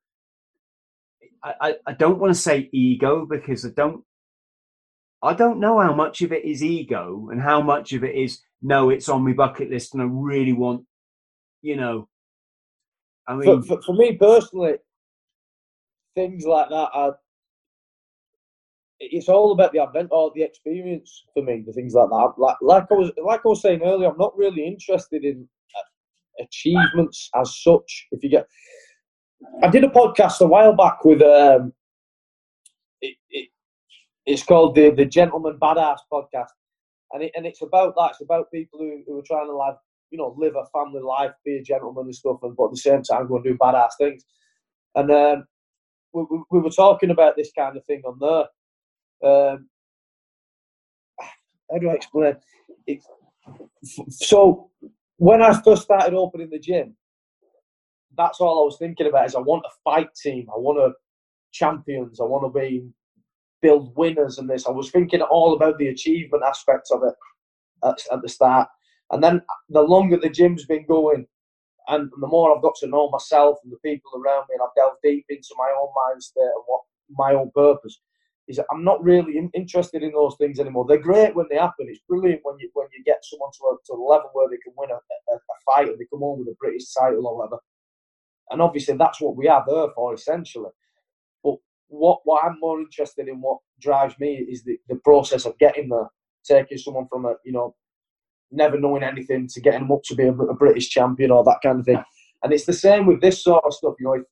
I, 1.43 1.55
I, 1.61 1.75
I 1.87 1.93
don't 1.93 2.19
want 2.19 2.35
to 2.35 2.41
say 2.41 2.69
ego 2.73 3.27
because 3.27 3.65
I 3.67 3.71
don't 3.71 4.05
I 5.23 5.35
don't 5.35 5.61
know 5.61 5.81
how 5.81 5.95
much 5.95 6.23
of 6.23 6.33
it 6.33 6.45
is 6.45 6.63
ego 6.63 7.29
and 7.31 7.41
how 7.41 7.63
much 7.63 7.93
of 7.93 8.05
it 8.05 8.15
is 8.15 8.41
no, 8.63 8.91
it's 8.91 9.09
on 9.09 9.25
my 9.25 9.33
bucket 9.33 9.71
list 9.71 9.95
and 9.95 10.03
I 10.03 10.07
really 10.07 10.55
want, 10.55 10.85
you 11.61 11.77
know. 11.77 12.09
I 13.27 13.35
mean, 13.35 13.45
for, 13.45 13.63
for, 13.63 13.83
for 13.83 13.95
me 13.95 14.17
personally, 14.17 14.75
things 16.15 16.45
like 16.45 16.69
that 16.71 16.89
are 16.93 17.17
it's 19.01 19.29
all 19.29 19.53
about 19.53 19.73
the 19.73 19.83
event 19.83 20.09
or 20.13 20.33
the 20.35 20.43
experience 20.43 21.25
for 21.35 21.43
me, 21.43 21.63
the 21.67 21.73
things 21.73 21.95
like 21.95 22.09
that. 22.09 22.33
Like, 22.39 22.57
like 22.63 22.85
I 22.91 22.95
was, 22.95 23.11
like 23.23 23.41
I 23.45 23.49
was 23.49 23.63
saying 23.63 23.83
earlier, 23.83 24.09
I'm 24.11 24.19
not 24.19 24.37
really 24.37 24.67
interested 24.67 25.25
in 25.25 25.49
uh, 25.77 26.45
achievements 26.45 27.31
as 27.35 27.61
such. 27.63 28.07
If 28.13 28.23
you 28.23 28.31
get, 28.31 28.47
I 29.63 29.69
did 29.69 29.85
a 29.85 29.89
podcast 29.89 30.41
a 30.41 30.47
while 30.47 30.75
back 30.75 31.05
with, 31.05 31.23
um, 31.23 31.73
it, 33.01 33.17
it, 33.31 33.49
it's 34.27 34.43
called 34.43 34.75
the 34.75 34.91
the 34.91 35.05
Gentleman 35.05 35.59
Badass 35.61 35.99
podcast, 36.11 36.49
and 37.13 37.25
it, 37.25 37.33
and 37.37 37.45
it's 37.45 37.61
about 37.61 37.95
that. 37.97 38.13
It's 38.13 38.23
about 38.23 38.51
people 38.51 38.79
who, 38.79 39.03
who 39.07 39.19
are 39.19 39.25
trying 39.27 39.47
to 39.47 39.53
like, 39.55 39.77
you 40.11 40.17
know, 40.17 40.35
live 40.39 40.55
a 40.57 40.65
family 40.67 41.03
life, 41.03 41.33
be 41.45 41.57
a 41.57 41.63
gentleman 41.63 42.07
and 42.07 42.15
stuff, 42.15 42.39
and 42.43 42.57
but 42.57 42.67
at 42.67 42.71
the 42.71 42.77
same 42.79 43.03
time 43.03 43.29
go 43.29 43.37
and 43.37 43.45
do 43.45 43.59
badass 43.59 43.91
things. 43.99 44.25
And 44.95 45.11
um, 45.11 45.45
we, 46.15 46.25
we, 46.31 46.39
we 46.51 46.61
were 46.61 46.71
talking 46.71 47.11
about 47.11 47.37
this 47.37 47.51
kind 47.53 47.77
of 47.77 47.85
thing 47.85 48.01
on 48.07 48.19
there 48.19 48.47
um, 49.23 49.69
how 51.71 51.79
do 51.79 51.91
I 51.91 51.95
explain? 51.95 52.37
So 54.09 54.71
when 55.17 55.43
I 55.43 55.61
first 55.62 55.83
started 55.83 56.15
opening 56.15 56.51
the 56.51 56.59
gym, 56.59 56.97
that's 58.17 58.41
all 58.41 58.62
I 58.62 58.65
was 58.65 58.79
thinking 58.79 59.07
about. 59.07 59.27
Is 59.27 59.35
I 59.35 59.41
want 59.41 59.67
a 59.67 59.75
fight 59.83 60.15
team. 60.15 60.47
I 60.55 60.59
want 60.59 60.79
to 60.79 60.97
champions. 61.53 62.21
I 62.21 62.25
want 62.25 62.45
to 62.45 62.59
be 62.59 62.87
build 63.62 63.97
winners 63.97 64.39
and 64.39 64.49
this. 64.49 64.67
I 64.67 64.71
was 64.71 64.91
thinking 64.91 65.23
all 65.23 65.55
about 65.55 65.79
the 65.79 65.89
achievement 65.89 66.45
aspects 66.47 66.91
of 66.91 67.03
it 67.03 67.15
at, 67.83 67.99
at 68.12 68.23
the 68.23 68.29
start. 68.29 68.69
And 69.11 69.23
then 69.23 69.43
the 69.69 69.81
longer 69.81 70.19
the 70.19 70.29
gym's 70.29 70.67
been 70.67 70.87
going, 70.87 71.27
and 71.89 72.11
the 72.21 72.27
more 72.27 72.55
I've 72.55 72.62
got 72.62 72.75
to 72.81 72.87
know 72.87 73.09
myself 73.11 73.59
and 73.62 73.73
the 73.73 73.79
people 73.79 74.11
around 74.15 74.47
me, 74.49 74.55
and 74.55 74.62
I've 74.62 74.75
delved 74.77 74.99
deep 75.03 75.27
into 75.29 75.55
my 75.57 75.69
own 75.81 75.89
mind 75.95 76.23
state 76.23 76.43
and 76.43 76.65
what 76.67 76.83
my 77.11 77.35
own 77.35 77.51
purpose 77.55 78.01
is. 78.49 78.61
I'm 78.71 78.85
not 78.85 79.03
really 79.03 79.39
in, 79.39 79.51
interested 79.55 80.03
in 80.03 80.13
those 80.13 80.37
things 80.39 80.59
anymore. 80.61 80.87
They're 80.89 80.99
great 80.99 81.35
when 81.35 81.47
they 81.51 81.57
happen. 81.57 81.87
It's 81.89 82.01
brilliant 82.09 82.41
when 82.43 82.59
you 82.59 82.71
when 82.75 82.89
you 82.97 83.03
get 83.05 83.25
someone 83.25 83.51
to 83.53 83.65
a, 83.67 83.77
to 83.87 83.93
a 83.95 84.05
level 84.05 84.31
where 84.33 84.49
they 84.49 84.59
can 84.59 84.73
win 84.77 84.91
a, 84.91 84.95
a, 84.95 85.37
a 85.37 85.39
fight 85.67 85.89
and 85.89 85.99
they 85.99 86.07
come 86.11 86.21
home 86.21 86.41
with 86.41 86.49
a 86.49 86.57
British 86.59 86.93
title 86.93 87.27
or 87.27 87.39
whatever. 87.39 87.59
And 88.51 88.61
obviously, 88.61 88.97
that's 88.97 89.21
what 89.21 89.37
we 89.37 89.49
are 89.49 89.65
there 89.67 89.89
for, 89.95 90.15
essentially. 90.15 90.71
But 91.43 91.57
what 91.89 92.21
what 92.25 92.45
I'm 92.45 92.59
more 92.61 92.81
interested 92.81 93.29
in, 93.29 93.41
what 93.41 93.59
drives 93.81 94.19
me, 94.19 94.47
is 94.49 94.65
the, 94.65 94.79
the 94.89 94.97
process 94.97 95.47
of 95.47 95.59
getting 95.59 95.89
there, 95.89 96.09
taking 96.45 96.79
someone 96.79 97.09
from 97.09 97.25
a 97.25 97.35
you 97.45 97.53
know 97.53 97.75
never 98.51 98.79
knowing 98.79 99.03
anything 99.03 99.49
to 99.49 99.61
getting 99.61 99.81
them 99.81 99.93
up 99.93 100.03
to 100.05 100.15
be 100.15 100.25
a, 100.25 100.33
a, 100.33 100.55
British 100.55 100.89
champion 100.89 101.31
or 101.31 101.43
that 101.43 101.59
kind 101.63 101.81
of 101.81 101.87
thing. 101.87 102.03
And 102.43 102.53
it's 102.53 102.67
the 102.67 102.73
same 102.73 103.07
with 103.07 103.21
this 103.21 103.43
sort 103.43 103.65
of 103.65 103.75
stuff. 103.75 103.95
You 103.99 104.07
know, 104.07 104.13
if 104.15 104.23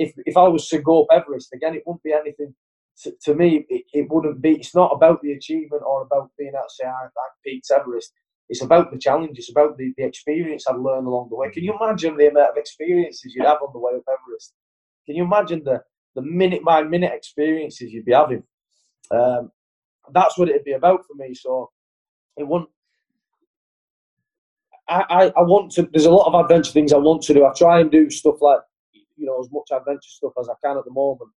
if, 0.00 0.14
if 0.24 0.36
I 0.36 0.48
was 0.48 0.68
to 0.68 0.78
go 0.78 1.02
up 1.02 1.08
Everest 1.12 1.52
again, 1.52 1.74
it 1.74 1.82
wouldn't 1.86 2.02
be 2.02 2.12
anything. 2.12 2.54
To, 3.02 3.12
to 3.24 3.34
me, 3.34 3.66
it, 3.68 3.84
it, 3.92 4.06
wouldn't 4.10 4.42
be. 4.42 4.52
It's 4.52 4.74
not 4.74 4.92
about 4.92 5.22
the 5.22 5.32
achievement 5.32 5.82
or 5.86 6.02
about 6.02 6.30
being 6.38 6.52
to 6.52 6.62
say 6.68 6.86
I, 6.86 7.06
I 7.06 7.28
peaked 7.44 7.70
Everest. 7.70 8.12
It's 8.48 8.62
about 8.62 8.90
the 8.90 8.98
challenge. 8.98 9.38
It's 9.38 9.50
about 9.50 9.78
the, 9.78 9.94
the 9.96 10.04
experience 10.04 10.66
I've 10.66 10.80
learned 10.80 11.06
along 11.06 11.28
the 11.30 11.36
way. 11.36 11.50
Can 11.50 11.64
you 11.64 11.74
imagine 11.80 12.16
the 12.16 12.28
amount 12.28 12.50
of 12.50 12.56
experiences 12.56 13.32
you'd 13.34 13.46
have 13.46 13.62
on 13.62 13.72
the 13.72 13.78
way 13.78 13.92
up 13.94 14.02
Everest? 14.06 14.54
Can 15.06 15.16
you 15.16 15.24
imagine 15.24 15.62
the 15.64 15.82
the 16.14 16.22
minute 16.22 16.64
by 16.64 16.82
minute 16.82 17.12
experiences 17.14 17.92
you'd 17.92 18.04
be 18.04 18.12
having? 18.12 18.42
Um, 19.10 19.50
that's 20.12 20.36
what 20.36 20.48
it'd 20.48 20.64
be 20.64 20.72
about 20.72 21.06
for 21.06 21.14
me. 21.14 21.34
So 21.34 21.70
it 22.36 22.46
wouldn't 22.46 22.70
I, 24.90 25.32
I, 25.36 25.42
want 25.42 25.70
to. 25.72 25.88
There's 25.92 26.06
a 26.06 26.10
lot 26.10 26.26
of 26.26 26.34
adventure 26.34 26.72
things 26.72 26.92
I 26.92 26.98
want 26.98 27.22
to 27.22 27.34
do. 27.34 27.46
I 27.46 27.52
try 27.56 27.80
and 27.80 27.90
do 27.90 28.10
stuff 28.10 28.36
like 28.40 28.58
you 28.92 29.26
know 29.26 29.38
as 29.40 29.48
much 29.52 29.68
adventure 29.72 30.00
stuff 30.02 30.32
as 30.38 30.48
I 30.48 30.54
can 30.64 30.76
at 30.76 30.84
the 30.84 30.92
moment. 30.92 31.30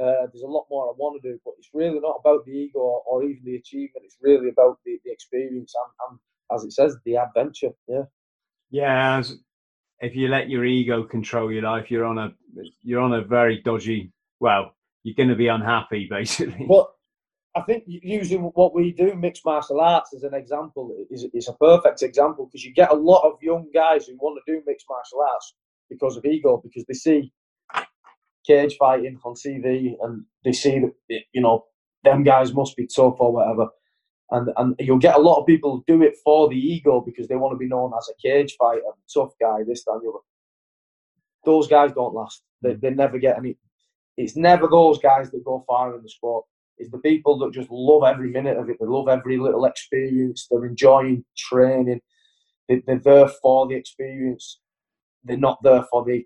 Uh, 0.00 0.26
there's 0.32 0.42
a 0.42 0.46
lot 0.46 0.66
more 0.70 0.88
I 0.88 0.94
want 0.96 1.20
to 1.22 1.28
do, 1.28 1.38
but 1.44 1.54
it's 1.58 1.68
really 1.74 2.00
not 2.00 2.16
about 2.20 2.44
the 2.46 2.52
ego 2.52 2.78
or, 2.78 3.02
or 3.06 3.24
even 3.24 3.44
the 3.44 3.56
achievement. 3.56 4.04
It's 4.04 4.16
really 4.20 4.48
about 4.48 4.78
the, 4.84 4.98
the 5.04 5.12
experience 5.12 5.74
and, 5.74 6.10
and, 6.10 6.18
as 6.54 6.64
it 6.64 6.72
says, 6.72 6.96
the 7.04 7.16
adventure. 7.16 7.70
Yeah. 7.86 8.04
Yeah. 8.70 9.18
As, 9.18 9.36
if 10.00 10.16
you 10.16 10.28
let 10.28 10.48
your 10.48 10.64
ego 10.64 11.04
control 11.04 11.52
your 11.52 11.62
life, 11.62 11.90
you're 11.90 12.04
on 12.04 12.18
a 12.18 12.34
you're 12.82 13.00
on 13.00 13.12
a 13.12 13.22
very 13.22 13.62
dodgy. 13.62 14.12
Well, 14.40 14.74
you're 15.04 15.14
going 15.14 15.28
to 15.28 15.36
be 15.36 15.48
unhappy, 15.48 16.08
basically. 16.10 16.66
But 16.68 16.88
I 17.54 17.60
think 17.62 17.84
using 17.86 18.40
what 18.54 18.74
we 18.74 18.92
do, 18.92 19.14
mixed 19.14 19.44
martial 19.44 19.80
arts, 19.80 20.14
as 20.14 20.22
an 20.22 20.34
example, 20.34 20.94
is, 21.10 21.26
is 21.34 21.48
a 21.48 21.52
perfect 21.52 22.02
example 22.02 22.46
because 22.46 22.64
you 22.64 22.72
get 22.72 22.90
a 22.90 22.94
lot 22.94 23.24
of 23.24 23.34
young 23.42 23.68
guys 23.74 24.06
who 24.06 24.14
want 24.16 24.40
to 24.44 24.52
do 24.52 24.62
mixed 24.66 24.86
martial 24.88 25.20
arts 25.20 25.54
because 25.90 26.16
of 26.16 26.24
ego, 26.24 26.60
because 26.62 26.84
they 26.86 26.94
see 26.94 27.30
cage 28.46 28.76
fighting 28.78 29.18
on 29.24 29.34
TV 29.34 29.94
and 30.02 30.24
they 30.44 30.52
see 30.52 30.80
that, 30.80 31.20
you 31.32 31.40
know, 31.40 31.64
them 32.04 32.24
guys 32.24 32.52
must 32.52 32.76
be 32.76 32.86
tough 32.86 33.16
or 33.18 33.32
whatever. 33.32 33.68
And, 34.30 34.50
and 34.56 34.74
you'll 34.78 34.98
get 34.98 35.16
a 35.16 35.20
lot 35.20 35.40
of 35.40 35.46
people 35.46 35.84
do 35.86 36.02
it 36.02 36.14
for 36.24 36.48
the 36.48 36.56
ego 36.56 37.02
because 37.04 37.28
they 37.28 37.36
want 37.36 37.52
to 37.52 37.58
be 37.58 37.68
known 37.68 37.92
as 37.96 38.08
a 38.08 38.20
cage 38.20 38.56
fighter, 38.58 38.80
tough 39.12 39.32
guy, 39.40 39.58
this, 39.66 39.84
that, 39.84 39.92
and 39.92 40.02
the 40.02 40.08
other. 40.08 40.18
Those 41.44 41.68
guys 41.68 41.92
don't 41.92 42.14
last. 42.14 42.42
They, 42.62 42.72
hmm. 42.72 42.80
they 42.80 42.90
never 42.90 43.18
get 43.18 43.36
any. 43.36 43.58
It's 44.16 44.36
never 44.36 44.68
those 44.68 44.98
guys 44.98 45.30
that 45.30 45.44
go 45.44 45.64
far 45.66 45.94
in 45.96 46.02
the 46.02 46.08
sport 46.08 46.44
It's 46.78 46.90
the 46.90 46.98
people 46.98 47.38
that 47.38 47.52
just 47.52 47.70
love 47.70 48.04
every 48.04 48.30
minute 48.30 48.56
of 48.56 48.68
it. 48.68 48.76
They 48.78 48.86
love 48.86 49.08
every 49.08 49.38
little 49.38 49.64
experience. 49.64 50.46
They're 50.50 50.66
enjoying 50.66 51.24
training. 51.36 52.00
They, 52.68 52.82
are 52.88 52.98
there 52.98 53.28
for 53.42 53.66
the 53.66 53.74
experience. 53.74 54.60
They're 55.24 55.36
not 55.36 55.62
there 55.62 55.84
for 55.90 56.04
the 56.04 56.24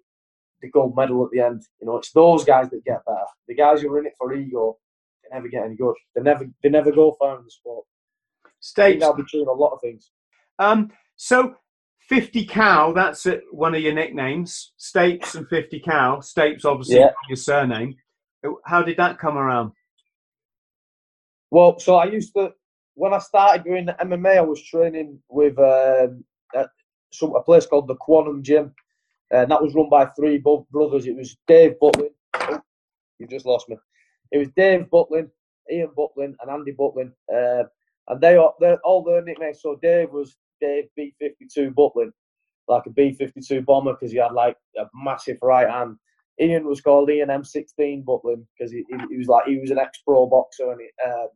the 0.61 0.71
gold 0.71 0.95
medal 0.97 1.25
at 1.25 1.31
the 1.31 1.41
end. 1.41 1.63
You 1.81 1.87
know, 1.87 1.97
it's 1.97 2.13
those 2.13 2.45
guys 2.45 2.71
that 2.71 2.85
get 2.85 3.05
better. 3.05 3.19
The 3.49 3.55
guys 3.55 3.81
who 3.81 3.93
are 3.93 3.99
in 3.99 4.07
it 4.07 4.15
for 4.19 4.35
ego, 4.35 4.79
they 5.23 5.35
never 5.35 5.49
get 5.49 5.65
any 5.65 5.77
good. 5.77 5.95
They 6.15 6.23
never 6.23 6.47
they 6.63 6.69
never 6.69 6.93
go 6.93 7.17
far 7.19 7.39
in 7.39 7.45
the 7.45 7.51
sport. 7.51 7.85
Stapes. 8.63 9.01
That'll 9.01 9.15
be 9.15 9.25
in 9.33 9.49
a 9.49 9.53
lot 9.53 9.73
of 9.73 9.81
things. 9.81 10.11
Um. 10.59 10.91
So. 11.17 11.57
50 12.09 12.47
cow, 12.47 12.93
that's 12.93 13.27
it, 13.27 13.43
one 13.51 13.75
of 13.75 13.83
your 13.83 13.93
nicknames. 13.93 14.75
Stapes 14.79 15.35
and 15.35 15.49
50 15.49 15.81
cow. 15.81 16.19
Stapes, 16.19 16.65
obviously, 16.65 17.01
yeah. 17.01 17.11
your 17.29 17.35
surname. 17.35 17.97
How 18.65 18.85
did 18.85 18.99
that 18.99 19.19
come 19.19 19.37
around? 19.37 19.73
Well, 21.51 21.81
so 21.81 21.97
I 21.97 22.05
used 22.05 22.33
to 22.35 22.53
when 22.97 23.13
I 23.13 23.19
started 23.19 23.65
doing 23.65 23.87
the 23.87 23.93
MMA, 23.93 24.39
I 24.39 24.41
was 24.41 24.63
training 24.63 25.21
with 25.29 25.59
um, 25.59 26.25
some 27.13 27.35
a 27.35 27.43
place 27.43 27.67
called 27.67 27.89
the 27.89 27.95
Quantum 27.95 28.43
Gym, 28.43 28.75
and 29.31 29.51
that 29.51 29.63
was 29.63 29.75
run 29.75 29.89
by 29.89 30.07
three 30.07 30.39
brothers. 30.39 31.07
It 31.07 31.17
was 31.17 31.37
Dave 31.47 31.75
Butlin. 31.83 32.11
Oh, 32.35 32.61
you 33.19 33.27
just 33.27 33.47
lost 33.47 33.69
me. 33.69 33.77
It 34.33 34.39
was 34.39 34.49
Dave 34.57 34.87
Butlin, 34.93 35.29
Ian 35.73 35.91
Butlin, 35.97 36.35
and 36.41 36.51
Andy 36.51 36.73
Butlin, 36.73 37.13
uh, 37.33 37.65
and 38.09 38.21
they 38.21 38.37
are 38.37 38.53
all 38.85 39.03
their 39.03 39.23
nicknames. 39.23 39.63
So 39.63 39.79
Dave 39.83 40.11
was 40.11 40.37
Dave 40.61 40.85
B 40.97 41.15
fifty 41.19 41.47
two 41.53 41.71
Butlin, 41.71 42.11
like 42.69 42.87
a 42.87 42.91
B 42.91 43.13
fifty 43.13 43.41
two 43.41 43.63
bomber 43.63 43.95
because 43.95 44.13
he 44.13 44.19
had 44.19 44.33
like 44.33 44.57
a 44.79 44.85
massive 44.95 45.39
right 45.43 45.69
hand. 45.69 45.97
Ian 46.41 46.67
was 46.67 46.81
called 46.81 47.11
Ian 47.11 47.29
M16 47.31 48.05
Butlin 48.05 48.45
because 48.57 48.71
he, 48.71 48.85
he, 48.91 48.97
he, 49.11 49.17
was 49.17 49.27
like 49.27 49.47
he 49.47 49.59
was 49.59 49.71
an 49.71 49.79
ex-pro 49.79 50.27
boxer 50.27 50.71
and, 50.71 50.81
he, 50.83 50.89
uh, 51.03 51.27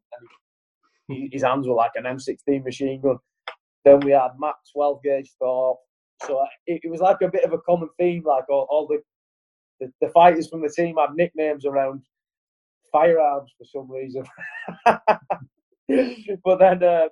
and 1.09 1.31
his 1.33 1.43
hands 1.43 1.67
were 1.67 1.75
like 1.75 1.93
an 1.95 2.05
M16 2.05 2.63
machine 2.65 3.01
gun. 3.01 3.17
Then 3.85 4.01
we 4.01 4.13
had 4.13 4.33
Matt 4.39 4.57
12 4.73 5.03
gauge 5.03 5.33
Thor. 5.39 5.79
So 6.27 6.45
it, 6.67 6.81
it, 6.85 6.91
was 6.91 7.01
like 7.01 7.19
a 7.23 7.29
bit 7.29 7.45
of 7.45 7.53
a 7.53 7.59
common 7.59 7.89
theme. 7.99 8.23
Like 8.25 8.49
all, 8.49 8.67
all 8.71 8.87
the, 8.87 9.03
the, 9.81 9.93
the 10.01 10.13
fighters 10.13 10.49
from 10.49 10.63
the 10.63 10.69
team 10.69 10.97
had 10.97 11.15
nicknames 11.15 11.65
around 11.65 12.03
firearms 12.93 13.53
for 13.57 13.65
some 13.65 13.91
reason. 13.91 14.25
but 16.45 16.59
then 16.59 16.83
uh, 16.83 17.09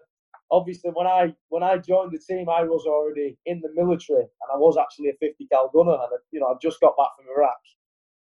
obviously 0.50 0.90
when 0.90 1.06
I 1.06 1.34
when 1.48 1.62
I 1.62 1.78
joined 1.78 2.12
the 2.12 2.18
team, 2.18 2.48
I 2.48 2.62
was 2.62 2.84
already 2.86 3.36
in 3.46 3.60
the 3.60 3.70
military 3.74 4.20
and 4.20 4.50
I 4.52 4.56
was 4.56 4.76
actually 4.76 5.08
a 5.08 5.16
50 5.20 5.46
cal 5.50 5.70
gunner 5.72 5.92
and 5.92 6.10
you 6.30 6.40
know 6.40 6.46
I 6.48 6.54
just 6.60 6.80
got 6.80 6.96
back 6.96 7.08
from 7.16 7.26
Iraq 7.34 7.56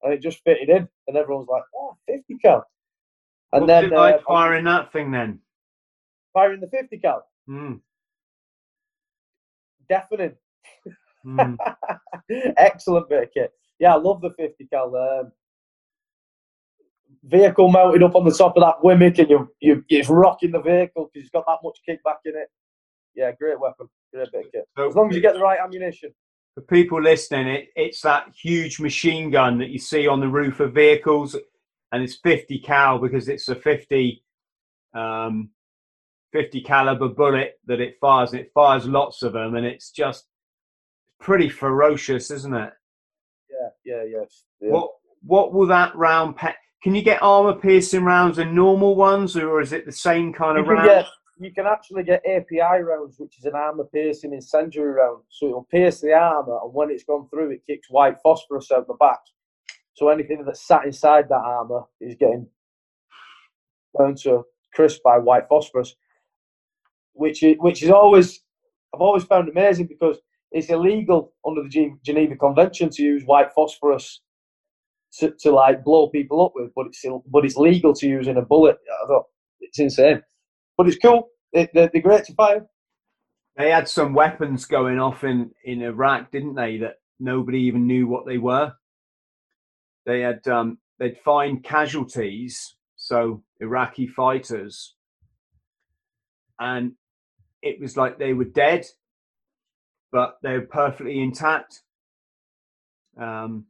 and 0.04 0.12
it 0.12 0.22
just 0.22 0.44
fitted 0.44 0.68
in, 0.68 0.86
and 1.08 1.16
everyone's 1.16 1.48
like, 1.48 1.62
"Oh, 1.74 1.96
50 2.06 2.36
cal." 2.38 2.66
And 3.52 3.62
what 3.62 3.66
then 3.66 3.92
uh, 3.92 4.18
firing 4.26 4.64
that 4.66 4.92
thing 4.92 5.10
then? 5.10 5.40
Firing 6.32 6.60
the 6.60 6.68
50 6.68 6.98
cal. 6.98 7.26
Mm. 7.48 7.80
Deafening. 9.88 10.34
Mm. 11.24 11.56
Excellent 12.56 13.08
bit 13.08 13.24
of 13.24 13.28
kit. 13.32 13.52
Yeah, 13.78 13.94
I 13.94 13.98
love 13.98 14.20
the 14.20 14.30
50 14.30 14.66
cal. 14.66 14.94
Um, 14.94 15.32
vehicle 17.24 17.70
mounted 17.70 18.02
up 18.02 18.14
on 18.14 18.24
the 18.24 18.32
top 18.32 18.56
of 18.56 18.62
that 18.62 18.76
WMIK, 18.82 19.18
and 19.20 19.30
you 19.30 19.48
you 19.60 19.84
it's 19.88 20.08
rocking 20.08 20.52
the 20.52 20.60
vehicle 20.60 21.10
because 21.12 21.24
it's 21.24 21.32
got 21.32 21.46
that 21.46 21.58
much 21.62 21.78
kickback 21.88 22.18
in 22.24 22.36
it. 22.36 22.48
Yeah, 23.14 23.32
great 23.32 23.58
weapon, 23.58 23.88
great 24.12 24.30
bit 24.32 24.46
of 24.46 24.52
kit. 24.52 24.68
As 24.78 24.94
long 24.94 25.08
as 25.10 25.16
you 25.16 25.22
get 25.22 25.34
the 25.34 25.40
right 25.40 25.58
ammunition 25.62 26.12
for 26.54 26.62
people 26.62 27.00
listening, 27.00 27.46
it, 27.48 27.68
it's 27.76 28.00
that 28.02 28.32
huge 28.40 28.80
machine 28.80 29.30
gun 29.30 29.58
that 29.58 29.70
you 29.70 29.78
see 29.78 30.06
on 30.06 30.20
the 30.20 30.28
roof 30.28 30.60
of 30.60 30.74
vehicles, 30.74 31.36
and 31.92 32.02
it's 32.02 32.16
50 32.16 32.58
cal 32.60 32.98
because 32.98 33.28
it's 33.28 33.48
a 33.48 33.54
50, 33.54 34.22
um, 34.94 35.50
50 36.32 36.60
caliber 36.62 37.08
bullet 37.08 37.58
that 37.66 37.80
it 37.80 37.96
fires, 38.00 38.32
and 38.32 38.40
it 38.40 38.50
fires 38.52 38.86
lots 38.86 39.22
of 39.22 39.32
them, 39.32 39.54
and 39.54 39.64
it's 39.64 39.90
just 39.90 40.26
pretty 41.24 41.48
ferocious, 41.48 42.30
isn't 42.30 42.54
it? 42.54 42.72
Yeah, 43.50 43.68
yeah, 43.96 44.04
yes. 44.04 44.44
Yeah. 44.60 44.70
What 44.72 44.90
what 45.22 45.52
will 45.54 45.66
that 45.66 45.96
round? 45.96 46.36
Pe- 46.36 46.52
Can 46.82 46.94
you 46.94 47.02
get 47.02 47.22
armor 47.22 47.54
piercing 47.54 48.04
rounds 48.04 48.38
and 48.38 48.54
normal 48.54 48.94
ones, 48.94 49.36
or 49.36 49.60
is 49.60 49.72
it 49.72 49.86
the 49.86 49.92
same 49.92 50.32
kind 50.32 50.58
of 50.58 50.66
round? 50.68 50.86
Get, 50.86 51.06
you 51.38 51.50
can 51.52 51.66
actually 51.66 52.04
get 52.04 52.22
API 52.26 52.82
rounds, 52.82 53.18
which 53.18 53.38
is 53.38 53.46
an 53.46 53.54
armor 53.54 53.84
piercing 53.84 54.34
incendiary 54.34 54.92
round. 54.92 55.22
So 55.30 55.46
it'll 55.46 55.64
pierce 55.64 56.00
the 56.00 56.12
armor, 56.12 56.58
and 56.62 56.72
when 56.74 56.90
it's 56.90 57.04
gone 57.04 57.26
through, 57.30 57.50
it 57.52 57.62
kicks 57.66 57.90
white 57.90 58.16
phosphorus 58.22 58.70
out 58.70 58.86
the 58.86 58.94
back. 58.94 59.20
So 59.94 60.10
anything 60.10 60.44
that's 60.44 60.66
sat 60.66 60.84
inside 60.84 61.28
that 61.30 61.36
armor 61.36 61.84
is 62.00 62.16
getting 62.16 62.46
burned 63.94 64.18
to 64.18 64.44
crisp 64.74 65.02
by 65.02 65.18
white 65.18 65.48
phosphorus, 65.48 65.94
which 67.14 67.42
is, 67.42 67.56
which 67.60 67.82
is 67.82 67.90
always 67.90 68.40
I've 68.92 69.00
always 69.00 69.24
found 69.24 69.48
amazing 69.48 69.86
because 69.86 70.18
it's 70.54 70.70
illegal 70.70 71.34
under 71.46 71.62
the 71.62 71.92
Geneva 72.04 72.36
Convention 72.36 72.90
to 72.90 73.02
use 73.02 73.24
white 73.24 73.52
phosphorus 73.54 74.22
to, 75.18 75.32
to 75.40 75.52
like 75.52 75.84
blow 75.84 76.08
people 76.08 76.44
up 76.44 76.52
with, 76.54 76.72
but 76.74 76.86
it's 76.86 77.04
but 77.28 77.44
it's 77.44 77.56
legal 77.56 77.94
to 77.94 78.08
use 78.08 78.28
in 78.28 78.38
a 78.38 78.42
bullet. 78.42 78.78
I 79.04 79.06
thought 79.08 79.26
it's 79.60 79.78
insane 79.78 80.22
but 80.76 80.88
it's 80.88 80.98
cool. 80.98 81.28
It, 81.52 81.70
they're, 81.74 81.90
they're 81.92 82.02
great 82.02 82.24
to 82.24 82.34
fire. 82.34 82.66
They 83.56 83.70
had 83.70 83.88
some 83.88 84.14
weapons 84.14 84.64
going 84.64 84.98
off 84.98 85.22
in, 85.22 85.52
in 85.64 85.82
Iraq, 85.82 86.32
didn't 86.32 86.56
they? 86.56 86.78
That 86.78 86.96
nobody 87.20 87.60
even 87.60 87.86
knew 87.86 88.08
what 88.08 88.26
they 88.26 88.38
were. 88.38 88.72
They 90.06 90.20
had 90.20 90.46
um, 90.48 90.78
they'd 90.98 91.18
find 91.24 91.62
casualties, 91.62 92.76
so 92.96 93.42
Iraqi 93.60 94.06
fighters, 94.06 94.96
and 96.58 96.92
it 97.62 97.80
was 97.80 97.96
like 97.96 98.18
they 98.18 98.34
were 98.34 98.44
dead, 98.44 98.86
but 100.14 100.38
they're 100.42 100.60
perfectly 100.60 101.20
intact. 101.20 101.82
Um, 103.20 103.66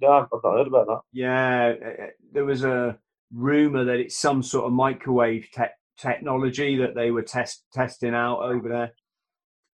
no, 0.00 0.12
I've 0.12 0.28
not 0.32 0.56
heard 0.56 0.68
about 0.68 0.86
that. 0.86 1.00
Yeah, 1.12 1.72
uh, 1.84 2.02
uh, 2.04 2.06
there 2.32 2.44
was 2.44 2.62
a 2.62 2.96
rumor 3.32 3.82
that 3.84 3.98
it's 3.98 4.16
some 4.16 4.40
sort 4.40 4.66
of 4.66 4.72
microwave 4.72 5.48
te- 5.52 5.64
technology 5.98 6.76
that 6.76 6.94
they 6.94 7.10
were 7.10 7.22
test 7.22 7.64
testing 7.72 8.14
out 8.14 8.38
over 8.38 8.68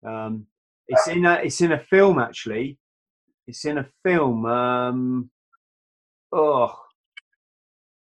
there. 0.03 0.11
Um, 0.11 0.47
it's 0.89 1.07
in 1.07 1.27
a 1.27 1.35
it's 1.35 1.61
in 1.61 1.73
a 1.73 1.79
film 1.79 2.19
actually. 2.19 2.79
It's 3.47 3.67
in 3.67 3.77
a 3.77 3.87
film. 4.03 4.47
Um, 4.47 5.31
oh, 6.33 6.81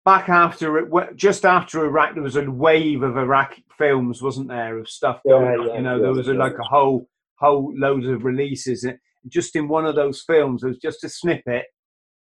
back 0.07 0.31
after 0.31 0.89
just 1.15 1.45
after 1.45 1.85
Iraq, 1.85 2.15
there 2.15 2.23
was 2.23 2.37
a 2.37 2.51
wave 2.51 3.03
of 3.03 3.19
Iraq 3.19 3.57
films, 3.77 4.23
wasn't 4.23 4.49
there, 4.49 4.79
of 4.79 4.89
stuff 4.89 5.21
going 5.29 5.61
yeah, 5.61 5.67
yeah, 5.67 5.77
You 5.77 5.83
know, 5.83 5.97
yeah, 5.97 6.03
there 6.03 6.13
was 6.13 6.29
a, 6.29 6.33
like 6.33 6.57
a 6.59 6.65
whole 6.65 7.07
whole 7.43 7.73
load 7.77 8.05
of 8.05 8.25
releases. 8.25 8.85
And 8.85 8.99
just 9.29 9.57
in 9.57 9.69
one 9.69 9.87
of 9.87 9.95
those 9.95 10.23
films, 10.23 10.63
there 10.63 10.69
was 10.69 10.79
just 10.79 11.05
a 11.05 11.09
snippet 11.09 11.67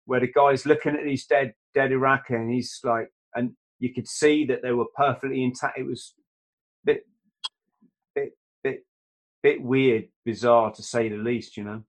where 0.06 0.20
the 0.20 0.32
guy's 0.32 0.66
looking 0.66 0.96
at 0.96 1.04
these 1.04 1.26
dead 1.26 1.54
dead 1.74 1.92
Iraqi, 1.92 2.36
and 2.36 2.52
he's 2.52 2.80
like, 2.84 3.10
and 3.36 3.52
you 3.80 3.94
could 3.94 4.08
see 4.08 4.46
that 4.46 4.62
they 4.64 4.72
were 4.72 4.86
perfectly 4.96 5.44
intact. 5.44 5.78
It 5.78 5.86
was 5.86 6.14
a 6.18 6.86
bit 6.86 7.02
bit 8.16 8.32
bit 8.64 8.86
bit 9.44 9.62
weird, 9.62 10.06
bizarre 10.26 10.72
to 10.74 10.84
say 10.84 11.10
the 11.10 11.18
least, 11.18 11.58
you 11.58 11.64
know. 11.64 11.84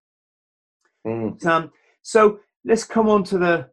Mm. 1.07 1.47
Um, 1.47 1.71
so 2.03 2.41
let's 2.65 2.85
come 2.85 3.09
on 3.09 3.25
to 3.25 3.39
the 3.39 3.71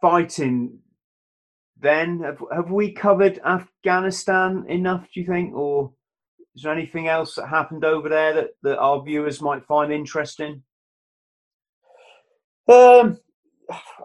fighting 0.00 0.78
then 1.82 2.20
have, 2.20 2.42
have 2.54 2.70
we 2.70 2.92
covered 2.92 3.40
afghanistan 3.44 4.64
enough 4.68 5.06
do 5.12 5.20
you 5.20 5.26
think 5.26 5.54
or 5.54 5.92
is 6.54 6.62
there 6.62 6.72
anything 6.72 7.08
else 7.08 7.34
that 7.36 7.48
happened 7.48 7.84
over 7.84 8.08
there 8.08 8.34
that, 8.34 8.50
that 8.62 8.78
our 8.78 9.02
viewers 9.02 9.40
might 9.40 9.64
find 9.66 9.92
interesting? 9.92 10.62
Um 12.68 13.18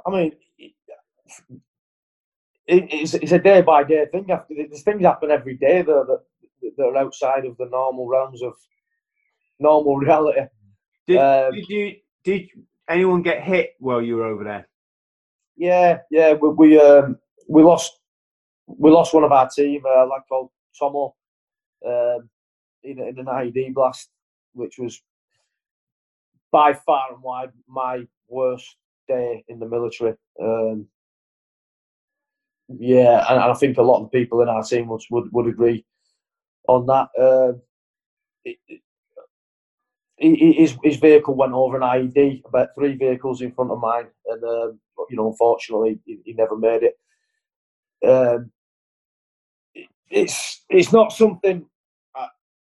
i 0.05 0.11
mean 0.11 0.31
it, 2.67 2.87
it's, 2.91 3.13
it's 3.13 3.31
a 3.31 3.39
day 3.39 3.61
by 3.61 3.83
day 3.83 4.05
thing. 4.11 4.27
There's 4.27 4.81
things 4.83 5.03
happen 5.03 5.31
every 5.31 5.55
day 5.55 5.81
that, 5.81 6.05
that, 6.07 6.71
that 6.77 6.83
are 6.83 6.97
outside 6.97 7.45
of 7.45 7.57
the 7.57 7.65
normal 7.65 8.07
realms 8.07 8.41
of 8.41 8.53
normal 9.59 9.97
reality. 9.97 10.41
Did, 11.07 11.17
um, 11.17 11.53
did 11.53 11.69
you 11.69 11.95
did 12.23 12.49
anyone 12.89 13.21
get 13.21 13.43
hit 13.43 13.75
while 13.79 14.01
you 14.01 14.17
were 14.17 14.25
over 14.25 14.43
there? 14.43 14.67
Yeah, 15.55 15.99
yeah, 16.09 16.33
we 16.33 16.49
we, 16.49 16.79
um, 16.79 17.17
we 17.47 17.63
lost 17.63 17.99
we 18.67 18.89
lost 18.89 19.13
one 19.13 19.23
of 19.23 19.31
our 19.31 19.47
team, 19.47 19.83
uh, 19.87 20.07
like 20.07 20.27
called 20.27 20.49
Tomo, 20.77 21.15
um, 21.85 22.29
in, 22.85 22.99
in 22.99 23.19
an 23.19 23.25
IED 23.25 23.73
blast, 23.73 24.09
which 24.53 24.77
was 24.77 25.01
by 26.51 26.73
far 26.73 27.13
and 27.13 27.21
wide 27.21 27.51
my 27.67 28.07
worst 28.27 28.77
day 29.07 29.43
in 29.47 29.59
the 29.59 29.67
military. 29.67 30.13
Um, 30.41 30.87
yeah, 32.67 33.25
and, 33.29 33.41
and, 33.41 33.51
I 33.51 33.53
think 33.53 33.77
a 33.77 33.83
lot 33.83 34.03
of 34.03 34.11
people 34.11 34.41
in 34.41 34.49
our 34.49 34.63
team 34.63 34.87
would 34.87 35.01
would, 35.11 35.31
would 35.31 35.47
agree 35.47 35.85
on 36.67 36.85
that. 36.87 37.09
Um, 37.19 37.61
it, 38.43 38.57
it, 38.67 38.81
his, 40.17 40.77
his 40.81 40.97
vehicle 40.97 41.35
went 41.35 41.53
over 41.53 41.75
an 41.75 41.83
IED, 41.83 42.43
about 42.45 42.69
three 42.73 42.95
vehicles 42.95 43.41
in 43.41 43.51
front 43.51 43.71
of 43.71 43.79
mine, 43.79 44.07
and 44.27 44.43
um, 44.43 44.79
you 45.09 45.17
know, 45.17 45.29
unfortunately, 45.29 45.99
he, 46.05 46.19
he 46.25 46.33
never 46.33 46.57
made 46.57 46.83
it. 46.83 46.97
Um, 48.07 48.51
it's 50.09 50.63
it's 50.69 50.93
not 50.93 51.11
something 51.11 51.65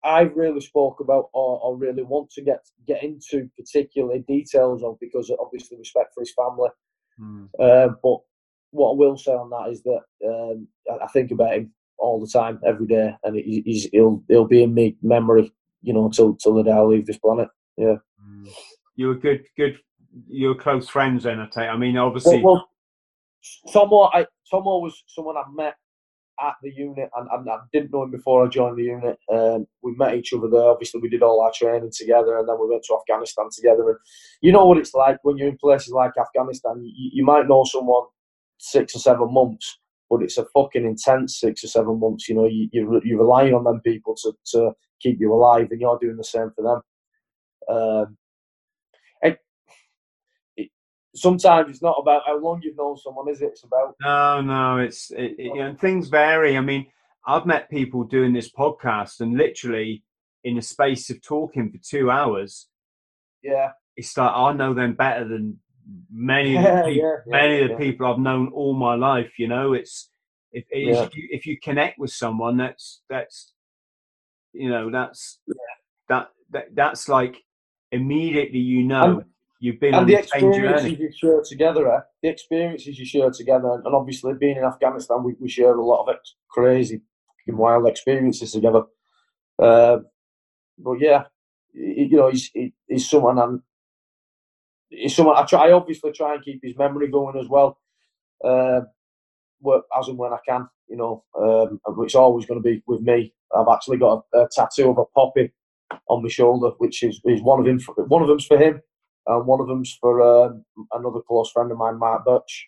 I, 0.04 0.22
really 0.22 0.62
spoke 0.62 1.00
about 1.00 1.30
or, 1.34 1.60
or, 1.60 1.78
really 1.78 2.04
want 2.04 2.30
to 2.32 2.42
get 2.42 2.60
get 2.88 3.04
into 3.04 3.50
particular 3.58 4.20
details 4.20 4.84
of 4.84 4.98
because 5.00 5.32
obviously 5.40 5.78
respect 5.78 6.14
for 6.14 6.22
his 6.22 6.34
family. 6.34 6.70
Mm. 7.20 7.50
Uh, 7.60 7.94
but 8.02 8.20
what 8.72 8.92
I 8.92 8.96
will 8.96 9.18
say 9.18 9.32
on 9.32 9.50
that 9.50 9.72
is 9.72 9.84
that 9.84 10.02
um, 10.26 10.68
I, 10.90 11.04
I, 11.04 11.08
think 11.08 11.32
about 11.32 11.54
him 11.54 11.72
all 11.98 12.20
the 12.20 12.32
time, 12.32 12.60
every 12.66 12.88
day, 12.88 13.14
and 13.24 13.36
he's, 13.36 13.90
he'll 13.92 14.24
he'll 14.30 14.48
be 14.48 14.64
in 14.64 14.74
me 14.74 14.96
memory, 15.02 15.52
you 15.82 15.94
know, 15.94 16.10
till 16.10 16.36
till 16.36 16.56
the 16.56 16.64
day 16.64 16.72
I 16.72 16.82
leave 16.82 17.06
this 17.06 17.18
planet. 17.18 17.50
Yeah. 17.78 17.96
Mm. 18.24 18.50
You 18.96 19.08
were 19.08 19.16
good, 19.16 19.44
good 19.58 19.78
your 20.28 20.56
close 20.56 20.90
friends 20.90 21.24
then, 21.24 21.40
I 21.40 21.46
take. 21.48 21.70
I 21.70 21.78
mean, 21.78 21.98
obviously. 21.98 22.42
Well, 22.44 22.68
well 23.64 23.74
Tomo, 23.74 24.10
I, 24.14 24.26
Tomo 24.50 24.80
was 24.80 25.04
someone 25.08 25.38
I 25.38 25.44
met 25.54 25.76
at 26.42 26.56
the 26.62 26.72
unit, 26.72 27.10
and, 27.16 27.28
and, 27.32 27.50
I 27.50 27.60
didn't 27.74 27.92
know 27.92 28.04
him 28.04 28.12
before 28.12 28.46
I 28.46 28.50
joined 28.50 28.78
the 28.78 28.84
unit. 28.84 29.18
Um, 29.32 29.68
we 29.82 29.94
met 29.96 30.16
each 30.16 30.34
other 30.34 30.48
there. 30.50 30.64
Obviously, 30.64 31.02
we 31.02 31.10
did 31.10 31.24
all 31.24 31.42
our 31.42 31.52
training 31.54 31.92
together, 31.96 32.38
and 32.38 32.48
then 32.48 32.56
we 32.60 32.68
went 32.68 32.84
to 32.84 32.98
Afghanistan 33.00 33.48
together. 33.54 33.90
And 33.90 33.98
you 34.42 34.52
know 34.52 34.66
what 34.66 34.78
it's 34.78 34.94
like 34.94 35.18
when 35.24 35.38
you're 35.38 35.50
in 35.50 35.58
places 35.58 35.94
like 35.94 36.12
Afghanistan. 36.20 36.82
You, 36.84 37.10
you 37.14 37.26
might 37.26 37.48
know 37.48 37.64
someone 37.66 38.04
six 38.58 38.96
or 38.96 39.00
seven 39.00 39.34
months, 39.34 39.80
but 40.10 40.22
it's 40.22 40.38
a 40.38 40.46
fucking 40.54 40.86
intense 40.86 41.40
six 41.40 41.64
or 41.64 41.68
seven 41.68 42.00
months. 42.00 42.30
You 42.30 42.36
know, 42.36 42.46
you, 42.46 42.70
you're, 42.72 43.06
you're 43.06 43.20
relying 43.20 43.54
on 43.54 43.64
them 43.64 43.82
people 43.82 44.16
to, 44.24 44.34
to 44.54 44.72
keep 45.02 45.20
you 45.20 45.34
alive, 45.34 45.68
and 45.72 45.82
you're 45.82 46.00
doing 46.00 46.18
the 46.18 46.24
same 46.24 46.52
for 46.56 46.64
them. 46.64 47.76
Um, 47.76 48.18
sometimes 51.16 51.70
it's 51.70 51.82
not 51.82 51.98
about 52.00 52.24
how 52.26 52.40
long 52.40 52.62
you've 52.64 52.78
known 52.78 52.98
someone, 52.98 53.30
is 53.30 53.42
it? 53.42 53.48
It's 53.48 53.64
about 53.64 53.96
no, 54.02 54.42
no. 54.42 54.78
It's 54.78 55.12
it, 55.12 55.36
it, 55.38 55.60
and 55.60 55.80
things 55.80 56.10
vary. 56.10 56.58
I 56.58 56.62
mean, 56.62 56.88
I've 57.26 57.46
met 57.46 57.70
people 57.70 58.04
doing 58.04 58.34
this 58.34 58.52
podcast, 58.52 59.20
and 59.20 59.38
literally 59.38 60.04
in 60.44 60.58
a 60.58 60.62
space 60.62 61.10
of 61.10 61.22
talking 61.22 61.72
for 61.72 61.78
two 61.78 62.10
hours, 62.10 62.68
yeah, 63.42 63.72
it's 63.96 64.16
like 64.18 64.32
I 64.34 64.54
know 64.54 64.74
them 64.74 64.94
better 64.94 65.28
than 65.28 65.60
many 66.12 66.56
of 66.56 66.64
the 66.64 66.70
people, 66.70 66.92
yeah, 66.92 67.04
yeah, 67.04 67.16
many 67.26 67.62
of 67.62 67.70
the 67.70 67.76
people 67.76 68.08
I've 68.08 68.20
known 68.20 68.52
all 68.54 68.74
my 68.74 68.96
life. 68.96 69.34
You 69.38 69.48
know, 69.48 69.74
it's 69.74 70.10
if 70.52 70.66
if 70.70 71.16
you, 71.16 71.28
if 71.32 71.46
you 71.46 71.58
connect 71.60 72.00
with 72.00 72.12
someone, 72.12 72.58
that's 72.58 73.02
that's 73.10 73.54
you 74.54 74.70
know 74.70 74.90
that's 74.92 75.40
that, 76.08 76.30
that 76.52 76.66
that's 76.74 77.08
like 77.10 77.38
immediately 77.92 78.60
you 78.60 78.84
know 78.84 79.24
you've 79.60 79.80
been 79.80 79.94
and 79.94 80.08
the, 80.08 80.14
the 80.14 80.20
experiences 80.20 81.00
you 81.00 81.12
share 81.12 81.42
together, 81.48 81.92
eh? 81.92 82.00
the 82.24 82.30
experiences 82.30 82.98
you 82.98 83.06
share 83.06 83.32
together, 83.32 83.82
and 83.86 83.96
obviously 83.96 84.34
being 84.40 84.58
in 84.58 84.64
Afghanistan, 84.64 85.24
we, 85.24 85.36
we 85.40 85.50
share 85.50 85.76
a 85.76 85.86
lot 85.86 86.04
of 86.04 86.16
ex- 86.16 86.36
crazy, 86.50 87.02
wild 87.48 87.88
experiences 87.88 88.52
together. 88.52 88.84
Uh, 89.62 90.00
but 90.78 90.94
yeah, 91.00 91.24
you 91.74 92.10
know, 92.18 92.30
he's 92.30 92.52
he's 92.88 93.10
someone 93.10 93.38
and 93.38 93.60
he's 94.90 95.16
someone 95.16 95.36
I 95.38 95.46
try. 95.46 95.68
I 95.68 95.72
obviously 95.72 96.12
try 96.12 96.36
and 96.36 96.44
keep 96.44 96.62
his 96.64 96.78
memory 96.78 97.10
going 97.10 97.38
as 97.38 97.48
well, 97.48 97.80
uh, 98.44 98.82
as 99.98 100.08
and 100.08 100.18
when 100.18 100.34
I 100.34 100.40
can. 100.48 100.68
You 100.88 100.98
know, 100.98 101.24
um, 101.40 101.80
it's 102.04 102.16
always 102.16 102.46
going 102.46 102.62
to 102.62 102.68
be 102.68 102.82
with 102.88 103.02
me. 103.02 103.34
I've 103.56 103.68
actually 103.72 103.98
got 103.98 104.24
a, 104.34 104.40
a 104.40 104.48
tattoo 104.52 104.90
of 104.90 104.98
a 104.98 105.06
poppy 105.06 105.52
on 106.08 106.24
my 106.24 106.30
shoulder, 106.30 106.72
which 106.78 107.04
is, 107.04 107.20
is 107.26 107.42
one 107.42 107.60
of 107.60 107.68
him. 107.68 107.80
One 108.08 108.22
of 108.22 108.28
them's 108.28 108.46
for 108.46 108.58
him, 108.58 108.82
and 109.30 109.46
one 109.46 109.62
of 109.62 109.68
them's 109.68 109.98
for 110.02 110.22
um, 110.22 110.66
another 110.92 111.20
close 111.22 111.52
friend 111.52 111.72
of 111.72 111.78
mine, 111.78 112.00
Mark 112.00 112.26
Birch, 112.26 112.68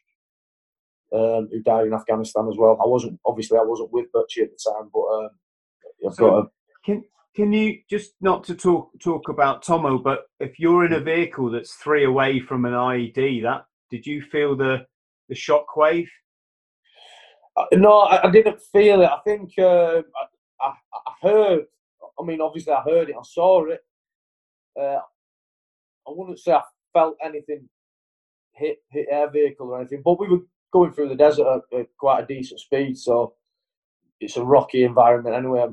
um, 1.12 1.50
who 1.52 1.62
died 1.62 1.88
in 1.88 1.94
Afghanistan 1.94 2.48
as 2.48 2.58
well. 2.58 2.80
I 2.82 2.88
wasn't 2.88 3.20
obviously 3.26 3.58
I 3.58 3.64
wasn't 3.64 3.92
with 3.92 4.12
Birchie 4.14 4.44
at 4.44 4.52
the 4.52 4.72
time, 4.72 4.90
but 4.94 5.02
um, 5.02 5.30
I've 6.08 6.14
so 6.14 6.30
got 6.30 6.38
a, 6.38 6.50
can 6.86 7.04
can 7.36 7.52
you 7.52 7.80
just 7.90 8.14
not 8.22 8.44
to 8.46 8.56
talk 8.56 8.92
talk 9.00 9.28
about 9.30 9.64
Tomo, 9.64 9.98
but 9.98 10.26
if 10.40 10.60
you're 10.60 10.86
in 10.86 10.94
a 10.94 11.00
vehicle 11.00 11.50
that's 11.50 11.74
three 11.74 12.06
away 12.06 12.40
from 12.40 12.66
an 12.66 12.74
IED, 12.74 13.42
that 13.44 13.66
did 13.90 14.06
you 14.06 14.22
feel 14.22 14.56
the 14.56 14.86
the 15.30 15.36
shockwave? 15.36 16.08
Uh, 17.58 17.66
no, 17.74 18.00
I, 18.00 18.28
I, 18.28 18.32
didn't 18.32 18.62
feel 18.62 19.02
it. 19.02 19.10
I 19.10 19.20
think 19.26 19.52
uh, 19.58 20.02
I, 20.62 20.62
I, 20.62 20.74
I, 20.94 21.14
heard. 21.22 21.66
I 22.18 22.24
mean, 22.24 22.40
obviously, 22.40 22.72
I 22.72 22.82
heard 22.82 23.10
it. 23.10 23.16
I 23.18 23.24
saw 23.24 23.66
it. 23.66 23.82
Uh, 24.80 25.00
I 26.08 26.12
wouldn't 26.12 26.40
say 26.40 26.54
I 26.54 26.62
felt 26.94 27.18
anything 27.24 27.70
hit 28.54 28.78
hit 28.90 29.08
our 29.12 29.30
vehicle 29.30 29.70
or 29.70 29.80
anything, 29.80 30.02
but 30.04 30.20
we 30.20 30.28
were 30.28 30.42
going 30.72 30.94
through 30.94 31.10
the 31.10 31.16
desert 31.16 31.48
at, 31.48 31.80
at 31.80 31.88
quite 31.98 32.24
a 32.24 32.28
decent 32.28 32.60
speed, 32.60 32.98
so 32.98 33.34
it's 34.22 34.38
a 34.38 34.44
rocky 34.44 34.84
environment 34.84 35.36
anyway. 35.36 35.66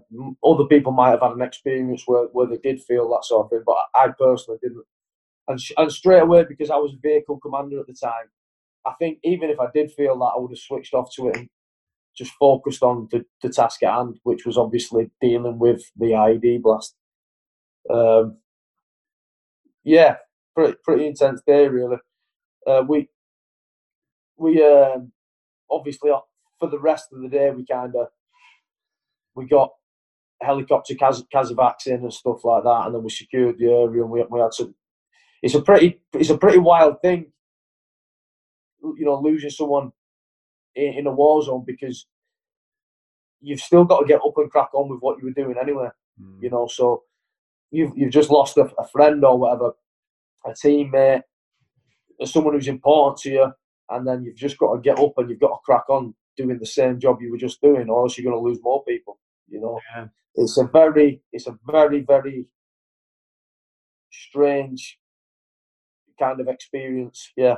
Other 0.43 0.65
people 0.65 0.91
might 0.93 1.11
have 1.11 1.21
had 1.21 1.33
an 1.33 1.43
experience 1.43 2.05
where, 2.07 2.25
where 2.33 2.47
they 2.47 2.57
did 2.57 2.83
feel 2.83 3.09
that 3.11 3.25
sort 3.25 3.45
of 3.45 3.51
thing, 3.51 3.63
but 3.65 3.77
I 3.95 4.09
personally 4.19 4.59
didn't. 4.63 4.85
And, 5.49 5.61
and 5.77 5.93
straight 5.93 6.23
away, 6.23 6.45
because 6.49 6.71
I 6.71 6.77
was 6.77 6.95
vehicle 7.03 7.39
commander 7.41 7.81
at 7.81 7.87
the 7.87 7.95
time, 7.95 8.31
I 8.87 8.95
think 8.99 9.19
even 9.23 9.51
if 9.51 9.61
I 9.61 9.67
did 9.75 9.93
feel 9.93 10.19
that, 10.19 10.33
I 10.35 10.39
would 10.39 10.51
have 10.51 10.59
switched 10.59 10.95
off 10.95 11.15
to 11.17 11.29
it 11.29 11.37
and 11.37 11.49
just 12.17 12.33
focused 12.33 12.83
on 12.83 13.09
the, 13.11 13.25
the 13.43 13.51
task 13.51 13.83
at 13.83 13.95
hand, 13.95 14.19
which 14.23 14.47
was 14.47 14.57
obviously 14.57 15.11
dealing 15.21 15.59
with 15.59 15.83
the 15.97 16.07
IED 16.07 16.63
blast. 16.63 16.95
Um, 17.91 18.39
yeah, 19.89 20.17
pretty 20.55 20.77
pretty 20.85 21.07
intense 21.07 21.41
day 21.47 21.67
really. 21.67 21.97
Uh, 22.67 22.83
we 22.87 23.09
we 24.37 24.63
um, 24.63 25.13
obviously 25.71 26.11
for 26.59 26.69
the 26.69 26.79
rest 26.79 27.09
of 27.13 27.23
the 27.23 27.29
day 27.29 27.51
we 27.51 27.65
kind 27.65 27.95
of 27.97 28.09
we 29.35 29.47
got 29.47 29.71
helicopter 30.41 30.95
Kaz- 30.95 31.87
in 31.87 32.03
and 32.03 32.13
stuff 32.13 32.45
like 32.45 32.65
that, 32.65 32.87
and 32.87 32.95
then 32.95 33.03
we 33.03 33.11
secured 33.11 33.59
the 33.59 33.67
area 33.67 34.03
and 34.03 34.11
we, 34.11 34.23
we 34.31 34.41
had 34.41 34.53
some. 34.53 34.75
It's 35.43 35.55
a 35.55 35.63
pretty 35.63 36.01
it's 36.13 36.31
a 36.31 36.37
pretty 36.39 36.59
wild 36.59 37.01
thing, 37.01 37.33
you 38.83 39.05
know, 39.07 39.21
losing 39.21 39.51
someone 39.51 39.93
in, 40.75 40.95
in 40.99 41.07
a 41.07 41.13
war 41.13 41.43
zone 41.43 41.65
because 41.67 42.07
you've 43.41 43.61
still 43.61 43.85
got 43.85 44.01
to 44.01 44.07
get 44.07 44.21
up 44.25 44.37
and 44.37 44.51
crack 44.51 44.75
on 44.75 44.91
with 44.91 45.01
what 45.01 45.19
you 45.19 45.25
were 45.25 45.43
doing 45.43 45.57
anyway. 45.61 45.89
Mm. 46.21 46.43
You 46.43 46.51
know, 46.51 46.67
so 46.67 47.05
you've 47.71 47.93
you've 47.97 48.13
just 48.13 48.31
lost 48.31 48.57
a, 48.57 48.71
a 48.79 48.87
friend 48.89 49.25
or 49.25 49.39
whatever, 49.39 49.73
a 50.45 50.51
teammate, 50.51 51.23
someone 52.25 52.55
who's 52.55 52.69
important 52.69 53.19
to 53.19 53.31
you, 53.31 53.53
and 53.91 54.07
then 54.07 54.23
you've 54.25 54.37
just 54.37 54.59
got 54.59 54.75
to 54.75 54.81
get 54.81 54.99
up 54.99 55.13
and 55.17 55.31
you've 55.31 55.41
got 55.41 55.49
to 55.49 55.65
crack 55.65 55.89
on 55.89 56.15
doing 56.37 56.59
the 56.59 56.67
same 56.67 56.99
job 57.01 57.19
you 57.21 57.31
were 57.31 57.39
just 57.39 57.61
doing, 57.61 57.89
or 57.89 58.03
else 58.03 58.17
you're 58.17 58.31
going 58.31 58.43
to 58.43 58.49
lose 58.49 58.61
more 58.63 58.85
people. 58.85 59.19
You 59.49 59.61
know, 59.61 59.81
yeah. 59.97 60.07
it's 60.35 60.59
a 60.59 60.65
very, 60.65 61.23
it's 61.33 61.47
a 61.47 61.59
very, 61.67 62.01
very 62.01 62.47
strange 64.11 64.99
kind 66.19 66.41
of 66.41 66.49
experience. 66.49 67.33
Yeah. 67.37 67.57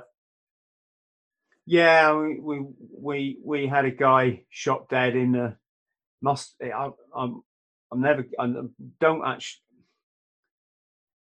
Yeah, 1.67 2.17
we 2.17 2.41
we 2.41 2.61
we, 2.99 3.39
we 3.45 3.67
had 3.69 3.85
a 3.85 3.91
guy 3.91 4.43
shot 4.49 4.89
dead 4.89 5.15
in 5.15 5.33
the 5.33 5.57
must. 6.21 6.57
I, 6.63 6.91
I'm 7.17 7.43
I'm 7.93 8.01
never 8.01 8.27
I 8.39 8.53
don't 9.01 9.25
actually 9.25 9.61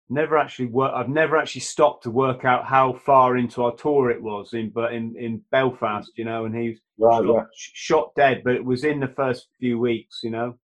never 0.10 0.38
actually 0.38 0.68
work. 0.68 0.92
I've 0.96 1.10
never 1.10 1.38
actually 1.38 1.62
stopped 1.62 2.04
to 2.04 2.12
work 2.12 2.46
out 2.46 2.66
how 2.66 2.94
far 2.94 3.38
into 3.38 3.64
our 3.64 3.76
tour 3.76 4.10
it 4.10 4.22
was 4.22 4.54
in, 4.54 4.70
but 4.70 4.94
in 4.94 5.16
in 5.18 5.42
Belfast, 5.52 6.12
you 6.16 6.26
know, 6.26 6.46
and 6.46 6.56
he's 6.56 6.80
right, 6.98 7.24
shot, 7.24 7.48
shot, 7.54 8.12
dead, 8.16 8.42
but 8.44 8.56
it 8.56 8.66
was 8.66 8.84
in 8.84 9.00
the 9.00 9.14
first 9.16 9.48
few 9.60 9.80
weeks, 9.80 10.20
you 10.24 10.32
know, 10.32 10.58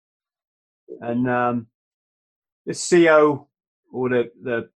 and 1.01 1.29
um, 1.29 1.66
the 2.66 2.75
CO 2.75 3.49
or 3.93 4.09
the 4.09 4.31
the 4.43 4.69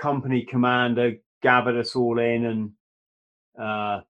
company 0.00 0.46
commander 0.48 1.14
gathered 1.42 1.76
us 1.78 1.96
all 1.96 2.18
in 2.18 2.44
and 2.44 2.70
uh, 3.60 4.00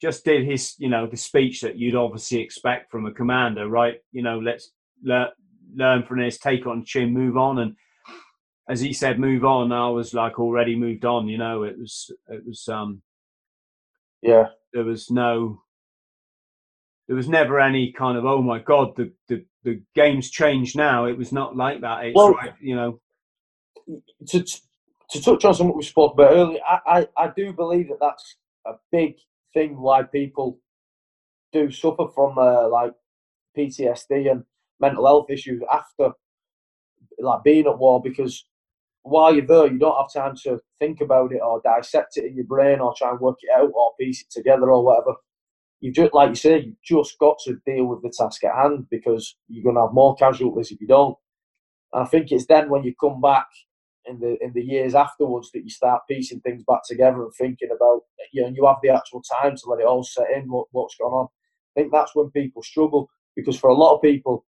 just 0.00 0.24
did 0.24 0.44
his, 0.44 0.74
you 0.78 0.88
know, 0.88 1.06
the 1.06 1.16
speech 1.16 1.60
that 1.60 1.76
you'd 1.76 1.94
obviously 1.94 2.40
expect 2.40 2.90
from 2.90 3.06
a 3.06 3.12
commander, 3.12 3.68
right? 3.68 3.96
You 4.10 4.22
know, 4.22 4.38
let's 4.38 4.72
le- 5.02 5.32
learn 5.74 6.04
from 6.04 6.20
this, 6.20 6.38
take 6.38 6.66
on 6.66 6.84
chin, 6.84 7.12
move 7.12 7.36
on, 7.36 7.58
and 7.60 7.76
as 8.68 8.80
he 8.80 8.92
said, 8.92 9.18
move 9.18 9.44
on. 9.44 9.72
I 9.72 9.88
was 9.88 10.14
like 10.14 10.38
already 10.38 10.76
moved 10.76 11.04
on. 11.04 11.28
You 11.28 11.38
know, 11.38 11.62
it 11.64 11.78
was 11.78 12.10
it 12.28 12.46
was 12.46 12.68
um 12.68 13.02
yeah. 14.22 14.46
There 14.72 14.84
was 14.84 15.10
no. 15.10 15.62
There 17.08 17.16
was 17.16 17.28
never 17.28 17.60
any 17.60 17.92
kind 17.92 18.16
of 18.16 18.24
oh 18.24 18.40
my 18.40 18.60
god 18.60 18.94
the 18.96 19.12
the 19.28 19.44
the 19.64 19.82
game's 19.94 20.30
changed 20.30 20.76
now. 20.76 21.06
It 21.06 21.18
was 21.18 21.32
not 21.32 21.56
like 21.56 21.80
that. 21.80 22.06
It's 22.06 22.16
well, 22.16 22.32
right, 22.32 22.54
you 22.60 22.76
know. 22.76 23.00
To 24.28 24.44
to 24.44 25.20
touch 25.20 25.44
on 25.44 25.54
something 25.54 25.76
we 25.76 25.82
spoke 25.82 26.14
about 26.14 26.32
earlier, 26.32 26.60
I, 26.66 26.78
I 26.86 27.24
I 27.24 27.32
do 27.36 27.52
believe 27.52 27.88
that 27.88 27.98
that's 28.00 28.36
a 28.66 28.74
big 28.90 29.16
thing 29.52 29.78
why 29.78 30.04
people 30.04 30.60
do 31.52 31.70
suffer 31.70 32.06
from 32.14 32.38
uh, 32.38 32.68
like 32.68 32.92
PTSD 33.58 34.30
and 34.30 34.44
mental 34.80 35.04
health 35.04 35.28
issues 35.28 35.62
after 35.70 36.12
like 37.18 37.42
being 37.44 37.66
at 37.66 37.78
war 37.78 38.00
because 38.02 38.46
while 39.02 39.34
you're 39.34 39.46
there, 39.46 39.66
you 39.66 39.78
don't 39.78 39.96
have 39.96 40.12
time 40.12 40.36
to 40.44 40.60
think 40.78 41.00
about 41.00 41.32
it 41.32 41.40
or 41.42 41.60
dissect 41.64 42.16
it 42.16 42.24
in 42.26 42.36
your 42.36 42.44
brain 42.44 42.80
or 42.80 42.94
try 42.96 43.10
and 43.10 43.20
work 43.20 43.38
it 43.42 43.50
out 43.54 43.70
or 43.74 43.92
piece 43.98 44.22
it 44.22 44.30
together 44.30 44.70
or 44.70 44.84
whatever. 44.84 45.16
You've 45.80 45.94
just, 45.94 46.14
like 46.14 46.28
you 46.30 46.34
say, 46.36 46.60
you've 46.60 46.82
just 46.84 47.18
got 47.18 47.38
to 47.44 47.56
deal 47.66 47.86
with 47.86 48.02
the 48.02 48.12
task 48.16 48.44
at 48.44 48.54
hand 48.54 48.86
because 48.90 49.36
you're 49.48 49.64
going 49.64 49.74
to 49.74 49.82
have 49.82 49.94
more 49.94 50.14
casualties 50.14 50.70
if 50.70 50.80
you 50.80 50.86
don't. 50.86 51.16
And 51.92 52.04
I 52.04 52.06
think 52.06 52.30
it's 52.30 52.46
then 52.46 52.70
when 52.70 52.84
you 52.84 52.94
come 53.00 53.20
back 53.20 53.48
in 54.06 54.18
the 54.18 54.36
in 54.40 54.52
the 54.52 54.62
years 54.62 54.94
afterwards 54.94 55.50
that 55.52 55.62
you 55.62 55.70
start 55.70 56.02
piecing 56.08 56.40
things 56.40 56.64
back 56.66 56.80
together 56.88 57.22
and 57.22 57.32
thinking 57.34 57.68
about 57.74 58.00
you 58.32 58.42
know 58.42 58.48
you 58.48 58.66
have 58.66 58.78
the 58.82 58.88
actual 58.88 59.22
time 59.22 59.54
to 59.54 59.62
let 59.68 59.80
it 59.80 59.86
all 59.86 60.02
set 60.02 60.26
in 60.34 60.50
what, 60.50 60.66
what's 60.72 60.96
going 60.96 61.12
on. 61.12 61.28
I 61.76 61.80
think 61.80 61.92
that's 61.92 62.14
when 62.14 62.30
people 62.30 62.62
struggle 62.62 63.08
because 63.36 63.58
for 63.58 63.70
a 63.70 63.74
lot 63.74 63.94
of 63.94 64.02
people 64.02 64.44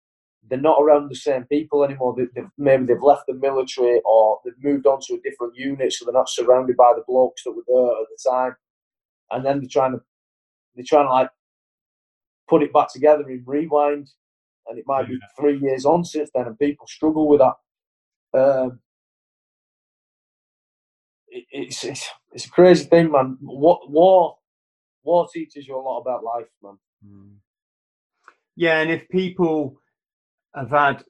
they're 0.50 0.60
not 0.60 0.82
around 0.82 1.10
the 1.10 1.16
same 1.16 1.46
people 1.46 1.84
anymore. 1.84 2.16
They, 2.18 2.42
have 2.42 2.50
maybe 2.58 2.86
they've 2.86 3.02
left 3.02 3.24
the 3.28 3.36
military 3.36 4.02
or 4.06 4.40
they've 4.44 4.54
moved 4.64 4.88
on 4.88 5.00
to 5.08 5.14
a 5.16 5.22
different 5.30 5.56
unit, 5.56 5.94
so 5.94 6.06
they're 6.06 6.14
not 6.14 6.30
surrounded 6.30 6.78
by 6.78 6.94
the 6.96 7.04
blokes 7.08 7.44
that 7.44 7.52
were 7.52 7.64
there 7.68 8.02
at 8.02 8.08
the 8.10 8.30
time. 8.30 8.56
And 9.32 9.46
then 9.46 9.60
they're 9.60 9.70
trying 9.70 9.94
to 9.94 10.00
they're 10.76 10.86
trying 10.88 11.06
to 11.06 11.12
like 11.12 11.30
put 12.50 12.64
it 12.64 12.74
back 12.74 12.92
together 12.92 13.30
in 13.30 13.44
rewind, 13.46 14.10
and 14.68 14.78
it 14.78 14.86
might 14.88 15.08
be 15.08 15.20
three 15.40 15.60
years 15.60 15.86
on 15.86 16.04
since 16.04 16.30
then, 16.34 16.48
and 16.48 16.60
people 16.60 16.88
struggle 16.88 17.28
with 17.28 17.42
that. 17.42 18.40
Um, 18.40 18.80
it, 21.28 21.46
it's, 21.52 21.84
it's 21.84 22.10
it's 22.34 22.46
a 22.46 22.50
crazy 22.50 22.86
thing, 22.86 23.12
man. 23.12 23.38
What 23.42 23.90
war 23.90 24.38
war 25.04 25.28
teaches 25.34 25.68
you 25.68 25.78
a 25.78 25.82
lot 25.82 26.02
about 26.02 26.24
life, 26.24 26.48
man. 26.64 26.78
Hmm. 27.06 27.34
Yeah, 28.56 28.80
and 28.82 28.92
if 28.92 29.08
people 29.10 29.81
have 30.56 30.70
had 30.70 31.04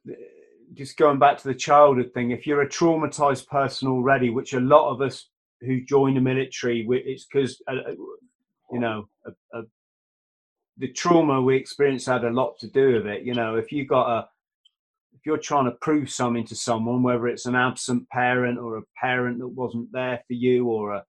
just 0.73 0.97
going 0.97 1.19
back 1.19 1.37
to 1.37 1.47
the 1.47 1.55
childhood 1.55 2.11
thing 2.13 2.31
if 2.31 2.47
you're 2.47 2.61
a 2.61 2.69
traumatized 2.69 3.47
person 3.47 3.87
already 3.87 4.29
which 4.29 4.53
a 4.53 4.59
lot 4.59 4.89
of 4.89 5.01
us 5.01 5.29
who 5.61 5.81
join 5.81 6.15
the 6.15 6.21
military 6.21 6.85
it's 6.89 7.25
because 7.25 7.61
uh, 7.67 7.75
uh, 7.89 7.91
you 8.71 8.79
know 8.79 9.07
a, 9.25 9.57
a, 9.57 9.63
the 10.77 10.91
trauma 10.93 11.41
we 11.41 11.55
experienced 11.55 12.07
had 12.07 12.23
a 12.23 12.29
lot 12.29 12.57
to 12.59 12.67
do 12.67 12.93
with 12.93 13.05
it. 13.05 13.23
You 13.23 13.35
know 13.35 13.55
if 13.55 13.71
you 13.71 13.85
got 13.85 14.09
a 14.09 14.27
if 15.13 15.25
you're 15.25 15.37
trying 15.37 15.65
to 15.65 15.77
prove 15.81 16.09
something 16.09 16.45
to 16.47 16.55
someone 16.55 17.03
whether 17.03 17.27
it's 17.27 17.45
an 17.45 17.55
absent 17.55 18.09
parent 18.09 18.57
or 18.57 18.77
a 18.77 18.83
parent 18.99 19.39
that 19.39 19.47
wasn't 19.47 19.91
there 19.91 20.21
for 20.27 20.33
you 20.33 20.67
or 20.67 20.95
a 20.95 21.03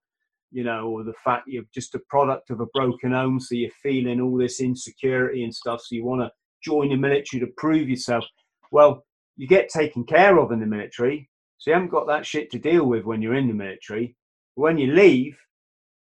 you 0.51 0.63
know 0.63 0.89
or 0.89 1.05
the 1.05 1.15
fact 1.25 1.49
you're 1.49 1.65
just 1.73 1.95
a 1.95 2.01
product 2.11 2.51
of 2.51 2.61
a 2.61 2.67
broken 2.75 3.13
home 3.13 3.41
so 3.41 3.55
you're 3.55 3.71
feeling 3.83 4.21
all 4.21 4.37
this 4.37 4.61
insecurity 4.61 5.45
and 5.45 5.55
stuff 5.55 5.81
so 5.81 5.95
you 5.95 6.05
want 6.05 6.21
to 6.21 6.31
join 6.63 6.91
the 6.91 6.97
military 6.97 7.41
to 7.41 7.53
prove 7.57 7.89
yourself. 7.89 8.25
Well, 8.71 9.05
you 9.37 9.47
get 9.47 9.69
taken 9.69 10.05
care 10.05 10.39
of 10.39 10.53
in 10.53 10.61
the 10.61 10.67
military, 10.67 11.29
so 11.59 11.71
you 11.71 11.75
haven't 11.75 11.91
got 11.91 12.07
that 12.07 12.27
shit 12.27 12.51
to 12.51 12.59
deal 12.59 12.85
with 12.85 13.05
when 13.05 13.23
you're 13.23 13.37
in 13.37 13.49
the 13.49 13.55
military. 13.55 14.17
When 14.55 14.79
you 14.79 14.93
leave, 14.93 15.37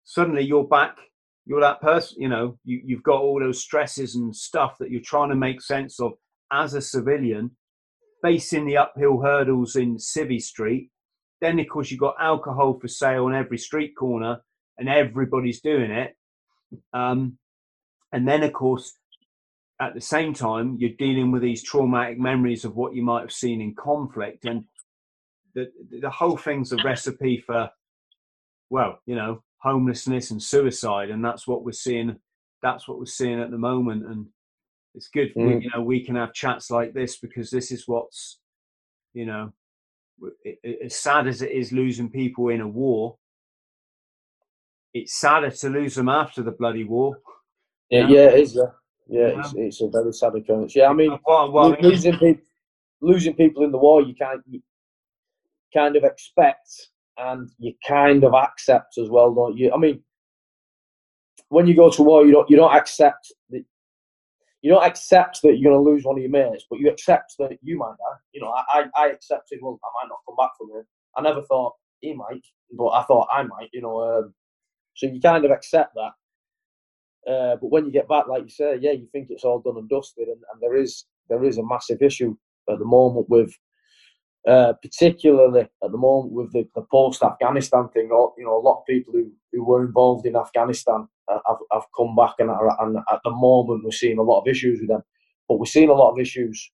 suddenly 0.03 0.43
you're 0.43 0.67
back. 0.67 0.97
You're 1.45 1.61
that 1.61 1.81
person, 1.81 2.21
you 2.21 2.29
know, 2.29 2.57
you, 2.63 2.81
you've 2.83 3.03
got 3.03 3.21
all 3.21 3.39
those 3.39 3.61
stresses 3.61 4.15
and 4.15 4.35
stuff 4.35 4.77
that 4.79 4.89
you're 4.89 5.01
trying 5.01 5.29
to 5.29 5.35
make 5.35 5.61
sense 5.61 5.99
of 5.99 6.13
as 6.51 6.73
a 6.73 6.81
civilian, 6.81 7.51
facing 8.23 8.65
the 8.65 8.77
uphill 8.77 9.21
hurdles 9.21 9.75
in 9.75 9.97
Civvy 9.97 10.41
Street. 10.41 10.89
Then, 11.41 11.59
of 11.59 11.67
course, 11.67 11.91
you've 11.91 11.99
got 11.99 12.15
alcohol 12.19 12.79
for 12.79 12.87
sale 12.87 13.25
on 13.25 13.35
every 13.35 13.59
street 13.59 13.93
corner 13.95 14.41
and 14.79 14.89
everybody's 14.89 15.61
doing 15.61 15.91
it. 15.91 16.15
Um, 16.93 17.37
and 18.11 18.27
then, 18.27 18.41
of 18.41 18.53
course, 18.53 18.97
at 19.79 19.93
the 19.93 20.01
same 20.01 20.33
time, 20.33 20.77
you're 20.79 20.91
dealing 20.97 21.31
with 21.31 21.41
these 21.41 21.63
traumatic 21.63 22.17
memories 22.17 22.63
of 22.65 22.75
what 22.75 22.95
you 22.95 23.03
might 23.03 23.21
have 23.21 23.31
seen 23.31 23.61
in 23.61 23.75
conflict, 23.75 24.45
and 24.45 24.63
the 25.53 25.71
the 26.01 26.09
whole 26.09 26.37
thing's 26.37 26.71
a 26.71 26.77
recipe 26.83 27.43
for, 27.45 27.69
well, 28.69 28.99
you 29.05 29.15
know, 29.15 29.43
homelessness 29.57 30.31
and 30.31 30.41
suicide, 30.41 31.09
and 31.09 31.23
that's 31.23 31.47
what 31.47 31.63
we're 31.63 31.71
seeing. 31.71 32.15
That's 32.61 32.87
what 32.87 32.99
we're 32.99 33.05
seeing 33.05 33.41
at 33.41 33.51
the 33.51 33.57
moment, 33.57 34.05
and 34.05 34.27
it's 34.95 35.09
good. 35.09 35.33
Mm. 35.35 35.47
We, 35.47 35.63
you 35.65 35.69
know, 35.73 35.81
we 35.81 36.05
can 36.05 36.15
have 36.15 36.33
chats 36.33 36.71
like 36.71 36.93
this 36.93 37.17
because 37.17 37.51
this 37.51 37.71
is 37.71 37.83
what's, 37.85 38.39
you 39.13 39.25
know, 39.25 39.53
it, 40.43 40.59
it, 40.63 40.79
as 40.85 40.95
sad 40.95 41.27
as 41.27 41.41
it 41.41 41.51
is 41.51 41.71
losing 41.71 42.09
people 42.09 42.49
in 42.49 42.61
a 42.61 42.67
war. 42.67 43.17
It's 44.93 45.19
sadder 45.19 45.51
to 45.51 45.69
lose 45.69 45.95
them 45.95 46.07
after 46.07 46.41
the 46.41 46.51
bloody 46.51 46.85
war. 46.85 47.19
Yeah, 47.89 48.07
yeah, 48.07 48.29
it 48.29 48.39
is. 48.39 48.55
Yeah. 48.55 48.71
Yeah, 49.07 49.39
it's, 49.39 49.53
it's 49.55 49.81
a 49.81 49.89
very 49.89 50.11
sad 50.13 50.35
occurrence. 50.35 50.75
Yeah, 50.75 50.89
I 50.89 50.93
mean, 50.93 51.17
well, 51.25 51.51
well, 51.51 51.75
losing 51.79 52.13
people, 52.17 52.43
losing 53.01 53.35
people 53.35 53.63
in 53.63 53.71
the 53.71 53.77
war, 53.77 54.01
you 54.01 54.15
can't 54.15 54.41
you 54.47 54.61
kind 55.73 55.95
of 55.95 56.03
expect 56.03 56.89
and 57.17 57.49
you 57.59 57.73
kind 57.87 58.23
of 58.23 58.33
accept 58.33 58.97
as 58.97 59.09
well, 59.09 59.33
don't 59.33 59.57
you? 59.57 59.71
I 59.73 59.77
mean, 59.77 60.01
when 61.49 61.67
you 61.67 61.75
go 61.75 61.89
to 61.91 62.03
war, 62.03 62.25
you 62.25 62.31
don't 62.31 62.49
you 62.49 62.57
don't 62.57 62.75
accept 62.75 63.31
that 63.51 63.63
you 64.61 64.71
don't 64.71 64.83
accept 64.83 65.41
that 65.43 65.57
you're 65.57 65.71
going 65.71 65.85
to 65.85 65.89
lose 65.91 66.03
one 66.03 66.17
of 66.17 66.23
your 66.23 66.31
mates, 66.31 66.65
but 66.67 66.79
you 66.79 66.89
accept 66.89 67.35
that 67.37 67.59
you 67.61 67.77
might 67.77 67.95
die. 67.97 68.17
You 68.31 68.41
know, 68.41 68.51
I, 68.51 68.85
I 68.97 69.09
accepted, 69.09 69.59
well, 69.61 69.79
I 69.83 70.03
might 70.03 70.09
not 70.09 70.21
come 70.25 70.35
back 70.37 70.49
from 70.57 70.69
it. 70.79 70.87
I 71.15 71.21
never 71.21 71.43
thought 71.43 71.73
he 72.01 72.15
might, 72.15 72.43
but 72.75 72.87
I 72.87 73.03
thought 73.03 73.27
I 73.31 73.43
might. 73.43 73.69
You 73.73 73.83
know, 73.83 73.99
um, 73.99 74.33
so 74.95 75.05
you 75.05 75.21
kind 75.21 75.45
of 75.45 75.51
accept 75.51 75.93
that. 75.93 76.13
Uh, 77.27 77.55
but 77.59 77.71
when 77.71 77.85
you 77.85 77.91
get 77.91 78.07
back, 78.07 78.27
like 78.27 78.43
you 78.43 78.49
say, 78.49 78.77
yeah, 78.79 78.91
you 78.91 79.07
think 79.11 79.27
it's 79.29 79.43
all 79.43 79.59
done 79.59 79.77
and 79.77 79.89
dusted, 79.89 80.27
and, 80.27 80.41
and 80.51 80.61
there 80.61 80.75
is 80.75 81.05
there 81.29 81.43
is 81.43 81.57
a 81.57 81.65
massive 81.65 82.01
issue 82.01 82.35
at 82.69 82.77
the 82.77 82.85
moment 82.85 83.27
with, 83.29 83.51
uh, 84.47 84.73
particularly 84.81 85.61
at 85.61 85.91
the 85.91 85.97
moment 85.97 86.33
with 86.33 86.51
the, 86.53 86.67
the 86.75 86.83
post 86.91 87.23
Afghanistan 87.23 87.89
thing. 87.89 88.09
Or, 88.11 88.33
you 88.37 88.45
know, 88.45 88.57
a 88.57 88.61
lot 88.61 88.79
of 88.79 88.85
people 88.85 89.13
who, 89.13 89.31
who 89.51 89.63
were 89.63 89.83
involved 89.83 90.25
in 90.27 90.35
Afghanistan 90.35 91.07
have, 91.29 91.57
have 91.71 91.83
come 91.97 92.15
back, 92.15 92.35
and, 92.37 92.51
are, 92.51 92.85
and 92.85 92.97
at 93.11 93.19
the 93.23 93.31
moment 93.31 93.83
we're 93.83 93.91
seeing 93.91 94.19
a 94.19 94.23
lot 94.23 94.41
of 94.41 94.47
issues 94.47 94.79
with 94.79 94.89
them. 94.89 95.01
But 95.47 95.59
we're 95.59 95.65
seeing 95.65 95.89
a 95.89 95.93
lot 95.93 96.11
of 96.11 96.19
issues 96.19 96.71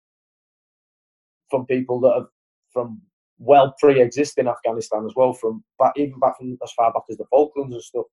from 1.49 1.65
people 1.65 1.99
that 2.01 2.13
have 2.13 2.27
from 2.73 3.01
well 3.37 3.73
pre-existing 3.79 4.47
Afghanistan 4.47 5.05
as 5.05 5.13
well, 5.15 5.33
from 5.33 5.63
back, 5.79 5.93
even 5.97 6.19
back 6.19 6.37
from 6.37 6.57
as 6.63 6.71
far 6.73 6.91
back 6.93 7.03
as 7.09 7.17
the 7.17 7.25
Falklands 7.29 7.73
and 7.73 7.83
stuff. 7.83 8.05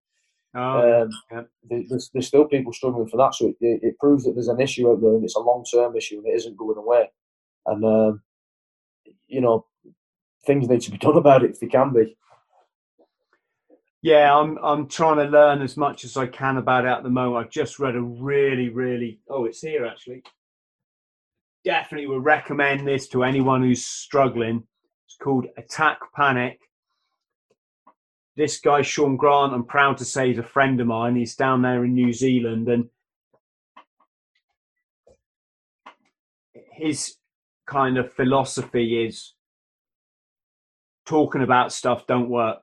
Oh, 0.54 1.02
um, 1.02 1.10
yeah. 1.30 1.42
there's, 1.88 2.10
there's 2.12 2.26
still 2.26 2.46
people 2.46 2.72
struggling 2.72 3.08
for 3.08 3.18
that, 3.18 3.34
so 3.34 3.48
it, 3.48 3.56
it, 3.60 3.98
proves 3.98 4.24
that 4.24 4.32
there's 4.32 4.48
an 4.48 4.60
issue 4.60 4.90
out 4.90 5.00
there, 5.00 5.14
and 5.14 5.22
it's 5.22 5.36
a 5.36 5.40
long-term 5.40 5.94
issue, 5.94 6.18
and 6.18 6.26
it 6.26 6.36
isn't 6.36 6.56
going 6.56 6.78
away. 6.78 7.10
And 7.66 7.84
um, 7.84 8.22
you 9.26 9.40
know, 9.40 9.66
things 10.46 10.68
need 10.68 10.80
to 10.82 10.90
be 10.90 10.98
done 10.98 11.16
about 11.16 11.44
it 11.44 11.50
if 11.50 11.60
they 11.60 11.66
can 11.66 11.92
be. 11.92 12.16
Yeah, 14.00 14.34
I'm 14.34 14.58
I'm 14.62 14.88
trying 14.88 15.16
to 15.16 15.24
learn 15.24 15.60
as 15.60 15.76
much 15.76 16.04
as 16.04 16.16
I 16.16 16.26
can 16.26 16.56
about 16.56 16.84
it 16.84 16.88
at 16.88 17.02
the 17.02 17.10
moment. 17.10 17.44
I've 17.44 17.52
just 17.52 17.78
read 17.78 17.96
a 17.96 18.00
really, 18.00 18.68
really 18.68 19.20
oh, 19.28 19.44
it's 19.44 19.60
here 19.60 19.86
actually. 19.86 20.22
Definitely 21.64 22.06
would 22.06 22.24
recommend 22.24 22.86
this 22.86 23.08
to 23.08 23.24
anyone 23.24 23.62
who's 23.62 23.84
struggling. 23.84 24.62
It's 25.06 25.16
called 25.20 25.46
Attack 25.56 25.98
Panic 26.14 26.60
this 28.38 28.60
guy 28.60 28.82
Sean 28.82 29.16
Grant, 29.16 29.52
I'm 29.52 29.64
proud 29.64 29.98
to 29.98 30.04
say, 30.04 30.30
is 30.30 30.38
a 30.38 30.44
friend 30.44 30.80
of 30.80 30.86
mine. 30.86 31.16
He's 31.16 31.34
down 31.34 31.60
there 31.60 31.84
in 31.84 31.92
New 31.92 32.12
Zealand, 32.12 32.68
and 32.68 32.88
his 36.72 37.16
kind 37.66 37.98
of 37.98 38.12
philosophy 38.12 39.04
is 39.04 39.34
talking 41.04 41.42
about 41.42 41.72
stuff 41.72 42.06
don't 42.06 42.30
work. 42.30 42.58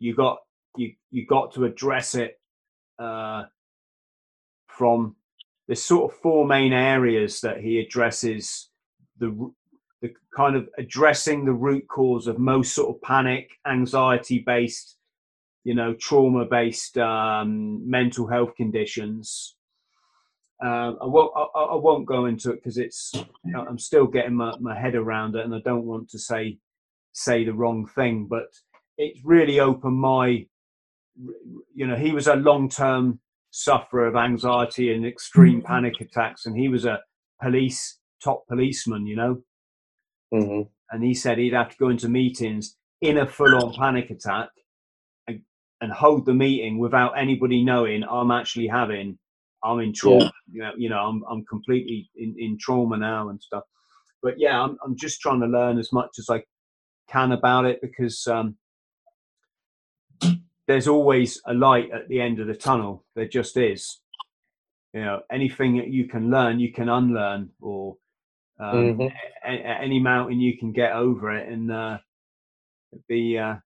You 0.00 0.12
got 0.12 0.38
you 0.76 0.94
you 1.12 1.24
got 1.24 1.54
to 1.54 1.66
address 1.66 2.16
it 2.16 2.40
uh, 2.98 3.44
from 4.66 5.14
there's 5.68 5.82
sort 5.82 6.12
of 6.12 6.18
four 6.18 6.44
main 6.44 6.72
areas 6.72 7.40
that 7.42 7.60
he 7.60 7.78
addresses 7.78 8.70
the 9.18 9.52
the 10.02 10.12
kind 10.36 10.56
of 10.56 10.68
addressing 10.78 11.44
the 11.44 11.52
root 11.52 11.86
cause 11.86 12.26
of 12.26 12.40
most 12.40 12.74
sort 12.74 12.94
of 12.94 13.00
panic, 13.02 13.50
anxiety 13.66 14.40
based 14.40 14.95
you 15.66 15.74
know, 15.74 15.94
trauma 15.94 16.44
based 16.44 16.96
um, 16.96 17.82
mental 17.90 18.28
health 18.28 18.54
conditions. 18.56 19.56
Uh, 20.64 20.92
I, 21.02 21.06
won't, 21.06 21.32
I, 21.36 21.58
I, 21.58 21.74
won't 21.74 22.06
go 22.06 22.26
into 22.26 22.52
it 22.52 22.62
because 22.62 22.78
it's 22.78 23.12
I'm 23.52 23.76
still 23.76 24.06
getting 24.06 24.36
my, 24.36 24.52
my 24.60 24.78
head 24.78 24.94
around 24.94 25.34
it, 25.34 25.44
and 25.44 25.52
I 25.52 25.58
don't 25.64 25.84
want 25.84 26.08
to 26.10 26.20
say 26.20 26.58
say 27.14 27.44
the 27.44 27.52
wrong 27.52 27.84
thing. 27.84 28.28
But 28.30 28.44
it's 28.96 29.18
really 29.24 29.58
opened 29.58 29.96
my, 29.96 30.46
you 31.74 31.86
know, 31.88 31.96
he 31.96 32.12
was 32.12 32.28
a 32.28 32.36
long 32.36 32.68
term 32.68 33.18
sufferer 33.50 34.06
of 34.06 34.14
anxiety 34.14 34.94
and 34.94 35.04
extreme 35.04 35.62
mm-hmm. 35.62 35.66
panic 35.66 36.00
attacks, 36.00 36.46
and 36.46 36.56
he 36.56 36.68
was 36.68 36.84
a 36.84 37.00
police 37.42 37.98
top 38.22 38.46
policeman, 38.46 39.04
you 39.04 39.16
know. 39.16 39.42
Mm-hmm. 40.32 40.68
And 40.92 41.02
he 41.02 41.12
said 41.12 41.38
he'd 41.38 41.54
have 41.54 41.70
to 41.70 41.76
go 41.76 41.88
into 41.88 42.08
meetings 42.08 42.76
in 43.00 43.18
a 43.18 43.26
full 43.26 43.56
on 43.56 43.74
panic 43.74 44.10
attack 44.10 44.50
and 45.80 45.92
hold 45.92 46.26
the 46.26 46.34
meeting 46.34 46.78
without 46.78 47.18
anybody 47.18 47.62
knowing 47.62 48.02
I'm 48.04 48.30
actually 48.30 48.66
having 48.66 49.18
I'm 49.62 49.80
in 49.80 49.92
trauma. 49.92 50.24
Yeah. 50.24 50.30
You 50.52 50.62
know, 50.62 50.72
you 50.76 50.88
know, 50.90 50.98
I'm 50.98 51.22
I'm 51.28 51.44
completely 51.46 52.10
in, 52.16 52.34
in 52.38 52.58
trauma 52.58 52.96
now 52.96 53.28
and 53.28 53.42
stuff. 53.42 53.64
But 54.22 54.34
yeah, 54.38 54.60
I'm 54.60 54.76
I'm 54.84 54.96
just 54.96 55.20
trying 55.20 55.40
to 55.40 55.46
learn 55.46 55.78
as 55.78 55.92
much 55.92 56.18
as 56.18 56.28
I 56.30 56.42
can 57.10 57.32
about 57.32 57.64
it 57.64 57.80
because 57.80 58.26
um, 58.26 58.56
there's 60.66 60.88
always 60.88 61.40
a 61.46 61.54
light 61.54 61.90
at 61.92 62.08
the 62.08 62.20
end 62.20 62.40
of 62.40 62.46
the 62.46 62.54
tunnel. 62.54 63.04
There 63.14 63.28
just 63.28 63.56
is. 63.56 64.00
You 64.92 65.02
know, 65.02 65.20
anything 65.30 65.76
that 65.76 65.88
you 65.88 66.08
can 66.08 66.30
learn, 66.30 66.58
you 66.58 66.72
can 66.72 66.88
unlearn, 66.88 67.50
or 67.60 67.96
um, 68.58 68.76
mm-hmm. 68.76 69.02
a, 69.02 69.50
a, 69.50 69.82
any 69.82 70.00
mountain 70.00 70.40
you 70.40 70.56
can 70.56 70.72
get 70.72 70.92
over 70.92 71.36
it, 71.36 71.48
and 71.48 71.70
uh, 71.70 71.98
be 73.06 73.36
uh, 73.36 73.56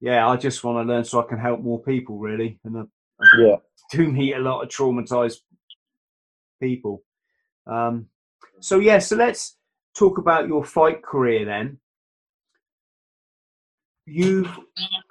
yeah, 0.00 0.26
I 0.26 0.36
just 0.36 0.64
want 0.64 0.86
to 0.86 0.92
learn 0.92 1.04
so 1.04 1.20
I 1.20 1.28
can 1.28 1.38
help 1.38 1.60
more 1.60 1.82
people, 1.82 2.18
really. 2.18 2.58
And 2.64 2.78
I, 2.78 2.80
I 2.80 3.26
yeah, 3.38 3.56
do 3.92 4.10
meet 4.10 4.34
a 4.34 4.38
lot 4.38 4.62
of 4.62 4.68
traumatized 4.68 5.38
people. 6.60 7.02
Um, 7.66 8.06
so 8.60 8.78
yeah, 8.78 8.98
so 8.98 9.16
let's 9.16 9.56
talk 9.96 10.18
about 10.18 10.48
your 10.48 10.64
fight 10.64 11.02
career 11.02 11.44
then. 11.44 11.78
You've, 14.06 14.48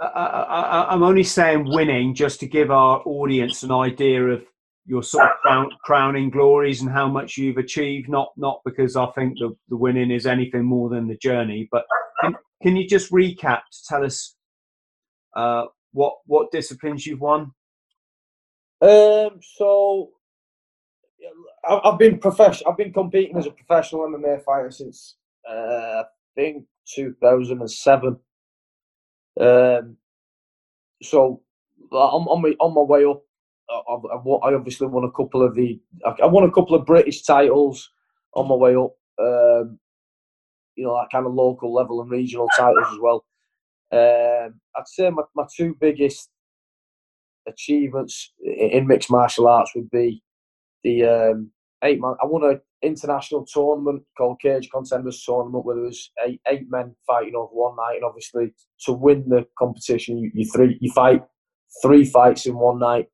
uh, 0.02 0.06
I, 0.06 0.94
am 0.94 1.04
only 1.04 1.24
saying 1.24 1.66
winning 1.66 2.14
just 2.14 2.40
to 2.42 2.48
give 2.48 2.70
our 2.70 3.02
audience 3.06 3.64
an 3.64 3.72
idea 3.72 4.22
of 4.26 4.44
your 4.86 5.04
sort 5.04 5.26
of 5.26 5.38
crown, 5.42 5.70
crowning 5.84 6.30
glories 6.30 6.82
and 6.82 6.92
how 6.92 7.08
much 7.08 7.38
you've 7.38 7.58
achieved. 7.58 8.10
Not 8.10 8.32
not 8.36 8.60
because 8.66 8.96
I 8.96 9.06
think 9.12 9.38
the, 9.40 9.56
the 9.70 9.78
winning 9.78 10.12
is 10.12 10.26
anything 10.26 10.66
more 10.66 10.90
than 10.90 11.08
the 11.08 11.16
journey, 11.16 11.70
but 11.72 11.86
can, 12.22 12.36
can 12.62 12.76
you 12.76 12.88
just 12.88 13.12
recap 13.12 13.62
to 13.72 13.80
tell 13.88 14.04
us 14.04 14.36
uh, 15.36 15.66
what 15.92 16.18
what 16.26 16.52
disciplines 16.52 17.06
you've 17.06 17.22
won? 17.22 17.52
Um, 18.82 19.40
so 19.42 20.12
I've 21.68 22.00
been 22.00 22.20
professional. 22.20 22.72
I've 22.72 22.78
been 22.78 22.94
competing 22.94 23.38
as 23.38 23.46
a 23.46 23.52
professional 23.52 24.08
MMA 24.08 24.44
fighter 24.44 24.72
since 24.72 25.16
uh, 25.50 25.54
I 25.54 26.04
think 26.36 26.66
2007. 26.96 28.18
Um, 29.40 29.98
so 31.02 31.42
I'm 31.92 32.28
on 32.28 32.42
my 32.42 32.56
on 32.60 32.74
my 32.74 32.82
way 32.82 33.06
up. 33.06 33.22
I've, 33.70 34.06
i 34.06 34.54
obviously 34.56 34.88
won 34.88 35.04
a 35.04 35.12
couple 35.12 35.44
of 35.44 35.56
the. 35.56 35.80
I 36.06 36.26
won 36.26 36.44
a 36.44 36.52
couple 36.52 36.76
of 36.76 36.86
British 36.86 37.24
titles 37.24 37.90
on 38.34 38.48
my 38.48 38.56
way 38.56 38.76
up. 38.76 38.96
Um, 39.20 39.80
you 40.76 40.86
know, 40.86 40.96
that 40.96 41.10
kind 41.12 41.26
of 41.26 41.34
local 41.34 41.74
level 41.74 42.02
and 42.02 42.10
regional 42.10 42.48
titles 42.56 42.88
as 42.92 43.00
well. 43.00 43.26
Um, 43.92 44.60
I'd 44.76 44.88
say 44.88 45.10
my, 45.10 45.24
my 45.36 45.46
two 45.56 45.76
biggest 45.80 46.30
achievements 47.48 48.34
in 48.44 48.88
mixed 48.88 49.10
martial 49.10 49.48
arts 49.48 49.72
would 49.76 49.90
be 49.90 50.22
the 50.84 51.04
um, 51.04 51.52
eight 51.84 52.00
man. 52.00 52.16
I 52.22 52.26
won 52.26 52.44
an 52.44 52.62
international 52.82 53.46
tournament 53.46 54.04
called 54.18 54.40
Cage 54.42 54.70
Contenders 54.72 55.24
Tournament 55.24 55.66
where 55.66 55.76
there 55.76 55.86
was 55.86 56.12
eight, 56.26 56.42
eight 56.48 56.68
men 56.70 56.96
fighting 57.08 57.36
over 57.36 57.52
one 57.52 57.76
night, 57.76 57.96
and 57.96 58.06
obviously 58.06 58.54
to 58.86 58.94
win 58.94 59.28
the 59.28 59.46
competition, 59.58 60.18
you, 60.18 60.32
you 60.34 60.46
three 60.52 60.78
you 60.80 60.92
fight 60.92 61.24
three 61.82 62.06
fights 62.06 62.46
in 62.46 62.56
one 62.56 62.80
night, 62.80 63.08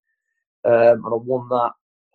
um, 0.66 1.04
and 1.06 1.14
I 1.14 1.18
won 1.18 1.48
that. 1.50 1.72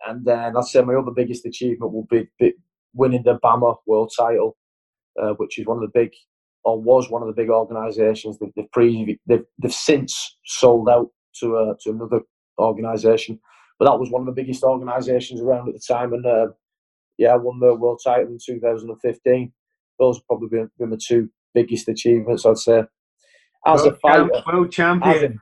And 0.07 0.25
then 0.25 0.57
I'd 0.57 0.65
say 0.65 0.81
my 0.81 0.95
other 0.95 1.11
biggest 1.11 1.45
achievement 1.45 1.93
will 1.93 2.07
be, 2.09 2.27
be 2.39 2.53
winning 2.93 3.23
the 3.23 3.37
BAMMA 3.43 3.77
World 3.85 4.11
Title, 4.17 4.57
uh, 5.21 5.33
which 5.37 5.59
is 5.59 5.67
one 5.67 5.77
of 5.77 5.83
the 5.83 5.99
big 5.99 6.11
or 6.63 6.79
was 6.79 7.09
one 7.09 7.21
of 7.21 7.27
the 7.27 7.33
big 7.33 7.49
organisations. 7.49 8.37
They've, 8.39 8.51
they've, 8.55 8.71
pre- 8.71 9.19
they've, 9.27 9.43
they've 9.61 9.73
since 9.73 10.37
sold 10.45 10.89
out 10.89 11.09
to 11.39 11.57
uh, 11.57 11.73
to 11.81 11.91
another 11.91 12.21
organisation, 12.59 13.39
but 13.79 13.85
that 13.85 13.99
was 13.99 14.11
one 14.11 14.21
of 14.21 14.27
the 14.27 14.41
biggest 14.41 14.63
organisations 14.63 15.41
around 15.41 15.67
at 15.69 15.73
the 15.73 15.81
time. 15.87 16.13
And 16.13 16.25
uh, 16.25 16.47
yeah, 17.17 17.33
I 17.33 17.37
won 17.37 17.59
the 17.59 17.73
world 17.75 18.01
title 18.03 18.27
in 18.27 18.39
2015. 18.43 19.51
Those 19.99 20.17
have 20.17 20.27
probably 20.27 20.49
been, 20.49 20.69
been 20.79 20.89
the 20.89 20.97
two 20.97 21.29
biggest 21.53 21.87
achievements, 21.87 22.45
I'd 22.45 22.57
say. 22.57 22.83
As 23.65 23.81
world 23.81 23.93
a 23.93 23.95
fighter, 23.97 24.29
world 24.51 24.71
champion. 24.71 25.39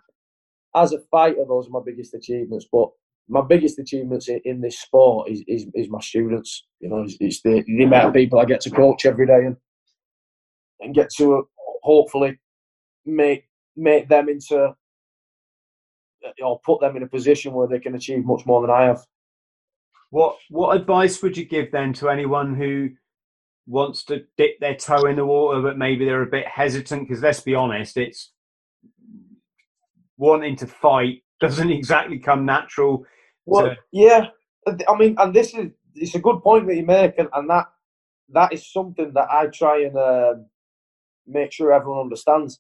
As 0.76 0.92
a, 0.92 0.96
as 0.96 1.02
a, 1.02 1.06
fighter, 1.10 1.46
those 1.48 1.68
are 1.68 1.72
my 1.72 1.80
biggest 1.86 2.14
achievements. 2.14 2.66
But 2.72 2.90
my 3.30 3.42
biggest 3.42 3.80
achievements 3.80 4.28
in, 4.28 4.42
in 4.44 4.62
this 4.62 4.80
sport 4.80 5.30
is, 5.30 5.44
is, 5.48 5.68
is 5.74 5.90
my 5.90 6.02
students. 6.02 6.66
You 6.80 6.90
know, 6.90 7.04
it's, 7.04 7.16
it's 7.20 7.42
the, 7.42 7.64
the 7.66 7.84
amount 7.84 8.08
of 8.08 8.14
people 8.14 8.40
I 8.40 8.46
get 8.46 8.62
to 8.62 8.70
coach 8.70 9.06
every 9.06 9.26
day 9.26 9.46
and 9.46 9.56
and 10.82 10.96
get 10.96 11.10
to 11.18 11.48
hopefully 11.84 12.40
make 13.06 13.46
make 13.76 14.10
them 14.10 14.30
into 14.30 14.58
uh, 16.26 16.32
or 16.44 16.60
put 16.66 16.82
them 16.82 16.98
in 16.98 17.04
a 17.04 17.08
position 17.08 17.54
where 17.54 17.68
they 17.68 17.80
can 17.80 17.96
achieve 17.96 18.26
much 18.26 18.46
more 18.46 18.62
than 18.62 18.70
I 18.70 18.84
have. 18.84 19.06
What 20.10 20.38
what 20.50 20.76
advice 20.76 21.22
would 21.22 21.38
you 21.38 21.46
give 21.46 21.72
then 21.72 21.94
to 21.94 22.10
anyone 22.10 22.56
who 22.56 22.90
wants 23.68 24.04
to 24.06 24.24
dip 24.38 24.60
their 24.60 24.76
toe 24.76 25.06
in 25.06 25.16
the 25.16 25.26
water, 25.26 25.62
but 25.62 25.78
maybe 25.78 26.06
they're 26.06 26.24
a 26.24 26.28
bit 26.28 26.48
hesitant? 26.48 27.08
Because 27.08 27.24
let's 27.24 27.42
be 27.42 27.56
honest, 27.56 27.98
it's 27.98 28.32
wanting 30.18 30.56
to 30.58 30.68
fight 30.68 31.24
doesn't 31.40 31.72
exactly 31.72 32.20
come 32.20 32.46
natural. 32.46 33.06
Well, 33.46 33.68
to... 33.68 33.78
yeah, 33.92 34.28
I 34.68 34.98
mean, 34.98 35.16
and 35.18 35.34
this 35.34 35.54
is 35.54 35.72
it's 35.96 36.16
a 36.16 36.20
good 36.20 36.42
point 36.42 36.68
that 36.68 36.76
you 36.76 36.86
make, 36.86 37.18
and, 37.18 37.30
and 37.34 37.50
that 37.50 37.68
that 38.30 38.54
is 38.54 38.72
something 38.72 39.12
that 39.14 39.28
I 39.30 39.48
try 39.48 39.84
and 39.84 39.98
um, 39.98 40.46
make 41.30 41.52
sure 41.52 41.72
everyone 41.72 42.02
understands. 42.02 42.60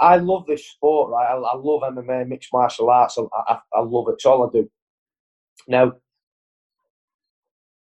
I 0.00 0.16
love 0.16 0.46
this 0.46 0.66
sport, 0.68 1.10
right? 1.10 1.26
I, 1.30 1.34
I 1.34 1.56
love 1.56 1.82
MMA, 1.82 2.28
mixed 2.28 2.52
martial 2.52 2.90
arts. 2.90 3.18
I, 3.18 3.52
I, 3.52 3.58
I 3.74 3.80
love 3.80 4.06
it. 4.08 4.14
It's 4.14 4.26
all 4.26 4.46
I 4.46 4.50
do. 4.52 4.70
Now, 5.68 5.92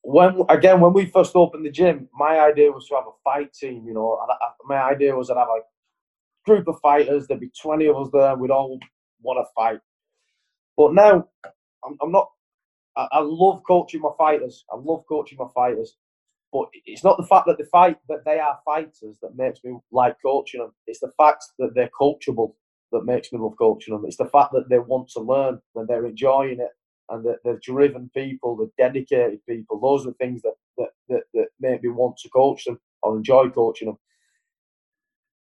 when 0.02 0.42
again, 0.50 0.80
when 0.80 0.92
we 0.92 1.06
first 1.06 1.34
opened 1.34 1.64
the 1.64 1.70
gym, 1.70 2.08
my 2.14 2.38
idea 2.40 2.70
was 2.70 2.86
to 2.88 2.94
have 2.94 3.06
a 3.06 3.16
fight 3.24 3.52
team. 3.54 3.84
You 3.86 3.94
know, 3.94 4.18
my 4.66 4.76
idea 4.76 5.16
was 5.16 5.28
to 5.28 5.34
have 5.34 5.48
a 5.48 5.60
group 6.46 6.68
of 6.68 6.78
fighters. 6.82 7.26
There'd 7.26 7.40
be 7.40 7.50
twenty 7.60 7.86
of 7.86 7.96
us 7.96 8.08
there. 8.12 8.36
We'd 8.36 8.50
all 8.50 8.78
want 9.22 9.38
to 9.44 9.52
fight. 9.54 9.80
But 10.76 10.92
now, 10.94 11.26
I'm, 11.84 11.96
I'm 12.02 12.12
not. 12.12 12.28
I, 12.96 13.08
I 13.12 13.20
love 13.20 13.62
coaching 13.66 14.02
my 14.02 14.10
fighters. 14.18 14.64
I 14.70 14.76
love 14.76 15.04
coaching 15.08 15.38
my 15.38 15.48
fighters. 15.54 15.96
But 16.54 16.68
it's 16.86 17.02
not 17.02 17.16
the 17.16 17.26
fact 17.26 17.48
that 17.48 17.58
they 17.58 17.64
fight 17.64 17.98
that 18.08 18.24
they 18.24 18.38
are 18.38 18.60
fighters 18.64 19.18
that 19.20 19.36
makes 19.36 19.64
me 19.64 19.76
like 19.90 20.16
coaching 20.24 20.60
them. 20.60 20.72
It's 20.86 21.00
the 21.00 21.10
fact 21.16 21.44
that 21.58 21.74
they're 21.74 21.90
coachable 22.00 22.54
that 22.92 23.04
makes 23.04 23.32
me 23.32 23.40
love 23.40 23.54
coaching 23.58 23.92
them. 23.92 24.04
It's 24.06 24.18
the 24.18 24.26
fact 24.26 24.52
that 24.52 24.68
they 24.68 24.78
want 24.78 25.08
to 25.10 25.20
learn 25.20 25.58
and 25.74 25.88
they're 25.88 26.06
enjoying 26.06 26.60
it 26.60 26.70
and 27.10 27.24
that 27.24 27.38
they're 27.42 27.58
driven 27.60 28.08
people, 28.14 28.54
they're 28.56 28.88
dedicated 28.88 29.44
people. 29.48 29.80
Those 29.80 30.06
are 30.06 30.10
the 30.10 30.16
things 30.18 30.42
that, 30.42 30.54
that, 30.78 30.90
that, 31.08 31.22
that 31.34 31.48
make 31.58 31.82
me 31.82 31.88
want 31.88 32.18
to 32.18 32.28
coach 32.28 32.66
them 32.66 32.78
or 33.02 33.16
enjoy 33.16 33.50
coaching 33.50 33.88
them. 33.88 33.98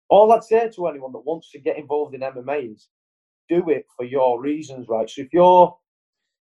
All 0.10 0.32
I'd 0.32 0.44
say 0.44 0.68
to 0.68 0.88
anyone 0.88 1.12
that 1.12 1.20
wants 1.20 1.52
to 1.52 1.60
get 1.60 1.78
involved 1.78 2.16
in 2.16 2.22
MMA 2.22 2.74
is 2.74 2.90
do 3.50 3.70
it 3.70 3.86
for 3.96 4.04
your 4.04 4.42
reasons, 4.42 4.88
right? 4.90 5.08
So 5.08 5.22
if 5.22 5.32
you're 5.32 5.78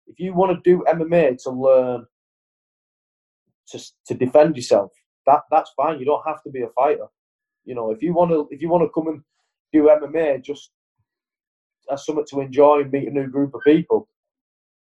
if 0.07 0.19
you 0.19 0.32
want 0.32 0.53
to 0.53 0.70
do 0.70 0.82
MMA 0.89 1.43
to 1.43 1.51
learn 1.51 2.07
to 3.68 3.80
to 4.06 4.14
defend 4.14 4.56
yourself, 4.56 4.90
that 5.26 5.40
that's 5.51 5.72
fine. 5.76 5.98
You 5.98 6.05
don't 6.05 6.26
have 6.26 6.43
to 6.43 6.51
be 6.51 6.62
a 6.62 6.68
fighter. 6.68 7.06
You 7.64 7.74
know, 7.74 7.90
if 7.90 8.02
you 8.02 8.12
want 8.12 8.30
to 8.30 8.48
if 8.51 8.60
you 8.60 8.68
want 8.68 8.84
to 8.84 8.93
come 8.94 9.09
and 9.09 9.22
do 9.72 9.84
MMA 9.84 10.43
just 10.43 10.70
as 11.90 12.05
something 12.05 12.24
to 12.30 12.40
enjoy 12.40 12.80
and 12.80 12.93
meet 12.93 13.09
a 13.09 13.10
new 13.10 13.26
group 13.28 13.55
of 13.55 13.60
people, 13.64 14.09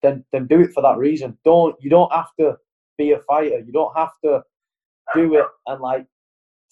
then 0.01 0.23
then 0.31 0.47
do 0.47 0.61
it 0.61 0.73
for 0.73 0.81
that 0.81 0.97
reason. 0.97 1.37
Don't 1.45 1.75
you 1.81 1.89
don't 1.89 2.11
have 2.13 2.29
to 2.39 2.57
be 2.97 3.11
a 3.11 3.19
fighter. 3.19 3.59
You 3.59 3.71
don't 3.71 3.95
have 3.97 4.11
to 4.23 4.43
do 5.13 5.35
it 5.35 5.45
and 5.67 5.81
like 5.81 6.05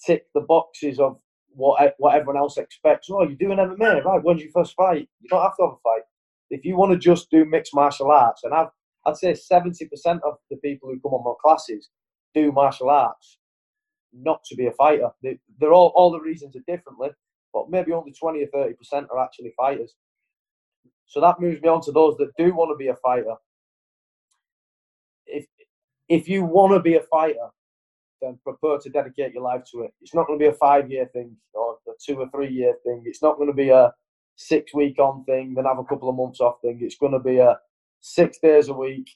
tick 0.04 0.26
the 0.34 0.40
boxes 0.40 0.98
of 0.98 1.18
what 1.50 1.94
what 1.98 2.14
everyone 2.14 2.36
else 2.36 2.58
expects. 2.58 3.08
Oh, 3.10 3.22
you're 3.22 3.36
doing 3.36 3.58
MMA, 3.58 4.04
right? 4.04 4.22
When's 4.22 4.42
your 4.42 4.50
first 4.52 4.74
fight? 4.74 5.08
You 5.20 5.28
don't 5.28 5.42
have 5.42 5.56
to 5.56 5.62
have 5.64 5.72
a 5.72 5.82
fight. 5.82 6.02
If 6.50 6.64
you 6.64 6.76
want 6.76 6.92
to 6.92 6.98
just 6.98 7.30
do 7.30 7.44
mixed 7.44 7.74
martial 7.74 8.10
arts, 8.10 8.44
and 8.44 8.52
I've, 8.52 8.68
I'd 9.06 9.16
say 9.16 9.32
70% 9.32 9.88
of 10.22 10.34
the 10.50 10.56
people 10.56 10.88
who 10.88 11.00
come 11.00 11.12
on 11.12 11.24
my 11.24 11.34
classes 11.42 11.90
do 12.34 12.52
martial 12.52 12.90
arts, 12.90 13.38
not 14.12 14.42
to 14.44 14.56
be 14.56 14.66
a 14.66 14.72
fighter. 14.72 15.10
They, 15.22 15.38
they're 15.58 15.72
all, 15.72 15.92
all 15.94 16.10
the 16.10 16.20
reasons 16.20 16.56
are 16.56 16.72
differently, 16.72 17.10
but 17.52 17.70
maybe 17.70 17.92
only 17.92 18.12
20 18.12 18.42
or 18.42 18.46
30% 18.48 18.74
are 19.10 19.22
actually 19.22 19.52
fighters. 19.56 19.94
So 21.06 21.20
that 21.20 21.40
moves 21.40 21.62
me 21.62 21.68
on 21.68 21.82
to 21.82 21.92
those 21.92 22.16
that 22.16 22.32
do 22.36 22.54
want 22.54 22.70
to 22.72 22.76
be 22.76 22.88
a 22.88 22.96
fighter. 22.96 23.34
If 25.26 25.46
if 26.08 26.28
you 26.28 26.44
want 26.44 26.74
to 26.74 26.80
be 26.80 26.96
a 26.96 27.02
fighter, 27.02 27.48
then 28.20 28.38
prepare 28.44 28.78
to 28.78 28.90
dedicate 28.90 29.32
your 29.32 29.42
life 29.42 29.62
to 29.72 29.82
it. 29.82 29.92
It's 30.00 30.14
not 30.14 30.26
going 30.26 30.38
to 30.38 30.42
be 30.42 30.48
a 30.48 30.54
five 30.54 30.90
year 30.90 31.06
thing 31.12 31.36
or 31.52 31.78
a 31.88 31.92
two 32.04 32.18
or 32.18 32.28
three 32.30 32.50
year 32.50 32.74
thing. 32.84 33.02
It's 33.06 33.22
not 33.22 33.36
going 33.36 33.48
to 33.48 33.54
be 33.54 33.70
a 33.70 33.92
six 34.36 34.74
week 34.74 34.98
on 34.98 35.24
thing, 35.24 35.54
then 35.54 35.64
have 35.64 35.78
a 35.78 35.84
couple 35.84 36.08
of 36.08 36.16
months 36.16 36.40
off 36.40 36.60
thing. 36.62 36.78
It's 36.80 36.98
going 36.98 37.12
to 37.12 37.20
be 37.20 37.38
a 37.38 37.58
six 38.04 38.38
days 38.38 38.68
a 38.68 38.74
week, 38.74 39.10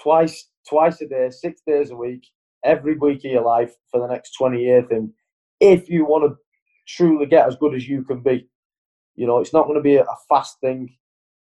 twice 0.00 0.48
twice 0.68 1.00
a 1.00 1.08
day, 1.08 1.30
six 1.30 1.62
days 1.66 1.90
a 1.90 1.96
week, 1.96 2.26
every 2.64 2.96
week 2.96 3.24
of 3.24 3.30
your 3.32 3.44
life 3.44 3.74
for 3.90 4.00
the 4.00 4.06
next 4.12 4.32
twenty 4.32 4.62
year 4.62 4.82
thing. 4.82 5.12
If 5.60 5.88
you 5.88 6.04
want 6.04 6.24
to 6.24 6.36
truly 6.88 7.26
get 7.26 7.46
as 7.46 7.56
good 7.56 7.74
as 7.74 7.86
you 7.86 8.02
can 8.02 8.22
be, 8.22 8.48
you 9.16 9.26
know, 9.26 9.40
it's 9.40 9.52
not 9.52 9.64
going 9.64 9.76
to 9.76 9.82
be 9.82 9.96
a 9.96 10.06
fast 10.28 10.58
thing. 10.60 10.96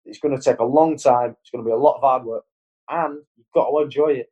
It's 0.06 0.20
going 0.20 0.38
to 0.38 0.44
take 0.44 0.60
a 0.60 0.66
long 0.66 0.98
time. 0.98 1.36
It's 1.42 1.50
going 1.50 1.64
to 1.64 1.68
be 1.68 1.74
a 1.74 1.78
lot 1.78 1.96
of 1.96 2.02
hard 2.02 2.26
work, 2.26 2.44
and 2.90 3.16
you've 3.38 3.48
got 3.54 3.70
to 3.70 3.80
enjoy 3.80 4.12
it 4.14 4.28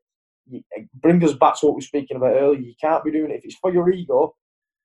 it 0.49 0.63
eh, 0.77 0.83
brings 0.95 1.23
us 1.23 1.33
back 1.33 1.59
to 1.59 1.65
what 1.65 1.73
we 1.73 1.77
were 1.77 1.81
speaking 1.81 2.17
about 2.17 2.35
earlier. 2.35 2.59
You 2.59 2.73
can't 2.79 3.03
be 3.03 3.11
doing 3.11 3.31
it 3.31 3.37
if 3.37 3.45
it's 3.45 3.55
for 3.55 3.73
your 3.73 3.89
ego. 3.91 4.35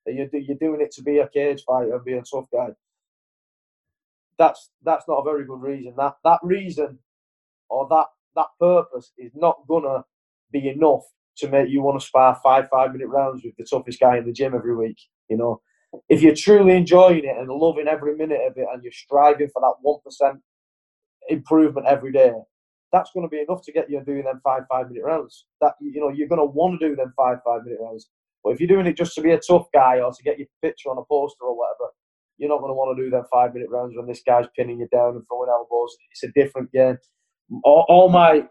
You're 0.07 0.29
doing 0.29 0.81
it 0.81 0.93
to 0.93 1.03
be 1.03 1.19
a 1.19 1.29
cage 1.29 1.65
fighter 1.67 1.95
and 1.95 2.05
be 2.05 2.13
a 2.13 2.23
tough 2.23 2.47
guy. 2.53 2.69
That's 4.39 4.71
that's 4.85 5.09
not 5.09 5.19
a 5.19 5.25
very 5.25 5.45
good 5.45 5.61
reason. 5.61 5.95
That 5.97 6.15
that 6.25 6.39
reason 6.43 6.99
or 7.71 7.87
that 7.91 8.07
that 8.37 8.47
purpose 8.61 9.13
is 9.19 9.33
not 9.35 9.57
gonna 9.69 10.05
be 10.53 10.69
enough 10.69 11.03
to 11.39 11.49
make 11.49 11.69
you 11.69 11.83
want 11.83 12.01
to 12.01 12.07
spar 12.07 12.39
five 12.43 12.69
five 12.71 12.93
minute 12.93 13.09
rounds 13.09 13.43
with 13.45 13.55
the 13.57 13.65
toughest 13.65 14.01
guy 14.01 14.19
in 14.19 14.27
the 14.27 14.33
gym 14.33 14.55
every 14.55 14.77
week. 14.77 14.99
You 15.29 15.37
know, 15.37 15.61
if 16.09 16.23
you're 16.23 16.35
truly 16.35 16.77
enjoying 16.77 17.25
it 17.25 17.37
and 17.37 17.49
loving 17.49 17.89
every 17.89 18.17
minute 18.17 18.41
of 18.47 18.57
it, 18.57 18.67
and 18.73 18.83
you're 18.83 18.93
striving 18.93 19.49
for 19.53 19.61
that 19.61 19.75
one 19.83 20.01
percent 20.05 20.41
improvement 21.29 21.87
every 21.87 22.13
day, 22.13 22.33
that's 22.93 23.11
going 23.13 23.27
to 23.27 23.31
be 23.31 23.41
enough 23.41 23.63
to 23.65 23.73
get 23.73 23.91
you 23.91 24.03
doing 24.05 24.25
them 24.25 24.41
five 24.45 24.63
five 24.71 24.89
minute 24.89 25.05
rounds. 25.05 25.47
That 25.61 25.75
you 25.81 26.01
know 26.01 26.11
you're 26.11 26.29
going 26.29 26.41
to 26.41 26.47
want 26.47 26.81
to 26.81 26.89
do 26.89 26.97
them 26.97 27.13
five 27.17 27.39
five 27.45 27.65
minute 27.65 27.81
rounds. 27.83 28.09
But 28.45 28.53
if 28.53 28.61
you're 28.61 28.69
doing 28.69 28.87
it 28.87 28.97
just 28.97 29.15
to 29.17 29.23
be 29.23 29.33
a 29.33 29.41
tough 29.41 29.67
guy 29.75 30.01
or 30.01 30.13
to 30.13 30.23
get 30.23 30.39
your 30.39 30.49
picture 30.63 30.91
on 30.91 30.99
a 30.99 31.05
poster 31.11 31.45
or 31.45 31.57
whatever, 31.57 31.93
you're 32.39 32.49
not 32.49 32.61
going 32.61 32.71
to 32.71 32.75
want 32.75 32.97
to 32.97 33.05
do 33.05 33.11
them 33.11 33.25
five 33.33 33.55
minute 33.55 33.71
rounds 33.71 33.95
when 33.97 34.07
this 34.07 34.23
guy's 34.27 34.47
pinning 34.57 34.79
you 34.81 34.89
down 34.93 35.17
and 35.17 35.25
throwing 35.29 35.51
elbows. 35.51 35.97
It's 36.13 36.25
a 36.25 36.33
different 36.33 36.73
game. 36.73 36.99
All, 37.63 37.85
all 37.89 38.09
my 38.09 38.47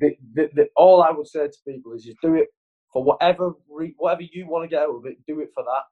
the, 0.00 0.16
the, 0.34 0.50
the, 0.54 0.68
all 0.76 1.02
I 1.02 1.10
would 1.10 1.28
say 1.28 1.46
to 1.46 1.56
people 1.66 1.92
is 1.92 2.04
just 2.04 2.20
do 2.22 2.34
it 2.34 2.48
for 2.92 3.04
whatever 3.04 3.52
re, 3.68 3.94
whatever 3.98 4.22
you 4.22 4.48
want 4.48 4.64
to 4.64 4.68
get 4.68 4.82
out 4.82 4.96
of 4.96 5.06
it. 5.06 5.18
Do 5.26 5.40
it 5.40 5.50
for 5.54 5.62
that, 5.62 5.82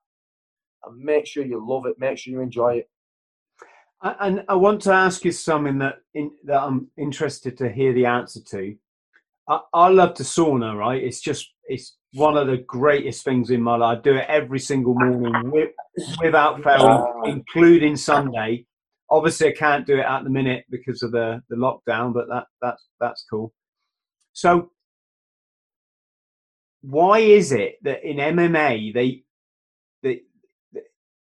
and 0.84 0.98
make 0.98 1.26
sure 1.26 1.44
you 1.44 1.64
love 1.64 1.86
it. 1.86 1.98
Make 1.98 2.18
sure 2.18 2.32
you 2.32 2.40
enjoy 2.40 2.78
it. 2.78 2.90
And 4.02 4.44
I 4.48 4.54
want 4.54 4.82
to 4.82 4.92
ask 4.92 5.24
you 5.24 5.32
something 5.32 5.78
that 5.78 5.96
in, 6.14 6.30
that 6.44 6.62
I'm 6.62 6.88
interested 6.96 7.58
to 7.58 7.68
hear 7.68 7.92
the 7.92 8.06
answer 8.06 8.40
to. 8.50 8.76
I, 9.48 9.60
I 9.74 9.88
love 9.88 10.14
to 10.14 10.22
sauna, 10.22 10.76
right? 10.76 11.02
It's 11.02 11.20
just 11.20 11.52
it's 11.64 11.96
one 12.14 12.36
of 12.36 12.46
the 12.46 12.58
greatest 12.58 13.24
things 13.24 13.50
in 13.50 13.60
my 13.60 13.76
life. 13.76 13.98
I 13.98 14.00
do 14.00 14.14
it 14.14 14.26
every 14.28 14.60
single 14.60 14.94
morning 14.94 15.50
with, 15.50 15.70
without 16.22 16.62
fail, 16.62 16.82
ah. 16.82 17.22
including 17.24 17.96
Sunday. 17.96 18.66
Obviously, 19.10 19.48
I 19.48 19.52
can't 19.52 19.86
do 19.86 19.98
it 19.98 20.04
at 20.04 20.24
the 20.24 20.30
minute 20.30 20.64
because 20.70 21.02
of 21.02 21.12
the, 21.12 21.42
the 21.48 21.56
lockdown, 21.56 22.12
but 22.12 22.28
that 22.28 22.46
that's 22.60 22.88
that's 23.00 23.24
cool. 23.28 23.52
So, 24.34 24.70
why 26.82 27.18
is 27.20 27.52
it 27.52 27.76
that 27.82 28.04
in 28.08 28.18
MMA 28.18 28.92
they 28.92 29.24
they 30.02 30.22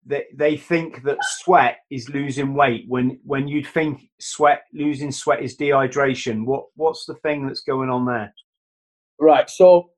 they, 0.04 0.24
they 0.34 0.56
think 0.56 1.02
that 1.04 1.18
sweat 1.22 1.78
is 1.90 2.08
losing 2.08 2.54
weight? 2.54 2.86
When 2.88 3.20
when 3.24 3.46
you'd 3.46 3.68
think 3.68 4.08
sweat 4.18 4.62
losing 4.72 5.12
sweat 5.12 5.42
is 5.42 5.56
dehydration 5.56 6.44
what 6.44 6.66
what's 6.74 7.06
the 7.06 7.14
thing 7.14 7.46
that's 7.46 7.62
going 7.62 7.90
on 7.90 8.04
there? 8.04 8.34
Right 9.20 9.48
so 9.48 9.90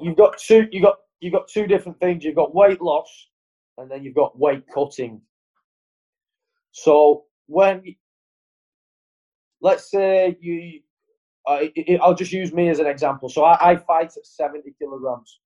you've 0.00 0.16
got 0.16 0.36
two 0.38 0.68
you 0.70 0.82
got 0.82 0.96
you've 1.20 1.32
got 1.32 1.48
two 1.48 1.66
different 1.66 1.98
things. 1.98 2.24
You've 2.24 2.36
got 2.36 2.54
weight 2.54 2.82
loss 2.82 3.28
and 3.78 3.90
then 3.90 4.04
you've 4.04 4.14
got 4.14 4.38
weight 4.38 4.64
cutting 4.72 5.20
so 6.74 7.24
when 7.46 7.82
let's 9.60 9.90
say 9.90 10.36
you 10.40 10.80
uh, 11.46 11.60
i'll 12.02 12.14
just 12.14 12.32
use 12.32 12.52
me 12.52 12.68
as 12.68 12.78
an 12.78 12.86
example 12.86 13.28
so 13.28 13.44
I, 13.44 13.72
I 13.72 13.76
fight 13.76 14.12
at 14.16 14.26
70 14.26 14.74
kilograms 14.78 15.40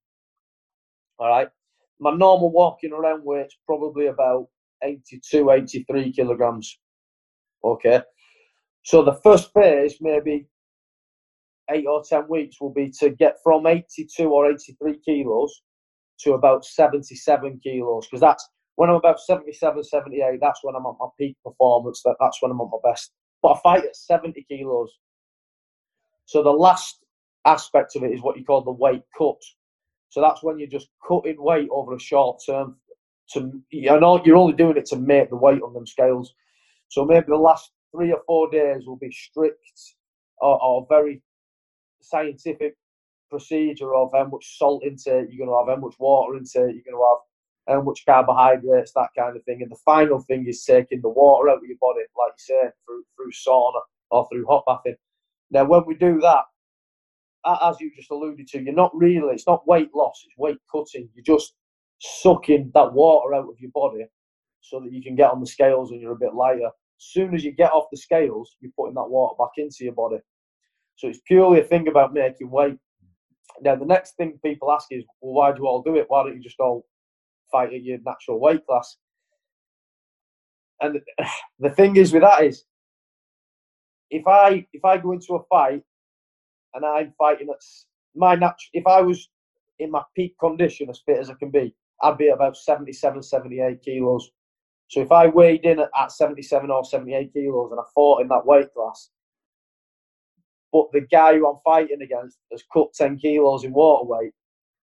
all 1.19 1.29
right 1.29 1.49
my 2.01 2.13
normal 2.13 2.51
walking 2.51 2.93
around 2.93 3.23
weight's 3.25 3.57
probably 3.67 4.07
about 4.07 4.49
82, 4.83 5.51
83 5.51 6.13
kilograms. 6.13 6.79
Okay. 7.65 8.03
So 8.83 9.03
the 9.03 9.15
first 9.23 9.53
phase, 9.53 9.97
maybe 10.01 10.47
eight 11.71 11.87
or 11.87 12.03
10 12.09 12.27
weeks, 12.29 12.61
will 12.61 12.73
be 12.73 12.91
to 13.01 13.11
get 13.11 13.37
from 13.43 13.67
82 13.67 14.25
or 14.25 14.51
83 14.51 14.99
kilos 15.05 15.63
to 16.21 16.35
about 16.35 16.65
77 16.65 17.61
kilos. 17.63 18.07
Because 18.07 18.21
that's 18.21 18.49
when 18.79 18.91
I'm 18.91 18.95
about 18.95 19.19
77, 19.19 19.83
78, 19.83 20.39
that's 20.41 20.61
when 20.63 20.77
I'm 20.77 20.87
at 20.87 20.95
my 21.01 21.09
peak 21.19 21.37
performance. 21.45 22.01
That, 22.05 22.15
that's 22.21 22.41
when 22.41 22.53
I'm 22.53 22.61
at 22.61 22.69
my 22.71 22.79
best. 22.89 23.11
But 23.43 23.55
I 23.55 23.61
fight 23.61 23.85
at 23.85 23.97
70 23.97 24.47
kilos. 24.49 24.93
So 26.27 26.45
the 26.45 26.51
last 26.51 27.05
aspect 27.45 27.97
of 27.97 28.05
it 28.05 28.13
is 28.13 28.23
what 28.23 28.39
you 28.39 28.45
call 28.45 28.63
the 28.63 28.71
weight 28.71 29.03
cut. 29.19 29.43
So 30.11 30.21
that's 30.21 30.45
when 30.45 30.61
you're 30.61 30.69
just 30.69 30.91
cutting 31.09 31.43
weight 31.43 31.69
over 31.73 31.97
a 31.97 31.99
short 31.99 32.41
term. 32.47 32.77
To 33.33 33.61
you 33.71 33.99
know, 33.99 34.23
you're 34.25 34.37
only 34.37 34.53
doing 34.53 34.77
it 34.77 34.87
to 34.87 34.97
make 34.97 35.31
the 35.31 35.37
weight 35.37 35.61
on 35.61 35.75
them 35.75 35.87
scales. 35.87 36.33
So 36.87 37.05
maybe 37.05 37.27
the 37.27 37.35
last 37.35 37.73
three 37.91 38.13
or 38.13 38.23
four 38.29 38.49
days 38.49 38.87
will 38.87 38.97
be 38.97 39.11
strict 39.11 39.97
or, 40.41 40.63
or 40.63 40.87
very 40.89 41.21
scientific 42.01 42.77
procedure 43.29 43.93
of 43.97 44.11
how 44.15 44.27
much 44.27 44.57
salt 44.57 44.85
intake 44.85 45.27
you're 45.31 45.45
going 45.45 45.51
to 45.51 45.59
have, 45.69 45.77
how 45.77 45.85
much 45.85 45.97
water 45.99 46.37
intake 46.37 46.77
you're 46.77 46.93
going 46.93 46.95
to 46.95 47.09
have, 47.11 47.19
Um, 47.69 47.77
how 47.77 47.83
much 47.83 48.05
carbohydrates, 48.07 48.93
that 48.95 49.11
kind 49.17 49.37
of 49.37 49.45
thing. 49.45 49.63
And 49.63 49.71
the 49.71 49.77
final 49.85 50.21
thing 50.21 50.47
is 50.47 50.65
taking 50.65 51.01
the 51.03 51.09
water 51.09 51.51
out 51.51 51.59
of 51.59 51.65
your 51.65 51.77
body, 51.81 52.01
like 52.17 52.33
you 52.39 52.55
say, 52.55 52.71
through 52.87 53.05
through 53.17 53.33
sauna 53.33 53.81
or 54.11 54.27
through 54.31 54.47
hot 54.47 54.65
bathing. 54.67 54.97
Now, 55.51 55.65
when 55.65 55.85
we 55.87 55.95
do 55.95 56.21
that, 56.21 56.45
as 57.63 57.81
you 57.81 57.91
just 57.95 58.11
alluded 58.11 58.47
to, 58.49 58.63
you're 58.63 58.75
not 58.75 58.95
really, 58.95 59.35
it's 59.35 59.47
not 59.47 59.67
weight 59.67 59.91
loss, 59.95 60.23
it's 60.27 60.37
weight 60.37 60.59
cutting. 60.71 61.09
You're 61.15 61.37
just 61.37 61.55
sucking 62.01 62.71
that 62.75 62.93
water 62.93 63.35
out 63.35 63.49
of 63.49 63.61
your 63.61 63.71
body 63.75 64.05
so 64.61 64.81
that 64.81 64.93
you 64.93 65.03
can 65.03 65.17
get 65.17 65.31
on 65.31 65.41
the 65.41 65.47
scales 65.47 65.91
and 65.91 66.01
you're 66.01 66.13
a 66.13 66.19
bit 66.19 66.35
lighter. 66.35 66.67
As 66.67 66.73
soon 66.99 67.35
as 67.35 67.45
you 67.45 67.53
get 67.53 67.73
off 67.73 67.87
the 67.91 67.97
scales, 67.97 68.57
you're 68.61 68.73
putting 68.77 68.95
that 68.95 69.09
water 69.09 69.37
back 69.39 69.53
into 69.57 69.85
your 69.85 69.95
body. 69.95 70.19
So 70.97 71.09
it's 71.09 71.21
purely 71.27 71.61
a 71.61 71.65
thing 71.65 71.89
about 71.89 72.13
making 72.13 72.51
weight. 72.51 72.77
Now, 73.63 73.77
the 73.77 73.87
next 73.87 74.17
thing 74.17 74.39
people 74.45 74.73
ask 74.73 74.89
is, 74.91 75.05
well, 75.21 75.35
why 75.35 75.53
do 75.53 75.59
you 75.63 75.67
all 75.67 75.83
do 75.83 75.97
it? 75.97 76.07
Why 76.09 76.25
don't 76.25 76.37
you 76.37 76.43
just 76.43 76.61
all 76.61 76.85
fight 77.51 77.73
at 77.73 77.83
your 77.83 77.99
natural 78.05 78.41
weight 78.41 78.67
class? 78.67 78.97
And 80.81 81.01
the 81.59 81.71
thing 81.71 81.97
is 81.97 82.13
with 82.13 82.23
that 82.23 82.45
is, 82.45 82.65
if 84.11 84.27
I 84.27 84.67
if 84.73 84.85
I 84.85 84.97
go 84.99 85.13
into 85.13 85.35
a 85.35 85.45
fight 85.45 85.83
and 86.75 86.85
I'm 86.85 87.13
fighting 87.19 87.49
at 87.51 87.63
my 88.15 88.35
natural, 88.35 88.71
if 88.73 88.87
I 88.87 89.01
was 89.01 89.29
in 89.79 89.91
my 89.91 90.03
peak 90.17 90.35
condition, 90.39 90.91
as 90.91 91.03
fit 91.05 91.19
as 91.19 91.31
I 91.31 91.35
can 91.35 91.51
be, 91.51 91.75
I'd 92.03 92.19
be 92.19 92.29
about 92.29 92.57
77, 92.57 93.23
78 93.23 93.83
kilos. 93.83 94.31
So 94.89 95.01
if 95.01 95.13
I 95.13 95.27
weighed 95.27 95.65
in 95.65 95.81
at, 95.81 95.91
at 95.99 96.13
77 96.13 96.71
or 96.71 96.85
78 96.85 97.33
kilos 97.33 97.71
and 97.71 97.81
I 97.81 97.85
fought 97.95 98.23
in 98.23 98.29
that 98.29 98.47
weight 98.47 98.73
class, 98.75 99.11
but 100.73 100.87
the 100.93 101.03
guy 101.03 101.37
who 101.37 101.49
I'm 101.49 101.61
fighting 101.65 102.03
against 102.03 102.39
has 102.51 102.63
cut 102.73 102.93
10 102.95 103.19
kilos 103.19 103.65
in 103.65 103.73
water 103.73 104.07
weight, 104.07 104.33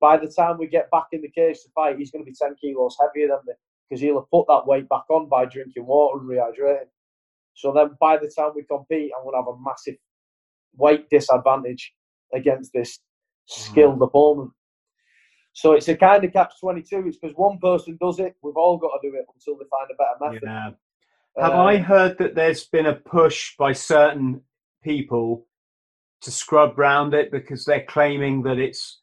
by 0.03 0.17
the 0.17 0.27
time 0.27 0.57
we 0.57 0.67
get 0.67 0.91
back 0.91 1.05
in 1.13 1.21
the 1.21 1.30
cage 1.30 1.61
to 1.61 1.69
fight, 1.73 1.97
he's 1.97 2.11
going 2.11 2.25
to 2.25 2.30
be 2.30 2.35
10 2.35 2.55
kilos 2.59 2.97
heavier 2.99 3.30
than 3.30 3.38
me 3.47 3.53
because 3.88 4.01
he'll 4.01 4.19
have 4.19 4.30
put 4.30 4.45
that 4.49 4.67
weight 4.67 4.89
back 4.89 5.03
on 5.09 5.30
by 5.30 5.45
drinking 5.45 5.85
water 5.85 6.19
and 6.19 6.30
rehydrating. 6.30 6.89
So 7.53 7.71
then 7.71 7.91
by 8.01 8.17
the 8.17 8.30
time 8.38 8.51
we 8.53 8.63
compete, 8.63 9.13
I'm 9.15 9.23
going 9.23 9.34
to 9.34 9.38
have 9.38 9.55
a 9.55 9.63
massive 9.63 9.95
weight 10.75 11.09
disadvantage 11.09 11.93
against 12.34 12.73
this 12.73 12.99
skilled 13.47 13.99
mm. 13.99 14.05
opponent. 14.05 14.51
So 15.53 15.71
it's 15.71 15.88
a 15.88 15.95
kind 15.95 16.21
of 16.25 16.34
catch 16.34 16.51
22. 16.59 17.07
It's 17.07 17.17
because 17.17 17.38
one 17.38 17.57
person 17.59 17.97
does 18.01 18.19
it, 18.19 18.35
we've 18.41 18.57
all 18.57 18.77
got 18.77 18.99
to 18.99 19.09
do 19.09 19.15
it 19.15 19.25
until 19.34 19.57
they 19.57 19.65
find 19.71 19.88
a 19.89 19.95
better 19.95 20.34
method. 20.34 20.75
Yeah. 21.38 21.45
Have 21.45 21.57
uh, 21.57 21.63
I 21.63 21.77
heard 21.77 22.17
that 22.17 22.35
there's 22.35 22.65
been 22.65 22.88
a 22.88 22.95
push 22.95 23.55
by 23.57 23.71
certain 23.71 24.41
people 24.84 25.47
to 26.23 26.31
scrub 26.31 26.77
round 26.77 27.13
it 27.13 27.31
because 27.31 27.63
they're 27.63 27.85
claiming 27.85 28.43
that 28.43 28.57
it's 28.57 28.99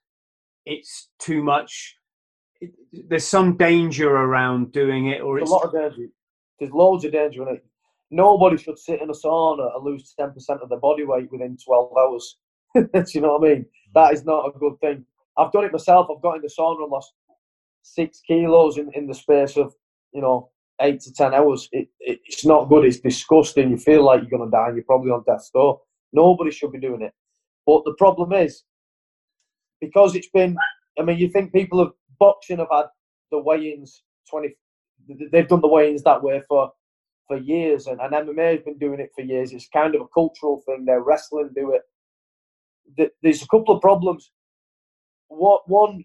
it's 0.70 1.08
too 1.18 1.42
much? 1.42 1.96
It, 2.60 2.70
there's 3.08 3.26
some 3.26 3.56
danger 3.56 4.10
around 4.10 4.72
doing 4.72 5.06
it, 5.06 5.20
or 5.20 5.36
there's 5.36 5.50
it's 5.50 5.50
a 5.50 5.54
lot 5.54 5.64
of 5.64 5.72
danger. 5.72 6.08
There's 6.58 6.72
loads 6.72 7.04
of 7.04 7.12
danger 7.12 7.48
in 7.48 7.56
it. 7.56 7.64
Nobody 8.10 8.56
should 8.56 8.78
sit 8.78 9.00
in 9.00 9.08
a 9.08 9.12
sauna 9.12 9.74
and 9.74 9.84
lose 9.84 10.14
10% 10.18 10.34
of 10.62 10.68
their 10.68 10.78
body 10.78 11.04
weight 11.04 11.30
within 11.30 11.56
12 11.56 11.96
hours. 11.96 12.36
Do 12.74 12.88
you 13.14 13.20
know 13.20 13.38
what 13.38 13.50
I 13.50 13.54
mean? 13.54 13.66
That 13.94 14.12
is 14.12 14.24
not 14.24 14.46
a 14.46 14.58
good 14.58 14.78
thing. 14.80 15.04
I've 15.36 15.52
done 15.52 15.64
it 15.64 15.72
myself. 15.72 16.08
I've 16.10 16.22
got 16.22 16.36
in 16.36 16.42
the 16.42 16.48
sauna 16.48 16.82
and 16.82 16.90
lost 16.90 17.12
six 17.82 18.20
kilos 18.26 18.78
in, 18.78 18.90
in 18.94 19.06
the 19.06 19.14
space 19.14 19.56
of, 19.56 19.74
you 20.12 20.20
know, 20.20 20.50
eight 20.80 21.00
to 21.00 21.12
10 21.12 21.34
hours. 21.34 21.68
It, 21.72 21.88
it, 22.00 22.20
it's 22.26 22.44
not 22.44 22.68
good. 22.68 22.84
It's 22.84 23.00
disgusting. 23.00 23.70
You 23.70 23.78
feel 23.78 24.04
like 24.04 24.20
you're 24.20 24.38
going 24.38 24.50
to 24.50 24.56
die. 24.56 24.72
You're 24.74 24.84
probably 24.84 25.12
on 25.12 25.22
death's 25.24 25.50
door. 25.50 25.80
Nobody 26.12 26.50
should 26.50 26.72
be 26.72 26.80
doing 26.80 27.02
it. 27.02 27.12
But 27.64 27.84
the 27.84 27.94
problem 27.94 28.32
is, 28.32 28.64
because 29.80 30.14
it's 30.14 30.28
been, 30.28 30.56
I 30.98 31.02
mean, 31.02 31.18
you 31.18 31.28
think 31.28 31.52
people 31.52 31.80
of 31.80 31.92
boxing 32.18 32.58
have 32.58 32.68
had 32.70 32.86
the 33.30 33.38
weigh-ins 33.38 34.02
20, 34.28 34.54
they've 35.32 35.48
done 35.48 35.60
the 35.60 35.68
weigh-ins 35.68 36.02
that 36.04 36.22
way 36.22 36.42
for 36.48 36.72
for 37.30 37.36
years, 37.36 37.86
and, 37.86 38.00
and 38.00 38.12
MMA 38.12 38.56
has 38.56 38.64
been 38.64 38.76
doing 38.78 38.98
it 38.98 39.12
for 39.14 39.22
years. 39.22 39.52
It's 39.52 39.68
kind 39.68 39.94
of 39.94 40.00
a 40.00 40.08
cultural 40.12 40.64
thing. 40.66 40.84
They're 40.84 41.00
wrestling 41.00 41.50
do 41.54 41.76
it. 41.76 43.12
There's 43.22 43.42
a 43.42 43.46
couple 43.46 43.76
of 43.76 43.80
problems. 43.80 44.32
What 45.28 45.62
one 45.68 46.04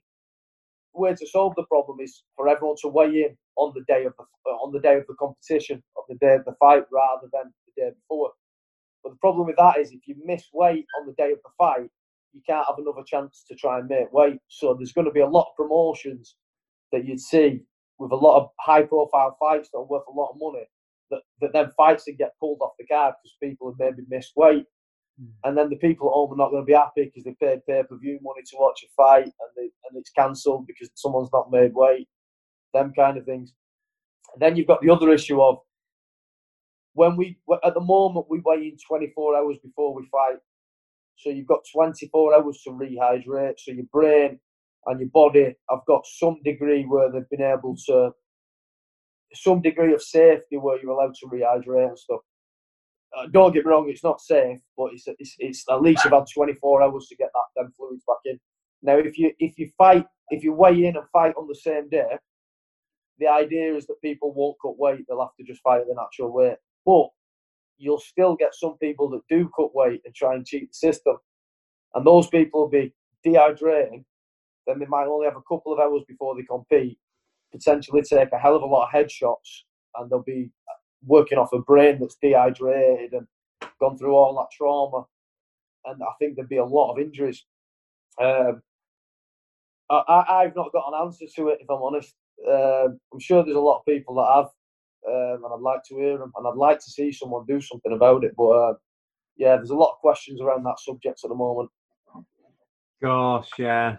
way 0.93 1.15
to 1.15 1.27
solve 1.27 1.55
the 1.55 1.63
problem 1.63 1.97
is 1.99 2.21
for 2.35 2.47
everyone 2.47 2.75
to 2.83 2.89
weigh 2.89 3.23
in 3.23 3.37
on 3.57 3.73
the 3.73 3.83
day 3.87 4.05
of 4.05 4.13
the 4.17 4.51
on 4.51 4.71
the 4.71 4.79
day 4.79 4.97
of 4.97 5.07
the 5.07 5.15
competition, 5.15 5.81
of 5.97 6.03
the 6.07 6.15
day 6.15 6.35
of 6.35 6.45
the 6.45 6.55
fight, 6.59 6.83
rather 6.91 7.27
than 7.33 7.51
the 7.65 7.81
day 7.81 7.89
before. 7.89 8.31
But 9.03 9.13
the 9.13 9.17
problem 9.17 9.47
with 9.47 9.57
that 9.57 9.79
is 9.79 9.91
if 9.91 10.07
you 10.07 10.15
miss 10.23 10.43
weight 10.53 10.85
on 10.99 11.07
the 11.07 11.13
day 11.13 11.31
of 11.31 11.39
the 11.43 11.49
fight, 11.57 11.89
you 12.35 12.41
can't 12.45 12.67
have 12.67 12.77
another 12.77 13.03
chance 13.07 13.45
to 13.47 13.55
try 13.55 13.79
and 13.79 13.87
make 13.87 14.11
weight. 14.11 14.37
So 14.49 14.73
there's 14.73 14.91
going 14.91 15.05
to 15.05 15.11
be 15.11 15.21
a 15.21 15.27
lot 15.27 15.47
of 15.49 15.55
promotions 15.55 16.35
that 16.91 17.05
you'd 17.05 17.19
see 17.19 17.61
with 17.97 18.11
a 18.11 18.15
lot 18.15 18.41
of 18.41 18.49
high 18.59 18.83
profile 18.83 19.37
fights 19.39 19.69
that 19.71 19.79
are 19.79 19.85
worth 19.85 20.03
a 20.09 20.11
lot 20.11 20.31
of 20.31 20.37
money 20.37 20.65
that, 21.11 21.21
that 21.39 21.53
then 21.53 21.71
fights 21.77 22.07
and 22.07 22.17
get 22.17 22.37
pulled 22.39 22.59
off 22.61 22.73
the 22.77 22.85
card 22.85 23.13
because 23.23 23.37
people 23.41 23.71
have 23.71 23.79
maybe 23.79 24.05
missed 24.09 24.33
weight. 24.35 24.65
Mm. 25.21 25.29
And 25.45 25.57
then 25.57 25.69
the 25.69 25.77
people 25.77 26.09
at 26.09 26.13
home 26.13 26.33
are 26.33 26.35
not 26.35 26.51
going 26.51 26.63
to 26.63 26.65
be 26.65 26.73
happy 26.73 27.05
because 27.05 27.23
they 27.23 27.35
paid 27.39 27.65
pay 27.65 27.83
per 27.89 27.97
view 27.97 28.19
money 28.21 28.41
to 28.45 28.57
watch 28.59 28.83
a 28.83 28.87
fight 28.97 29.23
and, 29.23 29.51
they, 29.55 29.63
and 29.89 29.97
it's 29.97 30.09
cancelled 30.09 30.67
because 30.67 30.89
someone's 30.95 31.29
not 31.31 31.51
made 31.51 31.73
weight. 31.73 32.07
Them 32.73 32.91
kind 32.93 33.17
of 33.17 33.25
things. 33.25 33.53
And 34.33 34.41
then 34.41 34.57
you've 34.57 34.67
got 34.67 34.81
the 34.81 34.89
other 34.89 35.11
issue 35.11 35.41
of 35.41 35.59
when 36.93 37.15
we, 37.15 37.37
at 37.63 37.73
the 37.73 37.81
moment, 37.81 38.25
we 38.29 38.41
weigh 38.43 38.67
in 38.67 38.77
24 38.85 39.37
hours 39.37 39.57
before 39.63 39.93
we 39.93 40.07
fight. 40.11 40.37
So 41.17 41.29
you've 41.29 41.47
got 41.47 41.61
24 41.73 42.35
hours 42.35 42.61
to 42.63 42.71
rehydrate. 42.71 43.55
So 43.59 43.71
your 43.71 43.85
brain 43.91 44.39
and 44.85 44.99
your 44.99 45.09
body 45.09 45.55
have 45.69 45.79
got 45.87 46.05
some 46.05 46.37
degree 46.43 46.83
where 46.83 47.11
they've 47.11 47.29
been 47.29 47.41
able 47.41 47.75
to 47.87 48.11
some 49.33 49.61
degree 49.61 49.93
of 49.93 50.01
safety 50.01 50.57
where 50.57 50.79
you're 50.81 50.91
allowed 50.91 51.15
to 51.15 51.27
rehydrate 51.27 51.89
and 51.89 51.99
stuff. 51.99 52.21
Uh, 53.17 53.27
don't 53.31 53.53
get 53.53 53.65
me 53.65 53.71
wrong, 53.71 53.89
it's 53.89 54.03
not 54.03 54.21
safe, 54.21 54.59
but 54.77 54.91
it's, 54.93 55.07
it's, 55.19 55.35
it's 55.39 55.63
at 55.69 55.81
least 55.81 56.03
you've 56.03 56.13
24 56.33 56.83
hours 56.83 57.07
to 57.07 57.15
get 57.15 57.29
that 57.33 57.61
them 57.61 57.71
fluids 57.77 58.03
back 58.05 58.17
in. 58.25 58.39
Now, 58.81 58.97
if 58.97 59.17
you 59.17 59.31
if 59.39 59.57
you 59.57 59.69
fight, 59.77 60.05
if 60.29 60.43
you 60.43 60.53
weigh 60.53 60.85
in 60.85 60.97
and 60.97 61.09
fight 61.11 61.33
on 61.37 61.47
the 61.47 61.55
same 61.55 61.89
day, 61.89 62.17
the 63.19 63.27
idea 63.27 63.73
is 63.73 63.87
that 63.87 64.01
people 64.01 64.33
won't 64.33 64.57
cut 64.61 64.77
weight; 64.77 65.05
they'll 65.07 65.21
have 65.21 65.35
to 65.39 65.43
just 65.43 65.61
fight 65.61 65.81
the 65.87 65.95
natural 65.95 66.31
weight. 66.31 66.57
But 66.85 67.07
you'll 67.77 67.99
still 67.99 68.35
get 68.35 68.55
some 68.55 68.77
people 68.77 69.09
that 69.09 69.21
do 69.29 69.49
cut 69.55 69.75
weight 69.75 70.01
and 70.05 70.13
try 70.13 70.35
and 70.35 70.45
cheat 70.45 70.69
the 70.69 70.73
system, 70.73 71.17
and 71.93 72.05
those 72.05 72.27
people 72.27 72.61
will 72.61 72.69
be 72.69 72.93
dehydrating. 73.25 74.03
Then 74.67 74.79
they 74.79 74.85
might 74.85 75.07
only 75.07 75.25
have 75.25 75.37
a 75.37 75.41
couple 75.47 75.73
of 75.73 75.79
hours 75.79 76.03
before 76.07 76.35
they 76.35 76.43
compete, 76.43 76.97
potentially 77.51 78.01
take 78.01 78.31
a 78.31 78.39
hell 78.39 78.55
of 78.55 78.63
a 78.63 78.65
lot 78.65 78.87
of 78.87 78.93
headshots 78.93 79.63
and 79.95 80.09
they'll 80.09 80.23
be 80.23 80.49
working 81.05 81.37
off 81.37 81.53
a 81.53 81.59
brain 81.59 81.99
that's 81.99 82.17
dehydrated 82.21 83.13
and 83.13 83.27
gone 83.79 83.97
through 83.97 84.15
all 84.15 84.35
that 84.35 84.55
trauma. 84.55 85.05
And 85.85 86.01
I 86.01 86.13
think 86.19 86.35
there'd 86.35 86.49
be 86.49 86.57
a 86.57 86.65
lot 86.65 86.91
of 86.91 86.99
injuries. 86.99 87.45
Um, 88.21 88.61
I, 89.89 90.43
have 90.43 90.55
not 90.55 90.71
got 90.71 90.91
an 90.91 91.05
answer 91.05 91.25
to 91.35 91.49
it, 91.49 91.59
if 91.61 91.69
I'm 91.69 91.81
honest. 91.81 92.15
Um, 92.49 92.99
I'm 93.13 93.19
sure 93.19 93.43
there's 93.43 93.55
a 93.55 93.59
lot 93.59 93.79
of 93.79 93.85
people 93.85 94.15
that 94.15 94.33
have, 94.35 94.49
um, 95.07 95.43
and 95.43 95.53
I'd 95.53 95.61
like 95.61 95.83
to 95.89 95.95
hear 95.95 96.17
them, 96.17 96.31
and 96.35 96.47
I'd 96.47 96.55
like 96.55 96.79
to 96.79 96.91
see 96.91 97.11
someone 97.11 97.45
do 97.47 97.61
something 97.61 97.93
about 97.93 98.23
it. 98.23 98.33
But 98.37 98.49
uh, 98.49 98.73
yeah, 99.37 99.55
there's 99.55 99.69
a 99.71 99.75
lot 99.75 99.93
of 99.93 99.99
questions 99.99 100.41
around 100.41 100.63
that 100.63 100.79
subject 100.79 101.21
at 101.23 101.29
the 101.29 101.35
moment. 101.35 101.69
Gosh, 103.01 103.49
yeah. 103.57 103.97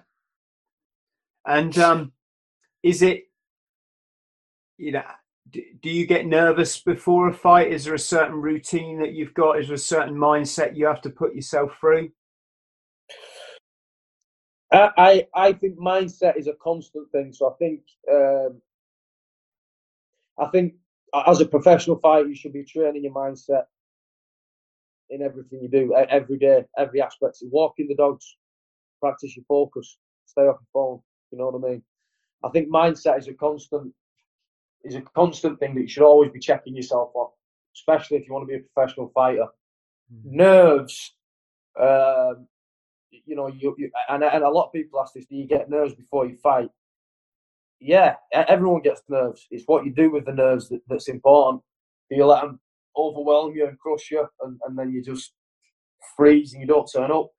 And 1.47 1.77
um, 1.79 2.13
is 2.83 3.03
it 3.03 3.25
you 4.79 4.93
know, 4.93 5.03
do 5.51 5.91
you 5.91 6.07
get 6.07 6.27
nervous 6.27 6.81
before 6.81 7.29
a 7.29 7.35
fight? 7.35 7.73
Is 7.73 7.85
there 7.85 7.95
a 7.95 7.99
certain 7.99 8.35
routine 8.35 8.99
that 8.99 9.13
you've 9.13 9.35
got? 9.35 9.59
Is 9.59 9.69
there 9.69 9.77
a 9.77 9.79
certain 9.79 10.15
mindset 10.15 10.77
you 10.77 10.87
have 10.87 11.01
to 11.03 11.11
put 11.11 11.35
yourself 11.35 11.73
through? 11.81 12.11
I 14.73 15.27
I 15.35 15.53
think 15.53 15.79
mindset 15.79 16.37
is 16.37 16.49
a 16.49 16.55
constant 16.63 17.11
thing. 17.13 17.33
So 17.33 17.51
I 17.51 17.55
think 17.59 17.81
um, 18.13 18.61
I 20.39 20.47
think 20.51 20.75
as 21.27 21.41
a 21.41 21.47
professional 21.47 21.99
fighter, 21.99 22.29
you 22.29 22.35
should 22.35 22.53
be 22.53 22.65
training 22.65 23.05
your 23.05 23.13
mindset 23.13 23.65
in 25.11 25.23
everything 25.23 25.61
you 25.63 25.69
do, 25.69 25.95
every 25.95 26.37
day, 26.39 26.65
every 26.77 27.01
aspect. 27.01 27.37
So 27.37 27.47
walking 27.51 27.89
the 27.89 27.95
dogs, 27.95 28.37
practice 29.01 29.37
your 29.37 29.45
focus, 29.47 29.99
stay 30.25 30.43
off 30.43 30.59
your 30.61 30.69
phone. 30.73 31.01
You 31.31 31.39
know 31.39 31.49
what 31.49 31.65
I 31.65 31.71
mean? 31.71 31.83
I 32.45 32.49
think 32.51 32.69
mindset 32.69 33.19
is 33.19 33.29
a 33.29 33.35
constant 33.35 33.93
is 34.85 34.95
a 34.95 35.01
constant 35.01 35.59
thing 35.59 35.75
that 35.75 35.81
you 35.81 35.89
should 35.89 36.05
always 36.05 36.31
be 36.31 36.39
checking 36.39 36.77
yourself 36.77 37.11
on, 37.15 37.31
especially 37.75 38.19
if 38.19 38.27
you 38.27 38.33
want 38.33 38.45
to 38.45 38.47
be 38.47 38.63
a 38.63 38.67
professional 38.73 39.09
fighter. 39.09 39.47
Mm-hmm. 40.13 40.37
Nerves, 40.37 41.15
um, 41.81 42.47
you 43.11 43.35
know, 43.35 43.49
you, 43.49 43.75
you 43.79 43.91
and, 44.09 44.23
and 44.23 44.45
a 44.45 44.49
lot 44.49 44.67
of 44.67 44.73
people 44.73 45.01
ask 45.01 45.15
this: 45.15 45.27
Do 45.27 45.35
you 45.37 45.47
get 45.47 45.71
nerves 45.71 45.95
before 45.95 46.27
you 46.27 46.37
fight? 46.37 46.71
Yeah, 47.81 48.15
everyone 48.33 48.83
gets 48.83 49.03
nerves. 49.09 49.47
It's 49.51 49.65
what 49.67 49.85
you 49.85 49.93
do 49.93 50.11
with 50.11 50.25
the 50.25 50.33
nerves 50.33 50.69
that, 50.71 50.81
that's 50.89 51.09
important. 51.09 51.63
You 52.11 52.25
let 52.25 52.43
them 52.43 52.61
overwhelm 52.97 53.55
you 53.55 53.67
and 53.67 53.79
crush 53.79 54.11
you, 54.11 54.27
and, 54.43 54.59
and 54.67 54.79
then 54.79 54.93
you 54.93 55.03
just 55.03 55.33
freeze 56.17 56.53
and 56.53 56.63
you 56.63 56.67
don't 56.67 56.91
turn 56.91 57.11
up, 57.11 57.31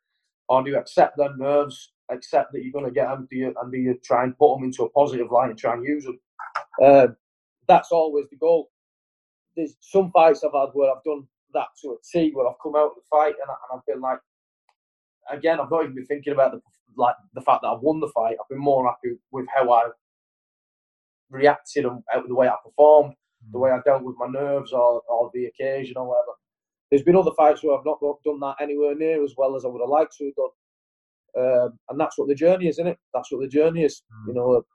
or 0.50 0.64
do 0.64 0.72
you 0.72 0.78
accept 0.78 1.18
them 1.18 1.38
nerves, 1.40 1.94
accept 2.12 2.52
that 2.54 2.64
you're 2.64 2.72
going 2.72 2.86
to 2.86 2.92
get 2.92 3.08
them, 3.08 3.28
do 3.30 3.38
you, 3.38 3.54
and 3.62 3.72
do 3.72 3.78
you 3.78 4.00
try 4.04 4.24
and 4.24 4.38
put 4.38 4.56
them 4.56 4.66
into 4.66 4.84
a 4.84 4.90
positive 4.90 5.32
light 5.32 5.50
and 5.50 5.58
try 5.58 5.74
and 5.74 5.84
use 5.84 6.06
them? 6.06 6.20
Uh, 6.84 7.08
that's 7.68 7.92
always 7.92 8.26
the 8.30 8.38
goal. 8.38 8.70
There's 9.56 9.76
some 9.82 10.12
fights 10.12 10.44
I've 10.44 10.54
had 10.54 10.70
where 10.74 10.92
I've 10.92 11.04
done 11.04 11.28
that 11.54 11.68
to 11.82 11.90
a 11.90 11.96
T, 12.12 12.32
where 12.34 12.48
I've 12.48 12.60
come 12.62 12.76
out 12.76 12.92
of 12.92 12.96
the 12.96 13.02
fight 13.10 13.34
and, 13.42 13.50
I, 13.50 13.56
and 13.72 13.80
I've 13.80 13.86
been 13.86 14.02
like, 14.02 14.20
again, 15.32 15.60
I've 15.60 15.72
not 15.72 15.84
even 15.84 15.96
been 15.96 16.06
thinking 16.06 16.34
about 16.34 16.52
the 16.52 16.62
like 16.96 17.16
the 17.36 17.42
fact 17.42 17.62
that 17.62 17.68
I've 17.68 17.82
won 17.82 18.00
the 18.00 18.10
fight. 18.10 18.38
I've 18.42 18.50
been 18.50 18.58
more 18.58 18.86
happy 18.88 19.18
with 19.32 19.46
how 19.54 19.72
I 19.72 19.90
reacted 21.30 21.86
and 21.86 22.02
the 22.28 22.36
way 22.36 22.48
I 22.48 22.56
performed, 22.64 23.14
the 23.52 23.60
way 23.60 23.72
I 23.72 23.80
dealt 23.86 24.04
with 24.04 24.16
my 24.18 24.28
nerves 24.28 24.74
or, 24.74 25.02
or 25.10 25.32
the 25.34 25.46
occasion 25.46 25.98
or 25.98 26.08
whatever. 26.08 26.32
There's 26.90 27.04
been 27.04 27.16
other 27.16 27.32
fights 27.36 27.64
where 27.64 27.78
I've 27.78 27.86
not 27.86 28.00
done 28.02 28.40
that 28.40 28.56
anywhere 28.62 28.96
near 28.96 29.24
as 29.24 29.34
well 29.38 29.56
as 29.56 29.66
I 29.66 29.68
would 29.68 29.82
have 29.82 29.90
liked 29.90 30.16
to 30.18 30.26
have 30.26 30.36
done. 30.36 30.50
Um, 31.38 31.80
and 31.90 32.00
that's 32.00 32.18
what 32.18 32.28
the 32.28 32.36
journey 32.36 32.68
is, 32.68 32.76
isn't 32.76 32.88
it? 32.88 32.98
That's 33.14 33.32
what 33.32 33.42
the 33.42 33.48
journey 33.48 33.84
is. 33.84 34.02
Mm. 34.24 34.28
You 34.28 34.34
know, 34.34 34.66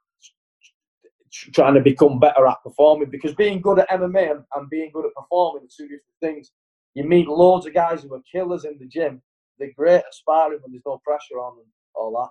trying 1.55 1.75
to 1.75 1.81
become 1.81 2.21
better 2.21 2.47
at 2.47 2.63
performing 2.63 3.11
because 3.11 3.35
being 3.35 3.61
good 3.61 3.79
at 3.79 3.89
MMA 3.89 4.31
and, 4.31 4.45
and 4.55 4.71
being 4.71 4.91
good 4.93 5.07
at 5.07 5.15
performing 5.15 5.65
are 5.65 5.75
two 5.77 5.85
different 5.85 6.03
things. 6.21 6.53
You 6.95 7.05
meet 7.05 7.27
loads 7.27 7.67
of 7.67 7.75
guys 7.75 8.03
who 8.03 8.15
are 8.15 8.23
killers 8.31 8.65
in 8.65 8.77
the 8.79 8.87
gym. 8.87 9.23
They're 9.59 9.73
great 9.77 9.97
at 9.97 10.15
sparring 10.15 10.61
when 10.63 10.73
there's 10.73 10.83
no 10.87 11.01
pressure 11.05 11.41
on 11.41 11.57
them, 11.57 11.67
all 11.95 12.13
that. 12.13 12.31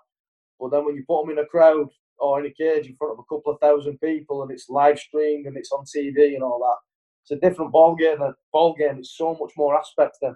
But 0.59 0.71
then 0.71 0.85
when 0.85 0.95
you 0.95 1.03
put 1.07 1.23
them 1.23 1.31
in 1.31 1.43
a 1.43 1.47
crowd 1.47 1.89
or 2.21 2.39
in 2.39 2.45
a 2.45 2.53
cage 2.53 2.87
in 2.87 2.95
front 2.95 3.13
of 3.13 3.19
a 3.19 3.35
couple 3.35 3.51
of 3.51 3.59
thousand 3.59 3.99
people 3.99 4.43
and 4.43 4.51
it's 4.51 4.69
live 4.69 4.99
streamed 4.99 5.47
and 5.47 5.57
it's 5.57 5.71
on 5.71 5.83
TV 5.83 6.35
and 6.35 6.43
all 6.43 6.59
that, 6.59 6.77
it's 7.23 7.31
a 7.31 7.47
different 7.47 7.71
ball 7.71 7.95
game. 7.95 8.21
A 8.21 8.33
ball 8.53 8.75
game 8.77 8.99
is 8.99 9.15
so 9.15 9.37
much 9.39 9.51
more 9.57 9.77
aspects 9.77 10.19
than 10.21 10.35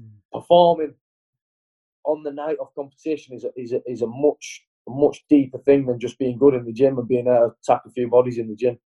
mm. 0.00 0.08
performing 0.32 0.94
on 2.04 2.22
the 2.22 2.32
night 2.32 2.56
of 2.60 2.74
competition 2.74 3.34
is 3.34 3.44
a, 3.44 3.50
is 3.56 3.72
a, 3.72 3.80
is 3.86 4.02
a 4.02 4.06
much 4.06 4.62
a 4.86 4.90
much 4.90 5.24
deeper 5.30 5.58
thing 5.58 5.86
than 5.86 5.98
just 5.98 6.18
being 6.18 6.36
good 6.36 6.54
in 6.54 6.64
the 6.64 6.72
gym 6.72 6.98
and 6.98 7.08
being 7.08 7.26
able 7.26 7.50
to 7.50 7.56
tap 7.64 7.82
a 7.86 7.90
few 7.90 8.08
bodies 8.08 8.36
in 8.36 8.48
the 8.48 8.54
gym. 8.54 8.78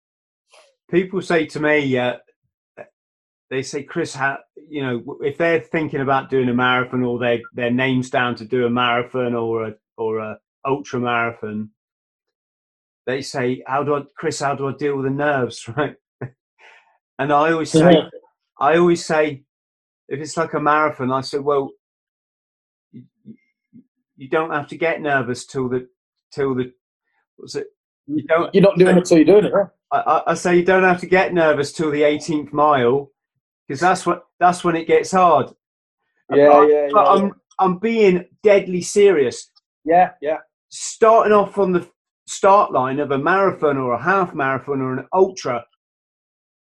People 0.92 1.22
say 1.22 1.48
to 1.48 1.60
me, 1.60 1.98
uh, 1.98 2.18
they 3.50 3.64
say, 3.64 3.84
Chris, 3.84 4.14
how, 4.14 4.38
you 4.56 4.84
know, 4.84 5.18
if 5.22 5.38
they're 5.38 5.60
thinking 5.60 6.02
about 6.02 6.30
doing 6.30 6.50
a 6.50 6.54
marathon 6.54 7.04
or 7.04 7.18
their 7.18 7.40
their 7.54 7.72
names 7.72 8.10
down 8.10 8.36
to 8.36 8.46
do 8.46 8.66
a 8.66 8.70
marathon 8.70 9.34
or 9.34 9.68
a 9.68 9.74
or 9.98 10.20
a 10.20 10.38
ultra 10.66 11.00
marathon, 11.00 11.72
they 13.08 13.22
say, 13.24 13.64
"How 13.66 13.84
do 13.84 13.96
I, 13.96 14.04
Chris? 14.16 14.42
How 14.42 14.54
do 14.54 14.68
I 14.68 14.74
deal 14.74 14.98
with 14.98 15.06
the 15.06 15.12
nerves?" 15.12 15.68
Right? 15.78 15.96
and 17.20 17.34
I 17.34 17.52
always 17.52 17.72
say, 17.72 17.94
yeah. 17.94 18.10
I 18.60 18.78
always 18.78 19.04
say, 19.04 19.44
if 20.08 20.20
it's 20.20 20.38
like 20.38 20.54
a 20.54 20.60
marathon, 20.60 21.12
I 21.12 21.22
say, 21.22 21.40
well, 21.40 21.72
you, 22.92 24.30
don't 24.30 24.52
have 24.52 24.68
to 24.68 24.78
get 24.78 25.02
nervous 25.02 25.46
till 25.46 25.70
the 25.70 25.88
till 26.32 26.54
the 26.54 26.72
what's 27.38 27.56
it? 27.56 27.68
You 28.06 28.24
don't. 28.24 28.54
You're 28.54 28.64
not 28.64 28.78
doing 28.78 28.98
it 28.98 29.06
till 29.06 29.18
you're 29.18 29.26
doing 29.26 29.46
it. 29.46 29.54
Huh? 29.56 29.66
I, 29.92 30.32
I, 30.32 30.34
say 30.34 30.58
you 30.58 30.66
don't 30.66 30.84
have 30.84 31.00
to 31.00 31.08
get 31.08 31.34
nervous 31.34 31.72
till 31.72 31.92
the 31.92 32.02
18th 32.02 32.52
mile 32.52 33.10
because 33.68 33.80
that's 33.80 34.06
what 34.06 34.24
that's 34.40 34.64
when 34.64 34.76
it 34.76 34.86
gets 34.86 35.12
hard. 35.12 35.48
Uh, 36.32 36.36
yeah, 36.36 36.50
but, 36.50 36.62
yeah, 36.64 36.88
but 36.92 37.04
yeah, 37.06 37.12
I'm 37.12 37.34
I'm 37.60 37.80
being 37.80 38.26
deadly 38.44 38.82
serious. 38.82 39.50
Yeah, 39.86 40.12
yeah. 40.22 40.40
Starting 40.70 41.32
off 41.32 41.58
on 41.58 41.72
the 41.72 41.88
start 42.28 42.72
line 42.72 43.00
of 43.00 43.12
a 43.12 43.18
marathon 43.18 43.78
or 43.78 43.94
a 43.94 44.02
half 44.02 44.36
marathon 44.36 44.82
or 44.82 44.94
an 44.94 45.08
ultra, 45.14 45.66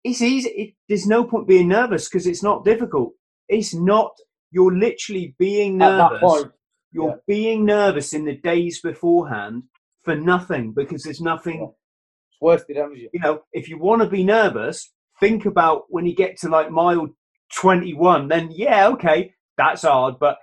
it's 0.04 0.22
easy. 0.22 0.50
It, 0.50 0.74
there's 0.88 1.06
no 1.06 1.24
point 1.24 1.48
being 1.48 1.68
nervous 1.68 2.10
because 2.10 2.26
it's 2.26 2.44
not 2.44 2.66
difficult. 2.66 3.14
It's 3.48 3.74
not. 3.74 4.12
You're 4.52 4.76
literally 4.76 5.36
being 5.38 5.78
nervous. 5.78 6.46
You're 6.92 7.10
yeah. 7.10 7.16
being 7.28 7.66
nervous 7.66 8.14
in 8.14 8.26
the 8.26 8.36
days 8.36 8.82
beforehand 8.82 9.64
for 10.04 10.16
nothing 10.16 10.72
because 10.72 11.04
there's 11.04 11.22
nothing. 11.22 11.60
Yeah. 11.60 11.68
It's 12.32 12.42
worth 12.42 12.66
it, 12.70 12.78
haven't 12.78 12.98
you? 12.98 13.10
You 13.14 13.20
know, 13.20 13.42
if 13.52 13.68
you 13.68 13.78
want 13.78 14.02
to 14.02 14.08
be 14.08 14.24
nervous, 14.24 14.92
think 15.20 15.46
about 15.46 15.84
when 15.90 16.06
you 16.06 16.16
get 16.16 16.38
to 16.40 16.50
like 16.50 16.72
mile 16.72 17.10
21. 17.56 18.30
Then 18.30 18.50
yeah, 18.52 18.88
okay, 18.90 19.34
that's 19.58 19.82
hard, 19.82 20.16
but 20.20 20.38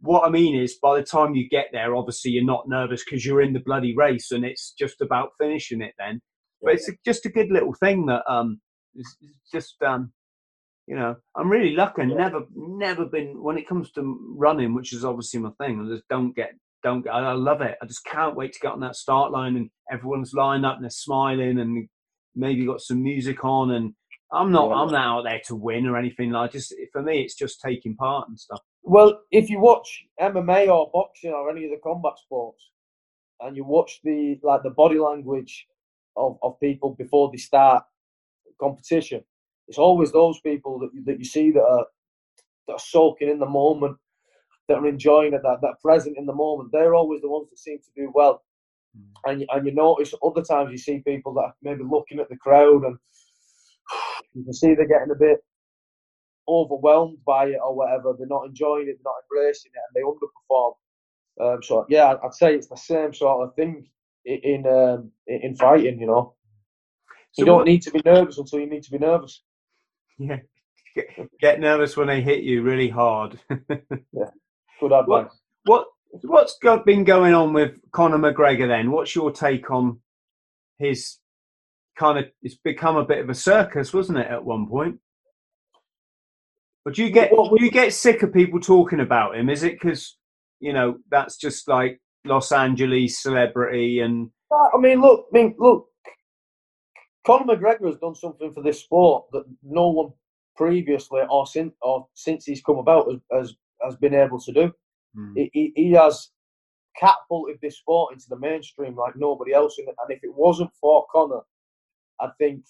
what 0.00 0.24
I 0.24 0.30
mean 0.30 0.60
is, 0.60 0.78
by 0.80 0.98
the 0.98 1.06
time 1.06 1.34
you 1.34 1.48
get 1.48 1.68
there, 1.72 1.96
obviously 1.96 2.32
you're 2.32 2.44
not 2.44 2.68
nervous 2.68 3.04
because 3.04 3.24
you're 3.24 3.42
in 3.42 3.52
the 3.52 3.62
bloody 3.64 3.94
race 3.96 4.30
and 4.30 4.44
it's 4.44 4.72
just 4.78 5.00
about 5.00 5.30
finishing 5.38 5.80
it 5.80 5.94
then. 5.98 6.20
But 6.62 6.74
it's 6.74 6.90
just 7.04 7.26
a 7.26 7.30
good 7.30 7.50
little 7.50 7.74
thing 7.74 8.06
that 8.06 8.22
um, 8.30 8.60
it's, 8.94 9.16
just 9.52 9.76
um, 9.82 10.12
you 10.86 10.96
know, 10.96 11.16
I'm 11.36 11.50
really 11.50 11.74
lucky. 11.74 12.06
Never, 12.06 12.40
never 12.54 13.06
been 13.06 13.42
when 13.42 13.58
it 13.58 13.68
comes 13.68 13.90
to 13.92 14.34
running, 14.36 14.74
which 14.74 14.92
is 14.92 15.04
obviously 15.04 15.40
my 15.40 15.50
thing. 15.60 15.80
I 15.80 15.94
just 15.94 16.08
don't 16.08 16.34
get, 16.34 16.52
don't 16.82 17.02
get. 17.02 17.14
I 17.14 17.32
love 17.32 17.60
it. 17.60 17.76
I 17.82 17.86
just 17.86 18.04
can't 18.04 18.36
wait 18.36 18.52
to 18.52 18.60
get 18.60 18.72
on 18.72 18.80
that 18.80 18.96
start 18.96 19.32
line 19.32 19.56
and 19.56 19.70
everyone's 19.90 20.32
lined 20.34 20.66
up 20.66 20.76
and 20.76 20.84
they're 20.84 20.90
smiling 20.90 21.58
and 21.58 21.88
maybe 22.34 22.66
got 22.66 22.80
some 22.80 23.02
music 23.02 23.44
on 23.44 23.70
and 23.72 23.94
I'm 24.32 24.50
not. 24.50 24.72
I'm 24.72 24.90
not 24.90 25.18
out 25.18 25.22
there 25.22 25.40
to 25.46 25.54
win 25.54 25.86
or 25.86 25.96
anything. 25.96 26.30
Like 26.30 26.52
just 26.52 26.74
for 26.92 27.02
me, 27.02 27.22
it's 27.22 27.34
just 27.34 27.60
taking 27.60 27.96
part 27.96 28.28
and 28.28 28.38
stuff. 28.38 28.60
Well, 28.88 29.22
if 29.32 29.50
you 29.50 29.58
watch 29.58 30.04
MMA 30.20 30.68
or 30.68 30.88
boxing 30.92 31.32
or 31.32 31.50
any 31.50 31.64
of 31.64 31.72
the 31.72 31.80
combat 31.82 32.12
sports, 32.20 32.70
and 33.40 33.56
you 33.56 33.64
watch 33.64 33.98
the 34.04 34.38
like 34.44 34.62
the 34.62 34.70
body 34.70 35.00
language 35.00 35.66
of, 36.16 36.38
of 36.40 36.60
people 36.60 36.94
before 36.94 37.28
they 37.32 37.36
start 37.36 37.82
competition, 38.60 39.24
it's 39.66 39.76
always 39.76 40.12
those 40.12 40.38
people 40.40 40.78
that 40.78 40.90
you, 40.94 41.02
that 41.04 41.18
you 41.18 41.24
see 41.24 41.50
that 41.50 41.64
are 41.64 41.86
that 42.68 42.74
are 42.74 42.78
soaking 42.78 43.28
in 43.28 43.40
the 43.40 43.46
moment, 43.46 43.96
that 44.68 44.78
are 44.78 44.86
enjoying 44.86 45.34
it, 45.34 45.42
that 45.42 45.58
that 45.62 45.66
are 45.66 45.78
present 45.82 46.16
in 46.16 46.24
the 46.24 46.32
moment. 46.32 46.70
They're 46.70 46.94
always 46.94 47.22
the 47.22 47.28
ones 47.28 47.50
that 47.50 47.58
seem 47.58 47.78
to 47.78 47.90
do 47.96 48.12
well. 48.14 48.44
Mm. 48.96 49.32
And 49.32 49.46
and 49.50 49.66
you 49.66 49.74
notice 49.74 50.14
other 50.24 50.42
times 50.42 50.70
you 50.70 50.78
see 50.78 51.02
people 51.04 51.34
that 51.34 51.40
are 51.40 51.54
maybe 51.60 51.82
looking 51.82 52.20
at 52.20 52.28
the 52.28 52.36
crowd 52.36 52.84
and 52.84 52.96
you 54.34 54.44
can 54.44 54.52
see 54.52 54.76
they're 54.76 54.86
getting 54.86 55.10
a 55.10 55.18
bit 55.18 55.40
overwhelmed 56.48 57.18
by 57.26 57.46
it 57.46 57.58
or 57.62 57.74
whatever. 57.74 58.14
They're 58.16 58.26
not 58.26 58.46
enjoying 58.46 58.88
it, 58.88 58.98
they're 58.98 59.12
not 59.12 59.22
embracing 59.30 59.72
it, 59.74 59.80
and 59.86 59.94
they 59.94 60.02
underperform. 60.02 60.74
Um, 61.38 61.62
so 61.62 61.86
yeah, 61.88 62.14
I'd 62.22 62.34
say 62.34 62.54
it's 62.54 62.68
the 62.68 62.76
same 62.76 63.12
sort 63.12 63.46
of 63.46 63.54
thing 63.54 63.86
in 64.24 64.66
um, 64.66 65.10
in 65.26 65.54
fighting. 65.56 66.00
You 66.00 66.06
know, 66.06 66.34
so 67.32 67.42
you 67.42 67.46
don't 67.46 67.66
need 67.66 67.82
to 67.82 67.90
be 67.90 68.00
nervous 68.04 68.38
until 68.38 68.60
you 68.60 68.66
need 68.66 68.82
to 68.84 68.90
be 68.90 68.98
nervous. 68.98 69.42
Yeah, 70.18 70.38
get 71.40 71.60
nervous 71.60 71.96
when 71.96 72.06
they 72.06 72.22
hit 72.22 72.42
you 72.42 72.62
really 72.62 72.88
hard. 72.88 73.38
yeah, 73.50 74.30
good 74.80 74.92
advice. 74.92 75.30
What, 75.64 75.86
what 76.10 76.22
what's 76.22 76.58
got, 76.58 76.86
been 76.86 77.04
going 77.04 77.34
on 77.34 77.52
with 77.52 77.78
Conor 77.92 78.18
McGregor 78.18 78.68
then? 78.68 78.90
What's 78.90 79.14
your 79.14 79.30
take 79.30 79.70
on 79.70 80.00
his 80.78 81.18
kind 81.98 82.18
of 82.18 82.26
it's 82.42 82.56
become 82.56 82.96
a 82.96 83.04
bit 83.04 83.18
of 83.18 83.28
a 83.28 83.34
circus, 83.34 83.92
wasn't 83.92 84.18
it, 84.18 84.30
at 84.30 84.44
one 84.44 84.68
point? 84.68 84.98
But 86.86 86.94
do 86.94 87.02
you 87.02 87.10
get 87.10 87.30
do 87.30 87.56
you 87.58 87.70
get 87.72 87.92
sick 87.92 88.22
of 88.22 88.32
people 88.32 88.60
talking 88.60 89.00
about 89.00 89.36
him? 89.36 89.50
Is 89.50 89.64
it 89.64 89.72
because 89.72 90.16
you 90.60 90.72
know 90.72 90.98
that's 91.10 91.36
just 91.36 91.66
like 91.66 92.00
Los 92.24 92.52
Angeles 92.52 93.20
celebrity 93.20 93.98
and? 93.98 94.30
I 94.52 94.78
mean, 94.78 95.00
look, 95.00 95.26
I 95.34 95.36
mean, 95.36 95.56
look. 95.58 95.88
Conor 97.26 97.56
McGregor 97.56 97.88
has 97.88 97.96
done 97.96 98.14
something 98.14 98.52
for 98.52 98.62
this 98.62 98.78
sport 98.78 99.24
that 99.32 99.42
no 99.64 99.88
one 99.88 100.12
previously 100.54 101.22
or 101.28 101.44
since 101.44 101.74
or 101.82 102.06
since 102.14 102.44
he's 102.44 102.62
come 102.62 102.78
about 102.78 103.10
has 103.10 103.18
has, 103.32 103.54
has 103.82 103.96
been 103.96 104.14
able 104.14 104.38
to 104.38 104.52
do. 104.52 104.72
Mm. 105.18 105.50
He, 105.52 105.72
he, 105.74 105.90
has 105.90 106.30
catapulted 106.96 107.56
this 107.60 107.78
sport 107.78 108.12
into 108.12 108.26
the 108.28 108.38
mainstream 108.38 108.94
like 108.94 109.16
nobody 109.16 109.52
else. 109.52 109.76
And 109.78 109.88
if 110.08 110.22
it 110.22 110.32
wasn't 110.32 110.70
for 110.80 111.04
Conor, 111.12 111.40
I 112.20 112.28
think 112.38 112.62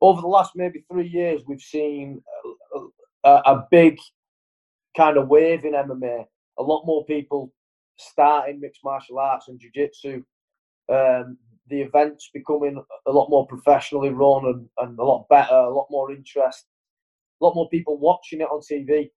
over 0.00 0.20
the 0.20 0.26
last 0.26 0.52
maybe 0.56 0.84
three 0.90 1.08
years, 1.08 1.42
we've 1.46 1.60
seen 1.60 2.22
a, 3.24 3.30
a 3.30 3.66
big 3.70 3.98
kind 4.96 5.16
of 5.16 5.28
wave 5.28 5.64
in 5.64 5.72
MMA. 5.72 6.24
A 6.58 6.62
lot 6.62 6.84
more 6.86 7.04
people 7.04 7.52
starting 7.96 8.60
mixed 8.60 8.84
martial 8.84 9.18
arts 9.18 9.48
and 9.48 9.60
jiu-jitsu. 9.60 10.22
Um, 10.88 11.38
the 11.68 11.80
events 11.80 12.30
becoming 12.32 12.82
a 13.06 13.10
lot 13.10 13.28
more 13.28 13.46
professionally 13.46 14.10
run 14.10 14.46
and, 14.46 14.68
and 14.78 14.98
a 14.98 15.02
lot 15.04 15.28
better, 15.28 15.54
a 15.54 15.74
lot 15.74 15.88
more 15.90 16.12
interest, 16.12 16.66
a 17.40 17.44
lot 17.44 17.54
more 17.54 17.68
people 17.68 17.98
watching 17.98 18.40
it 18.40 18.44
on 18.44 18.60
TV. 18.60 19.10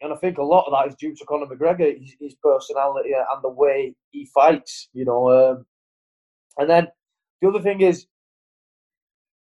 And 0.00 0.12
I 0.12 0.16
think 0.16 0.38
a 0.38 0.42
lot 0.42 0.64
of 0.66 0.72
that 0.72 0.88
is 0.88 0.96
due 0.96 1.14
to 1.14 1.24
Conor 1.26 1.46
McGregor, 1.46 1.98
his, 2.00 2.16
his 2.18 2.34
personality 2.42 3.10
and 3.12 3.42
the 3.42 3.50
way 3.50 3.94
he 4.10 4.26
fights, 4.34 4.88
you 4.92 5.04
know. 5.04 5.30
Um, 5.30 5.66
and 6.58 6.68
then 6.68 6.88
the 7.40 7.48
other 7.48 7.60
thing 7.60 7.82
is, 7.82 8.06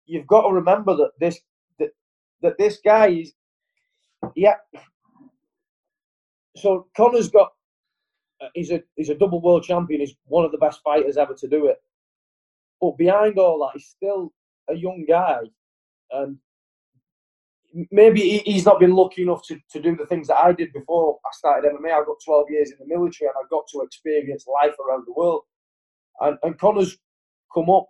you've 0.06 0.28
got 0.28 0.48
to 0.48 0.54
remember 0.54 0.96
that 0.96 1.12
this 1.20 1.40
that, 1.80 1.90
that 2.42 2.58
this 2.58 2.80
guy 2.84 3.10
is 3.10 3.34
yeah. 4.36 4.56
So 6.56 6.88
Conor's 6.96 7.30
got 7.30 7.52
uh, 8.42 8.48
he's 8.54 8.72
a 8.72 8.84
he's 8.96 9.10
a 9.10 9.16
double 9.16 9.42
world 9.42 9.64
champion. 9.64 10.02
He's 10.02 10.16
one 10.26 10.46
of 10.46 10.52
the 10.52 10.58
best 10.58 10.82
fighters 10.84 11.18
ever 11.18 11.34
to 11.36 11.48
do 11.48 11.68
it. 11.68 11.78
But 12.82 12.98
behind 12.98 13.40
all 13.40 13.60
that, 13.60 13.72
he's 13.74 13.88
still 13.88 14.34
a 14.70 14.76
young 14.76 15.06
guy, 15.08 15.40
and 16.12 16.38
maybe 17.92 18.40
he's 18.40 18.66
not 18.66 18.80
been 18.80 18.94
lucky 18.94 19.24
enough 19.24 19.44
to, 19.48 19.60
to 19.72 19.82
do 19.82 19.96
the 19.96 20.06
things 20.06 20.28
that 20.28 20.40
I 20.40 20.52
did 20.52 20.74
before 20.74 21.20
I 21.26 21.30
started 21.34 21.72
MMA. 21.72 21.92
I 21.92 22.06
got 22.06 22.18
12 22.24 22.46
years 22.50 22.72
in 22.72 22.78
the 22.80 22.88
military 22.88 23.28
and 23.28 23.36
I 23.38 23.48
got 23.50 23.66
to 23.74 23.82
experience 23.82 24.46
life 24.48 24.76
around 24.80 25.04
the 25.06 25.14
world. 25.14 25.44
And, 26.20 26.38
and 26.44 26.58
Conor's 26.60 26.98
come 27.54 27.70
up 27.70 27.88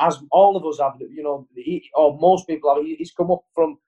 as 0.00 0.18
all 0.30 0.56
of 0.56 0.64
us 0.64 0.78
have, 0.80 0.94
you 1.00 1.22
know, 1.22 1.46
he, 1.54 1.90
or 1.94 2.18
most 2.18 2.46
people 2.46 2.74
have, 2.74 2.84
he's 2.84 3.12
come 3.12 3.30
up 3.30 3.42
from 3.54 3.78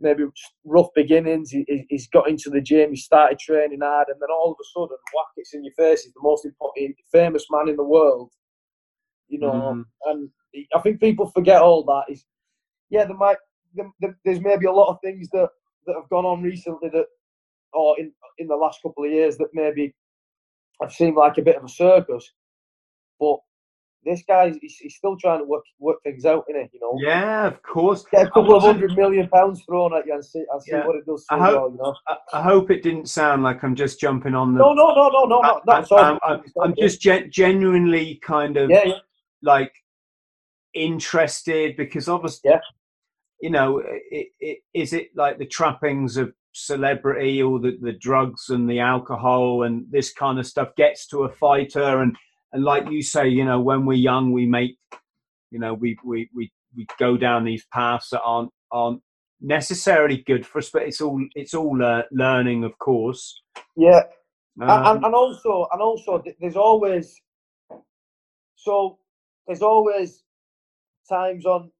maybe 0.00 0.24
rough 0.64 0.88
beginnings. 0.94 1.50
He, 1.50 1.86
has 1.90 2.06
got 2.08 2.28
into 2.28 2.50
the 2.50 2.60
gym, 2.60 2.90
he 2.90 2.96
started 2.96 3.38
training 3.38 3.80
hard, 3.82 4.08
and 4.08 4.20
then 4.20 4.28
all 4.30 4.52
of 4.52 4.58
a 4.60 4.66
sudden, 4.72 4.96
whack, 5.14 5.26
it's 5.36 5.54
in 5.54 5.64
your 5.64 5.74
face. 5.74 6.04
He's 6.04 6.12
the 6.12 6.20
most 6.22 6.44
important, 6.44 6.96
famous 7.12 7.46
man 7.50 7.68
in 7.68 7.76
the 7.76 7.84
world. 7.84 8.30
You 9.28 9.40
know, 9.40 9.52
mm-hmm. 9.52 10.10
and 10.10 10.30
I 10.74 10.80
think 10.80 11.00
people 11.00 11.30
forget 11.30 11.62
all 11.62 11.84
that. 11.84 12.12
Is 12.12 12.24
yeah, 12.90 13.04
there 13.04 13.16
might 13.16 13.38
there, 13.74 14.16
there's 14.24 14.40
maybe 14.40 14.66
a 14.66 14.72
lot 14.72 14.90
of 14.90 14.98
things 15.02 15.28
that 15.32 15.48
that 15.86 15.96
have 15.96 16.08
gone 16.10 16.24
on 16.24 16.42
recently 16.42 16.88
that, 16.90 17.06
or 17.72 17.98
in 17.98 18.12
in 18.38 18.48
the 18.48 18.56
last 18.56 18.80
couple 18.82 19.04
of 19.04 19.10
years 19.10 19.36
that 19.38 19.48
maybe 19.54 19.94
have 20.82 20.92
seemed 20.92 21.16
like 21.16 21.38
a 21.38 21.42
bit 21.42 21.56
of 21.56 21.64
a 21.64 21.68
circus, 21.68 22.32
but 23.18 23.38
this 24.04 24.22
guy, 24.26 24.50
he's, 24.60 24.76
he's 24.76 24.96
still 24.96 25.16
trying 25.16 25.38
to 25.40 25.44
work 25.44 25.64
work 25.78 26.02
things 26.02 26.24
out, 26.24 26.44
in 26.48 26.56
it. 26.56 26.70
You 26.72 26.80
know. 26.80 26.98
Yeah, 27.00 27.46
of 27.46 27.62
course. 27.62 28.04
Get 28.10 28.26
a 28.26 28.30
couple 28.30 28.54
of 28.54 28.62
hundred 28.62 28.96
million 28.96 29.28
pounds 29.28 29.62
thrown 29.64 29.94
at 29.94 30.06
you 30.06 30.14
and 30.14 30.24
see 30.24 30.44
and 30.52 30.62
see 30.62 30.72
Yeah. 30.72 30.86
what 30.86 30.96
it 30.96 31.06
does. 31.06 31.24
To 31.26 31.34
I 31.34 31.36
you, 31.36 31.42
hope- 31.58 31.72
you 31.72 31.78
know. 31.78 31.94
I, 32.08 32.16
I 32.32 32.42
hope 32.42 32.70
it 32.70 32.82
didn't 32.82 33.08
sound 33.08 33.42
like 33.42 33.62
I'm 33.64 33.74
just 33.74 34.00
jumping 34.00 34.34
on 34.34 34.54
the. 34.54 34.58
No, 34.60 34.72
no, 34.72 34.94
no, 34.94 35.08
no, 35.08 35.24
no, 35.24 35.40
no. 35.40 35.60
I- 35.66 35.80
no 35.80 35.84
sorry. 35.84 36.02
I'm, 36.02 36.18
I'm, 36.22 36.42
I'm 36.62 36.74
just 36.78 37.00
gen- 37.00 37.30
genuinely 37.30 38.16
kind 38.22 38.56
of 38.56 38.70
Yeah, 38.70 38.84
yeah. 38.84 38.94
like 39.42 39.72
interested 40.74 41.76
because 41.76 42.08
obviously, 42.08 42.50
Yeah. 42.50 42.60
you 43.40 43.50
know, 43.50 43.78
it, 44.10 44.28
it, 44.40 44.58
is 44.74 44.92
it 44.92 45.08
like 45.14 45.38
the 45.38 45.46
trappings 45.46 46.16
of 46.16 46.32
celebrity 46.52 47.42
or 47.42 47.58
the, 47.58 47.76
the 47.80 47.92
drugs 47.92 48.50
and 48.50 48.68
the 48.68 48.78
alcohol 48.80 49.64
and 49.64 49.84
this 49.90 50.12
kind 50.12 50.38
of 50.38 50.46
stuff 50.46 50.68
gets 50.76 51.06
to 51.08 51.24
a 51.24 51.28
fighter 51.28 52.00
and 52.02 52.16
and 52.54 52.64
like 52.64 52.90
you 52.90 53.02
say, 53.02 53.28
you 53.28 53.44
know, 53.46 53.60
when 53.60 53.86
we're 53.86 53.94
young, 53.98 54.32
we 54.32 54.46
make, 54.46 54.78
you 55.52 55.60
know, 55.60 55.74
we 55.74 55.98
we 56.04 56.30
we, 56.34 56.52
we 56.76 56.86
go 56.98 57.16
down 57.18 57.44
these 57.44 57.66
paths 57.72 58.10
that 58.12 58.22
aren't 58.22 58.50
aren't 58.72 59.02
necessarily 59.42 60.24
good 60.26 60.46
for 60.46 60.58
us, 60.60 60.70
but 60.72 60.82
it's 60.84 61.00
all 61.02 61.20
it's 61.36 61.54
all 61.54 61.82
uh, 61.84 62.02
learning, 62.12 62.64
of 62.64 62.78
course. 62.78 63.42
yeah. 63.76 64.02
And- 64.68 64.80
Um, 64.86 64.86
and, 64.86 65.06
and 65.06 65.14
also, 65.14 65.68
and 65.72 65.82
also, 65.82 66.22
there's 66.40 66.56
always 66.56 67.20
so 68.56 68.98
there's 69.46 69.62
always 69.62 70.24
times 71.08 71.46
on 71.46 71.70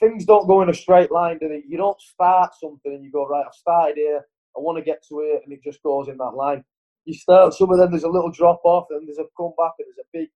things 0.00 0.24
don't 0.26 0.46
go 0.48 0.62
in 0.62 0.70
a 0.70 0.74
straight 0.74 1.12
line. 1.12 1.38
Do 1.38 1.48
they? 1.48 1.62
You 1.68 1.78
don't 1.78 2.00
start 2.00 2.52
something 2.60 2.92
and 2.94 3.04
you 3.04 3.12
go 3.12 3.26
right. 3.26 3.44
I've 3.46 3.54
started 3.54 3.96
here. 3.96 4.22
I 4.56 4.60
want 4.60 4.78
to 4.78 4.84
get 4.84 5.02
to 5.10 5.20
it, 5.20 5.42
and 5.44 5.52
it 5.52 5.62
just 5.64 5.82
goes 5.82 6.08
in 6.08 6.18
that 6.18 6.32
line. 6.36 6.64
You 7.04 7.14
start 7.14 7.54
some 7.54 7.70
of 7.70 7.78
them. 7.78 7.90
There's 7.90 8.04
a 8.04 8.08
little 8.08 8.30
drop 8.30 8.60
off, 8.64 8.86
and 8.90 9.06
there's 9.06 9.18
a 9.18 9.24
comeback, 9.36 9.72
and 9.78 9.88
there's 9.88 10.04
a 10.04 10.08
big. 10.12 10.28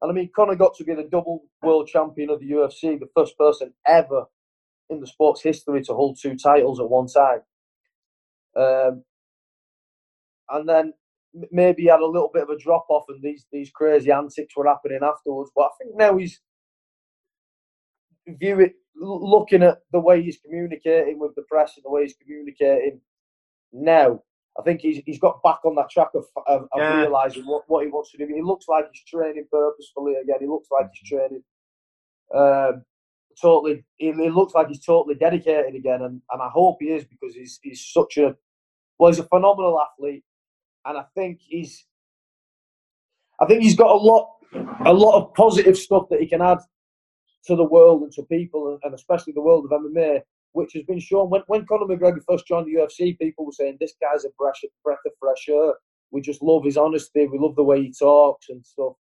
And 0.00 0.10
I 0.10 0.14
mean, 0.14 0.30
Conor 0.34 0.56
got 0.56 0.74
to 0.76 0.84
be 0.84 0.94
the 0.94 1.08
double 1.10 1.44
world 1.62 1.88
champion 1.88 2.30
of 2.30 2.40
the 2.40 2.50
UFC, 2.50 2.98
the 2.98 3.08
first 3.14 3.38
person 3.38 3.72
ever 3.86 4.24
in 4.90 5.00
the 5.00 5.06
sport's 5.06 5.42
history 5.42 5.82
to 5.84 5.94
hold 5.94 6.18
two 6.20 6.36
titles 6.36 6.80
at 6.80 6.90
one 6.90 7.06
time. 7.06 7.40
Um, 8.56 9.04
and 10.50 10.68
then 10.68 10.92
maybe 11.50 11.82
he 11.82 11.88
had 11.88 12.00
a 12.00 12.06
little 12.06 12.30
bit 12.32 12.42
of 12.44 12.50
a 12.50 12.58
drop 12.58 12.86
off, 12.88 13.04
and 13.08 13.22
these 13.22 13.46
these 13.52 13.70
crazy 13.70 14.10
antics 14.10 14.56
were 14.56 14.66
happening 14.66 15.00
afterwards. 15.02 15.50
But 15.54 15.64
I 15.64 15.68
think 15.78 15.96
now 15.96 16.16
he's 16.16 16.40
view 18.26 18.60
it 18.60 18.74
looking 18.96 19.62
at 19.62 19.78
the 19.92 20.00
way 20.00 20.22
he's 20.22 20.38
communicating 20.38 21.18
with 21.18 21.34
the 21.34 21.42
press 21.42 21.74
and 21.76 21.84
the 21.84 21.90
way 21.90 22.02
he's 22.02 22.16
communicating 22.16 23.00
now. 23.72 24.22
I 24.58 24.62
think 24.62 24.80
he's 24.80 25.02
he's 25.06 25.18
got 25.18 25.42
back 25.42 25.64
on 25.64 25.74
that 25.76 25.90
track 25.90 26.10
of, 26.14 26.26
of, 26.46 26.62
of 26.62 26.68
Yeah. 26.78 27.00
realizing 27.02 27.44
what, 27.44 27.64
what 27.66 27.84
he 27.84 27.90
wants 27.90 28.10
to 28.12 28.18
do. 28.18 28.26
He 28.32 28.40
looks 28.42 28.68
like 28.68 28.86
he's 28.92 29.02
training 29.04 29.46
purposefully 29.50 30.14
again. 30.14 30.36
He 30.40 30.46
looks 30.46 30.68
like 30.70 30.86
he's 30.92 31.08
training 31.08 31.42
um, 32.34 32.84
totally. 33.40 33.84
He, 33.96 34.12
he 34.12 34.30
looks 34.30 34.54
like 34.54 34.68
he's 34.68 34.84
totally 34.84 35.16
dedicated 35.16 35.74
again, 35.74 36.02
and, 36.02 36.20
and 36.30 36.42
I 36.42 36.48
hope 36.48 36.76
he 36.80 36.86
is 36.86 37.04
because 37.04 37.34
he's 37.34 37.58
he's 37.62 37.84
such 37.84 38.16
a 38.18 38.36
well, 38.98 39.10
he's 39.10 39.18
a 39.18 39.24
phenomenal 39.24 39.80
athlete, 39.80 40.24
and 40.84 40.96
I 40.98 41.04
think 41.14 41.40
he's 41.40 41.84
I 43.40 43.46
think 43.46 43.62
he's 43.62 43.76
got 43.76 43.90
a 43.90 43.96
lot 43.98 44.30
a 44.86 44.92
lot 44.92 45.16
of 45.20 45.34
positive 45.34 45.76
stuff 45.76 46.04
that 46.10 46.20
he 46.20 46.26
can 46.28 46.40
add 46.42 46.58
to 47.46 47.56
the 47.56 47.64
world 47.64 48.02
and 48.02 48.12
to 48.12 48.22
people, 48.22 48.68
and- 48.68 48.78
and 48.84 48.94
especially 48.94 49.32
the 49.32 49.40
world 49.42 49.64
of 49.64 49.72
MMA, 49.72 50.22
which 50.54 50.72
has 50.72 50.84
been 50.84 51.00
shown. 51.00 51.30
When, 51.30 51.42
when 51.48 51.66
Conor 51.66 51.86
McGregor 51.86 52.22
first 52.28 52.46
joined 52.46 52.66
the 52.66 52.80
UFC, 52.80 53.18
people 53.18 53.44
were 53.44 53.52
saying, 53.52 53.76
This 53.78 53.94
guy's 54.00 54.24
a 54.24 54.28
breath, 54.38 54.56
of 54.64 55.12
fresh 55.20 55.48
air. 55.48 55.74
We 56.10 56.20
just 56.20 56.42
love 56.42 56.64
his 56.64 56.76
honesty. 56.76 57.26
We 57.26 57.38
love 57.38 57.56
the 57.56 57.64
way 57.64 57.82
he 57.82 57.92
talks 57.92 58.46
and 58.48 58.64
stuff. 58.64 58.94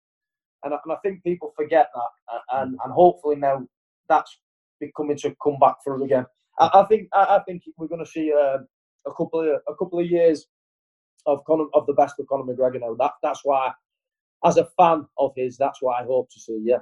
And 0.64 0.74
I, 0.74 0.78
and 0.84 0.94
I 0.94 0.98
think 1.04 1.24
people 1.24 1.54
forget 1.56 1.90
that. 1.94 2.42
And, 2.52 2.78
and 2.84 2.94
hopefully 2.94 3.36
now 3.36 3.68
that's 4.10 4.40
becoming 4.80 5.18
to 5.18 5.36
come 5.44 5.58
back 5.60 5.76
for 5.84 6.04
again. 6.04 6.26
I, 6.60 6.70
I 6.74 6.86
think 6.86 7.08
I, 7.14 7.38
I 7.38 7.44
think 7.48 7.64
we're 7.78 7.88
going 7.88 8.04
to 8.04 8.12
see 8.12 8.34
um 8.34 8.68
a 9.06 9.12
couple 9.12 9.42
of 9.42 9.62
a 9.68 9.76
couple 9.78 10.00
of 10.00 10.08
years 10.08 10.48
of 11.26 11.44
Conor, 11.46 11.66
of 11.74 11.86
the 11.86 11.94
best 11.94 12.20
of 12.20 12.28
Conor 12.28 12.52
McGregor 12.52 12.82
now. 12.82 12.96
That 12.96 13.12
that's 13.22 13.42
why, 13.44 13.72
as 14.44 14.58
a 14.58 14.68
fan 14.78 15.06
of 15.18 15.34
his, 15.36 15.58
that's 15.58 15.82
what 15.82 16.02
I 16.02 16.06
hope 16.06 16.30
to 16.32 16.40
see. 16.40 16.60
Yeah. 16.64 16.80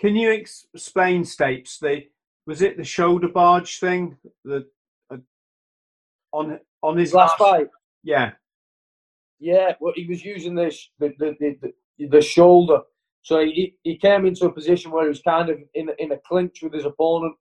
Can 0.00 0.16
you 0.16 0.32
ex- 0.32 0.66
explain, 0.74 1.22
Stapes? 1.22 1.78
The 1.78 2.02
was 2.46 2.62
it 2.62 2.76
the 2.76 2.84
shoulder 2.84 3.28
barge 3.28 3.78
thing? 3.78 4.16
The 4.44 4.66
uh, 5.10 5.16
on 6.32 6.58
on 6.82 6.96
his 6.96 7.10
His 7.10 7.14
last 7.14 7.38
fight. 7.38 7.68
Yeah, 8.02 8.32
Yeah, 9.40 9.72
well, 9.80 9.92
he 9.96 10.06
was 10.06 10.24
using 10.24 10.54
this 10.54 10.90
the 10.98 11.12
the, 11.18 11.34
the, 11.40 11.72
the, 11.98 12.06
the 12.06 12.22
shoulder. 12.22 12.80
So 13.22 13.40
he, 13.40 13.74
he 13.84 13.96
came 13.96 14.26
into 14.26 14.44
a 14.44 14.52
position 14.52 14.90
where 14.90 15.04
he 15.04 15.08
was 15.08 15.22
kind 15.22 15.48
of 15.48 15.58
in 15.74 15.88
in 15.98 16.12
a 16.12 16.18
clinch 16.26 16.60
with 16.62 16.74
his 16.74 16.84
opponent, 16.84 17.34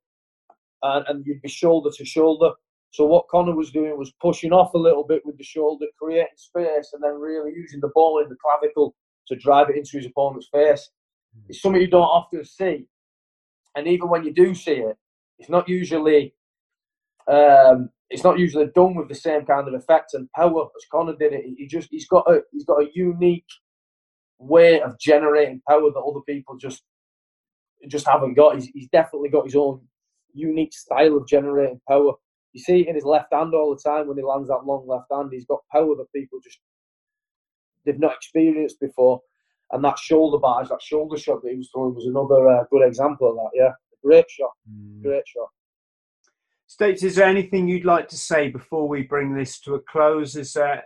and, 0.81 1.05
and 1.07 1.25
you'd 1.25 1.41
be 1.41 1.49
shoulder 1.49 1.89
to 1.95 2.05
shoulder. 2.05 2.51
So 2.91 3.05
what 3.05 3.27
Conor 3.27 3.55
was 3.55 3.71
doing 3.71 3.97
was 3.97 4.13
pushing 4.21 4.53
off 4.53 4.75
a 4.75 4.77
little 4.77 5.03
bit 5.03 5.25
with 5.25 5.37
the 5.37 5.43
shoulder, 5.43 5.87
creating 5.99 6.27
space, 6.37 6.91
and 6.93 7.03
then 7.03 7.19
really 7.19 7.51
using 7.55 7.79
the 7.79 7.91
ball 7.95 8.21
in 8.23 8.29
the 8.29 8.35
clavicle 8.35 8.95
to 9.27 9.35
drive 9.35 9.69
it 9.69 9.77
into 9.77 9.97
his 9.97 10.05
opponent's 10.05 10.47
face. 10.53 10.89
It's 11.49 11.61
something 11.61 11.81
you 11.81 11.87
don't 11.87 12.03
often 12.03 12.45
see, 12.45 12.85
and 13.75 13.87
even 13.87 14.09
when 14.09 14.23
you 14.23 14.33
do 14.33 14.53
see 14.55 14.73
it, 14.73 14.97
it's 15.39 15.49
not 15.49 15.67
usually 15.67 16.33
um, 17.27 17.89
it's 18.09 18.23
not 18.23 18.39
usually 18.39 18.67
done 18.75 18.95
with 18.95 19.09
the 19.09 19.15
same 19.15 19.45
kind 19.45 19.67
of 19.67 19.73
effect 19.73 20.13
and 20.13 20.31
power 20.33 20.65
as 20.65 20.85
Conor 20.91 21.15
did 21.17 21.33
it. 21.33 21.45
He 21.57 21.67
just 21.67 21.89
he's 21.91 22.07
got 22.07 22.25
a 22.29 22.41
he's 22.51 22.65
got 22.65 22.81
a 22.83 22.89
unique 22.93 23.45
way 24.39 24.81
of 24.81 24.99
generating 24.99 25.61
power 25.67 25.91
that 25.91 25.99
other 25.99 26.21
people 26.27 26.57
just 26.57 26.83
just 27.87 28.07
haven't 28.07 28.35
got. 28.35 28.55
He's, 28.55 28.67
he's 28.73 28.89
definitely 28.89 29.29
got 29.29 29.45
his 29.45 29.55
own 29.55 29.81
unique 30.33 30.73
style 30.73 31.17
of 31.17 31.27
generating 31.27 31.81
power. 31.87 32.13
You 32.53 32.61
see 32.61 32.81
it 32.81 32.87
in 32.87 32.95
his 32.95 33.05
left 33.05 33.33
hand 33.33 33.53
all 33.53 33.75
the 33.75 33.89
time 33.89 34.07
when 34.07 34.17
he 34.17 34.23
lands 34.23 34.49
that 34.49 34.65
long 34.65 34.87
left 34.87 35.07
hand. 35.11 35.29
He's 35.31 35.45
got 35.45 35.61
power 35.71 35.95
that 35.95 36.13
people 36.15 36.39
just 36.43 36.59
they've 37.85 37.99
not 37.99 38.15
experienced 38.15 38.79
before. 38.79 39.21
And 39.73 39.83
that 39.83 39.97
shoulder 39.97 40.37
barge, 40.37 40.69
that 40.69 40.81
shoulder 40.81 41.17
shot 41.17 41.41
that 41.41 41.49
he 41.49 41.57
was 41.57 41.69
throwing 41.73 41.95
was 41.95 42.05
another 42.05 42.47
uh, 42.47 42.63
good 42.71 42.87
example 42.87 43.29
of 43.29 43.35
that. 43.37 43.49
Yeah, 43.55 43.71
great 44.05 44.29
shot, 44.29 44.51
great 45.01 45.27
shot. 45.27 45.49
Stapes, 46.69 47.03
is 47.03 47.15
there 47.15 47.27
anything 47.27 47.67
you'd 47.67 47.83
like 47.83 48.07
to 48.09 48.17
say 48.17 48.49
before 48.49 48.87
we 48.87 49.01
bring 49.01 49.33
this 49.33 49.59
to 49.61 49.73
a 49.73 49.79
close? 49.79 50.35
Is 50.35 50.53
there, 50.53 50.83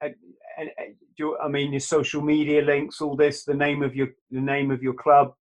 uh, 0.00 0.06
uh, 0.06 0.62
uh, 0.62 0.84
do 1.16 1.24
you, 1.24 1.38
I 1.38 1.48
mean, 1.48 1.72
your 1.72 1.80
social 1.80 2.22
media 2.22 2.62
links, 2.62 3.00
all 3.00 3.16
this, 3.16 3.44
the 3.44 3.52
name 3.54 3.82
of 3.82 3.96
your 3.96 4.08
the 4.30 4.40
name 4.40 4.70
of 4.70 4.80
your 4.80 4.94
club? 4.94 5.34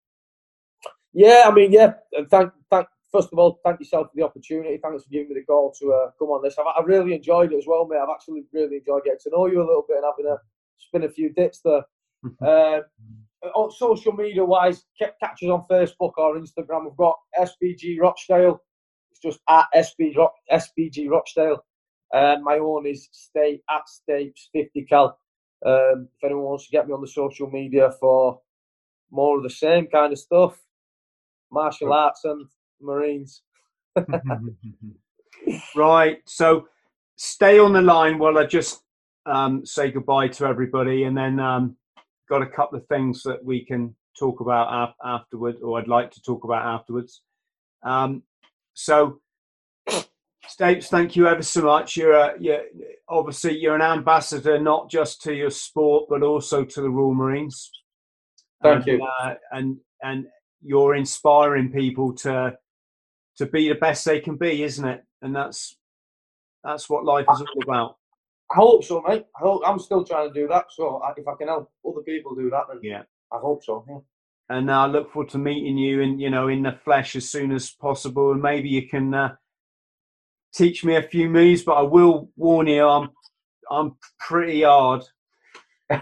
Yeah, 1.14 1.44
I 1.46 1.52
mean, 1.52 1.72
yeah. 1.72 1.94
and 2.14 2.28
Thank, 2.30 2.52
thank. 2.72 2.88
First 3.12 3.30
of 3.32 3.38
all, 3.38 3.60
thank 3.64 3.80
yourself 3.80 4.08
for 4.08 4.16
the 4.16 4.24
opportunity. 4.24 4.80
Thanks 4.82 5.04
for 5.04 5.10
giving 5.12 5.30
me 5.30 5.36
the 5.36 5.46
call 5.46 5.72
to 5.80 5.94
uh, 5.94 6.12
come 6.18 6.30
on 6.30 6.42
this. 6.42 6.58
I've, 6.58 6.66
I've 6.76 6.88
really 6.88 7.14
enjoyed 7.14 7.54
it 7.54 7.58
as 7.58 7.66
well, 7.68 7.86
mate. 7.86 8.00
I've 8.02 8.10
actually 8.10 8.46
really 8.52 8.78
enjoyed 8.78 9.04
getting 9.04 9.20
to 9.26 9.30
know 9.30 9.46
you 9.46 9.60
a 9.60 9.70
little 9.70 9.86
bit 9.88 9.98
and 9.98 10.06
having 10.06 10.32
a 10.32 10.38
spin 10.80 11.04
a 11.04 11.10
few 11.10 11.32
dips 11.32 11.60
there. 11.64 11.84
Um, 12.42 12.82
on 13.56 13.72
social 13.72 14.14
media 14.14 14.44
wise, 14.44 14.86
ca- 15.00 15.12
catch 15.20 15.44
us 15.44 15.50
on 15.50 15.66
Facebook 15.70 16.14
or 16.18 16.38
Instagram. 16.38 16.86
We've 16.86 16.98
got 16.98 17.16
SBG 17.40 18.00
Rochdale. 18.00 18.62
It's 19.12 19.20
just 19.20 19.40
at 19.50 19.66
SB 19.76 20.16
Rock, 20.16 20.34
SBG 20.52 21.10
Rochdale. 21.10 21.64
And 22.12 22.44
my 22.44 22.60
own 22.60 22.86
is 22.86 23.10
stay 23.12 23.62
at 23.70 23.82
Stapes 23.88 24.50
50 24.54 24.86
Cal. 24.86 25.18
Um, 25.66 26.10
if 26.16 26.24
anyone 26.24 26.44
wants 26.44 26.66
to 26.66 26.72
get 26.72 26.88
me 26.88 26.94
on 26.94 27.02
the 27.02 27.08
social 27.08 27.50
media 27.50 27.92
for 28.00 28.40
more 29.12 29.38
of 29.38 29.44
the 29.44 29.50
same 29.50 29.88
kind 29.88 30.12
of 30.12 30.20
stuff, 30.20 30.60
martial 31.52 31.94
arts 31.94 32.24
and 32.26 32.46
Marines. 32.82 33.44
right. 35.76 36.18
So 36.26 36.68
stay 37.16 37.60
on 37.60 37.74
the 37.74 37.82
line 37.82 38.20
while 38.20 38.38
I 38.38 38.46
just 38.46 38.84
um, 39.26 39.66
say 39.66 39.92
goodbye 39.92 40.28
to 40.30 40.46
everybody, 40.46 41.04
and 41.04 41.16
then 41.16 41.40
um, 41.40 41.78
got 42.30 42.42
a 42.42 42.48
couple 42.48 42.78
of 42.78 42.88
things 42.88 43.24
that 43.24 43.44
we 43.44 43.66
can 43.66 43.96
talk 44.18 44.40
about 44.40 44.90
af- 44.90 44.96
afterward, 45.04 45.58
or 45.62 45.80
I'd 45.80 45.88
like 45.88 46.12
to 46.12 46.22
talk 46.22 46.44
about 46.44 46.66
afterwards. 46.66 47.22
Um, 47.84 48.24
so, 48.74 49.20
Stapes, 50.48 50.88
thank 50.88 51.16
you 51.16 51.28
ever 51.28 51.42
so 51.42 51.62
much. 51.62 51.96
You're, 51.98 52.14
a, 52.14 52.34
you're 52.40 52.64
obviously 53.08 53.58
you're 53.58 53.76
an 53.76 53.82
ambassador 53.82 54.60
not 54.60 54.90
just 54.90 55.22
to 55.24 55.34
your 55.34 55.50
sport 55.50 56.06
but 56.10 56.22
also 56.22 56.64
to 56.64 56.82
the 56.82 56.90
Royal 56.90 57.14
Marines. 57.14 57.72
Thank 58.62 58.88
and, 58.88 59.00
you. 59.00 59.08
Uh, 59.22 59.36
and 59.52 59.78
and 60.02 60.26
you're 60.62 60.96
inspiring 60.96 61.72
people 61.72 62.14
to 62.14 62.58
to 63.38 63.46
be 63.46 63.70
the 63.70 63.76
best 63.76 64.06
they 64.06 64.20
can 64.20 64.36
be, 64.36 64.64
isn't 64.64 64.86
it? 64.86 65.04
And 65.22 65.36
that's 65.36 65.78
that's 66.64 66.90
what 66.90 67.06
life 67.06 67.26
is 67.32 67.42
all 67.42 67.64
about. 67.64 67.98
I 68.54 68.58
hope 68.58 68.84
so, 68.84 69.02
mate. 69.02 69.26
I 69.36 69.40
hope, 69.40 69.64
I'm 69.66 69.80
still 69.80 70.04
trying 70.04 70.32
to 70.32 70.34
do 70.34 70.48
that. 70.48 70.66
So 70.70 71.02
if 71.18 71.28
I 71.28 71.34
can 71.36 71.48
help 71.48 71.72
other 71.88 72.02
people 72.02 72.36
do 72.36 72.52
that, 72.52 72.66
then 72.70 72.80
Yeah. 72.84 73.04
I 73.32 73.38
hope 73.38 73.64
so. 73.64 73.84
Yeah. 73.90 74.00
And 74.50 74.70
I 74.70 74.86
look 74.86 75.12
forward 75.12 75.30
to 75.30 75.40
meeting 75.40 75.78
you 75.78 76.02
in 76.02 76.20
you 76.20 76.30
know 76.30 76.50
in 76.50 76.62
the 76.64 76.74
flesh 76.84 77.16
as 77.16 77.32
soon 77.32 77.52
as 77.52 77.72
possible, 77.72 78.32
and 78.32 78.42
maybe 78.42 78.70
you 78.70 78.88
can 78.88 79.14
uh, 79.14 79.36
teach 80.54 80.84
me 80.84 80.98
a 80.98 81.02
few 81.02 81.30
moves. 81.30 81.64
But 81.64 81.78
I 81.78 81.82
will 81.82 82.30
warn 82.36 82.68
you, 82.68 82.88
I'm 82.88 83.10
I'm 83.72 83.96
pretty 84.20 84.62
hard. 84.64 85.04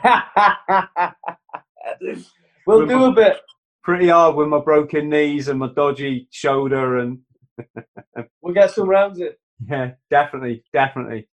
we'll 2.67 2.87
do 2.87 2.97
my, 2.97 3.07
a 3.07 3.11
bit. 3.11 3.37
Pretty 3.83 4.09
hard 4.09 4.35
with 4.35 4.49
my 4.49 4.59
broken 4.59 5.09
knees 5.09 5.47
and 5.47 5.59
my 5.59 5.69
dodgy 5.73 6.27
shoulder, 6.31 6.97
and 6.97 7.19
we'll 8.41 8.53
get 8.53 8.71
some 8.71 8.89
rounds 8.89 9.19
in. 9.21 9.31
Yeah, 9.69 9.91
definitely, 10.09 10.63
definitely. 10.73 11.29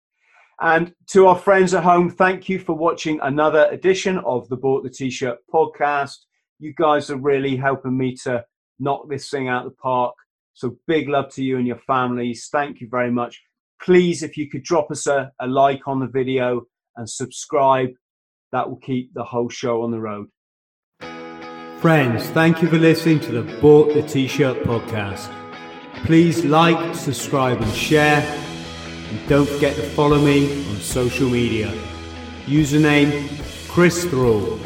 And 0.64 0.94
to 1.08 1.26
our 1.26 1.36
friends 1.38 1.74
at 1.74 1.82
home, 1.84 2.08
thank 2.08 2.48
you 2.48 2.58
for 2.58 2.72
watching 2.72 3.20
another 3.20 3.68
edition 3.70 4.16
of 4.20 4.48
the 4.48 4.56
Bought 4.56 4.82
the 4.82 4.88
T-shirt 4.88 5.36
podcast. 5.52 6.16
You 6.58 6.72
guys 6.74 7.10
are 7.10 7.18
really 7.18 7.54
helping 7.54 7.98
me 7.98 8.16
to 8.24 8.42
knock 8.78 9.10
this 9.10 9.28
thing 9.28 9.46
out 9.46 9.66
of 9.66 9.72
the 9.72 9.76
park. 9.76 10.14
So 10.54 10.78
big 10.86 11.10
love 11.10 11.28
to 11.34 11.44
you 11.44 11.58
and 11.58 11.66
your 11.66 11.80
families. 11.86 12.48
Thank 12.50 12.80
you 12.80 12.88
very 12.90 13.10
much. 13.10 13.42
Please, 13.82 14.22
if 14.22 14.38
you 14.38 14.48
could 14.48 14.62
drop 14.62 14.90
us 14.90 15.06
a, 15.06 15.30
a 15.38 15.46
like 15.46 15.86
on 15.86 16.00
the 16.00 16.06
video 16.06 16.62
and 16.96 17.10
subscribe, 17.10 17.90
that 18.52 18.66
will 18.66 18.78
keep 18.78 19.12
the 19.12 19.24
whole 19.24 19.50
show 19.50 19.82
on 19.82 19.90
the 19.90 20.00
road. 20.00 20.28
Friends, 21.78 22.24
thank 22.30 22.62
you 22.62 22.68
for 22.68 22.78
listening 22.78 23.20
to 23.20 23.42
the 23.42 23.60
Bought 23.60 23.92
the 23.92 24.02
T-shirt 24.02 24.62
podcast. 24.62 25.30
Please 26.06 26.42
like, 26.42 26.94
subscribe 26.94 27.60
and 27.60 27.74
share. 27.74 28.43
And 29.14 29.28
don't 29.28 29.48
forget 29.48 29.76
to 29.76 29.82
follow 29.82 30.18
me 30.18 30.66
on 30.70 30.76
social 30.78 31.28
media. 31.28 31.72
Username 32.46 33.28
Chris 33.68 34.04
Thrall. 34.04 34.58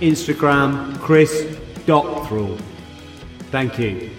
Instagram 0.00 0.98
Chris.Thrall. 1.00 2.58
Thank 3.50 3.78
you. 3.78 4.15